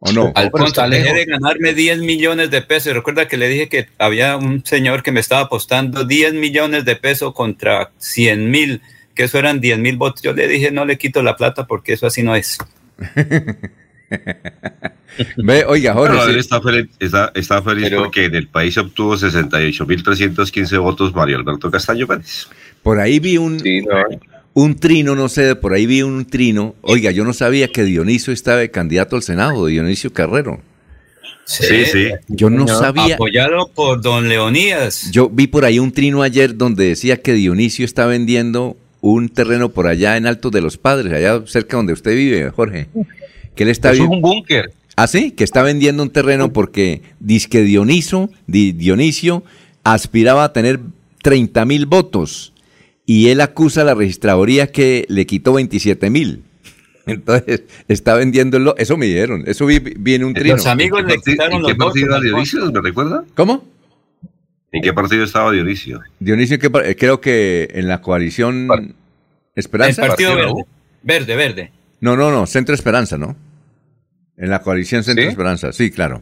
¿O 0.00 0.12
no? 0.12 0.32
Alfonso, 0.34 0.86
lejos. 0.86 1.14
de 1.14 1.24
ganarme 1.24 1.72
10 1.74 1.98
millones 2.00 2.50
de 2.50 2.60
pesos. 2.62 2.92
Recuerda 2.94 3.26
que 3.28 3.36
le 3.36 3.48
dije 3.48 3.68
que 3.68 3.88
había 3.98 4.36
un 4.36 4.64
señor 4.64 5.02
que 5.02 5.12
me 5.12 5.20
estaba 5.20 5.42
apostando 5.42 6.04
10 6.04 6.34
millones 6.34 6.84
de 6.84 6.96
pesos 6.96 7.32
contra 7.34 7.90
100 7.98 8.50
mil, 8.50 8.82
que 9.14 9.24
eso 9.24 9.38
eran 9.38 9.60
10 9.60 9.78
mil 9.78 9.96
votos. 9.96 10.20
Yo 10.22 10.32
le 10.32 10.46
dije, 10.48 10.70
no 10.70 10.84
le 10.84 10.98
quito 10.98 11.22
la 11.22 11.36
plata 11.36 11.66
porque 11.66 11.94
eso 11.94 12.06
así 12.06 12.22
no 12.22 12.34
es. 12.36 12.58
Ve, 15.36 15.64
oiga, 15.66 15.94
Jorge, 15.94 16.08
Bueno, 16.16 16.24
sí. 16.26 16.30
él 16.32 16.38
está 16.38 16.60
feliz, 16.60 16.88
está, 16.98 17.30
está 17.34 17.62
feliz 17.62 17.84
Pero- 17.88 18.02
porque 18.04 18.24
en 18.24 18.34
el 18.34 18.48
país 18.48 18.76
obtuvo 18.78 19.16
68.315 19.16 20.78
votos 20.80 21.14
Mario 21.14 21.38
Alberto 21.38 21.70
Castaño 21.70 22.06
Pérez. 22.06 22.48
por 22.82 22.98
ahí 22.98 23.20
vi 23.20 23.36
un, 23.38 23.60
Sí, 23.60 23.80
no. 23.82 23.94
un 24.54 24.74
trino, 24.76 25.14
no 25.14 25.28
sé, 25.28 25.54
por 25.56 25.72
ahí 25.72 25.86
vi 25.86 26.02
un 26.02 26.24
trino. 26.24 26.74
Oiga, 26.82 27.10
yo 27.12 27.24
no 27.24 27.32
sabía 27.32 27.68
que 27.68 27.84
Dionisio 27.84 28.32
estaba 28.32 28.58
de 28.58 28.70
candidato 28.70 29.14
al 29.16 29.22
Senado, 29.22 29.66
Dionisio 29.66 30.12
Carrero. 30.12 30.60
Sí, 31.46 31.84
sí. 31.84 32.08
Yo 32.28 32.48
no 32.50 32.66
sabía. 32.66 33.16
Apoyado 33.16 33.68
por 33.74 34.00
don 34.00 34.28
Leonidas. 34.30 35.10
Yo 35.12 35.28
vi 35.28 35.46
por 35.46 35.64
ahí 35.66 35.78
un 35.78 35.92
trino 35.92 36.22
ayer 36.22 36.56
donde 36.56 36.86
decía 36.88 37.18
que 37.20 37.34
Dionisio 37.34 37.84
está 37.84 38.06
vendiendo 38.06 38.76
un 39.02 39.28
terreno 39.28 39.68
por 39.68 39.86
allá 39.86 40.16
en 40.16 40.26
Altos 40.26 40.50
de 40.52 40.62
los 40.62 40.78
Padres, 40.78 41.12
allá 41.12 41.42
cerca 41.46 41.76
donde 41.76 41.92
usted 41.92 42.16
vive, 42.16 42.48
Jorge. 42.50 42.88
Que 43.54 43.62
él 43.64 43.68
está 43.68 43.92
Eso 43.92 44.04
es 44.04 44.08
un 44.08 44.20
búnker. 44.20 44.72
Ah, 44.96 45.06
sí, 45.06 45.32
que 45.32 45.44
está 45.44 45.62
vendiendo 45.62 46.02
un 46.02 46.10
terreno 46.10 46.52
porque 46.52 47.02
dice 47.20 47.48
que 47.48 47.62
Dioniso, 47.62 48.30
Di- 48.46 48.72
Dionisio 48.72 49.42
aspiraba 49.82 50.44
a 50.44 50.52
tener 50.52 50.80
30 51.22 51.64
mil 51.64 51.86
votos 51.86 52.52
y 53.06 53.28
él 53.28 53.40
acusa 53.40 53.82
a 53.82 53.84
la 53.84 53.94
registraduría 53.94 54.68
que 54.70 55.04
le 55.08 55.26
quitó 55.26 55.52
27 55.54 56.10
mil. 56.10 56.42
Entonces, 57.06 57.64
está 57.88 58.14
vendiéndolo, 58.14 58.74
eso 58.78 58.96
me 58.96 59.06
dieron, 59.06 59.44
eso 59.46 59.66
vi, 59.66 59.78
vi 59.78 60.14
en 60.14 60.24
un 60.24 60.32
trino. 60.34 60.56
Los 60.56 60.66
amigos 60.66 61.00
¿En 61.00 61.06
le 61.08 61.14
qué 61.14 61.18
parti- 61.18 61.30
quitaron 61.32 61.52
¿En 61.56 61.62
los 61.62 61.72
qué 61.72 61.76
partido 61.76 62.06
era. 62.08 62.20
Dionisio? 62.20 62.72
¿Me 62.72 62.80
recuerda? 62.80 63.24
¿Cómo? 63.34 63.64
¿En 64.72 64.82
qué 64.82 64.92
partido 64.92 65.24
estaba 65.24 65.52
Dionisio? 65.52 66.00
Dionisio, 66.18 66.58
creo 66.58 67.20
que 67.20 67.68
en 67.74 67.88
la 67.88 68.00
coalición 68.00 68.68
El 68.72 68.94
Esperanza. 69.54 70.06
partido 70.06 70.30
Partido 70.36 70.54
verde. 70.54 70.64
Verde, 71.02 71.36
verde. 71.36 71.72
No, 72.04 72.16
no, 72.18 72.30
no, 72.30 72.46
Centro 72.46 72.74
Esperanza, 72.74 73.16
¿no? 73.16 73.34
En 74.36 74.50
la 74.50 74.60
coalición 74.60 75.02
Centro 75.02 75.24
¿Sí? 75.24 75.30
Esperanza, 75.30 75.72
sí, 75.72 75.90
claro. 75.90 76.20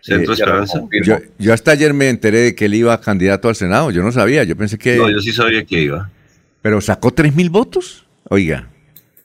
¿Centro 0.00 0.32
Eh, 0.32 0.34
Esperanza? 0.34 0.82
Yo, 1.04 1.18
yo 1.38 1.54
hasta 1.54 1.70
ayer 1.70 1.94
me 1.94 2.08
enteré 2.08 2.40
de 2.40 2.54
que 2.56 2.64
él 2.64 2.74
iba 2.74 3.00
candidato 3.00 3.48
al 3.48 3.54
Senado, 3.54 3.92
yo 3.92 4.02
no 4.02 4.10
sabía, 4.10 4.42
yo 4.42 4.56
pensé 4.56 4.78
que... 4.78 4.96
No, 4.96 5.08
yo 5.08 5.20
sí 5.20 5.32
sabía 5.32 5.64
que 5.64 5.80
iba. 5.80 6.10
Pero 6.60 6.80
sacó 6.80 7.12
tres 7.12 7.36
mil 7.36 7.50
votos, 7.50 8.04
oiga. 8.28 8.68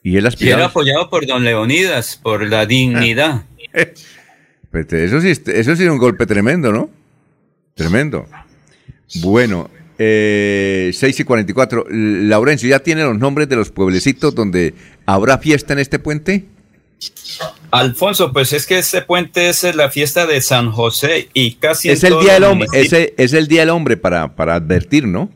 Y 0.04 0.10
él 0.10 0.14
Y 0.14 0.18
era 0.18 0.28
aspiraba... 0.28 0.64
apoyado 0.66 1.10
por 1.10 1.26
don 1.26 1.42
Leonidas, 1.42 2.16
por 2.22 2.46
la 2.48 2.64
dignidad. 2.64 3.42
Pues, 4.70 4.92
eso 4.92 5.18
sí, 5.22 5.30
eso 5.30 5.76
sí 5.76 5.84
es 5.84 5.88
un 5.88 5.96
golpe 5.96 6.26
tremendo, 6.26 6.70
¿no? 6.70 6.90
Tremendo. 7.74 8.28
Bueno, 9.22 9.70
eh, 9.98 10.90
6 10.92 11.20
y 11.20 11.24
44. 11.24 11.86
Laurencio, 11.90 12.68
¿ya 12.68 12.78
tiene 12.78 13.02
los 13.02 13.18
nombres 13.18 13.48
de 13.48 13.56
los 13.56 13.70
pueblecitos 13.70 14.34
donde 14.34 14.74
habrá 15.08 15.38
fiesta 15.38 15.72
en 15.72 15.78
este 15.78 15.98
puente? 15.98 16.44
Alfonso, 17.70 18.32
pues 18.32 18.52
es 18.52 18.66
que 18.66 18.78
este 18.78 19.00
puente 19.02 19.48
es 19.48 19.62
la 19.74 19.90
fiesta 19.90 20.26
de 20.26 20.40
San 20.42 20.70
José 20.70 21.28
y 21.32 21.52
casi 21.54 21.88
en 21.88 21.94
Es 21.94 22.04
el 22.04 22.10
todos 22.10 22.24
día 22.24 22.34
del 22.34 22.44
hombre, 22.44 22.68
municipios- 22.68 22.92
ese 23.02 23.14
es 23.16 23.32
el 23.32 23.48
día 23.48 23.60
del 23.60 23.70
hombre 23.70 23.96
para, 23.96 24.34
para 24.34 24.54
advertir, 24.56 25.06
¿no? 25.06 25.30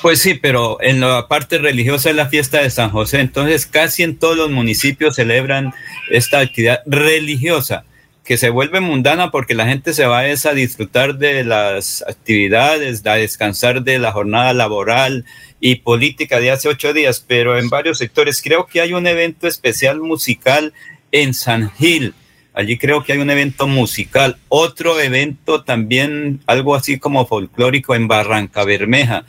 Pues 0.00 0.20
sí, 0.20 0.34
pero 0.34 0.78
en 0.80 1.00
la 1.00 1.26
parte 1.28 1.58
religiosa 1.58 2.10
es 2.10 2.16
la 2.16 2.28
fiesta 2.28 2.62
de 2.62 2.70
San 2.70 2.90
José, 2.90 3.20
entonces 3.20 3.66
casi 3.66 4.04
en 4.04 4.16
todos 4.16 4.36
los 4.36 4.50
municipios 4.50 5.16
celebran 5.16 5.74
esta 6.10 6.38
actividad 6.38 6.80
religiosa 6.86 7.84
que 8.28 8.36
se 8.36 8.50
vuelve 8.50 8.80
mundana 8.80 9.30
porque 9.30 9.54
la 9.54 9.66
gente 9.66 9.94
se 9.94 10.04
va 10.04 10.18
a 10.18 10.52
disfrutar 10.52 11.16
de 11.16 11.44
las 11.44 12.04
actividades, 12.06 13.06
a 13.06 13.14
descansar 13.14 13.82
de 13.82 13.98
la 13.98 14.12
jornada 14.12 14.52
laboral 14.52 15.24
y 15.60 15.76
política 15.76 16.38
de 16.38 16.50
hace 16.50 16.68
ocho 16.68 16.92
días, 16.92 17.24
pero 17.26 17.58
en 17.58 17.70
varios 17.70 17.96
sectores 17.96 18.42
creo 18.42 18.66
que 18.66 18.82
hay 18.82 18.92
un 18.92 19.06
evento 19.06 19.48
especial 19.48 20.00
musical 20.00 20.74
en 21.10 21.32
San 21.32 21.70
Gil. 21.70 22.12
Allí 22.52 22.76
creo 22.76 23.02
que 23.02 23.14
hay 23.14 23.18
un 23.18 23.30
evento 23.30 23.66
musical, 23.66 24.36
otro 24.48 25.00
evento 25.00 25.64
también, 25.64 26.40
algo 26.46 26.74
así 26.74 26.98
como 26.98 27.26
folclórico 27.26 27.94
en 27.94 28.08
Barranca 28.08 28.62
Bermeja. 28.64 29.24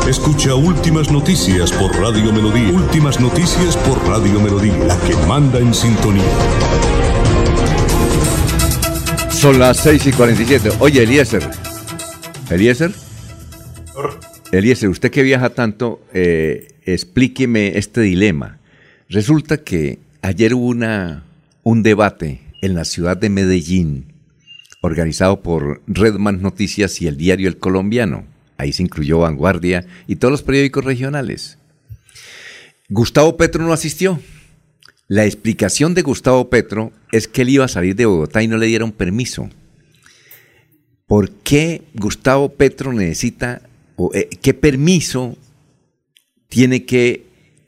Escucha 0.07 0.55
Últimas 0.55 1.09
Noticias 1.09 1.71
por 1.71 1.95
Radio 1.97 2.33
Melodía. 2.33 2.69
Últimas 2.69 3.19
Noticias 3.19 3.77
por 3.77 3.97
Radio 4.07 4.39
Melodía, 4.41 4.77
la 4.85 4.97
que 4.97 5.15
manda 5.25 5.59
en 5.59 5.73
sintonía. 5.73 6.23
Son 9.29 9.57
las 9.57 9.77
6 9.77 10.07
y 10.07 10.11
47. 10.11 10.71
Oye, 10.79 11.03
Eliezer. 11.03 11.49
¿Eliezer? 12.49 13.06
Eliezer, 14.51 14.89
usted 14.89 15.11
que 15.11 15.23
viaja 15.23 15.49
tanto, 15.49 16.01
eh, 16.13 16.67
explíqueme 16.85 17.77
este 17.77 18.01
dilema. 18.01 18.59
Resulta 19.09 19.57
que 19.57 19.99
ayer 20.21 20.53
hubo 20.53 20.67
una, 20.67 21.23
un 21.63 21.83
debate 21.83 22.41
en 22.61 22.75
la 22.75 22.85
ciudad 22.85 23.17
de 23.17 23.29
Medellín, 23.29 24.13
organizado 24.81 25.41
por 25.41 25.81
Redman 25.87 26.41
Noticias 26.41 27.01
y 27.01 27.07
el 27.07 27.17
diario 27.17 27.47
El 27.47 27.57
Colombiano. 27.57 28.25
Ahí 28.57 28.73
se 28.73 28.83
incluyó 28.83 29.19
Vanguardia 29.19 29.85
y 30.07 30.15
todos 30.15 30.31
los 30.31 30.43
periódicos 30.43 30.85
regionales. 30.85 31.57
Gustavo 32.89 33.37
Petro 33.37 33.63
no 33.63 33.73
asistió. 33.73 34.19
La 35.07 35.25
explicación 35.25 35.93
de 35.93 36.01
Gustavo 36.01 36.49
Petro 36.49 36.91
es 37.11 37.27
que 37.27 37.43
él 37.43 37.49
iba 37.49 37.65
a 37.65 37.69
salir 37.69 37.95
de 37.95 38.05
Bogotá 38.05 38.41
y 38.43 38.47
no 38.47 38.57
le 38.57 38.65
dieron 38.65 38.91
permiso. 38.91 39.49
¿Por 41.05 41.31
qué 41.31 41.83
Gustavo 41.93 42.49
Petro 42.49 42.91
necesita 42.91 43.61
eh, 44.13 44.29
qué 44.41 44.53
permiso 44.53 45.35
tiene 46.47 46.85
que 46.85 47.25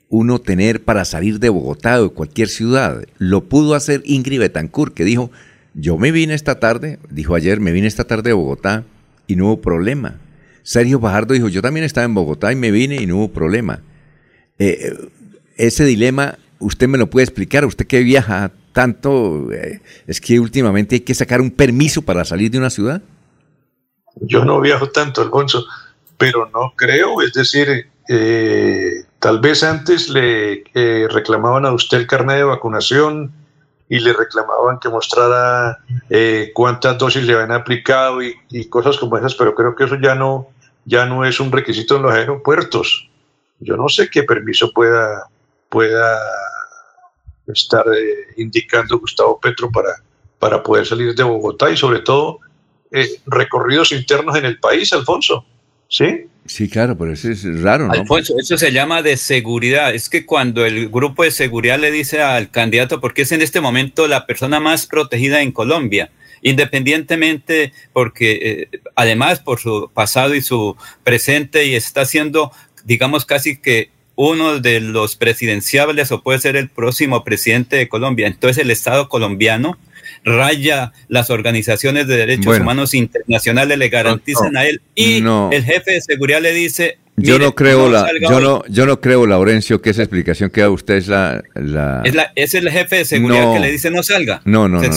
uno 0.08 0.40
tener 0.40 0.82
para 0.82 1.04
salir 1.04 1.38
de 1.38 1.48
Bogotá 1.48 2.00
o 2.00 2.04
de 2.04 2.08
cualquier 2.10 2.48
ciudad. 2.48 3.04
Lo 3.18 3.44
pudo 3.44 3.74
hacer 3.74 4.02
Ingrid 4.04 4.40
Betancourt, 4.40 4.92
que 4.92 5.04
dijo, 5.04 5.30
yo 5.74 5.98
me 5.98 6.10
vine 6.10 6.34
esta 6.34 6.58
tarde, 6.58 6.98
dijo 7.10 7.34
ayer, 7.34 7.60
me 7.60 7.72
vine 7.72 7.86
esta 7.86 8.04
tarde 8.04 8.30
de 8.30 8.34
Bogotá 8.34 8.84
y 9.26 9.36
no 9.36 9.46
hubo 9.46 9.60
problema. 9.60 10.18
Sergio 10.62 10.98
Bajardo 10.98 11.34
dijo, 11.34 11.48
yo 11.48 11.62
también 11.62 11.84
estaba 11.84 12.04
en 12.04 12.14
Bogotá 12.14 12.52
y 12.52 12.56
me 12.56 12.70
vine 12.70 12.96
y 12.96 13.06
no 13.06 13.18
hubo 13.18 13.28
problema. 13.28 13.82
Eh, 14.58 14.94
ese 15.56 15.84
dilema, 15.84 16.38
usted 16.58 16.88
me 16.88 16.98
lo 16.98 17.08
puede 17.08 17.24
explicar, 17.24 17.64
usted 17.64 17.86
que 17.86 18.00
viaja 18.00 18.52
tanto, 18.72 19.52
eh, 19.52 19.80
es 20.06 20.20
que 20.20 20.40
últimamente 20.40 20.96
hay 20.96 21.00
que 21.00 21.14
sacar 21.14 21.40
un 21.40 21.50
permiso 21.50 22.02
para 22.02 22.24
salir 22.24 22.50
de 22.50 22.58
una 22.58 22.70
ciudad. 22.70 23.02
Yo 24.22 24.44
no 24.44 24.60
viajo 24.60 24.90
tanto, 24.90 25.22
Alfonso 25.22 25.64
pero 26.20 26.50
no 26.52 26.74
creo, 26.76 27.22
es 27.22 27.32
decir, 27.32 27.90
eh, 28.06 29.04
tal 29.18 29.40
vez 29.40 29.62
antes 29.62 30.10
le 30.10 30.64
eh, 30.74 31.08
reclamaban 31.10 31.64
a 31.64 31.72
usted 31.72 31.96
el 31.96 32.06
carnet 32.06 32.36
de 32.36 32.44
vacunación 32.44 33.32
y 33.88 34.00
le 34.00 34.12
reclamaban 34.12 34.78
que 34.78 34.90
mostrara 34.90 35.78
eh, 36.10 36.50
cuántas 36.54 36.98
dosis 36.98 37.24
le 37.24 37.32
habían 37.32 37.52
aplicado 37.52 38.20
y, 38.22 38.34
cosas 38.68 38.98
como 38.98 39.16
esas, 39.16 39.34
pero 39.34 39.54
creo 39.54 39.74
que 39.74 39.84
eso 39.84 39.96
ya 39.98 40.14
no, 40.14 40.48
ya 40.84 41.06
no 41.06 41.24
es 41.24 41.40
un 41.40 41.50
requisito 41.50 41.96
en 41.96 42.02
los 42.02 42.12
aeropuertos. 42.12 43.08
Yo 43.58 43.78
no 43.78 43.88
sé 43.88 44.10
qué 44.10 44.22
permiso 44.22 44.72
pueda, 44.74 45.26
pueda 45.70 46.18
estar 47.46 47.86
indicando 48.36 48.98
Gustavo 48.98 49.40
Petro 49.40 49.70
para, 49.70 49.94
para 50.38 50.62
poder 50.62 50.84
salir 50.84 51.14
de 51.14 51.22
Bogotá 51.22 51.70
y 51.70 51.78
sobre 51.78 52.00
todo 52.00 52.40
recorridos 53.24 53.92
internos 53.92 54.36
en 54.36 54.44
el 54.44 54.60
país, 54.60 54.92
Alfonso. 54.92 55.46
¿Sí? 55.90 56.26
Sí, 56.46 56.68
claro, 56.68 56.96
pero 56.96 57.12
eso 57.12 57.30
es 57.30 57.44
raro, 57.60 57.86
¿no? 57.86 57.92
Alfonso, 57.92 58.34
eso 58.38 58.56
se 58.56 58.72
llama 58.72 59.02
de 59.02 59.16
seguridad. 59.16 59.94
Es 59.94 60.08
que 60.08 60.24
cuando 60.24 60.64
el 60.64 60.88
grupo 60.88 61.24
de 61.24 61.30
seguridad 61.30 61.78
le 61.78 61.90
dice 61.90 62.22
al 62.22 62.50
candidato, 62.50 63.00
porque 63.00 63.22
es 63.22 63.32
en 63.32 63.42
este 63.42 63.60
momento 63.60 64.08
la 64.08 64.26
persona 64.26 64.58
más 64.60 64.86
protegida 64.86 65.42
en 65.42 65.52
Colombia, 65.52 66.10
independientemente, 66.42 67.72
porque 67.92 68.68
eh, 68.72 68.80
además 68.94 69.40
por 69.40 69.60
su 69.60 69.90
pasado 69.92 70.34
y 70.34 70.42
su 70.42 70.76
presente, 71.04 71.66
y 71.66 71.74
está 71.74 72.04
siendo, 72.04 72.52
digamos, 72.84 73.26
casi 73.26 73.58
que 73.58 73.90
uno 74.14 74.60
de 74.60 74.80
los 74.80 75.16
presidenciables 75.16 76.12
o 76.12 76.22
puede 76.22 76.38
ser 76.38 76.56
el 76.56 76.68
próximo 76.68 77.24
presidente 77.24 77.76
de 77.76 77.88
Colombia. 77.88 78.26
Entonces 78.26 78.62
el 78.62 78.70
Estado 78.70 79.08
colombiano 79.08 79.78
raya 80.24 80.92
las 81.08 81.30
organizaciones 81.30 82.06
de 82.06 82.16
derechos 82.16 82.58
humanos 82.58 82.94
internacionales, 82.94 83.78
le 83.78 83.88
garantizan 83.88 84.56
a 84.56 84.66
él. 84.66 84.80
Y 84.94 85.18
el 85.18 85.64
jefe 85.64 85.92
de 85.92 86.00
seguridad 86.00 86.40
le 86.40 86.52
dice, 86.52 86.98
yo 87.16 87.38
no 87.38 87.54
creo 87.54 87.88
la, 87.88 88.08
yo 88.28 88.40
no, 88.40 88.64
yo 88.68 88.86
no 88.86 89.00
creo, 89.00 89.26
Laurencio, 89.26 89.82
que 89.82 89.90
esa 89.90 90.02
explicación 90.02 90.50
que 90.50 90.62
da 90.62 90.70
usted 90.70 90.94
es 90.94 91.08
la, 91.08 91.42
la... 91.54 92.02
Es, 92.34 92.54
el 92.54 92.70
jefe 92.70 92.96
de 92.96 93.04
seguridad 93.04 93.52
que 93.52 93.60
le 93.60 93.70
dice 93.70 93.90
no 93.90 94.02
salga. 94.02 94.40
No, 94.44 94.68
no, 94.68 94.80
no, 94.80 94.88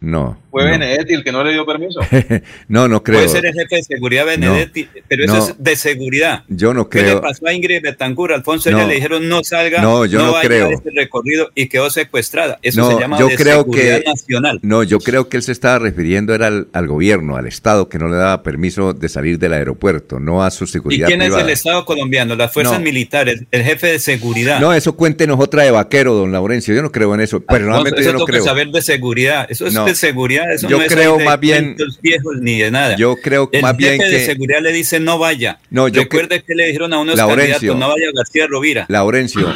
no, 0.00 0.38
fue, 0.50 0.64
no, 0.64 0.70
Benedetti 0.70 1.14
el 1.14 1.24
que 1.24 1.32
no 1.32 1.44
le 1.44 1.52
dio 1.52 1.64
permiso. 1.64 2.00
no, 2.68 2.88
no 2.88 3.02
creo. 3.02 3.18
Puede 3.18 3.28
ser 3.28 3.46
el 3.46 3.54
jefe 3.54 3.76
de 3.76 3.82
seguridad 3.82 4.26
Benedetti, 4.26 4.88
pero 5.08 5.24
eso 5.24 5.38
es 5.38 5.54
de 5.58 5.76
seguridad. 5.76 6.44
Yo 6.48 6.74
no 6.74 6.88
creo. 6.88 7.04
¿Qué 7.04 7.14
le 7.14 7.20
pasó 7.20 7.46
a 7.46 7.52
Ingrid 7.52 7.82
Betancur? 7.82 8.32
Alfonso 8.32 8.70
ella 8.70 8.86
le 8.86 8.94
dijeron 8.94 9.28
no 9.28 9.42
salga, 9.44 9.82
no, 9.82 10.04
yo 10.06 10.18
no, 10.24 10.34
creo. 10.40 10.68
a 10.68 10.72
este 10.72 10.90
recorrido 10.90 11.50
y 11.54 11.68
quedó 11.68 11.90
secuestrada. 11.90 12.58
Eso 12.62 12.90
se 12.90 13.00
llama 13.00 13.18
yo 13.18 13.28
de 13.28 13.36
creo 13.36 13.58
seguridad 13.58 14.00
que, 14.00 14.04
nacional. 14.04 14.58
No, 14.62 14.82
yo 14.82 14.98
creo 14.98 15.28
que 15.28 15.36
él 15.36 15.42
se 15.42 15.52
estaba 15.52 15.78
refiriendo 15.78 16.34
era 16.34 16.48
al, 16.48 16.68
al, 16.72 16.86
gobierno, 16.86 17.36
al 17.36 17.46
Estado 17.46 17.88
que 17.88 17.98
no 17.98 18.08
le 18.08 18.16
daba 18.16 18.42
permiso 18.42 18.92
de 18.92 19.08
salir 19.08 19.38
del 19.38 19.52
aeropuerto, 19.52 20.20
no 20.20 20.42
a 20.42 20.50
su 20.50 20.66
seguridad 20.66 21.08
¿Y 21.08 21.10
quién 21.10 21.20
privada. 21.20 21.42
es 21.42 21.46
el 21.46 21.52
Estado 21.52 21.84
colombiano? 21.84 22.34
Las 22.34 22.52
fuerzas 22.52 22.80
militares, 22.80 23.44
el 23.50 23.62
jefe 23.62 23.88
de 23.88 23.98
seguridad. 23.98 24.60
No, 24.60 24.72
eso 24.72 24.96
cuéntenos 24.96 25.38
otra 25.40 25.62
de 25.62 25.70
vaquero, 25.70 26.14
don 26.14 26.32
Laurencio. 26.32 26.74
Yo 26.74 26.82
no 26.82 26.92
creo 26.92 27.14
en 27.14 27.20
eso. 27.20 27.40
Personalmente 27.40 28.00
eso 28.00 28.12
yo 28.12 28.18
no 28.18 28.24
creo. 28.24 28.44
saber 28.44 28.68
de 28.68 28.82
seguridad. 28.82 29.46
Eso 29.48 29.66
es 29.66 29.74
de 29.74 29.94
seguridad. 29.94 30.39
Eso 30.52 30.68
yo 30.68 30.78
no 30.78 30.86
creo 30.86 31.18
es 31.18 31.24
más 31.24 31.40
bien 31.40 31.76
viejos 32.02 32.36
ni 32.40 32.58
de 32.58 32.70
nada. 32.70 32.96
Yo 32.96 33.16
creo 33.16 33.48
el 33.52 33.62
más 33.62 33.76
bien 33.76 33.98
jefe 33.98 34.04
que 34.04 34.16
de 34.18 34.26
seguridad 34.26 34.60
le 34.60 34.72
dice 34.72 35.00
no 35.00 35.18
vaya. 35.18 35.58
No, 35.70 35.88
yo 35.88 36.02
Recuerde 36.02 36.42
que, 36.42 36.54
le 36.54 36.66
dijeron 36.66 36.92
a 36.92 36.98
unos 36.98 37.16
Laurencio, 37.16 37.52
candidatos 37.52 37.78
no 37.78 37.88
vaya 37.88 38.06
García 38.14 38.46
Rovira. 38.46 38.86
Laurencio, 38.88 39.54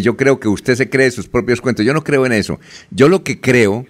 yo 0.00 0.16
creo 0.16 0.40
que 0.40 0.48
usted 0.48 0.74
se 0.74 0.88
cree 0.88 1.10
sus 1.10 1.28
propios 1.28 1.60
cuentos. 1.60 1.84
Yo 1.84 1.94
no 1.94 2.04
creo 2.04 2.26
en 2.26 2.32
eso. 2.32 2.60
Yo 2.90 3.08
lo 3.08 3.22
que 3.22 3.40
creo 3.40 3.86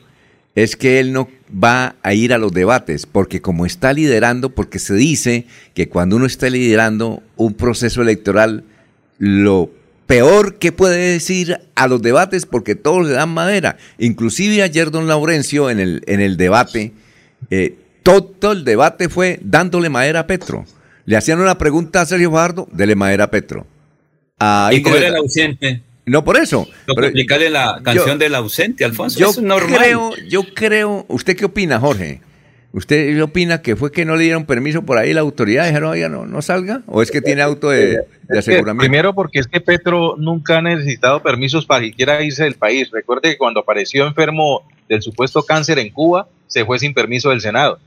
es 0.54 0.76
que 0.76 1.00
él 1.00 1.12
no 1.12 1.28
va 1.52 1.96
a 2.02 2.14
ir 2.14 2.32
a 2.32 2.38
los 2.38 2.52
debates, 2.52 3.06
porque 3.06 3.40
como 3.40 3.66
está 3.66 3.92
liderando, 3.92 4.50
porque 4.50 4.78
se 4.78 4.94
dice 4.94 5.46
que 5.74 5.88
cuando 5.88 6.16
uno 6.16 6.26
está 6.26 6.50
liderando 6.50 7.22
un 7.36 7.54
proceso 7.54 8.02
electoral, 8.02 8.64
lo 9.18 9.70
peor 10.10 10.56
que 10.56 10.72
puede 10.72 11.12
decir 11.12 11.60
a 11.76 11.86
los 11.86 12.02
debates, 12.02 12.44
porque 12.44 12.74
todos 12.74 13.06
le 13.06 13.12
dan 13.12 13.28
madera. 13.28 13.76
Inclusive 13.96 14.60
ayer 14.60 14.90
don 14.90 15.06
Laurencio 15.06 15.70
en 15.70 15.78
el, 15.78 16.02
en 16.08 16.20
el 16.20 16.36
debate, 16.36 16.92
eh, 17.48 17.76
todo 18.02 18.50
el 18.50 18.64
debate 18.64 19.08
fue 19.08 19.38
dándole 19.40 19.88
madera 19.88 20.20
a 20.20 20.26
Petro. 20.26 20.64
Le 21.04 21.16
hacían 21.16 21.40
una 21.40 21.56
pregunta 21.58 22.00
a 22.00 22.06
Sergio 22.06 22.32
Fajardo, 22.32 22.68
dele 22.72 22.96
madera 22.96 23.24
a 23.24 23.30
Petro. 23.30 23.68
A 24.40 24.70
¿Y 24.72 24.82
cómo 24.82 24.96
era 24.96 25.08
el 25.08 25.16
ausente? 25.16 25.82
No 26.06 26.24
por 26.24 26.38
eso. 26.38 26.66
Lo 26.86 26.96
pero 26.96 27.06
explicarle 27.06 27.48
la 27.48 27.80
canción 27.84 28.18
del 28.18 28.34
ausente, 28.34 28.84
Alfonso. 28.84 29.16
Yo 29.16 29.30
es 29.30 29.38
normal. 29.38 29.78
creo, 29.78 30.10
yo 30.28 30.42
creo. 30.52 31.06
¿Usted 31.06 31.36
qué 31.36 31.44
opina, 31.44 31.78
Jorge? 31.78 32.20
¿Usted 32.72 33.20
opina 33.20 33.62
que 33.62 33.74
fue 33.74 33.90
que 33.90 34.04
no 34.04 34.14
le 34.14 34.24
dieron 34.24 34.46
permiso 34.46 34.82
por 34.82 34.98
ahí 34.98 35.12
la 35.12 35.22
autoridad? 35.22 35.66
Dijeron, 35.66 35.90
oiga, 35.90 36.08
no, 36.08 36.26
no 36.26 36.40
salga. 36.40 36.82
¿O 36.86 37.02
es 37.02 37.10
que 37.10 37.20
tiene 37.20 37.42
auto 37.42 37.70
de, 37.70 38.02
de 38.22 38.38
aseguramiento? 38.38 38.82
Primero, 38.82 39.14
porque 39.14 39.40
es 39.40 39.48
que 39.48 39.60
Petro 39.60 40.14
nunca 40.16 40.58
ha 40.58 40.62
necesitado 40.62 41.20
permisos 41.20 41.66
para 41.66 41.84
siquiera 41.84 42.22
irse 42.22 42.44
del 42.44 42.54
país. 42.54 42.90
Recuerde 42.92 43.30
que 43.30 43.38
cuando 43.38 43.60
apareció 43.60 44.06
enfermo 44.06 44.62
del 44.88 45.02
supuesto 45.02 45.42
cáncer 45.42 45.80
en 45.80 45.90
Cuba, 45.90 46.28
se 46.46 46.64
fue 46.64 46.78
sin 46.78 46.94
permiso 46.94 47.30
del 47.30 47.40
Senado. 47.40 47.80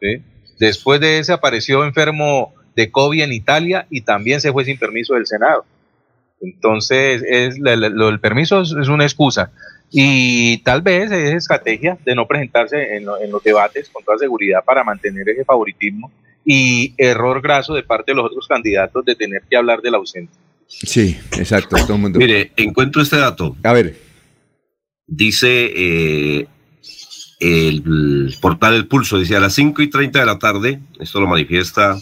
¿sí? 0.00 0.22
Después 0.58 1.00
de 1.00 1.18
ese 1.18 1.32
apareció 1.32 1.84
enfermo 1.84 2.54
de 2.74 2.90
COVID 2.90 3.22
en 3.22 3.32
Italia 3.32 3.86
y 3.90 4.02
también 4.02 4.40
se 4.40 4.52
fue 4.52 4.64
sin 4.64 4.78
permiso 4.78 5.14
del 5.14 5.26
Senado. 5.26 5.64
Entonces, 6.40 7.22
es, 7.26 7.58
lo 7.58 8.06
del 8.06 8.20
permiso 8.20 8.60
es, 8.62 8.72
una 8.72 9.04
excusa. 9.04 9.50
Y 9.90 10.58
tal 10.58 10.82
vez 10.82 11.10
es 11.10 11.34
estrategia 11.34 11.96
de 12.04 12.14
no 12.14 12.26
presentarse 12.26 12.96
en, 12.96 13.06
en 13.22 13.30
los 13.30 13.42
debates 13.42 13.88
con 13.88 14.04
toda 14.04 14.18
seguridad 14.18 14.64
para 14.64 14.84
mantener 14.84 15.28
ese 15.28 15.44
favoritismo 15.44 16.12
y 16.44 16.94
error 16.96 17.40
graso 17.40 17.74
de 17.74 17.82
parte 17.82 18.12
de 18.12 18.16
los 18.16 18.26
otros 18.26 18.46
candidatos 18.46 19.04
de 19.04 19.14
tener 19.14 19.42
que 19.48 19.56
hablar 19.56 19.80
del 19.80 19.94
ausente. 19.94 20.32
Sí, 20.66 21.18
exacto. 21.38 21.76
Todo 21.76 21.94
el 21.94 22.00
mundo. 22.00 22.18
Mire, 22.18 22.52
encuentro 22.56 23.02
este 23.02 23.16
dato. 23.16 23.56
A 23.62 23.72
ver. 23.72 23.96
Dice 25.06 25.72
eh, 25.74 26.46
el 27.40 28.34
portal 28.40 28.74
El 28.74 28.86
Pulso, 28.86 29.18
dice 29.18 29.36
a 29.36 29.40
las 29.40 29.54
5 29.54 29.80
y 29.82 29.88
30 29.88 30.20
de 30.20 30.26
la 30.26 30.38
tarde, 30.38 30.80
esto 31.00 31.20
lo 31.20 31.26
manifiesta 31.26 31.96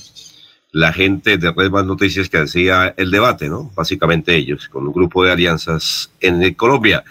la 0.73 0.93
gente 0.93 1.39
de 1.39 1.53
Red 1.53 1.71
Más 1.71 1.87
Noticias 1.87 2.29
que 2.29 2.39
hacía 2.39 2.95
el 2.97 3.11
debate, 3.11 3.49
¿no? 3.49 3.71
Básicamente 3.75 4.35
ellos, 4.35 4.69
con 4.69 4.87
un 4.87 4.93
grupo 4.93 5.25
de 5.25 5.33
alianzas 5.33 6.11
en 6.21 6.53
Colombia. 6.55 7.05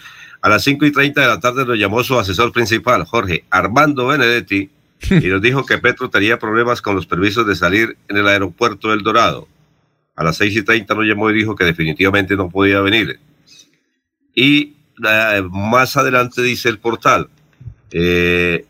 A 0.45 0.49
las 0.49 0.63
5 0.63 0.85
y 0.85 0.91
30 0.91 1.21
de 1.21 1.27
la 1.27 1.39
tarde 1.39 1.65
nos 1.65 1.75
llamó 1.75 2.03
su 2.03 2.19
asesor 2.19 2.51
principal, 2.51 3.03
Jorge 3.05 3.45
Armando 3.49 4.05
Benedetti, 4.05 4.69
y 5.09 5.27
nos 5.27 5.41
dijo 5.41 5.65
que 5.65 5.79
Petro 5.79 6.07
tenía 6.07 6.37
problemas 6.37 6.83
con 6.83 6.95
los 6.95 7.07
permisos 7.07 7.47
de 7.47 7.55
salir 7.55 7.97
en 8.07 8.17
el 8.17 8.27
aeropuerto 8.27 8.91
del 8.91 9.01
Dorado. 9.01 9.47
A 10.15 10.23
las 10.23 10.37
6 10.37 10.57
y 10.57 10.61
30 10.61 10.93
nos 10.93 11.05
llamó 11.05 11.31
y 11.31 11.33
dijo 11.33 11.55
que 11.55 11.63
definitivamente 11.63 12.35
no 12.35 12.51
podía 12.51 12.79
venir. 12.81 13.19
Y 14.35 14.75
eh, 15.03 15.43
más 15.49 15.97
adelante 15.97 16.43
dice 16.43 16.69
el 16.69 16.77
portal, 16.77 17.27
eh, 17.89 18.67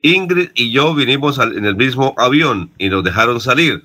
Ingrid 0.00 0.48
y 0.54 0.72
yo 0.72 0.94
vinimos 0.94 1.38
en 1.38 1.66
el 1.66 1.76
mismo 1.76 2.14
avión 2.16 2.70
y 2.78 2.88
nos 2.88 3.04
dejaron 3.04 3.38
salir, 3.38 3.84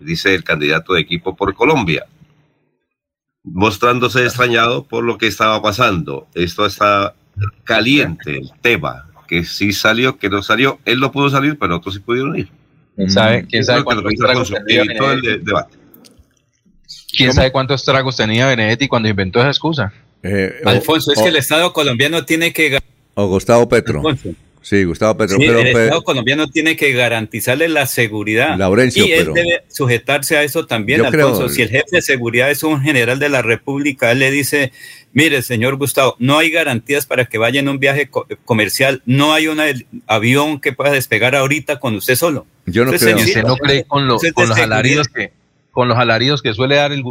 dice 0.00 0.34
el 0.34 0.42
candidato 0.42 0.94
de 0.94 1.02
equipo 1.02 1.36
por 1.36 1.54
Colombia, 1.54 2.04
mostrándose 3.52 4.24
extrañado 4.24 4.84
por 4.84 5.04
lo 5.04 5.18
que 5.18 5.26
estaba 5.26 5.60
pasando. 5.62 6.26
Esto 6.34 6.66
está 6.66 7.14
caliente, 7.64 8.38
el 8.38 8.50
tema, 8.60 9.08
que 9.26 9.44
sí 9.44 9.72
salió, 9.72 10.18
que 10.18 10.28
no 10.28 10.42
salió. 10.42 10.78
Él 10.84 11.00
no 11.00 11.12
pudo 11.12 11.30
salir, 11.30 11.58
pero 11.58 11.76
otros 11.76 11.94
sí 11.94 12.00
pudieron 12.00 12.36
ir. 12.38 12.48
¿Quién 12.96 13.10
sabe, 13.10 13.46
quién 13.46 13.64
sabe 13.64 13.84
cuántos 13.84 14.14
tragos 14.14 14.50
tenía 14.50 14.84
Benedetti? 14.84 15.52
¿Quién 17.16 17.32
sabe 17.32 17.52
cuántos 17.52 17.84
tragos 17.84 18.16
tenía 18.16 18.46
Benedetti 18.48 18.88
cuando 18.88 19.08
inventó 19.08 19.40
esa 19.40 19.50
excusa? 19.50 19.92
Eh, 20.22 20.60
Alfonso, 20.64 21.12
es 21.12 21.20
que 21.20 21.28
el 21.28 21.36
Estado 21.36 21.72
colombiano 21.72 22.24
tiene 22.24 22.52
que... 22.52 22.80
O 23.14 23.26
Gustavo 23.26 23.68
Petro. 23.68 24.02
Sí, 24.62 24.84
Gustavo 24.84 25.16
Petro. 25.16 25.36
Sí, 25.38 25.44
el 25.44 25.66
Estado 25.66 26.02
colombiano 26.02 26.48
tiene 26.48 26.76
que 26.76 26.92
garantizarle 26.92 27.68
la 27.68 27.86
seguridad. 27.86 28.56
Laurencio, 28.56 29.06
y 29.06 29.12
él 29.12 29.32
debe 29.34 29.64
sujetarse 29.68 30.36
a 30.36 30.42
eso 30.42 30.66
también, 30.66 31.04
Alfonso. 31.04 31.48
si 31.48 31.62
el 31.62 31.70
jefe 31.70 31.86
de 31.92 32.02
seguridad 32.02 32.50
es 32.50 32.62
un 32.62 32.80
general 32.80 33.18
de 33.18 33.28
la 33.28 33.42
República, 33.42 34.12
él 34.12 34.20
le 34.20 34.30
dice, 34.30 34.72
mire, 35.12 35.42
señor 35.42 35.76
Gustavo, 35.76 36.16
no 36.18 36.38
hay 36.38 36.50
garantías 36.50 37.06
para 37.06 37.26
que 37.26 37.38
vaya 37.38 37.60
en 37.60 37.68
un 37.68 37.78
viaje 37.78 38.10
comercial, 38.44 39.02
no 39.06 39.32
hay 39.32 39.48
un 39.48 39.58
avión 40.06 40.60
que 40.60 40.72
pueda 40.72 40.92
despegar 40.92 41.34
ahorita 41.34 41.78
con 41.80 41.94
usted 41.94 42.14
solo. 42.14 42.46
Yo 42.66 42.84
no 42.84 42.92
creo. 42.92 43.16
¿Usted 43.16 43.42
no 43.42 43.56
cree 43.56 43.84
con, 43.84 44.06
los 44.06 44.22
alaridos 44.58 45.08
que 45.08 45.32
con 45.78 45.86
los 45.86 45.96
alaridos 45.96 46.42
que 46.42 46.54
suele 46.54 46.74
dar 46.74 46.90
el, 46.90 47.04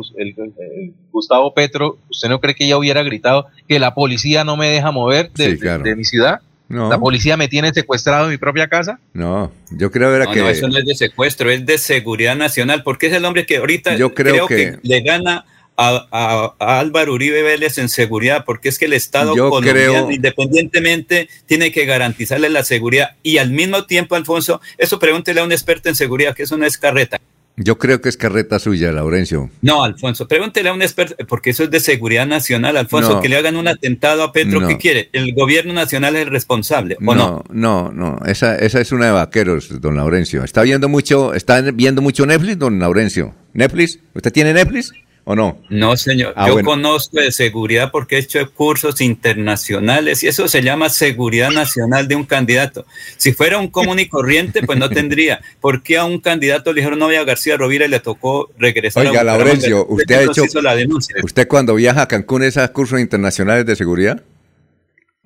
Gustavo 1.11 1.53
Petro, 1.53 1.99
¿usted 2.09 2.27
no 2.27 2.41
cree 2.41 2.53
que 2.53 2.65
ella 2.65 2.77
hubiera 2.77 3.01
gritado 3.01 3.47
que 3.65 3.79
la 3.79 3.93
policía 3.93 4.43
no 4.43 4.57
me 4.57 4.67
deja 4.67 4.91
mover 4.91 5.31
de, 5.31 5.95
mi 5.95 6.03
ciudad? 6.03 6.41
¿La 6.69 6.99
policía 6.99 7.37
me 7.37 7.47
tiene 7.47 7.73
secuestrado 7.73 8.25
en 8.25 8.31
mi 8.31 8.37
propia 8.37 8.67
casa? 8.67 8.99
No, 9.13 9.51
yo 9.71 9.89
creo 9.91 10.13
era 10.13 10.27
que... 10.27 10.39
No, 10.39 10.49
eso 10.49 10.67
no 10.67 10.77
es 10.77 10.85
de 10.85 10.95
secuestro, 10.95 11.49
es 11.49 11.65
de 11.65 11.77
seguridad 11.77 12.35
nacional, 12.35 12.83
porque 12.83 13.07
es 13.07 13.13
el 13.13 13.23
hombre 13.25 13.45
que 13.45 13.57
ahorita 13.57 13.95
yo 13.95 14.13
creo, 14.13 14.47
que... 14.47 14.77
le 14.81 15.01
gana 15.01 15.45
a, 15.77 16.55
Álvaro 16.59 17.13
Uribe 17.13 17.43
Vélez 17.43 17.77
en 17.77 17.87
seguridad, 17.87 18.43
porque 18.45 18.69
es 18.69 18.79
que 18.79 18.85
el 18.85 18.93
Estado 18.93 19.33
colombiano, 19.35 20.11
independientemente, 20.11 21.29
tiene 21.45 21.71
que 21.71 21.85
garantizarle 21.85 22.49
la 22.49 22.63
seguridad. 22.63 23.15
Y 23.23 23.37
al 23.37 23.51
mismo 23.51 23.85
tiempo, 23.85 24.15
Alfonso, 24.15 24.59
eso 24.77 24.99
pregúntele 24.99 25.39
a 25.39 25.43
un 25.43 25.51
experto 25.51 25.89
en 25.89 25.95
seguridad, 25.95 26.35
que 26.35 26.43
eso 26.43 26.57
no 26.57 26.65
es 26.65 26.77
carreta. 26.77 27.21
Yo 27.59 27.79
creo 27.79 28.01
que 28.01 28.09
es 28.09 28.17
carreta 28.17 28.59
suya, 28.59 28.91
Laurencio. 28.91 29.49
No, 29.63 29.83
Alfonso, 29.83 30.27
pregúntele 30.27 30.69
a 30.69 30.73
un 30.73 30.83
experto, 30.83 31.15
porque 31.27 31.49
eso 31.49 31.63
es 31.63 31.71
de 31.71 31.79
seguridad 31.79 32.27
nacional, 32.27 32.77
Alfonso, 32.77 33.19
que 33.19 33.29
le 33.29 33.35
hagan 33.35 33.55
un 33.55 33.67
atentado 33.67 34.21
a 34.21 34.31
Petro, 34.31 34.67
¿qué 34.67 34.77
quiere? 34.77 35.09
¿El 35.11 35.33
gobierno 35.33 35.73
nacional 35.73 36.15
es 36.15 36.27
el 36.27 36.31
responsable 36.31 36.97
o 37.03 37.15
no? 37.15 37.43
No, 37.49 37.91
no, 37.91 37.91
no, 37.91 38.25
esa, 38.27 38.55
esa 38.57 38.79
es 38.79 38.91
una 38.91 39.07
de 39.07 39.11
vaqueros, 39.13 39.81
don 39.81 39.95
Laurencio. 39.95 40.43
¿Está 40.43 40.61
viendo 40.61 40.87
mucho, 40.87 41.33
está 41.33 41.59
viendo 41.61 42.03
mucho 42.03 42.27
Netflix, 42.27 42.59
don 42.59 42.77
Laurencio? 42.77 43.33
¿Netflix? 43.53 43.99
¿Usted 44.13 44.31
tiene 44.31 44.53
Netflix? 44.53 44.93
¿O 45.29 45.35
no? 45.35 45.59
No, 45.69 45.97
señor. 45.97 46.31
Ah, 46.37 46.47
Yo 46.47 46.63
conozco 46.63 47.19
de 47.19 47.33
seguridad 47.33 47.91
porque 47.91 48.15
he 48.15 48.19
hecho 48.19 48.49
cursos 48.53 49.01
internacionales 49.01 50.23
y 50.23 50.27
eso 50.27 50.47
se 50.47 50.61
llama 50.61 50.87
seguridad 50.87 51.51
nacional 51.51 52.07
de 52.07 52.15
un 52.15 52.23
candidato. 52.23 52.85
Si 53.17 53.33
fuera 53.33 53.57
un 53.57 53.67
común 53.67 53.99
y 53.99 54.07
corriente, 54.07 54.61
pues 54.63 54.79
no 54.79 54.89
tendría. 54.89 55.41
¿Por 55.59 55.83
qué 55.83 55.97
a 55.97 56.05
un 56.05 56.21
candidato 56.21 56.71
le 56.71 56.79
dijeron 56.79 56.99
no 56.99 57.09
a 57.09 57.23
García 57.25 57.57
Rovira 57.57 57.83
y 57.87 57.89
le 57.89 57.99
tocó 57.99 58.49
regresar 58.57 59.05
Oiga, 59.05 59.19
a 59.19 59.23
Laurencio, 59.25 59.85
¿usted 59.89 60.15
ha 60.15 60.23
hecho. 60.23 60.45
La? 60.61 60.77
¿Usted 61.21 61.45
cuando 61.49 61.75
viaja 61.75 62.03
a 62.03 62.07
Cancún 62.07 62.43
esos 62.43 62.69
cursos 62.69 63.01
internacionales 63.01 63.65
de 63.65 63.75
seguridad? 63.75 64.23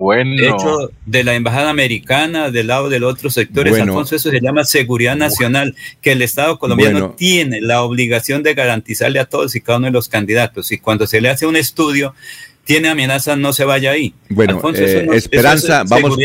Bueno. 0.01 0.33
hecho 0.41 0.89
de 1.05 1.23
la 1.23 1.35
embajada 1.35 1.69
americana, 1.69 2.49
del 2.49 2.65
lado 2.65 2.89
de 2.89 2.99
los 2.99 3.13
otros 3.13 3.35
sectores, 3.35 3.79
Alfonso, 3.79 4.15
eso 4.15 4.31
se 4.31 4.41
llama 4.41 4.63
seguridad 4.63 5.15
nacional, 5.15 5.75
que 6.01 6.13
el 6.13 6.23
Estado 6.23 6.57
colombiano 6.57 7.11
tiene 7.11 7.61
la 7.61 7.83
obligación 7.83 8.41
de 8.41 8.55
garantizarle 8.55 9.19
a 9.19 9.25
todos 9.25 9.55
y 9.55 9.61
cada 9.61 9.77
uno 9.77 9.85
de 9.85 9.91
los 9.91 10.09
candidatos. 10.09 10.71
Y 10.71 10.79
cuando 10.79 11.05
se 11.05 11.21
le 11.21 11.29
hace 11.29 11.45
un 11.45 11.55
estudio, 11.55 12.15
tiene 12.71 12.89
amenazas, 12.89 13.37
no 13.37 13.51
se 13.51 13.65
vaya 13.65 13.91
ahí. 13.91 14.13
Bueno, 14.29 14.61
eh, 14.73 15.07
Esperanza, 15.13 15.83
vamos. 15.89 16.17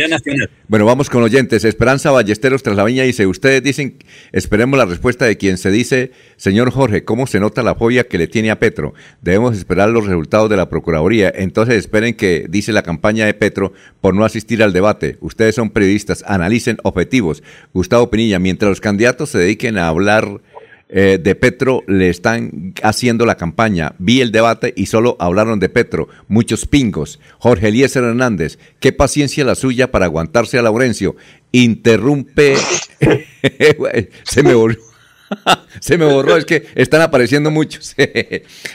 Bueno, 0.69 0.85
vamos 0.85 1.11
con 1.11 1.25
oyentes. 1.25 1.65
Esperanza 1.65 2.13
Ballesteros 2.13 2.63
tras 2.63 2.77
la 2.77 2.85
viña 2.85 3.03
dice: 3.03 3.27
Ustedes 3.27 3.65
dicen, 3.65 3.99
esperemos 4.31 4.79
la 4.79 4.85
respuesta 4.85 5.25
de 5.25 5.37
quien 5.37 5.59
se 5.59 5.73
dice, 5.73 6.13
señor 6.37 6.71
Jorge, 6.71 7.05
¿cómo 7.05 7.27
se 7.27 7.41
nota 7.41 7.65
la 7.65 7.75
fobia 7.75 8.07
que 8.07 8.17
le 8.17 8.29
tiene 8.29 8.53
a 8.53 8.61
Petro? 8.61 8.95
Debemos 9.23 9.57
esperar 9.57 9.89
los 9.89 10.07
resultados 10.07 10.49
de 10.49 10.57
la 10.57 10.69
Procuraduría. 10.69 11.33
Entonces 11.35 11.75
esperen 11.77 12.15
que 12.15 12.47
dice 12.49 12.73
la 12.73 12.83
campaña 12.83 13.27
de 13.27 13.35
Petro 13.35 13.73
por 14.01 14.15
no 14.15 14.25
asistir 14.25 14.63
al 14.63 14.73
debate. 14.73 15.19
Ustedes 15.21 15.57
son 15.57 15.71
periodistas, 15.71 16.23
analicen 16.29 16.79
objetivos. 16.85 17.43
Gustavo 17.75 18.09
Pinilla, 18.09 18.39
mientras 18.39 18.69
los 18.69 18.81
candidatos 18.81 19.31
se 19.31 19.39
dediquen 19.39 19.79
a 19.79 19.89
hablar 19.89 20.41
eh, 20.89 21.19
de 21.21 21.35
Petro 21.35 21.83
le 21.87 22.09
están 22.09 22.75
haciendo 22.83 23.27
la 23.27 23.37
campaña. 23.37 23.95
Vi 23.99 24.21
el 24.21 24.33
debate 24.33 24.73
y 24.77 24.87
solo 24.87 25.17
hablaron 25.19 25.59
de 25.59 25.69
Petro. 25.69 26.09
Muchos 26.29 26.67
pingos. 26.67 27.19
Jorge 27.39 27.69
Eliezer 27.69 28.05
Hernández, 28.05 28.59
qué 28.79 28.93
paciencia 28.93 29.45
la 29.45 29.55
suya 29.55 29.91
para 29.91 30.05
aguantarse 30.05 30.59
a 30.59 30.63
Laurencio. 30.63 31.17
Interrumpe. 31.53 32.57
Se 34.25 34.43
me 34.43 34.55
volvió. 34.55 34.81
Se 35.81 35.99
me 35.99 36.05
borró, 36.07 36.37
es 36.37 36.45
que 36.45 36.67
están 36.75 37.03
apareciendo 37.03 37.51
muchos. 37.51 37.95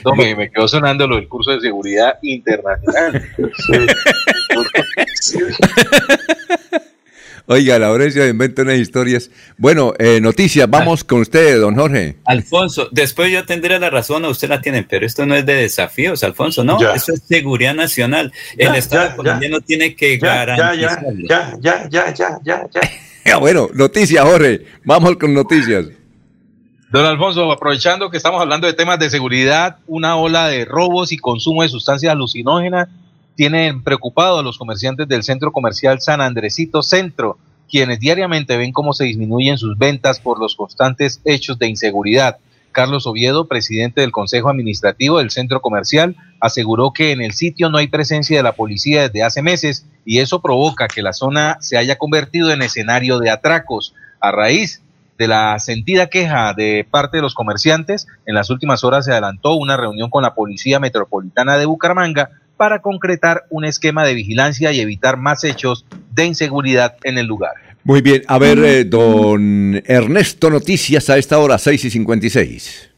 no, 0.04 0.14
me, 0.14 0.50
quedó 0.50 0.68
sonando 0.68 1.06
lo 1.06 1.16
del 1.16 1.28
curso 1.28 1.52
de 1.52 1.60
seguridad 1.60 2.18
internacional. 2.22 3.22
Oiga, 7.46 7.78
Laurencio 7.78 8.26
inventa 8.28 8.62
unas 8.62 8.78
historias. 8.78 9.30
Bueno, 9.58 9.94
eh, 9.98 10.20
noticias, 10.20 10.70
vamos 10.70 11.02
con 11.02 11.22
usted, 11.22 11.60
don 11.60 11.74
Jorge. 11.74 12.16
Alfonso, 12.24 12.88
después 12.92 13.32
yo 13.32 13.44
tendré 13.44 13.78
la 13.80 13.90
razón, 13.90 14.24
a 14.24 14.28
usted 14.28 14.48
la 14.48 14.60
tienen, 14.60 14.86
pero 14.88 15.04
esto 15.04 15.26
no 15.26 15.34
es 15.34 15.44
de 15.44 15.54
desafíos, 15.54 16.22
Alfonso, 16.22 16.62
no, 16.62 16.78
eso 16.94 17.12
es 17.12 17.22
seguridad 17.22 17.74
nacional. 17.74 18.32
El 18.56 18.74
Estado 18.76 19.16
colombiano 19.16 19.60
tiene 19.60 19.96
que 19.96 20.18
garantizar. 20.18 21.04
Ya, 21.28 21.56
ya, 21.60 21.88
ya, 21.90 22.14
ya, 22.14 22.38
ya, 22.44 22.68
ya. 23.24 23.36
bueno, 23.40 23.68
noticias, 23.74 24.24
Jorge, 24.24 24.64
vamos 24.84 25.16
con 25.16 25.34
noticias. 25.34 25.86
Don 26.90 27.06
Alfonso, 27.06 27.50
aprovechando 27.50 28.10
que 28.10 28.18
estamos 28.18 28.40
hablando 28.40 28.66
de 28.66 28.74
temas 28.74 28.98
de 28.98 29.08
seguridad, 29.10 29.78
una 29.86 30.16
ola 30.16 30.48
de 30.48 30.64
robos 30.64 31.10
y 31.10 31.16
consumo 31.16 31.62
de 31.62 31.70
sustancias 31.70 32.12
alucinógenas 32.12 32.88
tienen 33.34 33.82
preocupados 33.82 34.40
a 34.40 34.42
los 34.42 34.58
comerciantes 34.58 35.08
del 35.08 35.22
centro 35.22 35.52
comercial 35.52 36.00
San 36.00 36.20
Andresito 36.20 36.82
Centro, 36.82 37.38
quienes 37.70 38.00
diariamente 38.00 38.56
ven 38.56 38.72
cómo 38.72 38.92
se 38.92 39.04
disminuyen 39.04 39.58
sus 39.58 39.78
ventas 39.78 40.20
por 40.20 40.38
los 40.38 40.54
constantes 40.54 41.20
hechos 41.24 41.58
de 41.58 41.68
inseguridad. 41.68 42.38
Carlos 42.72 43.06
Oviedo, 43.06 43.46
presidente 43.48 44.00
del 44.00 44.12
Consejo 44.12 44.48
Administrativo 44.48 45.18
del 45.18 45.30
Centro 45.30 45.60
Comercial, 45.60 46.16
aseguró 46.40 46.92
que 46.92 47.12
en 47.12 47.20
el 47.20 47.32
sitio 47.32 47.68
no 47.68 47.78
hay 47.78 47.88
presencia 47.88 48.36
de 48.36 48.42
la 48.42 48.52
policía 48.52 49.02
desde 49.02 49.22
hace 49.22 49.42
meses 49.42 49.86
y 50.04 50.18
eso 50.18 50.40
provoca 50.40 50.88
que 50.88 51.02
la 51.02 51.12
zona 51.12 51.58
se 51.60 51.76
haya 51.76 51.96
convertido 51.96 52.50
en 52.50 52.62
escenario 52.62 53.18
de 53.18 53.30
atracos. 53.30 53.94
A 54.20 54.32
raíz 54.32 54.82
de 55.18 55.28
la 55.28 55.58
sentida 55.58 56.08
queja 56.08 56.54
de 56.54 56.86
parte 56.90 57.18
de 57.18 57.22
los 57.22 57.34
comerciantes, 57.34 58.06
en 58.26 58.34
las 58.34 58.50
últimas 58.50 58.82
horas 58.84 59.04
se 59.04 59.12
adelantó 59.12 59.54
una 59.54 59.76
reunión 59.76 60.10
con 60.10 60.22
la 60.22 60.34
Policía 60.34 60.80
Metropolitana 60.80 61.58
de 61.58 61.66
Bucaramanga 61.66 62.30
para 62.62 62.80
concretar 62.80 63.44
un 63.50 63.64
esquema 63.64 64.04
de 64.04 64.14
vigilancia 64.14 64.70
y 64.70 64.78
evitar 64.78 65.16
más 65.16 65.42
hechos 65.42 65.84
de 66.14 66.26
inseguridad 66.26 66.96
en 67.02 67.18
el 67.18 67.26
lugar. 67.26 67.54
Muy 67.82 68.02
bien, 68.02 68.22
a 68.28 68.38
ver, 68.38 68.56
eh, 68.60 68.84
don 68.84 69.82
Ernesto, 69.84 70.48
noticias 70.48 71.10
a 71.10 71.18
esta 71.18 71.40
hora, 71.40 71.58
6 71.58 71.86
y 71.86 71.90
56. 71.90 72.90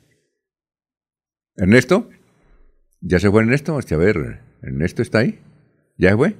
¿Ernesto? 1.56 2.10
¿Ya 3.00 3.18
se 3.18 3.30
fue 3.30 3.40
Ernesto? 3.40 3.78
A 3.78 3.96
ver, 3.96 4.42
¿Ernesto 4.60 5.00
está 5.00 5.20
ahí? 5.20 5.38
¿Ya 5.96 6.14
fue? 6.14 6.36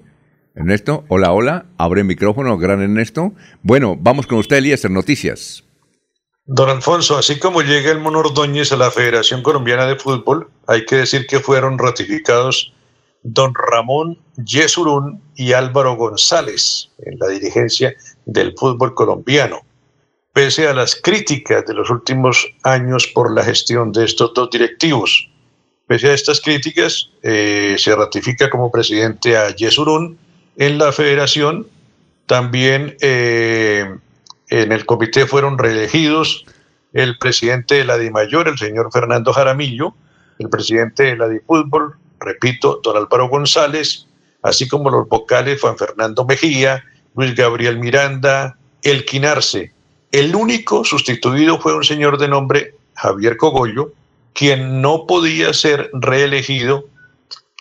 Ernesto, 0.55 1.07
hola, 1.09 1.33
hola, 1.33 1.65
abre 1.79 2.03
el 2.03 2.07
micrófono, 2.07 2.59
gran 2.59 2.83
Ernesto. 2.83 3.33
Bueno, 3.63 3.97
vamos 3.99 4.27
con 4.27 4.37
usted, 4.37 4.59
Eliezer, 4.59 4.91
noticias. 4.91 5.65
Don 6.45 6.69
Alfonso, 6.69 7.17
así 7.17 7.39
como 7.39 7.63
llega 7.63 7.91
el 7.91 8.01
Mono 8.01 8.19
Ordóñez 8.19 8.71
a 8.73 8.77
la 8.77 8.91
Federación 8.91 9.43
Colombiana 9.43 9.87
de 9.87 9.97
Fútbol, 9.97 10.51
hay 10.67 10.85
que 10.85 10.97
decir 10.97 11.27
que 11.27 11.41
fueron 11.41 11.79
ratificados 11.79 12.74
don 13.25 13.55
Ramón 13.55 14.19
Yesurún 14.45 15.21
y 15.35 15.53
Álvaro 15.53 15.97
González 15.97 16.91
en 16.99 17.19
la 17.19 17.29
dirigencia 17.29 17.95
del 18.27 18.55
fútbol 18.57 18.95
colombiano. 18.95 19.63
Pese 20.33 20.69
a 20.69 20.75
las 20.75 20.95
críticas 20.95 21.65
de 21.67 21.75
los 21.75 21.91
últimos 21.91 22.47
años 22.63 23.07
por 23.15 23.33
la 23.33 23.43
gestión 23.43 23.93
de 23.93 24.05
estos 24.05 24.35
dos 24.35 24.51
directivos, 24.51 25.31
pese 25.87 26.11
a 26.11 26.15
estas 26.15 26.41
críticas, 26.41 27.11
eh, 27.23 27.77
se 27.79 27.97
ratifica 27.97 28.51
como 28.51 28.71
presidente 28.71 29.37
a 29.37 29.55
Yesurún 29.55 30.19
en 30.57 30.79
la 30.79 30.93
federación. 30.93 31.67
También 32.27 32.97
eh, 33.01 33.87
en 34.51 34.73
el 34.73 34.87
comité 34.87 35.27
fueron 35.27 35.57
reelegidos 35.57 36.45
el 36.93 37.17
presidente 37.19 37.77
de 37.77 37.85
la 37.85 37.97
DIMAYOR, 37.97 38.49
el 38.49 38.59
señor 38.59 38.91
Fernando 38.93 39.33
Jaramillo, 39.33 39.95
el 40.39 40.49
presidente 40.49 41.05
de 41.05 41.17
la 41.17 41.29
DIFútbol, 41.29 41.97
repito, 42.25 42.81
don 42.83 42.97
Álvaro 42.97 43.29
González, 43.29 44.07
así 44.43 44.69
como 44.69 44.91
los 44.91 45.09
vocales 45.09 45.61
Juan 45.61 45.79
Fernando 45.79 46.25
Mejía, 46.25 46.85
Luis 47.15 47.35
Gabriel 47.35 47.79
Miranda, 47.79 48.57
El 48.83 49.05
Quinarse. 49.05 49.73
El 50.11 50.35
único 50.35 50.85
sustituido 50.85 51.61
fue 51.61 51.75
un 51.75 51.85
señor 51.85 52.19
de 52.19 52.29
nombre 52.29 52.75
Javier 52.95 53.37
Cogollo, 53.37 53.93
quien 54.33 54.81
no 54.81 55.07
podía 55.07 55.53
ser 55.53 55.91
reelegido 55.93 56.87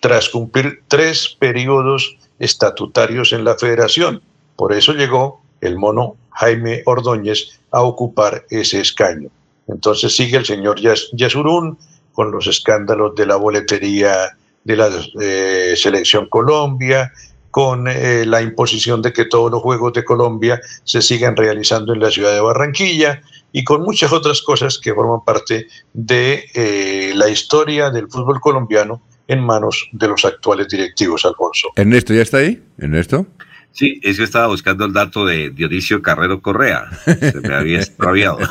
tras 0.02 0.30
cumplir 0.30 0.82
tres 0.88 1.30
periodos 1.40 2.18
estatutarios 2.40 3.32
en 3.32 3.44
la 3.44 3.56
federación. 3.58 4.22
Por 4.56 4.74
eso 4.74 4.94
llegó 4.94 5.42
el 5.62 5.78
mono 5.78 6.16
Jaime 6.32 6.84
Ordóñez 6.86 7.60
a 7.72 7.82
ocupar 7.82 8.46
ese 8.50 8.82
escaño. 8.82 9.30
Entonces 9.68 10.16
sigue 10.16 10.38
el 10.38 10.46
señor 10.46 10.80
Yasurún 11.14 11.78
con 12.12 12.32
los 12.32 12.48
escándalos 12.48 13.16
de 13.16 13.26
la 13.26 13.38
boletería 13.38 14.38
de 14.64 14.78
la 14.78 14.90
eh, 15.22 15.74
selección 15.76 16.28
Colombia, 16.28 17.12
con 17.54 17.88
eh, 17.88 18.26
la 18.26 18.42
imposición 18.42 19.04
de 19.04 19.14
que 19.14 19.26
todos 19.26 19.52
los 19.52 19.62
Juegos 19.62 19.94
de 19.94 20.04
Colombia 20.04 20.60
se 20.84 21.04
sigan 21.04 21.36
realizando 21.36 21.94
en 21.94 22.00
la 22.00 22.10
ciudad 22.10 22.34
de 22.34 22.42
Barranquilla 22.42 23.22
y 23.52 23.64
con 23.64 23.84
muchas 23.84 24.12
otras 24.12 24.42
cosas 24.42 24.80
que 24.80 24.92
forman 24.92 25.24
parte 25.24 25.68
de 25.94 26.46
eh, 26.56 27.14
la 27.14 27.30
historia 27.30 27.92
del 27.92 28.10
fútbol 28.10 28.42
colombiano 28.42 29.04
en 29.28 29.40
manos 29.40 29.88
de 29.92 30.08
los 30.08 30.26
actuales 30.26 30.68
directivos, 30.68 31.26
Alfonso. 31.26 31.70
Ernesto, 31.76 32.16
¿ya 32.16 32.24
está 32.24 32.38
ahí? 32.38 32.60
Ernesto. 32.80 33.28
Sí, 33.72 34.00
es 34.02 34.18
que 34.18 34.24
estaba 34.24 34.48
buscando 34.48 34.86
el 34.86 34.94
dato 34.94 35.24
de 35.24 35.52
Dionisio 35.52 36.02
Carrero 36.02 36.42
Correa. 36.42 36.90
Se 37.06 37.40
me 37.40 37.54
había 37.54 37.78
extraviado. 37.78 38.40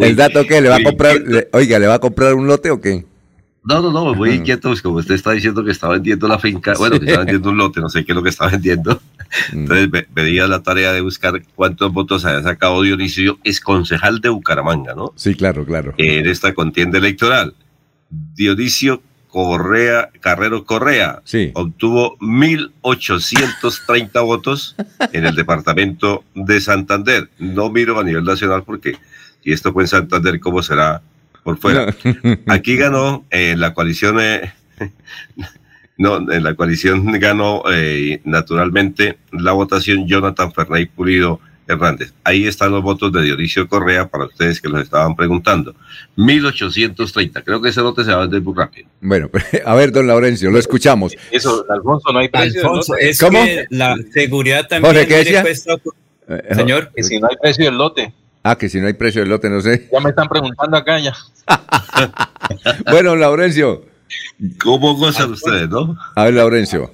¿El 0.00 0.16
dato 0.16 0.44
qué? 0.48 0.60
¿Le 0.60 0.68
va 0.68 0.76
a 0.76 0.82
comprar, 0.82 1.16
oiga, 1.52 1.78
¿le 1.78 1.86
va 1.86 1.94
a 1.94 1.98
comprar 2.00 2.34
un 2.34 2.48
lote 2.48 2.72
o 2.72 2.80
qué? 2.80 3.04
No, 3.68 3.82
no, 3.82 3.92
no, 3.92 4.14
muy 4.14 4.30
inquieto, 4.30 4.70
pues 4.70 4.80
como 4.80 4.96
usted 4.96 5.14
está 5.14 5.32
diciendo 5.32 5.62
que 5.62 5.72
está 5.72 5.88
vendiendo 5.88 6.26
la 6.26 6.38
finca, 6.38 6.72
bueno, 6.78 6.98
que 6.98 7.04
está 7.04 7.18
vendiendo 7.18 7.50
un 7.50 7.58
lote, 7.58 7.82
no 7.82 7.90
sé 7.90 8.02
qué 8.02 8.12
es 8.12 8.16
lo 8.16 8.22
que 8.22 8.30
está 8.30 8.48
vendiendo. 8.48 9.00
Mm. 9.52 9.58
Entonces 9.58 9.90
me, 9.92 10.06
me 10.14 10.48
la 10.48 10.62
tarea 10.62 10.90
de 10.90 11.02
buscar 11.02 11.42
cuántos 11.54 11.92
votos 11.92 12.24
había 12.24 12.42
sacado 12.42 12.80
Dionisio, 12.80 13.38
es 13.44 13.60
concejal 13.60 14.22
de 14.22 14.30
Bucaramanga, 14.30 14.94
¿no? 14.94 15.12
Sí, 15.16 15.34
claro, 15.34 15.66
claro. 15.66 15.92
En 15.98 16.26
esta 16.26 16.54
contienda 16.54 16.96
electoral. 16.96 17.54
Dionisio 18.08 19.02
Correa, 19.28 20.08
Carrero 20.20 20.64
Correa, 20.64 21.20
sí. 21.24 21.50
obtuvo 21.52 22.16
1.830 22.20 24.24
votos 24.24 24.76
en 25.12 25.26
el 25.26 25.34
departamento 25.34 26.24
de 26.34 26.62
Santander. 26.62 27.28
No 27.38 27.68
miro 27.68 28.00
a 28.00 28.04
nivel 28.04 28.24
nacional 28.24 28.62
porque 28.64 28.96
si 29.44 29.52
esto 29.52 29.74
fue 29.74 29.82
en 29.82 29.88
Santander, 29.88 30.40
¿cómo 30.40 30.62
será 30.62 31.02
por 31.42 31.58
fuera? 31.58 31.94
Aquí 32.46 32.76
ganó 32.76 33.24
en 33.30 33.40
eh, 33.40 33.56
la 33.56 33.74
coalición, 33.74 34.18
eh, 34.20 34.52
no, 35.98 36.30
en 36.30 36.42
la 36.42 36.54
coalición 36.54 37.10
ganó 37.20 37.62
eh, 37.72 38.20
naturalmente 38.24 39.18
la 39.32 39.52
votación 39.52 40.06
Jonathan 40.06 40.52
Fernay 40.52 40.86
Pulido 40.86 41.40
Hernández. 41.68 42.14
Ahí 42.24 42.46
están 42.46 42.72
los 42.72 42.82
votos 42.82 43.12
de 43.12 43.22
Dionisio 43.22 43.68
Correa 43.68 44.08
para 44.08 44.24
ustedes 44.24 44.60
que 44.60 44.68
los 44.68 44.82
estaban 44.82 45.14
preguntando. 45.14 45.74
1830. 46.16 47.42
Creo 47.42 47.60
que 47.60 47.68
ese 47.68 47.82
lote 47.82 48.04
se 48.04 48.10
va 48.10 48.18
a 48.18 48.20
vender 48.22 48.40
muy 48.40 48.54
rápido. 48.56 48.88
Bueno, 49.00 49.30
a 49.64 49.74
ver, 49.74 49.92
don 49.92 50.06
Laurencio, 50.06 50.50
lo 50.50 50.58
escuchamos. 50.58 51.14
Eso, 51.30 51.64
Alfonso, 51.68 52.10
no 52.12 52.20
hay 52.20 52.28
precio. 52.28 52.62
Alfonso, 52.62 52.96
es 52.96 53.20
¿Cómo? 53.20 53.44
que 53.44 53.66
la 53.68 53.96
seguridad 54.12 54.66
también 54.66 54.94
Jorge, 54.94 55.06
¿qué 55.06 55.16
decía? 55.16 55.44
Eh, 56.28 56.54
Señor, 56.54 56.90
que 56.94 57.02
si 57.02 57.20
no 57.20 57.28
hay 57.30 57.36
precio 57.40 57.66
del 57.66 57.76
lote. 57.76 58.12
Ah, 58.50 58.56
que 58.56 58.70
si 58.70 58.80
no 58.80 58.86
hay 58.86 58.94
precio 58.94 59.20
del 59.20 59.28
lote, 59.28 59.50
no 59.50 59.60
sé. 59.60 59.90
Ya 59.92 60.00
me 60.00 60.08
están 60.08 60.26
preguntando 60.26 60.74
acá 60.74 60.98
ya. 60.98 61.14
bueno, 62.90 63.14
Laurencio. 63.14 63.84
¿Cómo 64.58 64.94
gozan 64.94 65.32
ustedes, 65.32 65.68
no? 65.68 65.98
A 66.14 66.24
ver, 66.24 66.32
Laurencio. 66.32 66.90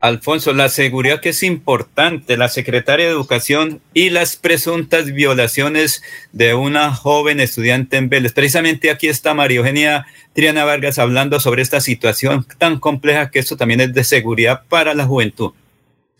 Alfonso, 0.00 0.52
la 0.52 0.68
seguridad 0.68 1.20
que 1.20 1.28
es 1.28 1.44
importante, 1.44 2.36
la 2.36 2.48
secretaria 2.48 3.06
de 3.06 3.12
Educación 3.12 3.80
y 3.94 4.10
las 4.10 4.34
presuntas 4.34 5.12
violaciones 5.12 6.02
de 6.32 6.54
una 6.54 6.92
joven 6.92 7.38
estudiante 7.38 7.96
en 7.96 8.08
Vélez. 8.08 8.32
Precisamente 8.32 8.90
aquí 8.90 9.06
está 9.06 9.34
María 9.34 9.58
Eugenia 9.58 10.06
Triana 10.32 10.64
Vargas 10.64 10.98
hablando 10.98 11.38
sobre 11.38 11.62
esta 11.62 11.80
situación 11.80 12.44
tan 12.58 12.80
compleja 12.80 13.30
que 13.30 13.38
esto 13.38 13.56
también 13.56 13.80
es 13.82 13.94
de 13.94 14.02
seguridad 14.02 14.62
para 14.68 14.94
la 14.94 15.04
juventud. 15.04 15.52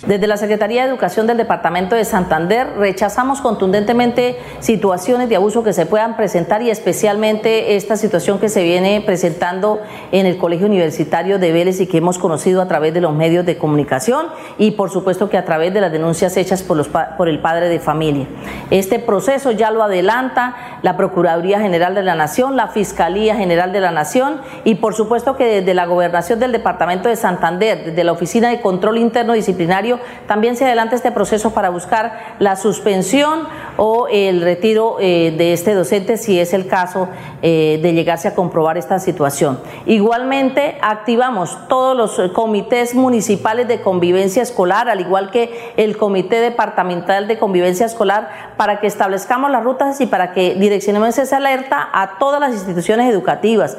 Desde 0.06 0.28
la 0.28 0.36
Secretaría 0.36 0.84
de 0.84 0.90
Educación 0.90 1.26
del 1.26 1.38
Departamento 1.38 1.96
de 1.96 2.04
Santander 2.04 2.68
rechazamos 2.78 3.40
contundentemente 3.40 4.38
situaciones 4.60 5.28
de 5.28 5.34
abuso 5.34 5.64
que 5.64 5.72
se 5.72 5.86
puedan 5.86 6.16
presentar 6.16 6.62
y 6.62 6.70
especialmente 6.70 7.74
esta 7.74 7.96
situación 7.96 8.38
que 8.38 8.48
se 8.48 8.62
viene 8.62 9.02
presentando 9.04 9.80
en 10.12 10.26
el 10.26 10.38
Colegio 10.38 10.68
Universitario 10.68 11.40
de 11.40 11.50
Vélez 11.50 11.80
y 11.80 11.88
que 11.88 11.98
hemos 11.98 12.16
conocido 12.20 12.62
a 12.62 12.68
través 12.68 12.94
de 12.94 13.00
los 13.00 13.12
medios 13.12 13.44
de 13.44 13.58
comunicación 13.58 14.26
y 14.56 14.70
por 14.70 14.90
supuesto 14.90 15.28
que 15.28 15.36
a 15.36 15.44
través 15.44 15.74
de 15.74 15.80
las 15.80 15.90
denuncias 15.90 16.36
hechas 16.36 16.62
por, 16.62 17.28
el 17.28 17.40
padre 17.40 17.68
de 17.68 17.80
familia. 17.80 18.28
Este 18.70 19.00
proceso 19.00 19.50
ya 19.50 19.72
lo 19.72 19.82
adelanta 19.82 20.78
la 20.82 20.96
Procuraduría 20.96 21.58
General 21.58 21.96
de 21.96 22.04
la 22.04 22.14
Nación, 22.14 22.54
la 22.54 22.68
Fiscalía 22.68 23.34
General 23.34 23.72
de 23.72 23.80
la 23.80 23.90
Nación 23.90 24.42
y 24.62 24.76
por 24.76 24.94
supuesto 24.94 25.34
que 25.34 25.60
desde 25.60 25.74
la 25.74 25.86
Gobernación 25.86 26.38
del 26.38 26.52
Departamento 26.52 27.08
de 27.08 27.16
Santander, 27.16 27.86
desde 27.86 28.04
la 28.04 28.12
Oficina 28.12 28.50
de 28.50 28.60
Control 28.60 28.96
Interno 28.96 29.32
Disciplinario, 29.32 29.88
también 30.27 30.56
se 30.56 30.65
adelanta 30.65 30.97
este 30.97 31.10
proceso 31.10 31.52
para 31.52 31.70
buscar 31.70 32.36
la 32.39 32.56
suspensión 32.56 33.48
o 33.77 34.09
el 34.10 34.43
retiro 34.43 34.97
eh, 35.01 35.35
de 35.36 35.52
este 35.52 35.74
docente 35.74 36.16
si 36.16 36.39
es 36.39 36.52
el 36.52 36.66
caso 36.66 37.09
eh, 37.43 37.78
de 37.82 37.93
llegarse 37.93 38.28
a 38.28 38.35
comprobar 38.35 38.77
esta 38.77 38.98
situación. 38.98 39.60
Igualmente, 39.86 40.78
activamos 40.82 41.56
todos 41.69 41.97
los 41.97 42.32
comités 42.32 42.94
municipales 42.94 43.69
de 43.69 43.81
convivencia 43.81 44.43
escolar, 44.43 44.89
al 44.89 45.01
igual 45.01 45.31
que 45.31 45.73
el 45.77 45.97
Comité 45.97 46.40
Departamental 46.40 47.28
de 47.28 47.39
Convivencia 47.39 47.86
Escolar, 47.86 48.55
para 48.56 48.81
que 48.81 48.86
establezcamos 48.86 49.51
las 49.51 49.62
rutas 49.62 50.01
y 50.01 50.06
para 50.06 50.32
que 50.32 50.55
direccionemos 50.55 51.16
esa 51.19 51.36
alerta 51.36 51.89
a 51.93 52.19
todas 52.19 52.40
las 52.40 52.52
instituciones 52.52 53.10
educativas. 53.10 53.78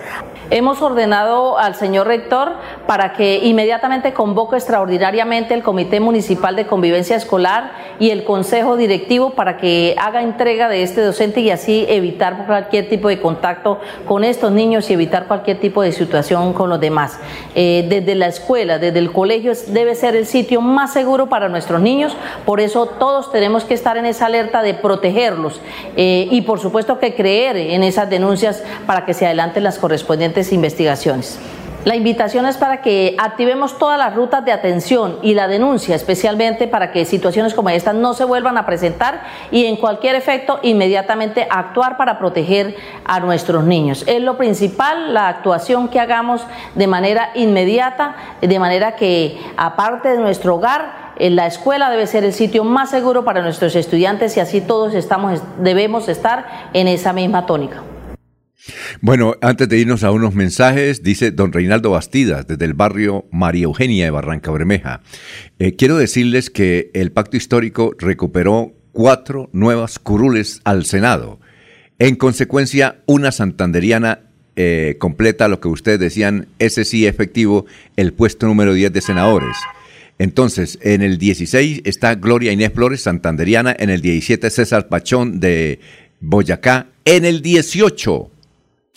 Hemos 0.50 0.82
ordenado 0.82 1.58
al 1.58 1.76
señor 1.76 2.08
rector 2.08 2.54
para 2.88 3.14
que 3.14 3.40
inmediatamente 3.40 4.14
convoque 4.14 4.56
extraordinariamente 4.56 5.54
el 5.54 5.64
Comité 5.64 5.99
Municipal 6.00 6.56
de 6.56 6.68
Convivencia 6.68 7.16
Escolar 7.16 7.72
y 8.00 8.12
el 8.12 8.24
Consejo 8.24 8.78
Directivo 8.78 9.32
para 9.32 9.58
que 9.58 9.96
haga 9.98 10.22
entrega 10.22 10.70
de 10.70 10.84
este 10.84 11.02
docente 11.02 11.42
y 11.42 11.50
así 11.50 11.86
evitar 11.90 12.46
cualquier 12.46 12.90
tipo 12.90 13.10
de 13.10 13.20
contacto 13.20 13.80
con 14.06 14.24
estos 14.24 14.52
niños 14.52 14.90
y 14.90 14.94
evitar 14.94 15.28
cualquier 15.28 15.60
tipo 15.60 15.82
de 15.82 15.92
situación 15.92 16.54
con 16.54 16.70
los 16.70 16.80
demás. 16.80 17.20
Eh, 17.56 17.86
desde 17.90 18.16
la 18.16 18.28
escuela, 18.28 18.80
desde 18.80 19.00
el 19.00 19.12
colegio 19.12 19.54
debe 19.68 19.96
ser 19.96 20.16
el 20.16 20.26
sitio 20.26 20.62
más 20.62 20.94
seguro 20.94 21.28
para 21.28 21.50
nuestros 21.50 21.82
niños, 21.82 22.16
por 22.46 22.60
eso 22.60 22.86
todos 22.86 23.32
tenemos 23.32 23.64
que 23.66 23.74
estar 23.74 23.98
en 23.98 24.06
esa 24.06 24.28
alerta 24.28 24.62
de 24.62 24.74
protegerlos 24.74 25.62
eh, 25.96 26.28
y 26.32 26.42
por 26.42 26.60
supuesto 26.60 27.00
que 27.00 27.16
creer 27.16 27.58
en 27.58 27.84
esas 27.84 28.10
denuncias 28.10 28.64
para 28.86 29.06
que 29.06 29.14
se 29.14 29.26
adelanten 29.26 29.64
las 29.64 29.80
correspondientes 29.80 30.52
investigaciones. 30.52 31.40
La 31.86 31.96
invitación 31.96 32.46
es 32.46 32.58
para 32.58 32.82
que 32.82 33.16
activemos 33.18 33.78
todas 33.78 33.98
las 33.98 34.14
rutas 34.14 34.44
de 34.44 34.52
atención 34.52 35.18
y 35.22 35.34
la 35.34 35.48
denuncia, 35.48 35.96
especialmente 35.96 36.68
para 36.68 36.92
que 36.92 37.06
situaciones 37.06 37.54
como 37.54 37.70
estas 37.70 37.96
no 37.96 38.14
se 38.14 38.26
vuelvan 38.26 38.58
a 38.58 38.66
presentar 38.66 39.24
y 39.50 39.66
en 39.66 39.78
cualquier 39.78 40.16
efecto 40.16 40.60
inmediatamente 40.62 41.48
actuar 41.50 41.96
para 41.96 42.20
proteger 42.20 42.76
a 43.06 43.22
nuestros 43.22 43.64
niños. 43.64 44.04
Es 44.08 44.22
lo 44.22 44.38
principal, 44.38 45.14
la 45.14 45.30
actuación 45.30 45.88
que 45.88 46.02
hagamos 46.02 46.46
de 46.76 46.88
manera 46.88 47.30
inmediata, 47.34 48.14
de 48.42 48.60
manera 48.60 48.98
que 48.98 49.40
aparte 49.56 50.10
de 50.10 50.18
nuestro 50.18 50.56
hogar, 50.56 51.14
la 51.18 51.48
escuela 51.48 51.90
debe 51.90 52.08
ser 52.08 52.26
el 52.26 52.34
sitio 52.34 52.66
más 52.66 52.90
seguro 52.90 53.24
para 53.24 53.42
nuestros 53.42 53.74
estudiantes 53.78 54.36
y 54.36 54.42
así 54.42 54.60
todos 54.60 54.94
estamos, 54.94 55.42
debemos 55.60 56.10
estar 56.10 56.46
en 56.74 56.90
esa 56.90 57.14
misma 57.14 57.46
tónica. 57.46 57.84
Bueno, 59.02 59.36
antes 59.42 59.70
de 59.70 59.78
irnos 59.78 60.04
a 60.04 60.12
unos 60.12 60.36
mensajes, 60.36 61.04
dice 61.04 61.32
don 61.32 61.54
Reinaldo 61.54 61.92
Bastidas, 61.92 62.48
desde 62.48 62.66
el 62.66 62.74
barrio 62.74 63.26
María 63.32 63.64
Eugenia 63.64 64.06
de 64.06 64.12
Barranca 64.12 64.52
Bermeja. 64.52 65.02
Eh, 65.60 65.76
quiero 65.76 65.98
decirles 65.98 66.50
que 66.50 66.92
el 66.94 67.12
pacto 67.12 67.38
histórico 67.38 67.96
recuperó 67.98 68.74
cuatro 68.92 69.50
nuevas 69.54 70.00
curules 70.00 70.62
al 70.66 70.86
Senado. 70.86 71.40
En 72.00 72.16
consecuencia, 72.16 73.02
una 73.06 73.32
santanderiana 73.32 74.24
eh, 74.56 74.98
completa 75.00 75.48
lo 75.48 75.62
que 75.62 75.70
ustedes 75.70 76.00
decían, 76.00 76.48
ese 76.60 76.84
sí 76.84 77.08
efectivo, 77.08 77.66
el 77.96 78.14
puesto 78.14 78.46
número 78.46 78.74
10 78.74 78.92
de 78.92 79.02
senadores. 79.02 79.56
Entonces, 80.18 80.80
en 80.82 81.02
el 81.02 81.18
16 81.18 81.84
está 81.86 82.16
Gloria 82.16 82.52
Inés 82.52 82.74
Flores, 82.74 83.04
santanderiana, 83.04 83.74
en 83.80 83.90
el 83.90 84.02
17 84.02 84.50
César 84.50 84.90
Pachón 84.90 85.40
de 85.40 85.80
Boyacá, 86.20 86.88
en 87.06 87.24
el 87.24 87.42
18 87.42 88.32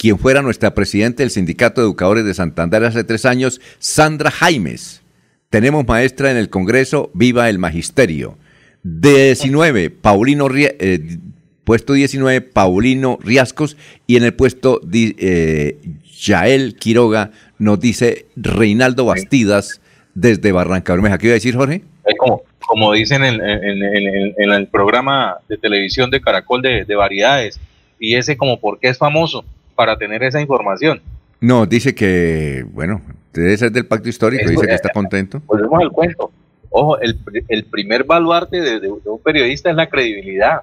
quien 0.02 0.18
fuera 0.18 0.42
nuestra 0.42 0.74
presidenta 0.74 1.22
del 1.22 1.30
Sindicato 1.30 1.80
de 1.80 1.84
Educadores 1.86 2.24
de 2.24 2.34
Santander 2.34 2.82
hace 2.82 3.04
tres 3.04 3.24
años, 3.24 3.60
Sandra 3.78 4.32
Jaimes. 4.32 5.00
Tenemos 5.48 5.86
maestra 5.86 6.32
en 6.32 6.36
el 6.36 6.50
Congreso, 6.50 7.12
viva 7.14 7.48
el 7.48 7.60
magisterio. 7.60 8.36
19, 8.82 9.90
Paulino, 9.90 10.48
eh, 10.56 11.18
puesto 11.62 11.92
19, 11.92 12.40
Paulino 12.40 13.16
Riascos, 13.22 13.76
y 14.08 14.16
en 14.16 14.24
el 14.24 14.34
puesto 14.34 14.80
eh, 14.92 15.78
Yael 16.18 16.74
Quiroga 16.74 17.30
nos 17.60 17.78
dice 17.78 18.26
Reinaldo 18.34 19.04
Bastidas 19.04 19.80
desde 20.16 20.50
Barranca 20.50 20.94
Bermeja. 20.94 21.18
¿Qué 21.18 21.28
iba 21.28 21.34
a 21.34 21.34
decir, 21.34 21.54
Jorge? 21.54 21.82
Como, 22.18 22.42
como 22.58 22.92
dicen 22.92 23.22
en, 23.22 23.40
el 23.40 24.66
programa 24.66 25.36
de 25.48 25.58
televisión 25.58 26.10
de 26.10 26.20
Caracol 26.20 26.60
de, 26.60 26.84
de 26.86 26.96
variedades, 26.96 27.60
y 28.00 28.16
ese 28.16 28.36
como 28.36 28.58
por 28.58 28.80
qué 28.80 28.88
es 28.88 28.98
famoso 28.98 29.44
para 29.74 29.96
tener 29.96 30.22
esa 30.22 30.40
información. 30.40 31.00
No, 31.40 31.66
dice 31.66 31.94
que, 31.94 32.64
bueno, 32.70 33.02
debe 33.32 33.56
ser 33.56 33.72
del 33.72 33.86
pacto 33.86 34.08
histórico, 34.08 34.48
dice 34.48 34.66
que 34.66 34.74
está 34.74 34.90
contento. 34.90 35.42
Volvemos 35.46 35.82
al 35.82 35.90
cuento. 35.90 36.30
Ojo, 36.70 36.98
el, 37.00 37.18
el 37.48 37.64
primer 37.64 38.04
baluarte 38.04 38.60
de, 38.60 38.88
un 38.88 39.22
periodista 39.22 39.70
es 39.70 39.76
la 39.76 39.88
credibilidad. 39.88 40.62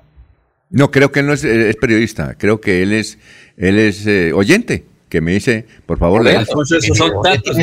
No, 0.70 0.90
creo 0.90 1.12
que 1.12 1.20
él 1.20 1.28
no 1.28 1.34
es, 1.34 1.46
periodista, 1.78 2.36
creo 2.38 2.62
que 2.62 2.82
él 2.82 2.94
es, 2.94 3.18
él 3.58 3.78
es 3.78 4.06
eh, 4.08 4.34
oyente, 4.34 4.86
que 5.10 5.22
me 5.22 5.32
dice, 5.32 5.66
por 5.88 5.98
favor, 5.98 6.24
lea. 6.24 6.46
son 6.46 6.64
datos, 7.24 7.58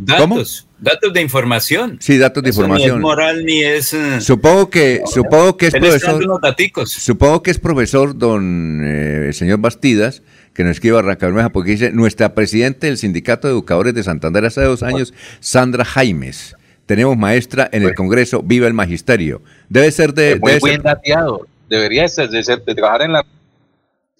datos, 0.00 0.68
datos, 0.78 1.12
de 1.12 1.20
información. 1.20 1.98
Sí, 2.00 2.16
datos 2.16 2.42
de 2.44 2.50
información. 2.50 2.90
Ni 2.90 2.96
es 2.96 3.00
moral 3.00 3.44
ni 3.44 3.62
es. 3.62 3.92
Eh, 3.92 4.20
supongo 4.20 4.70
que, 4.70 5.02
supongo 5.06 5.56
que 5.56 5.66
es 5.66 5.74
profesor. 5.74 6.22
Supongo 6.86 7.42
que 7.42 7.50
es 7.50 7.58
profesor, 7.58 8.16
don 8.16 8.82
eh, 8.84 9.26
el 9.28 9.34
señor 9.34 9.58
Bastidas, 9.58 10.22
que 10.54 10.62
nos 10.62 10.72
escribe 10.72 10.94
Barranca 10.94 11.26
Bermeja, 11.26 11.50
porque 11.50 11.72
dice 11.72 11.90
nuestra 11.90 12.34
presidenta 12.34 12.86
del 12.86 12.98
Sindicato 12.98 13.48
de 13.48 13.54
Educadores 13.54 13.92
de 13.92 14.04
Santander 14.04 14.44
hace 14.44 14.62
dos 14.62 14.84
años, 14.84 15.12
Sandra 15.40 15.84
Jaimes. 15.84 16.54
Tenemos 16.86 17.16
maestra 17.16 17.68
en 17.72 17.82
el 17.82 17.94
Congreso, 17.94 18.42
viva 18.42 18.68
el 18.68 18.74
magisterio. 18.74 19.42
Debe 19.68 19.90
ser 19.90 20.14
de. 20.14 20.38
Muy 20.38 20.58
bien 20.62 20.82
dateado. 20.82 21.46
Debería 21.68 22.06
ser 22.06 22.28
de, 22.28 22.44
ser, 22.44 22.62
de 22.64 22.74
trabajar 22.74 23.02
en 23.02 23.12
la 23.12 23.24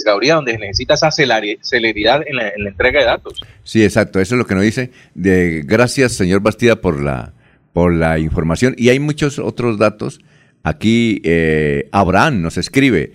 donde 0.04 0.58
necesita 0.58 0.94
esa 0.94 1.10
celeridad 1.10 2.22
en 2.26 2.36
la, 2.36 2.48
entrega 2.48 3.00
de 3.00 3.06
datos. 3.06 3.40
Sí, 3.64 3.84
exacto, 3.84 4.20
eso 4.20 4.34
es 4.34 4.38
lo 4.38 4.46
que 4.46 4.54
nos 4.54 4.64
dice. 4.64 4.90
Gracias, 5.14 6.12
señor 6.12 6.40
Bastida, 6.40 6.80
por 6.80 7.02
la, 7.02 7.32
por 7.72 7.92
la 7.92 8.18
información. 8.18 8.74
Y 8.76 8.88
hay 8.88 8.98
muchos 8.98 9.38
otros 9.38 9.78
datos. 9.78 10.20
Aquí 10.62 11.20
eh, 11.24 11.88
Abraham 11.92 12.42
nos 12.42 12.56
escribe. 12.58 13.12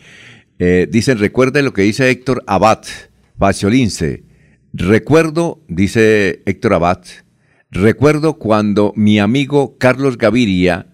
Eh, 0.59 0.87
dicen, 0.89 1.19
recuerde 1.19 1.61
lo 1.61 1.73
que 1.73 1.83
dice 1.83 2.09
Héctor 2.09 2.43
Abad, 2.47 2.83
Faciolince. 3.37 4.23
Recuerdo, 4.73 5.61
dice 5.67 6.41
Héctor 6.45 6.73
Abad, 6.73 6.99
recuerdo 7.71 8.33
cuando 8.33 8.93
mi 8.95 9.19
amigo 9.19 9.77
Carlos 9.77 10.17
Gaviria 10.17 10.87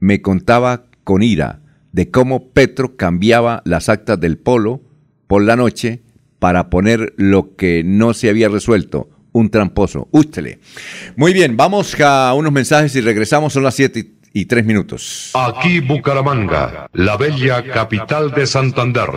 me 0.00 0.22
contaba 0.22 0.86
con 1.04 1.22
ira 1.22 1.60
de 1.92 2.10
cómo 2.10 2.50
Petro 2.50 2.96
cambiaba 2.96 3.62
las 3.64 3.88
actas 3.88 4.18
del 4.20 4.38
polo 4.38 4.80
por 5.28 5.44
la 5.44 5.54
noche 5.54 6.00
para 6.40 6.70
poner 6.70 7.14
lo 7.16 7.54
que 7.54 7.84
no 7.84 8.14
se 8.14 8.28
había 8.28 8.48
resuelto. 8.48 9.08
Un 9.30 9.50
tramposo. 9.50 10.08
Ústele. 10.10 10.58
Muy 11.14 11.32
bien, 11.32 11.56
vamos 11.56 11.94
a 12.00 12.34
unos 12.34 12.50
mensajes 12.50 12.96
y 12.96 13.00
regresamos. 13.00 13.52
Son 13.52 13.62
las 13.62 13.76
7 13.76 14.10
y 14.32 14.46
3 14.46 14.64
minutos. 14.64 15.30
Aquí 15.34 15.78
Bucaramanga, 15.80 16.88
la 16.92 17.16
bella 17.16 17.62
capital 17.62 18.32
de 18.32 18.46
Santander. 18.46 19.10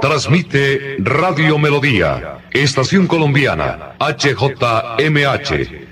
Transmite 0.00 0.96
Radio 0.98 1.58
Melodía, 1.58 2.38
Estación 2.52 3.06
Colombiana, 3.06 3.94
HJMH. 3.98 5.91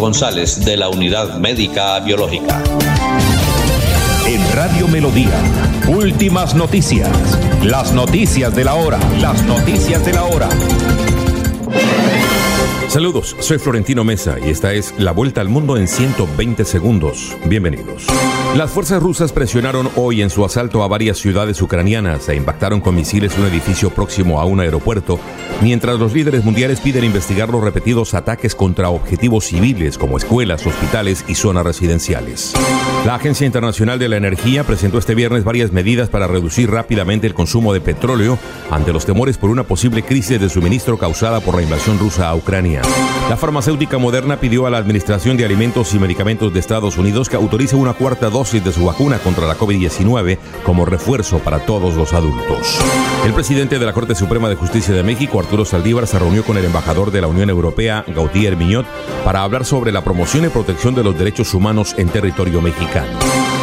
González 0.00 0.64
de 0.64 0.78
la 0.78 0.88
Unidad 0.88 1.38
Médica 1.38 2.00
Biológica. 2.00 2.62
En 4.26 4.52
Radio 4.54 4.88
Melodía, 4.88 5.38
últimas 5.88 6.54
noticias. 6.54 7.10
Las 7.62 7.92
noticias 7.92 8.54
de 8.56 8.64
la 8.64 8.74
hora. 8.74 8.98
Las 9.20 9.42
noticias 9.42 10.04
de 10.04 10.14
la 10.14 10.24
hora. 10.24 10.48
Saludos, 12.90 13.36
soy 13.38 13.58
Florentino 13.58 14.02
Mesa 14.02 14.36
y 14.44 14.50
esta 14.50 14.72
es 14.72 14.92
la 14.98 15.12
vuelta 15.12 15.40
al 15.40 15.48
mundo 15.48 15.76
en 15.76 15.86
120 15.86 16.64
segundos. 16.64 17.36
Bienvenidos. 17.46 18.08
Las 18.56 18.72
fuerzas 18.72 19.00
rusas 19.00 19.32
presionaron 19.32 19.88
hoy 19.94 20.22
en 20.22 20.28
su 20.28 20.44
asalto 20.44 20.82
a 20.82 20.88
varias 20.88 21.16
ciudades 21.16 21.62
ucranianas 21.62 22.28
e 22.28 22.34
impactaron 22.34 22.80
con 22.80 22.96
misiles 22.96 23.38
un 23.38 23.46
edificio 23.46 23.90
próximo 23.90 24.40
a 24.40 24.44
un 24.44 24.58
aeropuerto, 24.58 25.20
mientras 25.62 26.00
los 26.00 26.12
líderes 26.12 26.44
mundiales 26.44 26.80
piden 26.80 27.04
investigar 27.04 27.48
los 27.48 27.62
repetidos 27.62 28.12
ataques 28.14 28.56
contra 28.56 28.90
objetivos 28.90 29.44
civiles 29.44 29.96
como 29.96 30.18
escuelas, 30.18 30.66
hospitales 30.66 31.24
y 31.28 31.36
zonas 31.36 31.64
residenciales. 31.64 32.54
La 33.10 33.16
Agencia 33.16 33.44
Internacional 33.44 33.98
de 33.98 34.08
la 34.08 34.18
Energía 34.18 34.62
presentó 34.62 34.96
este 34.98 35.16
viernes 35.16 35.42
varias 35.42 35.72
medidas 35.72 36.08
para 36.08 36.28
reducir 36.28 36.70
rápidamente 36.70 37.26
el 37.26 37.34
consumo 37.34 37.72
de 37.72 37.80
petróleo 37.80 38.38
ante 38.70 38.92
los 38.92 39.04
temores 39.04 39.36
por 39.36 39.50
una 39.50 39.64
posible 39.64 40.04
crisis 40.04 40.40
de 40.40 40.48
suministro 40.48 40.96
causada 40.96 41.40
por 41.40 41.56
la 41.56 41.62
invasión 41.62 41.98
rusa 41.98 42.28
a 42.28 42.36
Ucrania. 42.36 42.82
La 43.28 43.36
farmacéutica 43.36 43.98
moderna 43.98 44.38
pidió 44.38 44.64
a 44.64 44.70
la 44.70 44.78
Administración 44.78 45.36
de 45.36 45.44
Alimentos 45.44 45.92
y 45.92 45.98
Medicamentos 45.98 46.54
de 46.54 46.60
Estados 46.60 46.98
Unidos 46.98 47.28
que 47.28 47.34
autorice 47.34 47.74
una 47.74 47.94
cuarta 47.94 48.30
dosis 48.30 48.62
de 48.62 48.70
su 48.70 48.84
vacuna 48.84 49.18
contra 49.18 49.48
la 49.48 49.58
COVID-19 49.58 50.38
como 50.62 50.86
refuerzo 50.86 51.40
para 51.40 51.58
todos 51.66 51.96
los 51.96 52.12
adultos. 52.12 52.78
El 53.26 53.34
presidente 53.34 53.80
de 53.80 53.86
la 53.86 53.92
Corte 53.92 54.14
Suprema 54.14 54.48
de 54.48 54.54
Justicia 54.54 54.94
de 54.94 55.02
México, 55.02 55.40
Arturo 55.40 55.64
Saldívar, 55.64 56.06
se 56.06 56.20
reunió 56.20 56.44
con 56.44 56.58
el 56.58 56.64
embajador 56.64 57.10
de 57.10 57.22
la 57.22 57.26
Unión 57.26 57.50
Europea, 57.50 58.04
Gautier 58.06 58.56
Miñot, 58.56 58.86
para 59.24 59.42
hablar 59.42 59.64
sobre 59.64 59.90
la 59.90 60.04
promoción 60.04 60.44
y 60.44 60.48
protección 60.48 60.94
de 60.94 61.02
los 61.02 61.18
derechos 61.18 61.52
humanos 61.54 61.96
en 61.98 62.08
territorio 62.08 62.62
mexicano. 62.62 62.99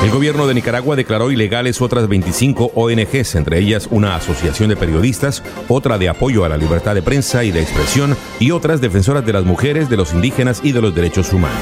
El 0.03 0.11
gobierno 0.11 0.45
de 0.47 0.53
Nicaragua 0.53 0.95
declaró 0.95 1.31
ilegales 1.31 1.81
otras 1.81 2.07
25 2.07 2.71
ONGs, 2.75 3.35
entre 3.35 3.59
ellas 3.59 3.87
una 3.91 4.15
asociación 4.15 4.69
de 4.69 4.75
periodistas, 4.75 5.43
otra 5.67 5.97
de 5.97 6.07
apoyo 6.07 6.45
a 6.45 6.49
la 6.49 6.57
libertad 6.57 6.93
de 6.93 7.01
prensa 7.01 7.43
y 7.43 7.51
de 7.51 7.61
expresión 7.61 8.15
y 8.39 8.51
otras 8.51 8.79
defensoras 8.79 9.25
de 9.25 9.33
las 9.33 9.43
mujeres, 9.43 9.89
de 9.89 9.97
los 9.97 10.13
indígenas 10.13 10.61
y 10.63 10.71
de 10.71 10.81
los 10.81 10.93
derechos 10.93 11.33
humanos. 11.33 11.59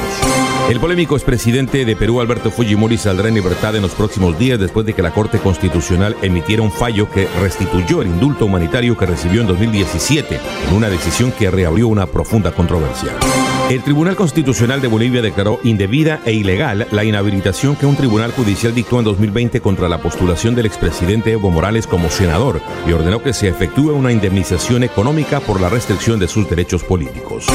El 0.69 0.79
polémico 0.79 1.15
expresidente 1.15 1.85
de 1.85 1.95
Perú, 1.95 2.19
Alberto 2.19 2.49
Fujimori, 2.49 2.97
saldrá 2.97 3.27
en 3.29 3.35
libertad 3.35 3.75
en 3.75 3.83
los 3.83 3.93
próximos 3.93 4.37
días 4.37 4.59
después 4.59 4.85
de 4.85 4.93
que 4.93 5.03
la 5.03 5.11
Corte 5.11 5.37
Constitucional 5.37 6.15
emitiera 6.23 6.63
un 6.63 6.71
fallo 6.71 7.09
que 7.09 7.27
restituyó 7.39 8.01
el 8.01 8.07
indulto 8.07 8.45
humanitario 8.45 8.97
que 8.97 9.05
recibió 9.05 9.41
en 9.41 9.47
2017, 9.47 10.39
en 10.69 10.75
una 10.75 10.89
decisión 10.89 11.31
que 11.31 11.51
reabrió 11.51 11.87
una 11.87 12.07
profunda 12.07 12.51
controversia. 12.51 13.11
El 13.69 13.81
Tribunal 13.81 14.15
Constitucional 14.15 14.79
de 14.79 14.87
Bolivia 14.87 15.23
declaró 15.23 15.59
indebida 15.63 16.21
e 16.23 16.33
ilegal 16.33 16.87
la 16.91 17.03
inhabilitación 17.03 17.75
que 17.75 17.87
un 17.87 17.95
tribunal 17.95 18.31
judicial 18.31 18.75
dictó 18.75 18.99
en 18.99 19.05
2020 19.05 19.59
contra 19.59 19.89
la 19.89 19.97
postulación 19.97 20.53
del 20.53 20.67
expresidente 20.67 21.31
Evo 21.31 21.49
Morales 21.49 21.87
como 21.87 22.11
senador 22.11 22.61
y 22.87 22.91
ordenó 22.91 23.23
que 23.23 23.33
se 23.33 23.47
efectúe 23.47 23.91
una 23.91 24.11
indemnización 24.11 24.83
económica 24.83 25.39
por 25.39 25.59
la 25.59 25.69
restricción 25.69 26.19
de 26.19 26.27
sus 26.27 26.47
derechos 26.47 26.83
políticos. 26.83 27.47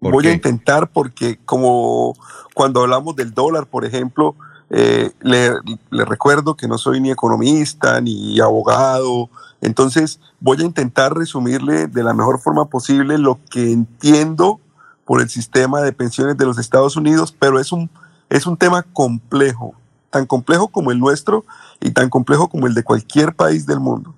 ¿Por 0.01 0.13
Voy 0.13 0.27
a 0.27 0.33
intentar 0.33 0.89
porque 0.89 1.39
como 1.45 2.15
cuando 2.55 2.81
hablamos 2.81 3.15
del 3.15 3.35
dólar, 3.35 3.67
por 3.67 3.85
ejemplo, 3.85 4.35
eh, 4.71 5.11
le, 5.21 5.51
le 5.91 6.05
recuerdo 6.05 6.55
que 6.55 6.67
no 6.67 6.79
soy 6.79 6.99
ni 6.99 7.11
economista 7.11 8.01
ni 8.01 8.39
abogado, 8.39 9.29
entonces 9.61 10.19
voy 10.39 10.59
a 10.59 10.65
intentar 10.65 11.15
resumirle 11.15 11.85
de 11.85 12.03
la 12.03 12.15
mejor 12.15 12.39
forma 12.39 12.65
posible 12.65 13.19
lo 13.19 13.39
que 13.51 13.71
entiendo 13.71 14.59
por 15.05 15.21
el 15.21 15.29
sistema 15.29 15.81
de 15.81 15.93
pensiones 15.93 16.35
de 16.35 16.45
los 16.45 16.57
Estados 16.57 16.95
Unidos, 16.95 17.35
pero 17.37 17.59
es 17.59 17.71
un, 17.71 17.87
es 18.29 18.47
un 18.47 18.57
tema 18.57 18.81
complejo, 18.81 19.75
tan 20.09 20.25
complejo 20.25 20.69
como 20.69 20.91
el 20.91 20.97
nuestro 20.97 21.45
y 21.79 21.91
tan 21.91 22.09
complejo 22.09 22.49
como 22.49 22.65
el 22.65 22.73
de 22.73 22.83
cualquier 22.83 23.35
país 23.35 23.67
del 23.67 23.79
mundo. 23.79 24.15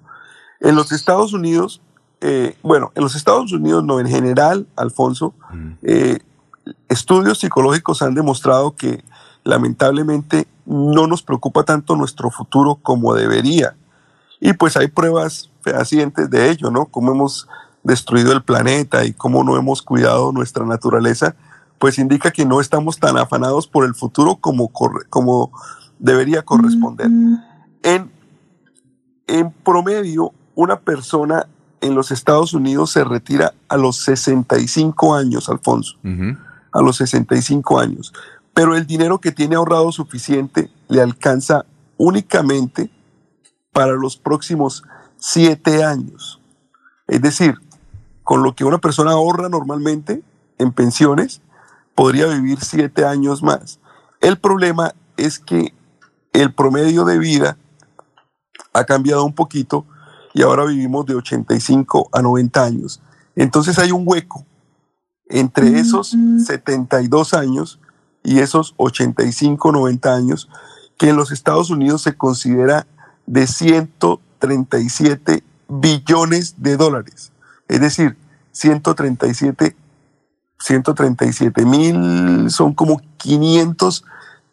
En 0.62 0.76
los 0.76 0.94
Estados 0.94 1.34
Unidos, 1.34 1.82
eh, 2.26 2.56
bueno, 2.64 2.92
en 2.96 3.04
los 3.04 3.16
Estados 3.16 3.52
Unidos 3.52 3.84
no, 3.84 4.00
en 4.00 4.08
general, 4.08 4.66
Alfonso, 4.78 5.34
eh, 5.82 6.20
estudios 6.88 7.40
psicológicos 7.40 8.02
han 8.02 8.16
demostrado 8.16 8.76
que 8.76 9.04
lamentablemente 9.44 10.48
no 10.66 11.06
nos 11.08 11.22
preocupa 11.22 11.64
tanto 11.64 11.96
nuestro 11.98 12.32
futuro 12.32 12.76
como 12.82 13.14
debería. 13.14 13.76
Y 14.40 14.54
pues 14.54 14.78
hay 14.78 14.88
pruebas 14.88 15.50
fehacientes 15.62 16.30
de 16.30 16.50
ello, 16.50 16.72
¿no? 16.72 16.86
Cómo 16.86 17.12
hemos 17.12 17.48
destruido 17.84 18.32
el 18.32 18.42
planeta 18.42 19.04
y 19.04 19.12
cómo 19.12 19.44
no 19.44 19.58
hemos 19.58 19.82
cuidado 19.82 20.32
nuestra 20.32 20.66
naturaleza, 20.66 21.36
pues 21.80 22.00
indica 22.00 22.32
que 22.32 22.46
no 22.46 22.62
estamos 22.62 22.98
tan 22.98 23.18
afanados 23.18 23.68
por 23.68 23.84
el 23.84 23.94
futuro 23.96 24.38
como, 24.38 24.70
corre- 24.72 25.06
como 25.10 25.52
debería 26.00 26.44
corresponder. 26.44 27.08
En, 27.84 28.10
en 29.28 29.52
promedio, 29.52 30.32
una 30.56 30.80
persona 30.80 31.48
en 31.84 31.96
los 31.96 32.12
Estados 32.12 32.54
Unidos 32.54 32.92
se 32.92 33.04
retira 33.04 33.54
a 33.68 33.76
los 33.76 33.98
65 33.98 35.16
años, 35.16 35.50
Alfonso, 35.50 35.98
a 36.72 36.82
los 36.82 36.96
65 36.98 37.78
años. 37.78 38.14
Pero 38.54 38.78
el 38.78 38.88
dinero 38.88 39.20
que 39.20 39.34
tiene 39.34 39.56
ahorrado 39.56 39.92
suficiente 39.92 40.72
le 40.88 41.02
alcanza 41.02 41.66
únicamente 41.98 42.90
para 43.74 43.94
los 43.94 44.16
próximos 44.16 44.84
siete 45.18 45.84
años. 45.84 46.40
Es 47.08 47.22
decir, 47.22 47.56
con 48.24 48.44
lo 48.44 48.56
que 48.56 48.64
una 48.64 48.78
persona 48.78 49.12
ahorra 49.12 49.50
normalmente 49.50 50.24
en 50.60 50.72
pensiones, 50.72 51.42
podría 51.96 52.28
vivir 52.28 52.62
siete 52.62 53.06
años 53.06 53.44
más. 53.44 53.80
El 54.22 54.38
problema 54.38 54.94
es 55.18 55.38
que 55.38 55.74
el 56.32 56.54
promedio 56.54 57.04
de 57.04 57.20
vida 57.20 57.58
ha 58.72 58.86
cambiado 58.86 59.26
un 59.26 59.34
poquito 59.34 59.86
y 60.34 60.42
ahora 60.42 60.66
vivimos 60.66 61.06
de 61.06 61.16
85 61.16 62.10
a 62.12 62.22
90 62.22 62.64
años. 62.64 63.02
Entonces 63.36 63.78
hay 63.80 63.92
un 63.92 64.04
hueco 64.06 64.46
entre 65.28 65.80
esos 65.80 66.16
72 66.46 67.34
años 67.34 67.80
y 68.24 68.40
esos 68.40 68.74
85, 68.78 69.72
90 69.72 70.14
años 70.14 70.50
que 70.98 71.10
en 71.10 71.16
los 71.16 71.32
Estados 71.32 71.70
Unidos 71.70 72.02
se 72.02 72.16
considera 72.16 72.88
de 73.26 73.48
137 73.48 75.44
billones 75.68 76.56
de 76.58 76.78
dólares. 76.78 77.32
Es 77.68 77.82
decir, 77.82 78.18
137, 78.52 79.76
137 80.60 81.66
mil 81.66 82.50
son 82.50 82.74
como 82.74 83.02
500 83.18 84.06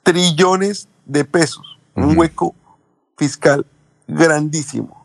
trillones 0.03 0.89
de 1.05 1.25
pesos. 1.25 1.79
Un 1.95 2.17
hueco 2.17 2.55
fiscal 3.17 3.67
grandísimo. 4.07 5.00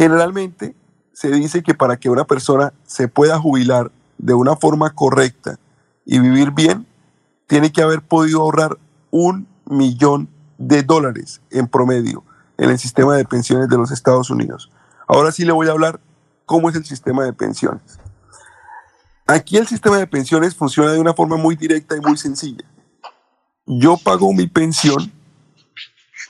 Generalmente 0.00 0.74
se 1.12 1.30
dice 1.30 1.62
que 1.62 1.74
para 1.74 1.98
que 1.98 2.08
una 2.08 2.24
persona 2.24 2.72
se 2.86 3.06
pueda 3.06 3.38
jubilar 3.38 3.92
de 4.16 4.32
una 4.32 4.56
forma 4.56 4.94
correcta 4.94 5.58
y 6.06 6.18
vivir 6.20 6.52
bien, 6.52 6.86
tiene 7.46 7.70
que 7.70 7.82
haber 7.82 8.00
podido 8.00 8.40
ahorrar 8.40 8.78
un 9.10 9.46
millón 9.66 10.30
de 10.56 10.82
dólares 10.82 11.42
en 11.50 11.68
promedio 11.68 12.24
en 12.56 12.70
el 12.70 12.78
sistema 12.78 13.14
de 13.14 13.26
pensiones 13.26 13.68
de 13.68 13.76
los 13.76 13.90
Estados 13.90 14.30
Unidos. 14.30 14.70
Ahora 15.06 15.32
sí 15.32 15.44
le 15.44 15.52
voy 15.52 15.68
a 15.68 15.72
hablar 15.72 16.00
cómo 16.46 16.70
es 16.70 16.76
el 16.76 16.86
sistema 16.86 17.26
de 17.26 17.34
pensiones. 17.34 18.00
Aquí 19.26 19.58
el 19.58 19.66
sistema 19.66 19.98
de 19.98 20.06
pensiones 20.06 20.56
funciona 20.56 20.92
de 20.92 20.98
una 20.98 21.12
forma 21.12 21.36
muy 21.36 21.56
directa 21.56 21.94
y 21.94 22.00
muy 22.00 22.16
sencilla. 22.16 22.64
Yo 23.66 23.98
pago 23.98 24.32
mi 24.32 24.46
pensión 24.46 25.12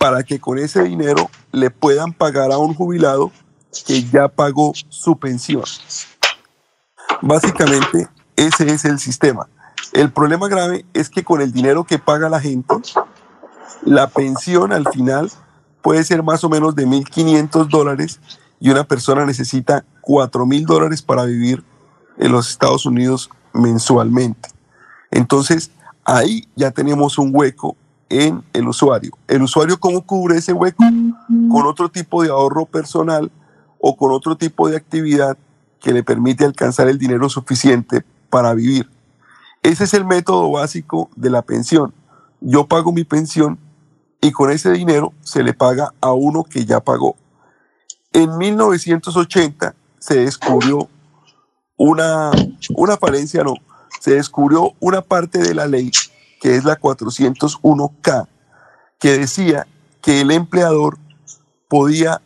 para 0.01 0.24
que 0.24 0.40
con 0.40 0.59
ese 0.59 0.82
dinero 0.82 1.30
le 1.52 1.70
puedan 1.70 2.12
pagar 2.12 2.51
a 2.51 2.59
un 2.59 2.74
jubilado 2.74 3.30
que 3.86 4.02
ya 4.05 4.28
pagó 4.28 4.72
su 4.88 5.16
pensión. 5.16 5.64
Básicamente, 7.22 8.09
ese 8.36 8.70
es 8.72 8.84
el 8.84 8.98
sistema. 8.98 9.48
El 9.92 10.10
problema 10.10 10.48
grave 10.48 10.84
es 10.94 11.10
que 11.10 11.24
con 11.24 11.40
el 11.40 11.52
dinero 11.52 11.84
que 11.84 11.98
paga 11.98 12.28
la 12.28 12.40
gente, 12.40 12.74
la 13.82 14.09
pensión 14.09 14.72
al 14.72 14.88
final 14.88 15.30
puede 15.82 16.05
ser 16.05 16.22
más 16.22 16.44
o 16.44 16.48
menos 16.48 16.74
de 16.74 16.86
1.500 16.86 17.68
dólares 17.68 18.20
y 18.60 18.70
una 18.70 18.84
persona 18.84 19.24
necesita 19.24 19.84
4.000 20.02 20.66
dólares 20.66 21.02
para 21.02 21.24
vivir 21.24 21.64
en 22.18 22.32
los 22.32 22.51
Estados 22.51 22.86
Unidos 22.86 23.30
mensualmente. 23.52 24.51
Entonces, 25.10 25.70
ahí 26.05 26.47
ya 26.55 26.70
tenemos 26.70 27.18
un 27.18 27.30
hueco 27.34 27.76
en 28.09 28.42
el 28.52 28.68
usuario. 28.68 29.12
¿El 29.26 29.42
usuario 29.42 29.78
cómo 29.78 30.02
cubre 30.02 30.36
ese 30.36 30.52
hueco? 30.52 30.84
Con 31.51 31.66
otro 31.66 31.88
tipo 31.88 32.22
de 32.22 32.28
ahorro 32.28 32.66
personal 32.66 33.30
o 33.81 33.97
con 33.97 34.12
otro 34.12 34.36
tipo 34.36 34.69
de 34.69 34.77
actividad 34.77 35.36
que 35.81 35.93
le 35.93 36.02
permite 36.02 36.44
alcanzar 36.44 36.89
el 36.89 36.98
dinero 36.98 37.28
suficiente 37.28 38.05
para 38.28 38.55
vivir. 38.55 38.89
Ese 39.62 39.85
es 39.85 39.94
el 39.94 40.05
método 40.05 40.51
básico 40.51 41.11
de 41.16 41.31
la 41.31 41.43
pensión. 41.43 41.94
Yo 42.40 42.66
pago 42.66 42.93
mi 42.93 43.05
pensión 43.05 43.59
y 44.20 44.32
con 44.32 44.51
ese 44.51 44.70
dinero 44.73 45.12
se 45.23 45.43
le 45.43 45.55
paga 45.55 45.94
a 46.01 46.12
uno 46.12 46.44
que 46.44 46.65
ya 46.65 46.81
pagó. 46.81 47.16
En 48.12 48.36
1980 48.36 49.74
se 49.98 50.20
descubrió 50.20 50.89
una, 51.77 52.31
una 52.74 52.97
falencia, 52.97 53.43
no, 53.43 53.55
se 54.01 54.15
descubrió 54.15 54.74
una 54.81 55.01
parte 55.02 55.39
de 55.39 55.55
la 55.55 55.66
ley 55.66 55.90
que 56.40 56.57
es 56.57 56.65
la 56.65 56.78
401K, 56.78 58.27
que 58.98 59.19
decía 59.19 59.66
que 60.01 60.23
el 60.23 60.31
empleador 60.31 60.98
podía 61.69 62.23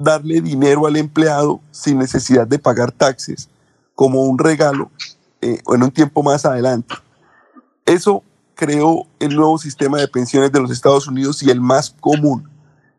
darle 0.00 0.40
dinero 0.40 0.86
al 0.86 0.96
empleado 0.96 1.60
sin 1.70 1.98
necesidad 1.98 2.46
de 2.46 2.58
pagar 2.58 2.90
taxes, 2.90 3.50
como 3.94 4.22
un 4.22 4.38
regalo 4.38 4.90
eh, 5.42 5.60
en 5.66 5.82
un 5.82 5.90
tiempo 5.90 6.22
más 6.22 6.46
adelante. 6.46 6.94
Eso 7.84 8.22
creó 8.54 9.06
el 9.18 9.36
nuevo 9.36 9.58
sistema 9.58 9.98
de 9.98 10.08
pensiones 10.08 10.50
de 10.52 10.60
los 10.60 10.70
Estados 10.70 11.06
Unidos 11.06 11.42
y 11.42 11.50
el 11.50 11.60
más 11.60 11.94
común, 12.00 12.48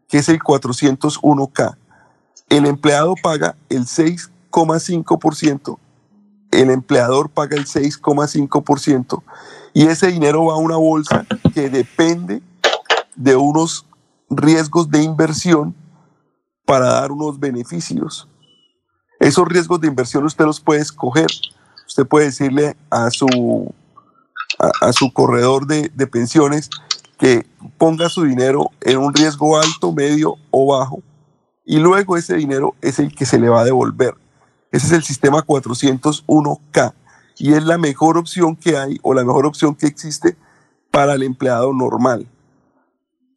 que 0.07 0.19
es 0.19 0.29
el 0.29 0.39
401K. 0.39 1.75
El 2.49 2.67
empleado 2.67 3.15
paga 3.21 3.55
el 3.69 3.85
6,5%, 3.85 5.77
el 6.51 6.69
empleador 6.69 7.29
paga 7.29 7.57
el 7.57 7.65
6,5% 7.65 9.23
y 9.73 9.87
ese 9.87 10.07
dinero 10.07 10.45
va 10.45 10.53
a 10.53 10.57
una 10.57 10.77
bolsa 10.77 11.25
que 11.53 11.69
depende 11.69 12.43
de 13.15 13.35
unos 13.35 13.87
riesgos 14.29 14.91
de 14.91 15.01
inversión 15.01 15.75
para 16.65 16.87
dar 16.87 17.11
unos 17.11 17.39
beneficios. 17.39 18.27
Esos 19.19 19.47
riesgos 19.47 19.79
de 19.81 19.87
inversión 19.87 20.25
usted 20.25 20.45
los 20.45 20.59
puede 20.59 20.81
escoger. 20.81 21.27
Usted 21.87 22.05
puede 22.07 22.25
decirle 22.25 22.75
a 22.89 23.09
su, 23.11 23.73
a, 24.57 24.93
su 24.93 25.11
corredor 25.13 25.67
de, 25.67 25.91
de 25.93 26.07
pensiones 26.07 26.69
que 27.19 27.45
ponga 27.77 28.09
su 28.09 28.23
dinero 28.23 28.71
en 28.81 28.97
un 28.97 29.13
riesgo 29.13 29.59
alto, 29.59 29.91
medio 29.91 30.35
o 30.49 30.77
bajo 30.77 31.03
y 31.65 31.79
luego 31.79 32.17
ese 32.17 32.35
dinero 32.35 32.75
es 32.81 32.99
el 32.99 33.15
que 33.15 33.25
se 33.25 33.39
le 33.39 33.49
va 33.49 33.61
a 33.61 33.63
devolver. 33.63 34.15
Ese 34.71 34.87
es 34.87 34.91
el 34.93 35.03
sistema 35.03 35.45
401K 35.45 36.93
y 37.37 37.53
es 37.53 37.63
la 37.63 37.77
mejor 37.77 38.17
opción 38.17 38.55
que 38.55 38.77
hay 38.77 38.99
o 39.01 39.13
la 39.13 39.23
mejor 39.23 39.45
opción 39.45 39.75
que 39.75 39.87
existe 39.87 40.35
para 40.91 41.13
el 41.13 41.23
empleado 41.23 41.73
normal. 41.73 42.27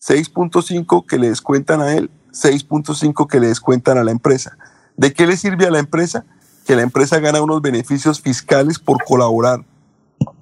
6.5 0.01 1.07
que 1.07 1.19
le 1.19 1.29
descuentan 1.29 1.81
a 1.81 1.95
él, 1.95 2.11
6.5 2.35 3.27
que 3.29 3.41
le 3.41 3.49
descuentan 3.49 3.99
a 3.99 4.05
la 4.05 4.11
empresa. 4.11 4.59
¿De 4.97 5.13
qué 5.13 5.27
le 5.27 5.37
sirve 5.37 5.67
a 5.67 5.71
la 5.71 5.79
empresa? 5.79 6.25
Que 6.67 6.77
la 6.77 6.83
empresa 6.83 7.19
gana 7.21 7.43
unos 7.43 7.63
beneficios 7.63 8.21
fiscales 8.21 8.79
por 8.79 9.03
colaborar 9.05 9.65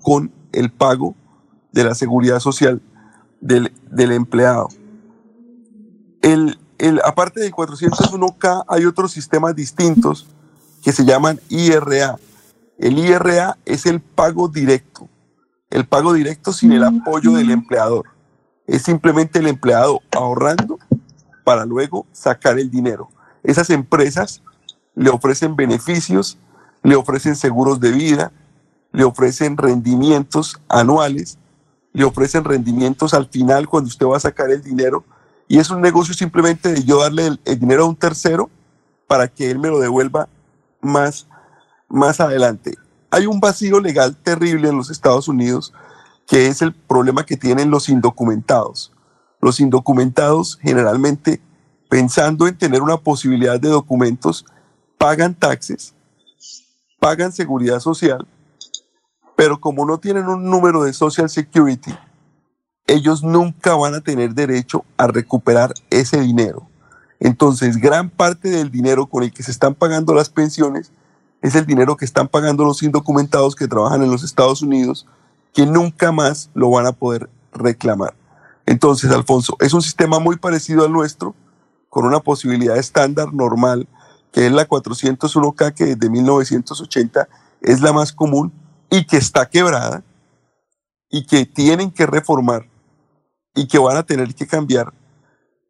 con 0.03 0.33
el 0.53 0.71
pago 0.71 1.15
de 1.73 1.85
la 1.85 1.95
seguridad 1.95 2.41
social 2.41 2.81
del, 3.41 3.73
del 3.91 4.13
empleado. 4.13 4.69
El, 6.21 6.59
el, 6.79 7.01
aparte 7.05 7.41
del 7.41 7.53
401K, 7.53 8.65
hay 8.69 8.85
otros 8.85 9.13
sistemas 9.13 9.57
distintos 9.57 10.27
que 10.83 10.93
se 10.93 11.05
llaman 11.05 11.41
IRA. 11.49 12.17
El 12.79 12.99
IRA 12.99 13.57
es 13.65 13.87
el 13.87 14.01
pago 14.01 14.49
directo. 14.49 15.09
El 15.71 15.87
pago 15.87 16.13
directo 16.13 16.53
sin 16.53 16.73
el 16.73 16.85
apoyo 16.85 17.33
del 17.33 17.51
empleador. 17.51 18.07
Es 18.67 18.83
simplemente 18.83 19.39
el 19.39 19.47
empleado 19.47 20.01
ahorrando 20.11 20.79
para 21.45 21.65
luego 21.65 22.07
sacar 22.13 22.59
el 22.59 22.71
dinero. 22.71 23.09
Esas 23.43 23.71
empresas 23.71 24.43
le 24.95 25.11
ofrecen 25.11 25.57
beneficios, 25.57 26.39
le 26.83 26.97
ofrecen 26.97 27.37
seguros 27.37 27.81
de 27.81 27.93
vida, 27.93 28.33
le 28.93 29.05
ofrecen 29.05 29.57
rendimientos 29.57 30.61
anuales, 30.69 31.39
le 31.93 32.05
ofrecen 32.05 32.45
rendimientos 32.45 33.15
al 33.15 33.27
final 33.27 33.69
cuando 33.69 33.89
usted 33.89 34.07
va 34.07 34.17
a 34.17 34.21
sacar 34.21 34.51
el 34.51 34.63
dinero. 34.63 35.05
Y 35.49 35.59
es 35.59 35.71
un 35.71 35.81
negocio 35.81 36.15
simplemente 36.15 36.73
de 36.73 36.85
yo 36.85 37.01
darle 37.01 37.39
el, 37.45 37.59
dinero 37.59 37.85
a 37.85 37.89
un 37.89 37.97
tercero 37.97 38.51
para 39.07 39.29
que 39.29 39.51
él 39.51 39.59
me 39.59 39.69
lo 39.69 39.81
devuelva 39.81 40.29
más, 40.81 41.27
más 41.89 42.21
adelante. 42.21 42.77
Hay 43.11 43.27
un 43.27 43.41
vacío 43.41 43.81
legal 43.81 44.17
terrible 44.17 44.69
en 44.69 44.77
los 44.77 44.91
Estados 44.91 45.29
Unidos 45.29 45.73
que 46.27 46.47
es 46.47 46.63
el 46.63 46.73
problema 46.73 47.27
que 47.27 47.37
tienen 47.37 47.71
los 47.71 47.89
indocumentados. 47.89 48.93
Los 49.43 49.61
indocumentados 49.61 50.57
generalmente, 50.63 51.43
pensando 51.91 52.47
en 52.47 52.57
tener 52.57 52.81
una 52.81 52.97
posibilidad 52.97 53.61
de 53.61 53.69
documentos, 53.69 54.47
pagan 54.97 55.35
taxes, 55.35 55.95
pagan 57.01 57.33
seguridad 57.33 57.81
social, 57.81 58.27
pero 59.37 59.61
como 59.61 59.85
no 59.85 59.99
tienen 59.99 60.29
un 60.29 60.49
número 60.49 60.85
de 60.85 60.93
Social 60.93 61.29
Security, 61.29 61.93
ellos 62.87 63.25
nunca 63.25 63.75
van 63.75 63.95
a 63.95 64.01
tener 64.01 64.33
derecho 64.33 64.85
a 64.97 65.09
recuperar 65.09 65.75
ese 65.91 66.21
dinero. 66.21 66.69
Entonces, 67.19 67.77
gran 67.77 68.11
parte 68.11 68.49
del 68.49 68.71
dinero 68.71 69.07
con 69.07 69.25
el 69.25 69.33
que 69.33 69.43
se 69.43 69.51
están 69.51 69.75
pagando 69.75 70.15
las 70.15 70.31
pensiones 70.31 70.93
es 71.41 71.57
el 71.57 71.67
dinero 71.67 71.97
que 71.97 72.05
están 72.05 72.29
pagando 72.29 72.65
los 72.65 72.83
indocumentados 72.85 73.57
que 73.57 73.67
trabajan 73.67 74.03
en 74.05 74.11
los 74.13 74.23
Estados 74.23 74.63
Unidos, 74.63 75.07
que 75.53 75.67
nunca 75.67 76.13
más 76.13 76.51
lo 76.55 76.71
van 76.71 76.87
a 76.87 76.93
poder 76.93 77.29
reclamar. 77.53 78.15
Entonces, 78.67 79.11
Alfonso, 79.11 79.57
es 79.61 79.73
un 79.73 79.83
sistema 79.83 80.19
muy 80.19 80.37
parecido 80.37 80.85
al 80.85 80.93
nuestro, 80.93 81.35
con 81.89 82.07
una 82.07 82.21
posibilidad 82.21 82.77
estándar 82.77 83.33
normal, 83.33 83.89
que 84.33 84.47
es 84.47 84.53
la 84.53 84.67
401K, 84.67 85.75
que 85.75 85.85
desde 85.85 86.09
1980 86.09 87.29
es 87.61 87.81
la 87.81 87.93
más 87.93 88.13
común 88.13 88.53
y 88.91 89.05
que 89.07 89.17
está 89.17 89.49
quebrada 89.49 90.03
y 91.11 91.27
que 91.27 91.45
tienen 91.45 91.91
que 91.91 92.07
reformar 92.07 92.67
y 93.55 93.67
que 93.67 93.79
van 93.79 93.97
a 93.97 94.03
tener 94.03 94.35
que 94.35 94.47
cambiar. 94.47 94.93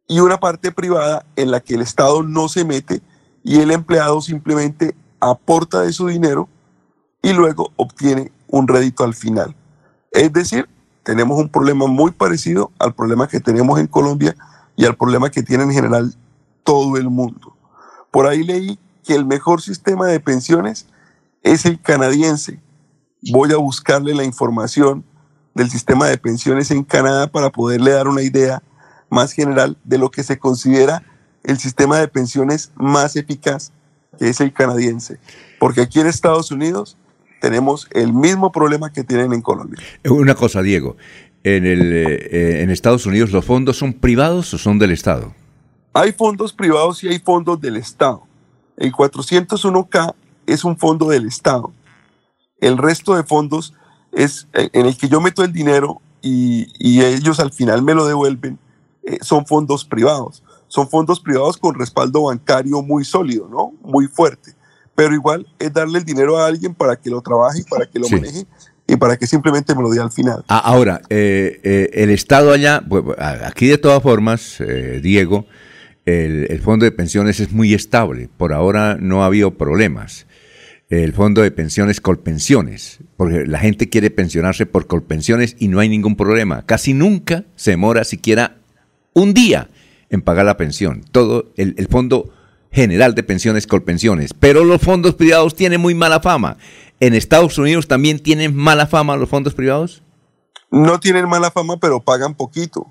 Y 0.07 0.19
una 0.19 0.39
parte 0.39 0.71
privada 0.71 1.25
en 1.35 1.51
la 1.51 1.59
que 1.59 1.75
el 1.75 1.81
Estado 1.81 2.23
no 2.23 2.47
se 2.47 2.63
mete 2.63 3.01
y 3.43 3.59
el 3.59 3.71
empleado 3.71 4.21
simplemente 4.21 4.95
aporta 5.19 5.81
de 5.81 5.93
su 5.93 6.07
dinero 6.07 6.47
y 7.21 7.33
luego 7.33 7.71
obtiene 7.75 8.31
un 8.47 8.67
rédito 8.67 9.03
al 9.03 9.13
final. 9.13 9.55
Es 10.11 10.31
decir, 10.31 10.69
tenemos 11.03 11.37
un 11.37 11.49
problema 11.49 11.85
muy 11.87 12.11
parecido 12.11 12.71
al 12.79 12.93
problema 12.93 13.27
que 13.27 13.39
tenemos 13.39 13.79
en 13.79 13.87
Colombia 13.87 14.35
y 14.75 14.85
al 14.85 14.95
problema 14.95 15.29
que 15.29 15.43
tiene 15.43 15.63
en 15.63 15.71
general 15.71 16.15
todo 16.63 16.97
el 16.97 17.09
mundo. 17.09 17.55
Por 18.09 18.25
ahí 18.25 18.43
leí 18.43 18.79
que 19.03 19.15
el 19.15 19.25
mejor 19.25 19.61
sistema 19.61 20.07
de 20.07 20.19
pensiones 20.19 20.87
es 21.43 21.65
el 21.65 21.79
canadiense. 21.81 22.61
Voy 23.31 23.51
a 23.51 23.57
buscarle 23.57 24.15
la 24.15 24.23
información 24.23 25.03
del 25.53 25.69
sistema 25.69 26.07
de 26.07 26.17
pensiones 26.17 26.71
en 26.71 26.83
Canadá 26.83 27.27
para 27.27 27.51
poderle 27.51 27.91
dar 27.91 28.07
una 28.07 28.21
idea 28.21 28.63
más 29.09 29.33
general 29.33 29.77
de 29.83 29.97
lo 29.97 30.09
que 30.09 30.23
se 30.23 30.39
considera 30.39 31.03
el 31.43 31.59
sistema 31.59 31.99
de 31.99 32.07
pensiones 32.07 32.71
más 32.75 33.15
eficaz, 33.15 33.71
que 34.17 34.29
es 34.29 34.39
el 34.39 34.53
canadiense. 34.53 35.19
Porque 35.59 35.81
aquí 35.81 35.99
en 35.99 36.07
Estados 36.07 36.51
Unidos 36.51 36.97
tenemos 37.43 37.89
el 37.91 38.13
mismo 38.13 38.53
problema 38.53 38.93
que 38.93 39.03
tienen 39.03 39.33
en 39.33 39.41
Colombia. 39.41 39.77
Una 40.09 40.33
cosa, 40.33 40.61
Diego, 40.61 40.95
en, 41.43 41.65
el, 41.65 41.91
eh, 41.91 42.61
en 42.61 42.69
Estados 42.69 43.05
Unidos 43.05 43.33
los 43.33 43.43
fondos 43.43 43.75
son 43.75 43.91
privados 43.91 44.53
o 44.53 44.57
son 44.57 44.79
del 44.79 44.91
Estado? 44.91 45.35
Hay 45.91 46.13
fondos 46.13 46.53
privados 46.53 47.03
y 47.03 47.09
hay 47.09 47.19
fondos 47.19 47.59
del 47.59 47.75
Estado. 47.75 48.23
El 48.77 48.93
401k 48.93 50.15
es 50.47 50.63
un 50.63 50.77
fondo 50.77 51.09
del 51.09 51.27
Estado. 51.27 51.73
El 52.61 52.77
resto 52.77 53.13
de 53.13 53.23
fondos 53.23 53.73
es 54.13 54.47
eh, 54.53 54.69
en 54.71 54.85
el 54.85 54.95
que 54.95 55.09
yo 55.09 55.19
meto 55.19 55.43
el 55.43 55.51
dinero 55.51 56.01
y, 56.21 56.67
y 56.79 57.03
ellos 57.03 57.41
al 57.41 57.51
final 57.51 57.81
me 57.81 57.93
lo 57.93 58.05
devuelven, 58.05 58.57
eh, 59.03 59.17
son 59.19 59.45
fondos 59.45 59.83
privados. 59.83 60.43
Son 60.69 60.87
fondos 60.87 61.19
privados 61.19 61.57
con 61.57 61.75
respaldo 61.75 62.23
bancario 62.23 62.81
muy 62.81 63.03
sólido, 63.03 63.49
¿no? 63.49 63.73
Muy 63.81 64.07
fuerte 64.07 64.55
pero 64.95 65.13
igual 65.13 65.47
es 65.59 65.73
darle 65.73 65.99
el 65.99 66.05
dinero 66.05 66.37
a 66.37 66.47
alguien 66.47 66.73
para 66.73 66.95
que 66.95 67.09
lo 67.09 67.21
trabaje 67.21 67.61
y 67.61 67.63
para 67.63 67.85
que 67.85 67.99
lo 67.99 68.09
maneje 68.09 68.45
y 68.87 68.95
para 68.97 69.17
que 69.17 69.27
simplemente 69.27 69.75
me 69.75 69.81
lo 69.81 69.89
dé 69.89 70.01
al 70.01 70.11
final. 70.11 70.43
Ah, 70.47 70.59
ahora, 70.59 71.01
eh, 71.09 71.59
eh, 71.63 71.89
el 71.93 72.09
Estado 72.09 72.51
allá, 72.51 72.83
pues, 72.87 73.03
aquí 73.17 73.67
de 73.67 73.77
todas 73.77 74.03
formas, 74.03 74.59
eh, 74.59 74.99
Diego, 75.01 75.47
el, 76.05 76.59
fondo 76.61 76.83
de 76.83 76.91
pensiones 76.91 77.39
es 77.39 77.53
muy 77.53 77.73
estable, 77.73 78.29
por 78.35 78.51
ahora 78.51 78.97
no 78.99 79.23
ha 79.23 79.27
habido 79.27 79.57
problemas. 79.57 80.27
El 80.89 81.13
fondo 81.13 81.41
de 81.41 81.49
pensiones 81.49 82.01
Colpensiones, 82.01 82.99
porque 83.17 83.45
la 83.47 83.57
gente 83.59 83.89
quiere 83.89 84.11
pensionarse 84.11 84.65
por 84.65 84.85
Colpensiones 84.85 85.55
y 85.57 85.69
no 85.69 85.79
hay 85.79 85.89
ningún 85.89 86.15
problema. 86.15 86.65
Casi 86.65 86.93
nunca 86.93 87.45
se 87.55 87.71
demora 87.71 88.03
siquiera 88.03 88.57
un 89.13 89.33
día 89.33 89.69
en 90.09 90.21
pagar 90.21 90.45
la 90.45 90.57
pensión. 90.57 91.03
Todo 91.11 91.51
el, 91.55 91.73
el 91.77 91.87
fondo 91.87 92.31
General 92.73 93.13
de 93.15 93.23
Pensiones 93.23 93.67
Colpensiones. 93.67 94.33
Pero 94.33 94.65
los 94.65 94.81
fondos 94.81 95.15
privados 95.15 95.55
tienen 95.55 95.79
muy 95.79 95.93
mala 95.93 96.19
fama. 96.19 96.57
¿En 96.99 97.13
Estados 97.13 97.57
Unidos 97.57 97.87
también 97.87 98.19
tienen 98.19 98.55
mala 98.55 98.87
fama 98.87 99.15
los 99.15 99.29
fondos 99.29 99.53
privados? 99.53 100.03
No 100.71 100.99
tienen 100.99 101.29
mala 101.29 101.51
fama, 101.51 101.77
pero 101.77 101.99
pagan 101.99 102.33
poquito. 102.33 102.87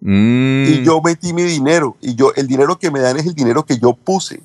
Mm. 0.00 0.64
Y 0.66 0.84
yo 0.84 1.00
metí 1.02 1.32
mi 1.32 1.42
dinero. 1.42 1.96
Y 2.00 2.14
yo, 2.14 2.32
el 2.34 2.46
dinero 2.46 2.78
que 2.78 2.90
me 2.90 3.00
dan 3.00 3.18
es 3.18 3.26
el 3.26 3.34
dinero 3.34 3.64
que 3.64 3.78
yo 3.78 3.92
puse. 3.92 4.40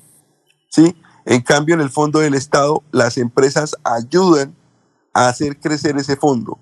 ¿Sí? 0.68 0.94
En 1.24 1.40
cambio, 1.40 1.74
en 1.74 1.80
el 1.80 1.90
fondo 1.90 2.18
del 2.18 2.34
Estado, 2.34 2.82
las 2.90 3.16
empresas 3.16 3.76
ayudan 3.84 4.54
a 5.14 5.28
hacer 5.28 5.58
crecer 5.58 5.96
ese 5.96 6.16
fondo. 6.16 6.58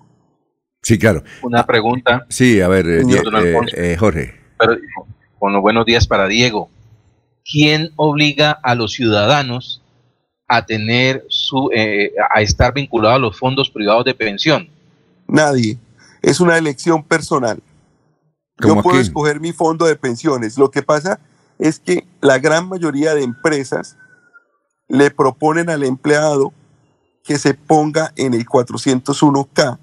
Sí, 0.83 0.99
claro. 0.99 1.23
Una 1.43 1.67
pregunta. 1.67 2.27
Sí, 2.29 2.61
a 2.61 2.69
ver, 2.69 2.87
eh, 2.89 3.03
eh, 3.03 3.55
eh, 3.75 3.97
Jorge. 3.99 4.35
Pero, 4.59 4.77
los 5.51 5.63
buenos 5.63 5.85
días 5.85 6.07
para 6.07 6.27
Diego. 6.27 6.71
¿Quién 7.45 7.91
obliga 7.97 8.51
a 8.51 8.75
los 8.75 8.93
ciudadanos 8.93 9.83
a 10.49 10.67
tener 10.67 11.25
su, 11.29 11.71
eh, 11.73 12.13
a 12.31 12.43
estar 12.43 12.75
vinculado 12.75 13.15
a 13.15 13.19
los 13.19 13.39
fondos 13.39 13.71
privados 13.71 14.05
de 14.05 14.15
pensión? 14.15 14.69
Nadie. 15.27 15.79
Es 16.23 16.41
una 16.41 16.59
elección 16.59 17.03
personal. 17.03 17.63
Yo 18.59 18.83
puedo 18.83 19.01
escoger 19.01 19.41
mi 19.41 19.53
fondo 19.53 19.87
de 19.87 19.97
pensiones. 19.97 20.59
Lo 20.59 20.71
que 20.71 20.83
pasa 20.83 21.21
es 21.59 21.79
que 21.79 22.07
la 22.21 22.39
gran 22.39 22.69
mayoría 22.69 23.15
de 23.15 23.23
empresas 23.23 23.97
le 24.89 25.11
proponen 25.11 25.71
al 25.71 25.85
empleado 25.85 26.53
que 27.25 27.39
se 27.39 27.55
ponga 27.55 28.13
en 28.17 28.35
el 28.35 28.45
401k, 28.45 29.79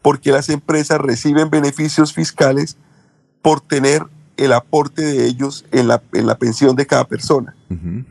porque 0.00 0.32
las 0.32 0.48
empresas 0.48 0.98
reciben 1.00 1.50
beneficios 1.50 2.12
fiscales 2.12 2.76
por 3.42 3.60
tener 3.60 4.06
el 4.38 4.52
aporte 4.52 5.02
de 5.02 5.26
ellos 5.26 5.66
en 5.72 5.88
la, 5.88 6.02
en 6.14 6.26
la 6.26 6.38
pensión 6.38 6.74
de 6.76 6.86
cada 6.86 7.06
persona. 7.06 7.54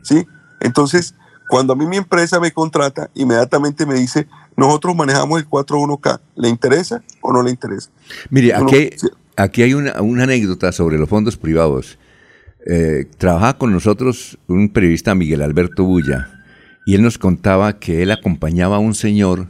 ¿sí? 0.04 0.28
Entonces, 0.60 1.16
cuando 1.48 1.74
a 1.74 1.76
mí 1.76 1.88
mi 1.88 1.98
empresa 1.98 2.40
me 2.40 2.52
contrata, 2.52 3.10
inmediatamente 3.16 3.86
me 3.86 3.96
dice, 3.96 4.28
nosotros 4.56 4.96
manejamos 4.96 5.40
el 5.40 5.50
41K, 5.50 6.20
¿le 6.36 6.50
interesa 6.50 7.02
o 7.22 7.32
no 7.32 7.42
le 7.42 7.52
interesa? 7.52 7.90
Mire, 8.30 8.54
aquí, 8.54 8.90
aquí 9.38 9.64
hay 9.64 9.74
una, 9.74 9.94
anécdota 9.94 10.72
sobre 10.72 10.98
los 10.98 11.08
fondos 11.08 11.38
privados. 11.38 11.98
Eh, 12.66 13.06
trabajaba 13.18 13.58
con 13.58 13.72
nosotros 13.72 14.38
un 14.48 14.70
periodista, 14.70 15.16
Miguel 15.16 15.42
Alberto 15.42 15.86
Bulla, 15.86 16.44
y 16.86 16.96
él 16.96 17.02
nos 17.02 17.18
contaba 17.18 17.80
que 17.80 18.04
él 18.04 18.12
acompañaba 18.12 18.76
a 18.76 18.80
un 18.80 18.94
señor 18.94 19.48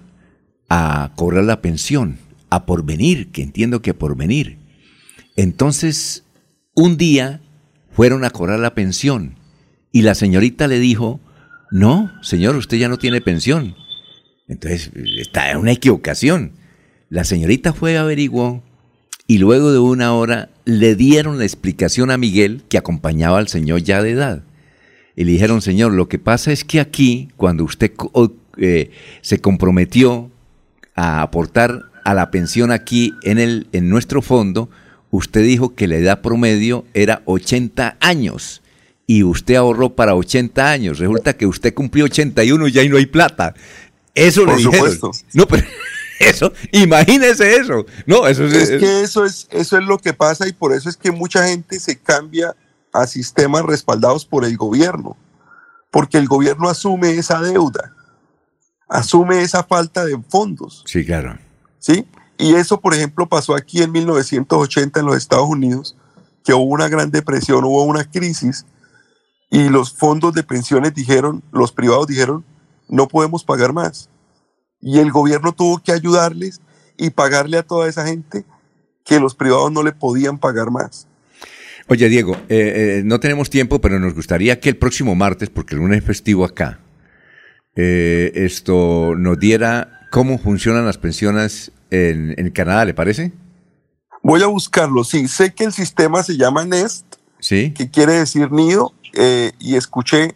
a 0.69 1.11
cobrar 1.15 1.45
la 1.45 1.61
pensión, 1.61 2.19
a 2.51 2.67
porvenir, 2.67 3.31
que 3.31 3.41
entiendo 3.41 3.81
que 3.81 3.95
porvenir. 3.95 4.59
Entonces, 5.35 6.25
un 6.77 6.95
día 6.95 7.41
fueron 7.91 8.23
a 8.23 8.29
cobrar 8.29 8.59
la 8.59 8.75
pensión 8.75 9.35
y 9.91 10.03
la 10.03 10.13
señorita 10.13 10.67
le 10.67 10.77
dijo, 10.79 11.19
no, 11.71 12.11
señor, 12.21 12.55
usted 12.55 12.77
ya 12.77 12.87
no 12.87 12.97
tiene 12.97 13.19
pensión. 13.19 13.75
Entonces, 14.47 14.91
está 15.17 15.49
en 15.49 15.57
una 15.57 15.71
equivocación. 15.71 16.51
La 17.09 17.23
señorita 17.23 17.73
fue, 17.73 17.97
averiguó 17.97 18.63
y 19.25 19.39
luego 19.39 19.71
de 19.71 19.79
una 19.79 20.13
hora 20.13 20.49
le 20.65 20.95
dieron 20.95 21.39
la 21.39 21.45
explicación 21.45 22.11
a 22.11 22.17
Miguel 22.19 22.61
que 22.69 22.77
acompañaba 22.77 23.39
al 23.39 23.47
señor 23.47 23.81
ya 23.81 24.03
de 24.03 24.11
edad. 24.11 24.43
Y 25.15 25.23
le 25.23 25.31
dijeron, 25.31 25.63
señor, 25.63 25.93
lo 25.93 26.07
que 26.07 26.19
pasa 26.19 26.51
es 26.51 26.63
que 26.63 26.79
aquí, 26.79 27.29
cuando 27.37 27.63
usted 27.63 27.91
eh, 28.57 28.91
se 29.21 29.41
comprometió 29.41 30.29
a 30.93 31.23
aportar 31.23 31.85
a 32.03 32.13
la 32.13 32.29
pensión 32.29 32.69
aquí 32.69 33.15
en, 33.23 33.39
el, 33.39 33.67
en 33.71 33.89
nuestro 33.89 34.21
fondo, 34.21 34.69
usted 35.11 35.43
dijo 35.43 35.75
que 35.75 35.87
la 35.87 35.95
edad 35.95 36.21
promedio 36.21 36.85
era 36.93 37.21
80 37.25 37.97
años 37.99 38.61
y 39.05 39.23
usted 39.23 39.55
ahorró 39.55 39.95
para 39.95 40.15
80 40.15 40.69
años. 40.69 40.99
Resulta 40.99 41.35
que 41.35 41.45
usted 41.45 41.73
cumplió 41.73 42.05
81 42.05 42.67
y 42.67 42.71
ya 42.71 42.83
no 42.89 42.97
hay 42.97 43.05
plata. 43.05 43.53
Eso 44.13 44.43
Por 44.43 44.51
le 44.51 44.57
dijeron. 44.57 44.91
supuesto. 44.91 45.11
No, 45.33 45.47
pero 45.47 45.65
eso, 46.19 46.51
imagínese 46.71 47.55
eso. 47.55 47.85
No, 48.05 48.27
eso 48.27 48.45
es, 48.45 48.53
es 48.53 48.79
que 48.79 49.01
eso 49.01 49.25
es, 49.25 49.47
eso 49.51 49.77
es 49.77 49.83
lo 49.85 49.97
que 49.97 50.13
pasa 50.13 50.47
y 50.47 50.53
por 50.53 50.73
eso 50.73 50.89
es 50.89 50.97
que 50.97 51.11
mucha 51.11 51.47
gente 51.47 51.79
se 51.79 51.97
cambia 51.97 52.55
a 52.93 53.07
sistemas 53.07 53.63
respaldados 53.63 54.25
por 54.25 54.43
el 54.43 54.57
gobierno, 54.57 55.15
porque 55.91 56.17
el 56.17 56.27
gobierno 56.27 56.67
asume 56.69 57.11
esa 57.11 57.41
deuda, 57.41 57.93
asume 58.89 59.41
esa 59.41 59.63
falta 59.63 60.03
de 60.05 60.17
fondos. 60.29 60.83
Sí, 60.87 61.05
claro. 61.05 61.37
¿Sí? 61.79 62.05
Y 62.37 62.53
eso, 62.55 62.79
por 62.79 62.93
ejemplo, 62.93 63.27
pasó 63.27 63.55
aquí 63.55 63.81
en 63.81 63.91
1980 63.91 64.99
en 64.99 65.05
los 65.05 65.17
Estados 65.17 65.47
Unidos, 65.49 65.97
que 66.43 66.53
hubo 66.53 66.63
una 66.63 66.87
gran 66.87 67.11
depresión, 67.11 67.63
hubo 67.65 67.83
una 67.83 68.09
crisis 68.09 68.65
y 69.49 69.69
los 69.69 69.93
fondos 69.93 70.33
de 70.33 70.43
pensiones 70.43 70.93
dijeron, 70.93 71.43
los 71.51 71.71
privados 71.71 72.07
dijeron, 72.07 72.45
no 72.89 73.07
podemos 73.07 73.43
pagar 73.43 73.73
más. 73.73 74.09
Y 74.81 74.99
el 74.99 75.11
gobierno 75.11 75.53
tuvo 75.53 75.81
que 75.81 75.91
ayudarles 75.91 76.61
y 76.97 77.09
pagarle 77.09 77.57
a 77.57 77.63
toda 77.63 77.87
esa 77.87 78.05
gente 78.05 78.45
que 79.05 79.19
los 79.19 79.35
privados 79.35 79.71
no 79.71 79.83
le 79.83 79.93
podían 79.93 80.37
pagar 80.37 80.69
más. 80.69 81.07
Oye, 81.87 82.09
Diego, 82.09 82.35
eh, 82.49 82.99
eh, 82.99 83.01
no 83.05 83.19
tenemos 83.19 83.49
tiempo, 83.49 83.79
pero 83.79 83.97
nos 83.99 84.13
gustaría 84.13 84.59
que 84.59 84.69
el 84.69 84.77
próximo 84.77 85.15
martes, 85.15 85.49
porque 85.49 85.75
el 85.75 85.81
lunes 85.81 85.99
es 85.99 86.05
festivo 86.05 86.43
acá, 86.43 86.79
eh, 87.75 88.31
esto 88.35 89.15
nos 89.15 89.39
diera 89.39 90.07
cómo 90.11 90.37
funcionan 90.37 90.85
las 90.85 90.97
pensiones 90.97 91.71
en, 91.91 92.35
en, 92.37 92.49
Canadá, 92.51 92.85
¿le 92.85 92.93
parece? 92.93 93.31
Voy 94.23 94.41
a 94.43 94.47
buscarlo, 94.47 95.03
sí. 95.03 95.27
Sé 95.27 95.53
que 95.53 95.63
el 95.63 95.73
sistema 95.73 96.23
se 96.23 96.37
llama 96.37 96.65
NEST, 96.65 97.05
¿Sí? 97.39 97.73
que 97.73 97.89
quiere 97.89 98.13
decir 98.13 98.51
nido, 98.51 98.93
eh, 99.13 99.51
y 99.59 99.75
escuché 99.75 100.35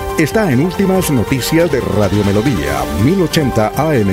está 0.23 0.51
en 0.51 0.59
Últimas 0.59 1.09
Noticias 1.09 1.71
de 1.71 1.79
Radio 1.81 2.23
Melodía, 2.23 2.83
1080 3.03 3.71
AM. 3.75 4.07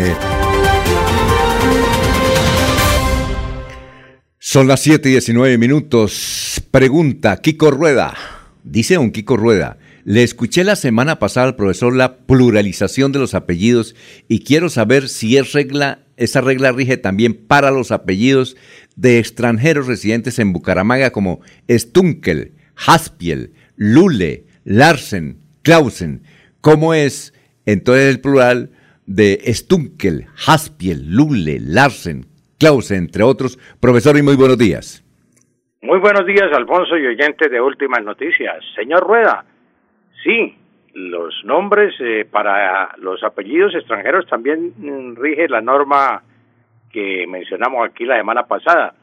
Son 4.39 4.67
las 4.67 4.81
7 4.81 5.07
y 5.09 5.13
19 5.13 5.59
minutos. 5.59 6.63
Pregunta, 6.71 7.37
Kiko 7.43 7.71
Rueda. 7.71 8.15
Dice 8.65 8.97
un 8.97 9.11
Kiko 9.11 9.37
Rueda. 9.37 9.77
Le 10.05 10.23
escuché 10.23 10.65
la 10.65 10.77
semana 10.77 11.19
pasada 11.19 11.49
al 11.49 11.57
profesor 11.57 11.95
la 11.95 12.17
pluralización 12.17 13.13
de 13.13 13.19
los 13.19 13.35
apellidos 13.35 13.95
y 14.29 14.41
quiero 14.41 14.71
saber 14.71 15.11
si 15.11 15.37
es 15.37 15.53
regla, 15.53 16.07
esa 16.17 16.41
regla 16.41 16.73
rige 16.73 16.97
también 16.97 17.35
para 17.35 17.71
los 17.71 17.91
apellidos 17.91 18.57
de 18.97 19.19
extranjeros 19.19 19.87
residentes 19.87 20.39
en 20.39 20.55
Bucaramanga 20.55 21.11
como 21.11 21.41
Stunkel, 21.69 22.55
Haspiel, 22.75 23.53
Lule, 23.77 24.47
Larsen, 24.65 25.48
Clausen. 25.69 26.23
¿Cómo 26.63 26.95
es 26.95 27.35
entonces 27.67 28.15
el 28.15 28.23
plural 28.23 28.71
de 29.05 29.37
Stunkel, 29.53 30.25
Haspiel, 30.47 31.15
Lule, 31.15 31.59
Larsen, 31.61 32.25
Clausen, 32.59 32.97
entre 32.97 33.23
otros? 33.23 33.59
Profesor, 33.79 34.17
y 34.17 34.23
muy 34.23 34.35
buenos 34.35 34.57
días. 34.57 35.05
Muy 35.83 35.99
buenos 35.99 36.25
días, 36.25 36.51
Alfonso 36.55 36.97
y 36.97 37.09
oyentes 37.09 37.51
de 37.51 37.61
Últimas 37.61 38.03
Noticias. 38.03 38.65
Señor 38.75 39.07
Rueda, 39.07 39.45
sí, 40.25 40.57
los 40.95 41.35
nombres 41.45 41.95
eh, 42.01 42.25
para 42.25 42.97
los 42.97 43.23
apellidos 43.23 43.75
extranjeros 43.75 44.27
también 44.27 44.73
mm, 44.75 45.17
rige 45.17 45.51
la 45.51 45.61
norma 45.61 46.23
que 46.91 47.27
mencionamos 47.29 47.87
aquí 47.87 48.07
la 48.07 48.17
semana 48.17 48.45
pasada. 48.45 48.95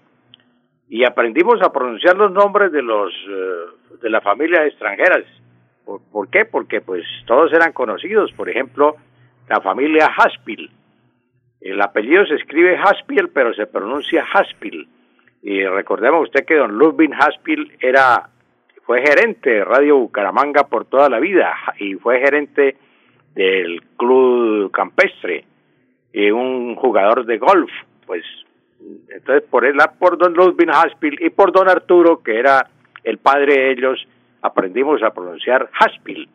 Y 0.90 1.06
aprendimos 1.06 1.62
a 1.62 1.72
pronunciar 1.72 2.18
los 2.18 2.32
nombres 2.32 2.72
de 2.72 2.82
los 2.82 3.14
eh, 3.14 3.98
de 4.02 4.10
las 4.10 4.24
familias 4.24 4.66
extranjeras. 4.66 5.26
¿Por, 5.86 6.30
qué? 6.30 6.46
Porque 6.46 6.82
pues 6.82 7.06
todos 7.26 7.54
eran 7.54 7.72
conocidos. 7.72 8.32
Por 8.34 8.50
ejemplo, 8.50 8.96
la 9.48 9.62
familia 9.62 10.08
Haspil. 10.08 10.72
El 11.62 11.82
apellido 11.82 12.26
se 12.26 12.36
escribe 12.36 12.78
Haspil, 12.78 13.30
pero 13.30 13.54
se 13.54 13.68
pronuncia 13.68 14.26
Haspil. 14.34 14.88
Y 15.42 15.64
recordemos 15.66 16.24
usted 16.24 16.46
que 16.46 16.56
don 16.56 16.72
Ludwig 16.72 17.14
Haspil 17.14 17.72
era, 17.80 18.30
fue 18.84 19.02
gerente 19.02 19.52
de 19.52 19.64
Radio 19.64 19.98
Bucaramanga 19.98 20.68
por 20.68 20.86
toda 20.86 21.08
la 21.08 21.20
vida 21.20 21.56
y 21.78 21.94
fue 21.96 22.20
gerente 22.20 22.78
del 23.36 23.84
Club 23.98 24.72
Campestre 24.72 25.46
y 26.14 26.32
un 26.32 26.76
jugador 26.76 27.26
de 27.26 27.38
golf, 27.38 27.70
pues 28.06 28.24
entonces 29.10 29.44
por 29.50 29.66
él, 29.66 29.78
por 30.00 30.18
don 30.18 30.34
Ludwig 30.34 30.70
Haspil 30.70 31.18
y 31.22 31.30
por 31.30 31.52
don 31.52 31.70
Arturo, 31.70 32.24
que 32.24 32.40
era 32.40 32.68
el 33.04 33.18
padre 33.18 33.54
de 33.54 33.72
ellos, 33.72 34.08
aprendimos 34.46 35.02
a 35.04 35.12
pronunciar 35.12 35.70
Haspil. 35.80 36.30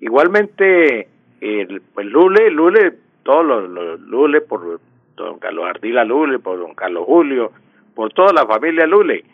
Igualmente, 0.00 1.08
el, 1.40 1.82
Lule, 1.96 2.50
Lule, 2.50 2.92
todos 3.22 3.44
los, 3.44 4.00
Lule, 4.00 4.40
por 4.40 4.80
don 5.16 5.38
Carlos 5.38 5.66
Ardila 5.66 6.04
Lule, 6.04 6.38
por 6.38 6.58
don 6.58 6.74
Carlos 6.74 7.04
Julio, 7.06 7.52
por 7.94 8.12
toda 8.12 8.32
la 8.32 8.46
familia 8.46 8.86
Lule. 8.86 9.24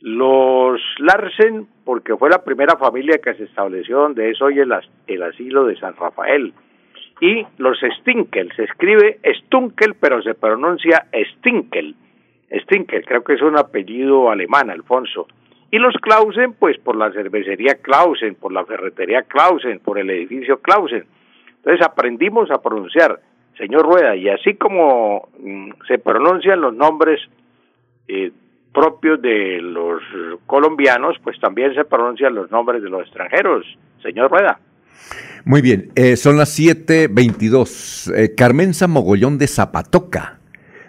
Los 0.00 0.80
Larsen, 0.98 1.66
porque 1.84 2.16
fue 2.16 2.30
la 2.30 2.44
primera 2.44 2.76
familia 2.76 3.18
que 3.18 3.34
se 3.34 3.44
estableció 3.44 3.98
donde 3.98 4.30
es 4.30 4.40
hoy 4.40 4.60
el, 4.60 4.72
el 5.08 5.22
asilo 5.22 5.64
de 5.64 5.76
San 5.76 5.96
Rafael. 5.96 6.52
Y 7.20 7.44
los 7.56 7.78
Stinkel, 7.98 8.52
se 8.54 8.62
escribe 8.62 9.18
Stunkel, 9.24 9.96
pero 9.96 10.22
se 10.22 10.34
pronuncia 10.34 11.08
Stinkel. 11.12 11.96
Stinkel, 12.62 13.04
creo 13.04 13.24
que 13.24 13.34
es 13.34 13.42
un 13.42 13.58
apellido 13.58 14.30
alemán, 14.30 14.70
Alfonso. 14.70 15.26
Y 15.70 15.78
los 15.78 15.94
Clausen, 16.00 16.54
pues 16.54 16.78
por 16.78 16.96
la 16.96 17.12
cervecería 17.12 17.74
Clausen, 17.82 18.34
por 18.34 18.52
la 18.52 18.64
ferretería 18.64 19.22
Clausen, 19.22 19.80
por 19.80 19.98
el 19.98 20.08
edificio 20.10 20.60
Clausen. 20.60 21.04
Entonces 21.56 21.86
aprendimos 21.86 22.50
a 22.50 22.62
pronunciar, 22.62 23.20
señor 23.58 23.82
Rueda, 23.82 24.16
y 24.16 24.28
así 24.30 24.54
como 24.54 25.28
mm, 25.38 25.70
se 25.86 25.98
pronuncian 25.98 26.60
los 26.60 26.74
nombres 26.74 27.20
eh, 28.06 28.32
propios 28.72 29.20
de 29.20 29.60
los 29.60 30.00
colombianos, 30.46 31.16
pues 31.22 31.38
también 31.40 31.74
se 31.74 31.84
pronuncian 31.84 32.34
los 32.34 32.50
nombres 32.50 32.82
de 32.82 32.88
los 32.88 33.02
extranjeros, 33.02 33.66
señor 34.02 34.30
Rueda. 34.30 34.60
Muy 35.44 35.60
bien, 35.60 35.90
eh, 35.96 36.16
son 36.16 36.38
las 36.38 36.58
7.22. 36.58 38.14
Eh, 38.14 38.34
Carmenza 38.34 38.86
Mogollón 38.86 39.38
de 39.38 39.46
Zapatoca 39.46 40.37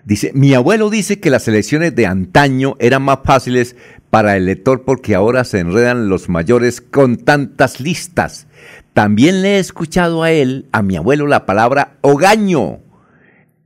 dice, 0.10 0.32
mi 0.34 0.56
abuelo 0.56 0.90
dice 0.90 1.22
que 1.22 1.30
las 1.30 1.48
elecciones 1.48 1.96
de 1.96 2.08
antaño 2.08 2.76
eran 2.80 3.04
más 3.04 3.20
fáciles 3.24 3.78
para 4.10 4.36
el 4.36 4.48
lector 4.48 4.84
porque 4.84 5.14
ahora 5.14 5.44
se 5.44 5.60
enredan 5.60 6.10
los 6.10 6.30
mayores 6.30 6.82
con 6.82 7.18
tantas 7.18 7.80
listas. 7.80 8.48
También 8.94 9.44
le 9.44 9.56
he 9.56 9.60
escuchado 9.60 10.24
a 10.24 10.32
él, 10.32 10.66
a 10.74 10.82
mi 10.82 10.98
abuelo, 10.98 11.28
la 11.28 11.46
palabra 11.46 11.94
hogaño. 12.02 12.80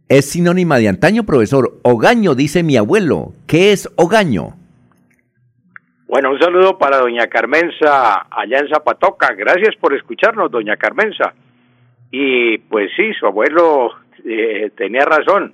Es 0.10 0.30
sinónima 0.32 0.78
de 0.78 0.90
antaño, 0.90 1.24
profesor. 1.24 1.80
Hogaño, 1.82 2.36
dice 2.36 2.61
mi 2.61 2.76
abuelo. 2.76 3.32
¿Qué 3.48 3.72
es 3.72 3.90
hogaño? 3.95 4.57
Bueno, 6.07 6.32
un 6.32 6.40
saludo 6.40 6.78
para 6.78 6.98
doña 6.98 7.28
Carmenza 7.28 8.28
allá 8.30 8.60
en 8.60 8.68
Zapatoca. 8.68 9.34
Gracias 9.34 9.76
por 9.78 9.95
escucharnos, 9.95 10.52
doña 10.52 10.76
Carmenza. 10.76 11.34
Y 12.11 12.57
pues 12.57 12.91
sí, 12.98 13.14
su 13.18 13.26
abuelo 13.26 13.91
eh, 14.26 14.72
tenía 14.76 15.06
razón. 15.06 15.53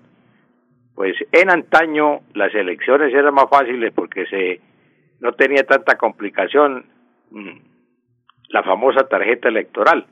Pues 0.99 1.15
en 1.31 1.49
antaño 1.49 2.23
las 2.33 2.53
elecciones 2.53 3.13
eran 3.13 3.33
más 3.33 3.49
fáciles 3.49 3.93
porque 3.95 4.25
se 4.25 4.59
no 5.21 5.31
tenía 5.31 5.63
tanta 5.63 5.97
complicación 5.97 6.87
mm, 7.31 7.57
la 8.49 8.63
famosa 8.63 9.07
tarjeta 9.07 9.47
electoral. 9.47 10.05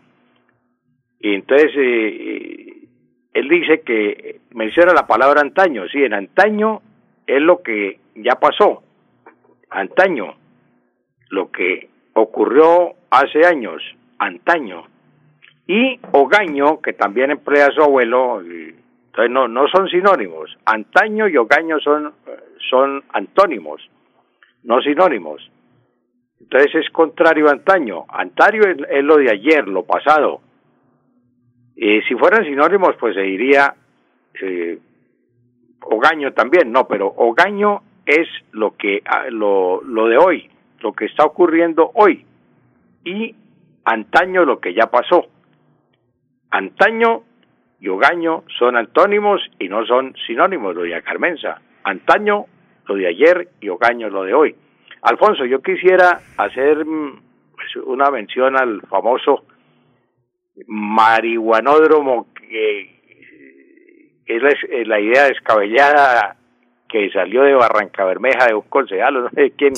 Y 1.20 1.34
entonces 1.34 1.72
eh, 1.76 2.88
él 3.34 3.50
dice 3.50 3.82
que 3.82 4.40
menciona 4.52 4.94
la 4.94 5.06
palabra 5.06 5.42
antaño. 5.42 5.90
Sí, 5.90 6.02
en 6.02 6.14
antaño 6.14 6.82
es 7.26 7.42
lo 7.42 7.62
que 7.62 8.00
ya 8.16 8.36
pasó 8.36 8.82
antaño, 9.70 10.36
lo 11.32 11.52
que 11.52 11.90
ocurrió 12.14 12.94
hace 13.10 13.46
años, 13.46 13.84
antaño. 14.20 14.86
Y 15.68 16.00
Ogaño, 16.14 16.80
que 16.80 16.94
también 16.94 17.32
emplea 17.32 17.72
su 17.72 17.82
abuelo, 17.82 18.42
entonces 19.18 19.34
no, 19.34 19.48
no 19.48 19.68
son 19.68 19.89
sinónimos. 19.89 20.56
Antaño 20.64 21.27
y 21.27 21.38
Ogaño 21.38 21.80
son, 21.80 22.14
son 22.69 23.03
antónimos, 23.14 23.81
no 24.61 24.80
sinónimos. 24.80 25.41
Entonces 26.39 26.76
es 26.76 26.89
contrario 26.91 27.48
a 27.48 27.53
antaño. 27.53 28.06
Antario 28.10 28.61
es, 28.69 29.03
lo 29.03 29.18
de 29.18 29.31
ayer, 29.31 29.68
lo 29.68 29.85
pasado. 29.85 30.41
Y 31.76 31.99
si 32.02 32.14
fueran 32.14 32.45
sinónimos, 32.45 32.95
pues 32.99 33.15
se 33.15 33.22
diría 33.22 33.73
eh, 34.39 34.77
Ogaño 35.81 36.34
también, 36.34 36.72
no, 36.72 36.88
pero 36.88 37.07
Ogaño 37.07 37.81
es 38.06 38.27
lo 38.52 38.77
que 38.77 39.02
ah, 39.03 39.31
lo, 39.31 39.81
lo 39.81 40.10
de 40.10 40.18
hoy, 40.19 40.48
lo 40.81 40.94
que 40.94 41.06
está 41.06 41.26
ocurriendo 41.26 41.89
hoy 41.95 42.23
y 43.03 43.34
antaño 43.84 44.45
lo 44.45 44.60
que 44.60 44.76
ya 44.76 44.91
pasó. 44.91 45.26
Antaño 46.52 47.23
y 47.80 47.88
Ogaño 47.90 48.44
son 48.58 48.76
antónimos 48.76 49.41
y 49.60 49.70
no 49.70 49.86
son 49.86 50.16
sinónimos, 50.26 50.76
doña 50.76 51.02
Carmenza. 51.02 51.62
Antaño 51.84 52.45
lo 52.88 52.95
de 52.95 53.08
ayer 53.08 53.49
y 53.62 53.70
Ogaño 53.70 54.10
lo 54.10 54.24
de 54.24 54.34
hoy. 54.34 54.56
Alfonso, 55.02 55.45
yo 55.45 55.62
quisiera 55.62 56.20
hacer 56.38 56.86
mm, 56.86 57.22
pues, 57.56 57.76
una 57.86 58.10
mención 58.10 58.60
al 58.60 58.82
famoso 58.82 59.44
marihuanódromo 60.66 62.28
que, 62.34 62.98
es 64.26 64.88
la 64.88 64.99
idea 64.99 65.26
descabellada 65.26 66.36
que 66.90 67.10
salió 67.12 67.44
de 67.44 67.54
Barranca 67.54 68.06
Bermeja 68.06 68.48
de 68.48 68.56
un 68.56 68.62
concejal, 68.64 69.14
no 69.24 69.30
sé 69.30 69.54
quién 69.58 69.74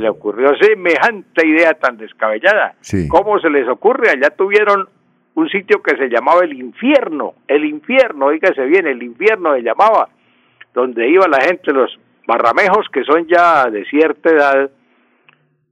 le 0.00 0.08
ocurrió 0.08 0.54
semejante 0.60 1.46
idea 1.46 1.74
tan 1.74 1.96
descabellada. 1.96 2.74
¿Cómo 3.08 3.38
se 3.40 3.50
les 3.50 3.68
ocurre? 3.68 4.10
Allá 4.10 4.30
tuvieron 4.30 4.88
un 5.34 5.48
sitio 5.48 5.82
que 5.82 5.96
se 5.96 6.08
llamaba 6.08 6.44
el 6.44 6.52
infierno, 6.54 7.34
el 7.48 7.64
infierno, 7.64 8.26
oígase 8.26 8.64
bien, 8.64 8.86
el 8.86 9.02
infierno 9.02 9.54
se 9.54 9.62
llamaba, 9.62 10.08
donde 10.74 11.08
iba 11.08 11.26
la 11.28 11.40
gente, 11.40 11.72
los 11.72 11.98
barramejos 12.26 12.88
que 12.92 13.04
son 13.04 13.26
ya 13.26 13.70
de 13.70 13.84
cierta 13.86 14.30
edad, 14.30 14.70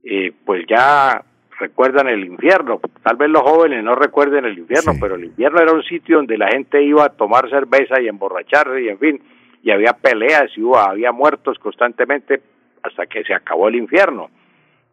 eh, 0.05 0.33
pues 0.45 0.65
ya 0.69 1.23
recuerdan 1.59 2.09
el 2.09 2.25
infierno. 2.25 2.81
Tal 3.03 3.17
vez 3.17 3.29
los 3.29 3.43
jóvenes 3.43 3.83
no 3.83 3.95
recuerden 3.95 4.45
el 4.45 4.59
infierno, 4.59 4.93
pero 5.01 5.17
el 5.17 5.25
infierno 5.25 5.61
era 5.61 5.73
un 5.73 5.83
sitio 5.83 6.17
donde 6.17 6.39
la 6.39 6.49
gente 6.49 6.83
iba 6.83 7.05
a 7.05 7.11
tomar 7.11 7.51
cerveza 7.51 8.01
y 8.01 8.09
emborracharse 8.09 8.83
y 8.83 8.89
en 8.89 8.99
fin 8.99 9.21
y 9.63 9.71
había 9.71 9.93
peleas 9.93 10.51
y 10.57 10.63
hubo, 10.63 10.79
había 10.79 11.13
muertos 11.13 11.59
constantemente 11.59 12.41
hasta 12.83 13.07
que 13.07 13.25
se 13.25 13.35
acabó 13.35 13.69
el 13.69 13.77
infierno. 13.77 14.31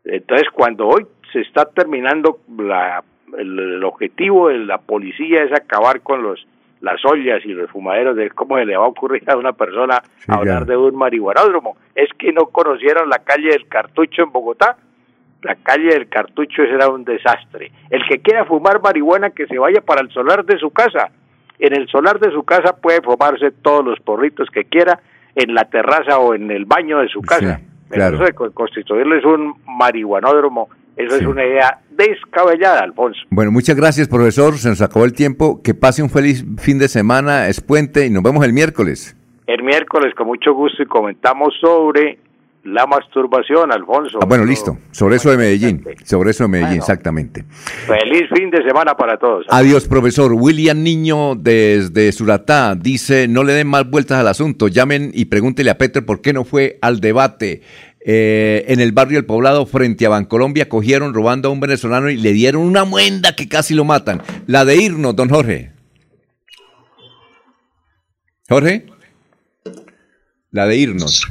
Entonces, 0.03 0.49
cuando 0.51 0.87
hoy 0.87 1.05
se 1.31 1.41
está 1.41 1.65
terminando 1.65 2.39
la, 2.57 3.03
el, 3.37 3.83
objetivo 3.83 4.49
de 4.49 4.59
la 4.59 4.77
policía 4.77 5.43
es 5.43 5.51
acabar 5.51 6.01
con 6.01 6.23
los 6.23 6.45
las 6.81 7.03
ollas 7.03 7.43
y 7.45 7.53
los 7.53 7.71
fumaderos 7.71 8.15
de 8.15 8.29
cómo 8.29 8.57
se 8.57 8.65
le 8.65 8.77
va 8.77 8.85
a 8.85 8.89
ocurrir 8.89 9.23
a 9.27 9.37
una 9.37 9.53
persona 9.53 10.03
hablar 10.27 10.67
de 10.67 10.77
un 10.77 10.95
marihuanódromo. 10.95 11.77
Es 11.95 12.09
que 12.17 12.31
no 12.31 12.47
conocieron 12.47 13.09
la 13.09 13.19
calle 13.19 13.49
del 13.49 13.67
Cartucho 13.67 14.23
en 14.23 14.31
Bogotá. 14.31 14.77
La 15.41 15.55
calle 15.55 15.89
del 15.89 16.09
Cartucho 16.09 16.61
era 16.61 16.89
un 16.89 17.03
desastre. 17.03 17.71
El 17.89 18.05
que 18.07 18.19
quiera 18.19 18.45
fumar 18.45 18.81
marihuana 18.81 19.31
que 19.31 19.47
se 19.47 19.57
vaya 19.57 19.81
para 19.81 20.01
el 20.01 20.11
solar 20.11 20.45
de 20.45 20.59
su 20.59 20.69
casa 20.69 21.09
en 21.59 21.73
el 21.75 21.87
solar 21.87 22.19
de 22.19 22.31
su 22.31 22.43
casa 22.43 22.75
puede 22.75 23.01
fumarse 23.01 23.51
todos 23.51 23.85
los 23.85 23.99
porritos 23.99 24.49
que 24.49 24.65
quiera 24.65 24.99
en 25.35 25.53
la 25.53 25.65
terraza 25.65 26.19
o 26.19 26.33
en 26.33 26.51
el 26.51 26.65
baño 26.65 26.99
de 26.99 27.09
su 27.09 27.21
casa. 27.21 27.59
claro. 27.89 28.15
Eso 28.15 28.25
de 28.25 28.33
constituirles 28.51 29.23
un 29.25 29.55
marihuanódromo, 29.65 30.69
eso 30.97 31.15
es 31.15 31.25
una 31.25 31.45
idea 31.45 31.79
descabellada, 31.91 32.81
Alfonso. 32.81 33.19
Bueno, 33.29 33.51
muchas 33.51 33.75
gracias, 33.75 34.07
profesor. 34.07 34.57
Se 34.57 34.69
nos 34.69 34.81
acabó 34.81 35.05
el 35.05 35.13
tiempo. 35.13 35.61
Que 35.61 35.73
pase 35.73 36.01
un 36.01 36.09
feliz 36.09 36.45
fin 36.57 36.79
de 36.79 36.87
semana, 36.87 37.47
es 37.47 37.61
puente 37.61 38.05
y 38.05 38.09
nos 38.09 38.23
vemos 38.23 38.45
el 38.45 38.53
miércoles. 38.53 39.15
El 39.47 39.63
miércoles, 39.63 40.13
con 40.15 40.27
mucho 40.27 40.53
gusto, 40.53 40.81
y 40.81 40.85
comentamos 40.85 41.53
sobre 41.59 42.17
la 42.65 42.87
masturbación, 42.87 43.71
Alfonso. 43.71 44.19
Ah, 44.21 44.25
bueno, 44.25 44.43
listo. 44.43 44.77
Sobre 44.91 45.17
eso 45.17 45.29
de 45.29 45.37
Medellín. 45.37 45.83
Sobre 46.03 46.31
eso 46.31 46.45
de 46.45 46.49
Medellín, 46.49 46.77
exactamente. 46.77 47.45
Feliz 47.85 48.23
fin 48.33 48.49
de 48.49 48.63
semana 48.63 48.95
para 48.95 49.17
todos. 49.17 49.45
Adiós, 49.49 49.87
profesor. 49.87 50.33
William 50.33 50.81
Niño 50.81 51.35
desde 51.35 52.11
Suratá 52.11 52.73
dice, 52.73 53.27
no 53.27 53.43
le 53.43 53.53
den 53.53 53.67
más 53.67 53.87
vueltas 53.87 54.19
al 54.19 54.27
asunto. 54.27 54.67
Llamen 54.67 55.11
y 55.13 55.25
pregúntele 55.25 55.69
a 55.69 55.77
Petro 55.77 56.05
por 56.05 56.21
qué 56.21 56.33
no 56.33 56.43
fue 56.43 56.79
al 56.81 57.01
debate. 57.01 57.61
Eh, 58.07 58.65
en 58.67 58.79
el 58.79 58.91
barrio 58.91 59.17
El 59.17 59.25
Poblado, 59.25 59.65
frente 59.65 60.05
a 60.05 60.09
Bancolombia, 60.09 60.69
cogieron 60.69 61.15
robando 61.15 61.49
a 61.49 61.51
un 61.51 61.59
venezolano 61.59 62.11
y 62.11 62.17
le 62.17 62.33
dieron 62.33 62.61
una 62.61 62.85
muenda 62.85 63.35
que 63.35 63.49
casi 63.49 63.73
lo 63.73 63.83
matan. 63.83 64.21
La 64.45 64.63
de 64.63 64.75
irnos, 64.77 65.15
don 65.15 65.27
Jorge. 65.27 65.71
Jorge. 68.47 68.85
La 70.51 70.67
de 70.67 70.77
irnos. 70.77 71.25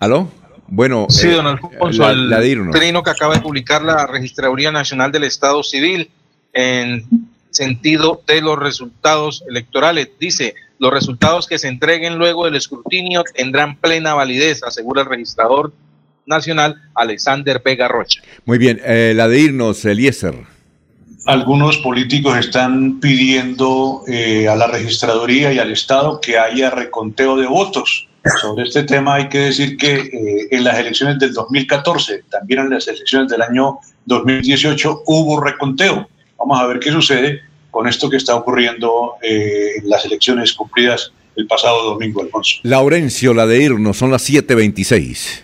¿Aló? 0.00 0.28
Bueno, 0.66 1.06
sí, 1.08 1.28
don 1.28 1.46
eh, 1.46 1.50
Alfonso, 1.50 2.10
el 2.10 2.70
trino 2.72 3.04
que 3.04 3.10
acaba 3.10 3.34
de 3.34 3.40
publicar 3.40 3.82
la 3.82 4.04
Registraduría 4.08 4.72
Nacional 4.72 5.12
del 5.12 5.22
Estado 5.22 5.62
Civil 5.62 6.10
en 6.52 7.06
sentido 7.50 8.22
de 8.26 8.40
los 8.40 8.58
resultados 8.58 9.44
electorales. 9.48 10.08
Dice, 10.18 10.56
los 10.80 10.92
resultados 10.92 11.46
que 11.46 11.60
se 11.60 11.68
entreguen 11.68 12.18
luego 12.18 12.46
del 12.46 12.56
escrutinio 12.56 13.22
tendrán 13.22 13.76
plena 13.76 14.14
validez, 14.14 14.64
asegura 14.64 15.02
el 15.02 15.08
registrador 15.08 15.72
nacional, 16.26 16.80
Alexander 16.94 17.60
Vega 17.64 17.88
Rocha. 17.88 18.20
Muy 18.44 18.58
bien, 18.58 18.80
eh, 18.84 19.12
la 19.14 19.28
de 19.28 19.40
irnos, 19.40 19.84
Eliezer. 19.84 20.34
Algunos 21.26 21.78
políticos 21.78 22.36
están 22.36 22.98
pidiendo 22.98 24.02
eh, 24.08 24.48
a 24.48 24.56
la 24.56 24.66
registraduría 24.66 25.52
y 25.52 25.58
al 25.58 25.70
Estado 25.70 26.20
que 26.20 26.36
haya 26.36 26.70
reconteo 26.70 27.36
de 27.36 27.46
votos. 27.46 28.08
Sobre 28.40 28.64
este 28.64 28.84
tema 28.84 29.16
hay 29.16 29.28
que 29.28 29.38
decir 29.38 29.76
que 29.76 29.94
eh, 29.94 30.48
en 30.50 30.64
las 30.64 30.78
elecciones 30.78 31.18
del 31.18 31.32
2014, 31.32 32.24
también 32.30 32.60
en 32.60 32.70
las 32.70 32.88
elecciones 32.88 33.30
del 33.30 33.42
año 33.42 33.78
2018, 34.06 35.02
hubo 35.06 35.40
reconteo. 35.40 36.08
Vamos 36.38 36.60
a 36.60 36.66
ver 36.66 36.80
qué 36.80 36.90
sucede 36.90 37.40
con 37.70 37.88
esto 37.88 38.10
que 38.10 38.16
está 38.16 38.34
ocurriendo 38.34 39.14
en 39.22 39.88
las 39.88 40.04
elecciones 40.04 40.52
cumplidas 40.52 41.12
el 41.36 41.46
pasado 41.46 41.84
domingo, 41.84 42.20
Alfonso. 42.20 42.56
Laurencio, 42.62 43.32
la 43.34 43.46
de 43.46 43.62
irnos, 43.62 43.96
son 43.96 44.10
las 44.10 44.28
7.26. 44.28 45.41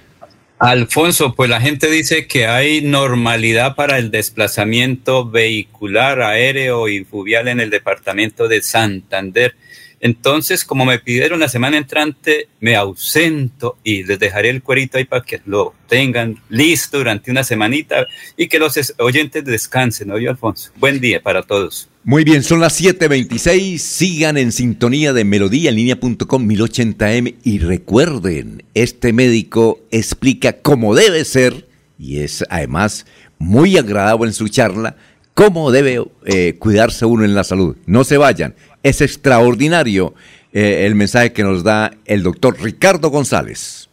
Alfonso, 0.59 1.37
pues 1.37 1.49
la 1.49 1.61
gente 1.61 1.89
dice 1.89 2.27
que 2.27 2.49
hay 2.49 2.81
normalidad 2.81 3.77
para 3.77 3.97
el 3.97 4.11
desplazamiento 4.11 5.29
vehicular, 5.31 6.21
aéreo 6.21 6.89
y 6.89 7.05
fluvial 7.05 7.47
en 7.47 7.61
el 7.61 7.71
departamento 7.71 8.49
de 8.49 8.61
Santander. 8.61 9.55
Entonces, 10.01 10.65
como 10.65 10.85
me 10.85 10.99
pidieron 10.99 11.39
la 11.39 11.49
semana 11.49 11.77
entrante, 11.77 12.49
me 12.59 12.75
ausento 12.75 13.79
y 13.85 14.03
les 14.03 14.19
dejaré 14.19 14.51
el 14.51 14.63
cuerito 14.63 14.99
ahí 14.99 15.05
para 15.05 15.25
que 15.25 15.41
lo 15.47 15.75
tengan 15.87 16.43
listo 16.49 16.99
durante 16.99 17.31
una 17.31 17.45
semanita 17.45 18.07
y 18.37 18.49
que 18.49 18.59
los 18.59 18.95
oyentes 18.99 19.45
descansen, 19.45 20.09
¿no, 20.09 20.15
Alfonso? 20.15 20.73
Buen 20.77 20.99
día 20.99 21.23
para 21.23 21.45
todos. 21.45 21.89
Muy 22.09 22.25
bien, 22.25 22.43
son 22.43 22.61
las 22.61 22.81
7:26. 22.81 23.77
Sigan 23.83 24.39
en 24.39 24.51
sintonía 24.51 25.13
de 25.13 25.27
melodía 25.27 25.69
en 25.69 25.77
línea.com 25.77 26.49
1080m 26.49 27.35
y 27.45 27.59
recuerden, 27.59 28.63
este 28.73 29.13
médico 29.13 29.81
explica 29.91 30.55
cómo 30.55 30.95
debe 30.95 31.27
ser 31.27 31.69
y 31.99 32.21
es 32.21 32.47
además 32.49 33.05
muy 33.39 33.77
agradable 33.77 34.29
en 34.29 34.33
su 34.33 34.49
charla 34.49 34.97
cómo 35.35 35.71
debe 35.71 36.03
eh, 36.25 36.57
cuidarse 36.59 37.05
uno 37.05 37.27
en 37.27 37.35
la 37.35 37.45
salud. 37.45 37.77
No 37.85 38.05
se 38.05 38.17
vayan, 38.17 38.55
es 38.83 39.03
extraordinario 39.03 40.15
eh, 40.55 40.87
el 40.87 40.95
mensaje 40.95 41.35
que 41.35 41.45
nos 41.45 41.63
da 41.63 41.93
el 42.07 42.23
doctor 42.23 42.57
Ricardo 42.59 43.11
González. 43.11 43.91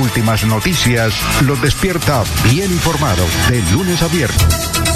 Últimas 0.00 0.44
noticias 0.44 1.12
los 1.48 1.60
despierta 1.60 2.22
bien 2.44 2.70
informado 2.70 3.24
de 3.50 3.60
lunes 3.72 4.00
a 4.02 4.06
viernes. 4.06 4.95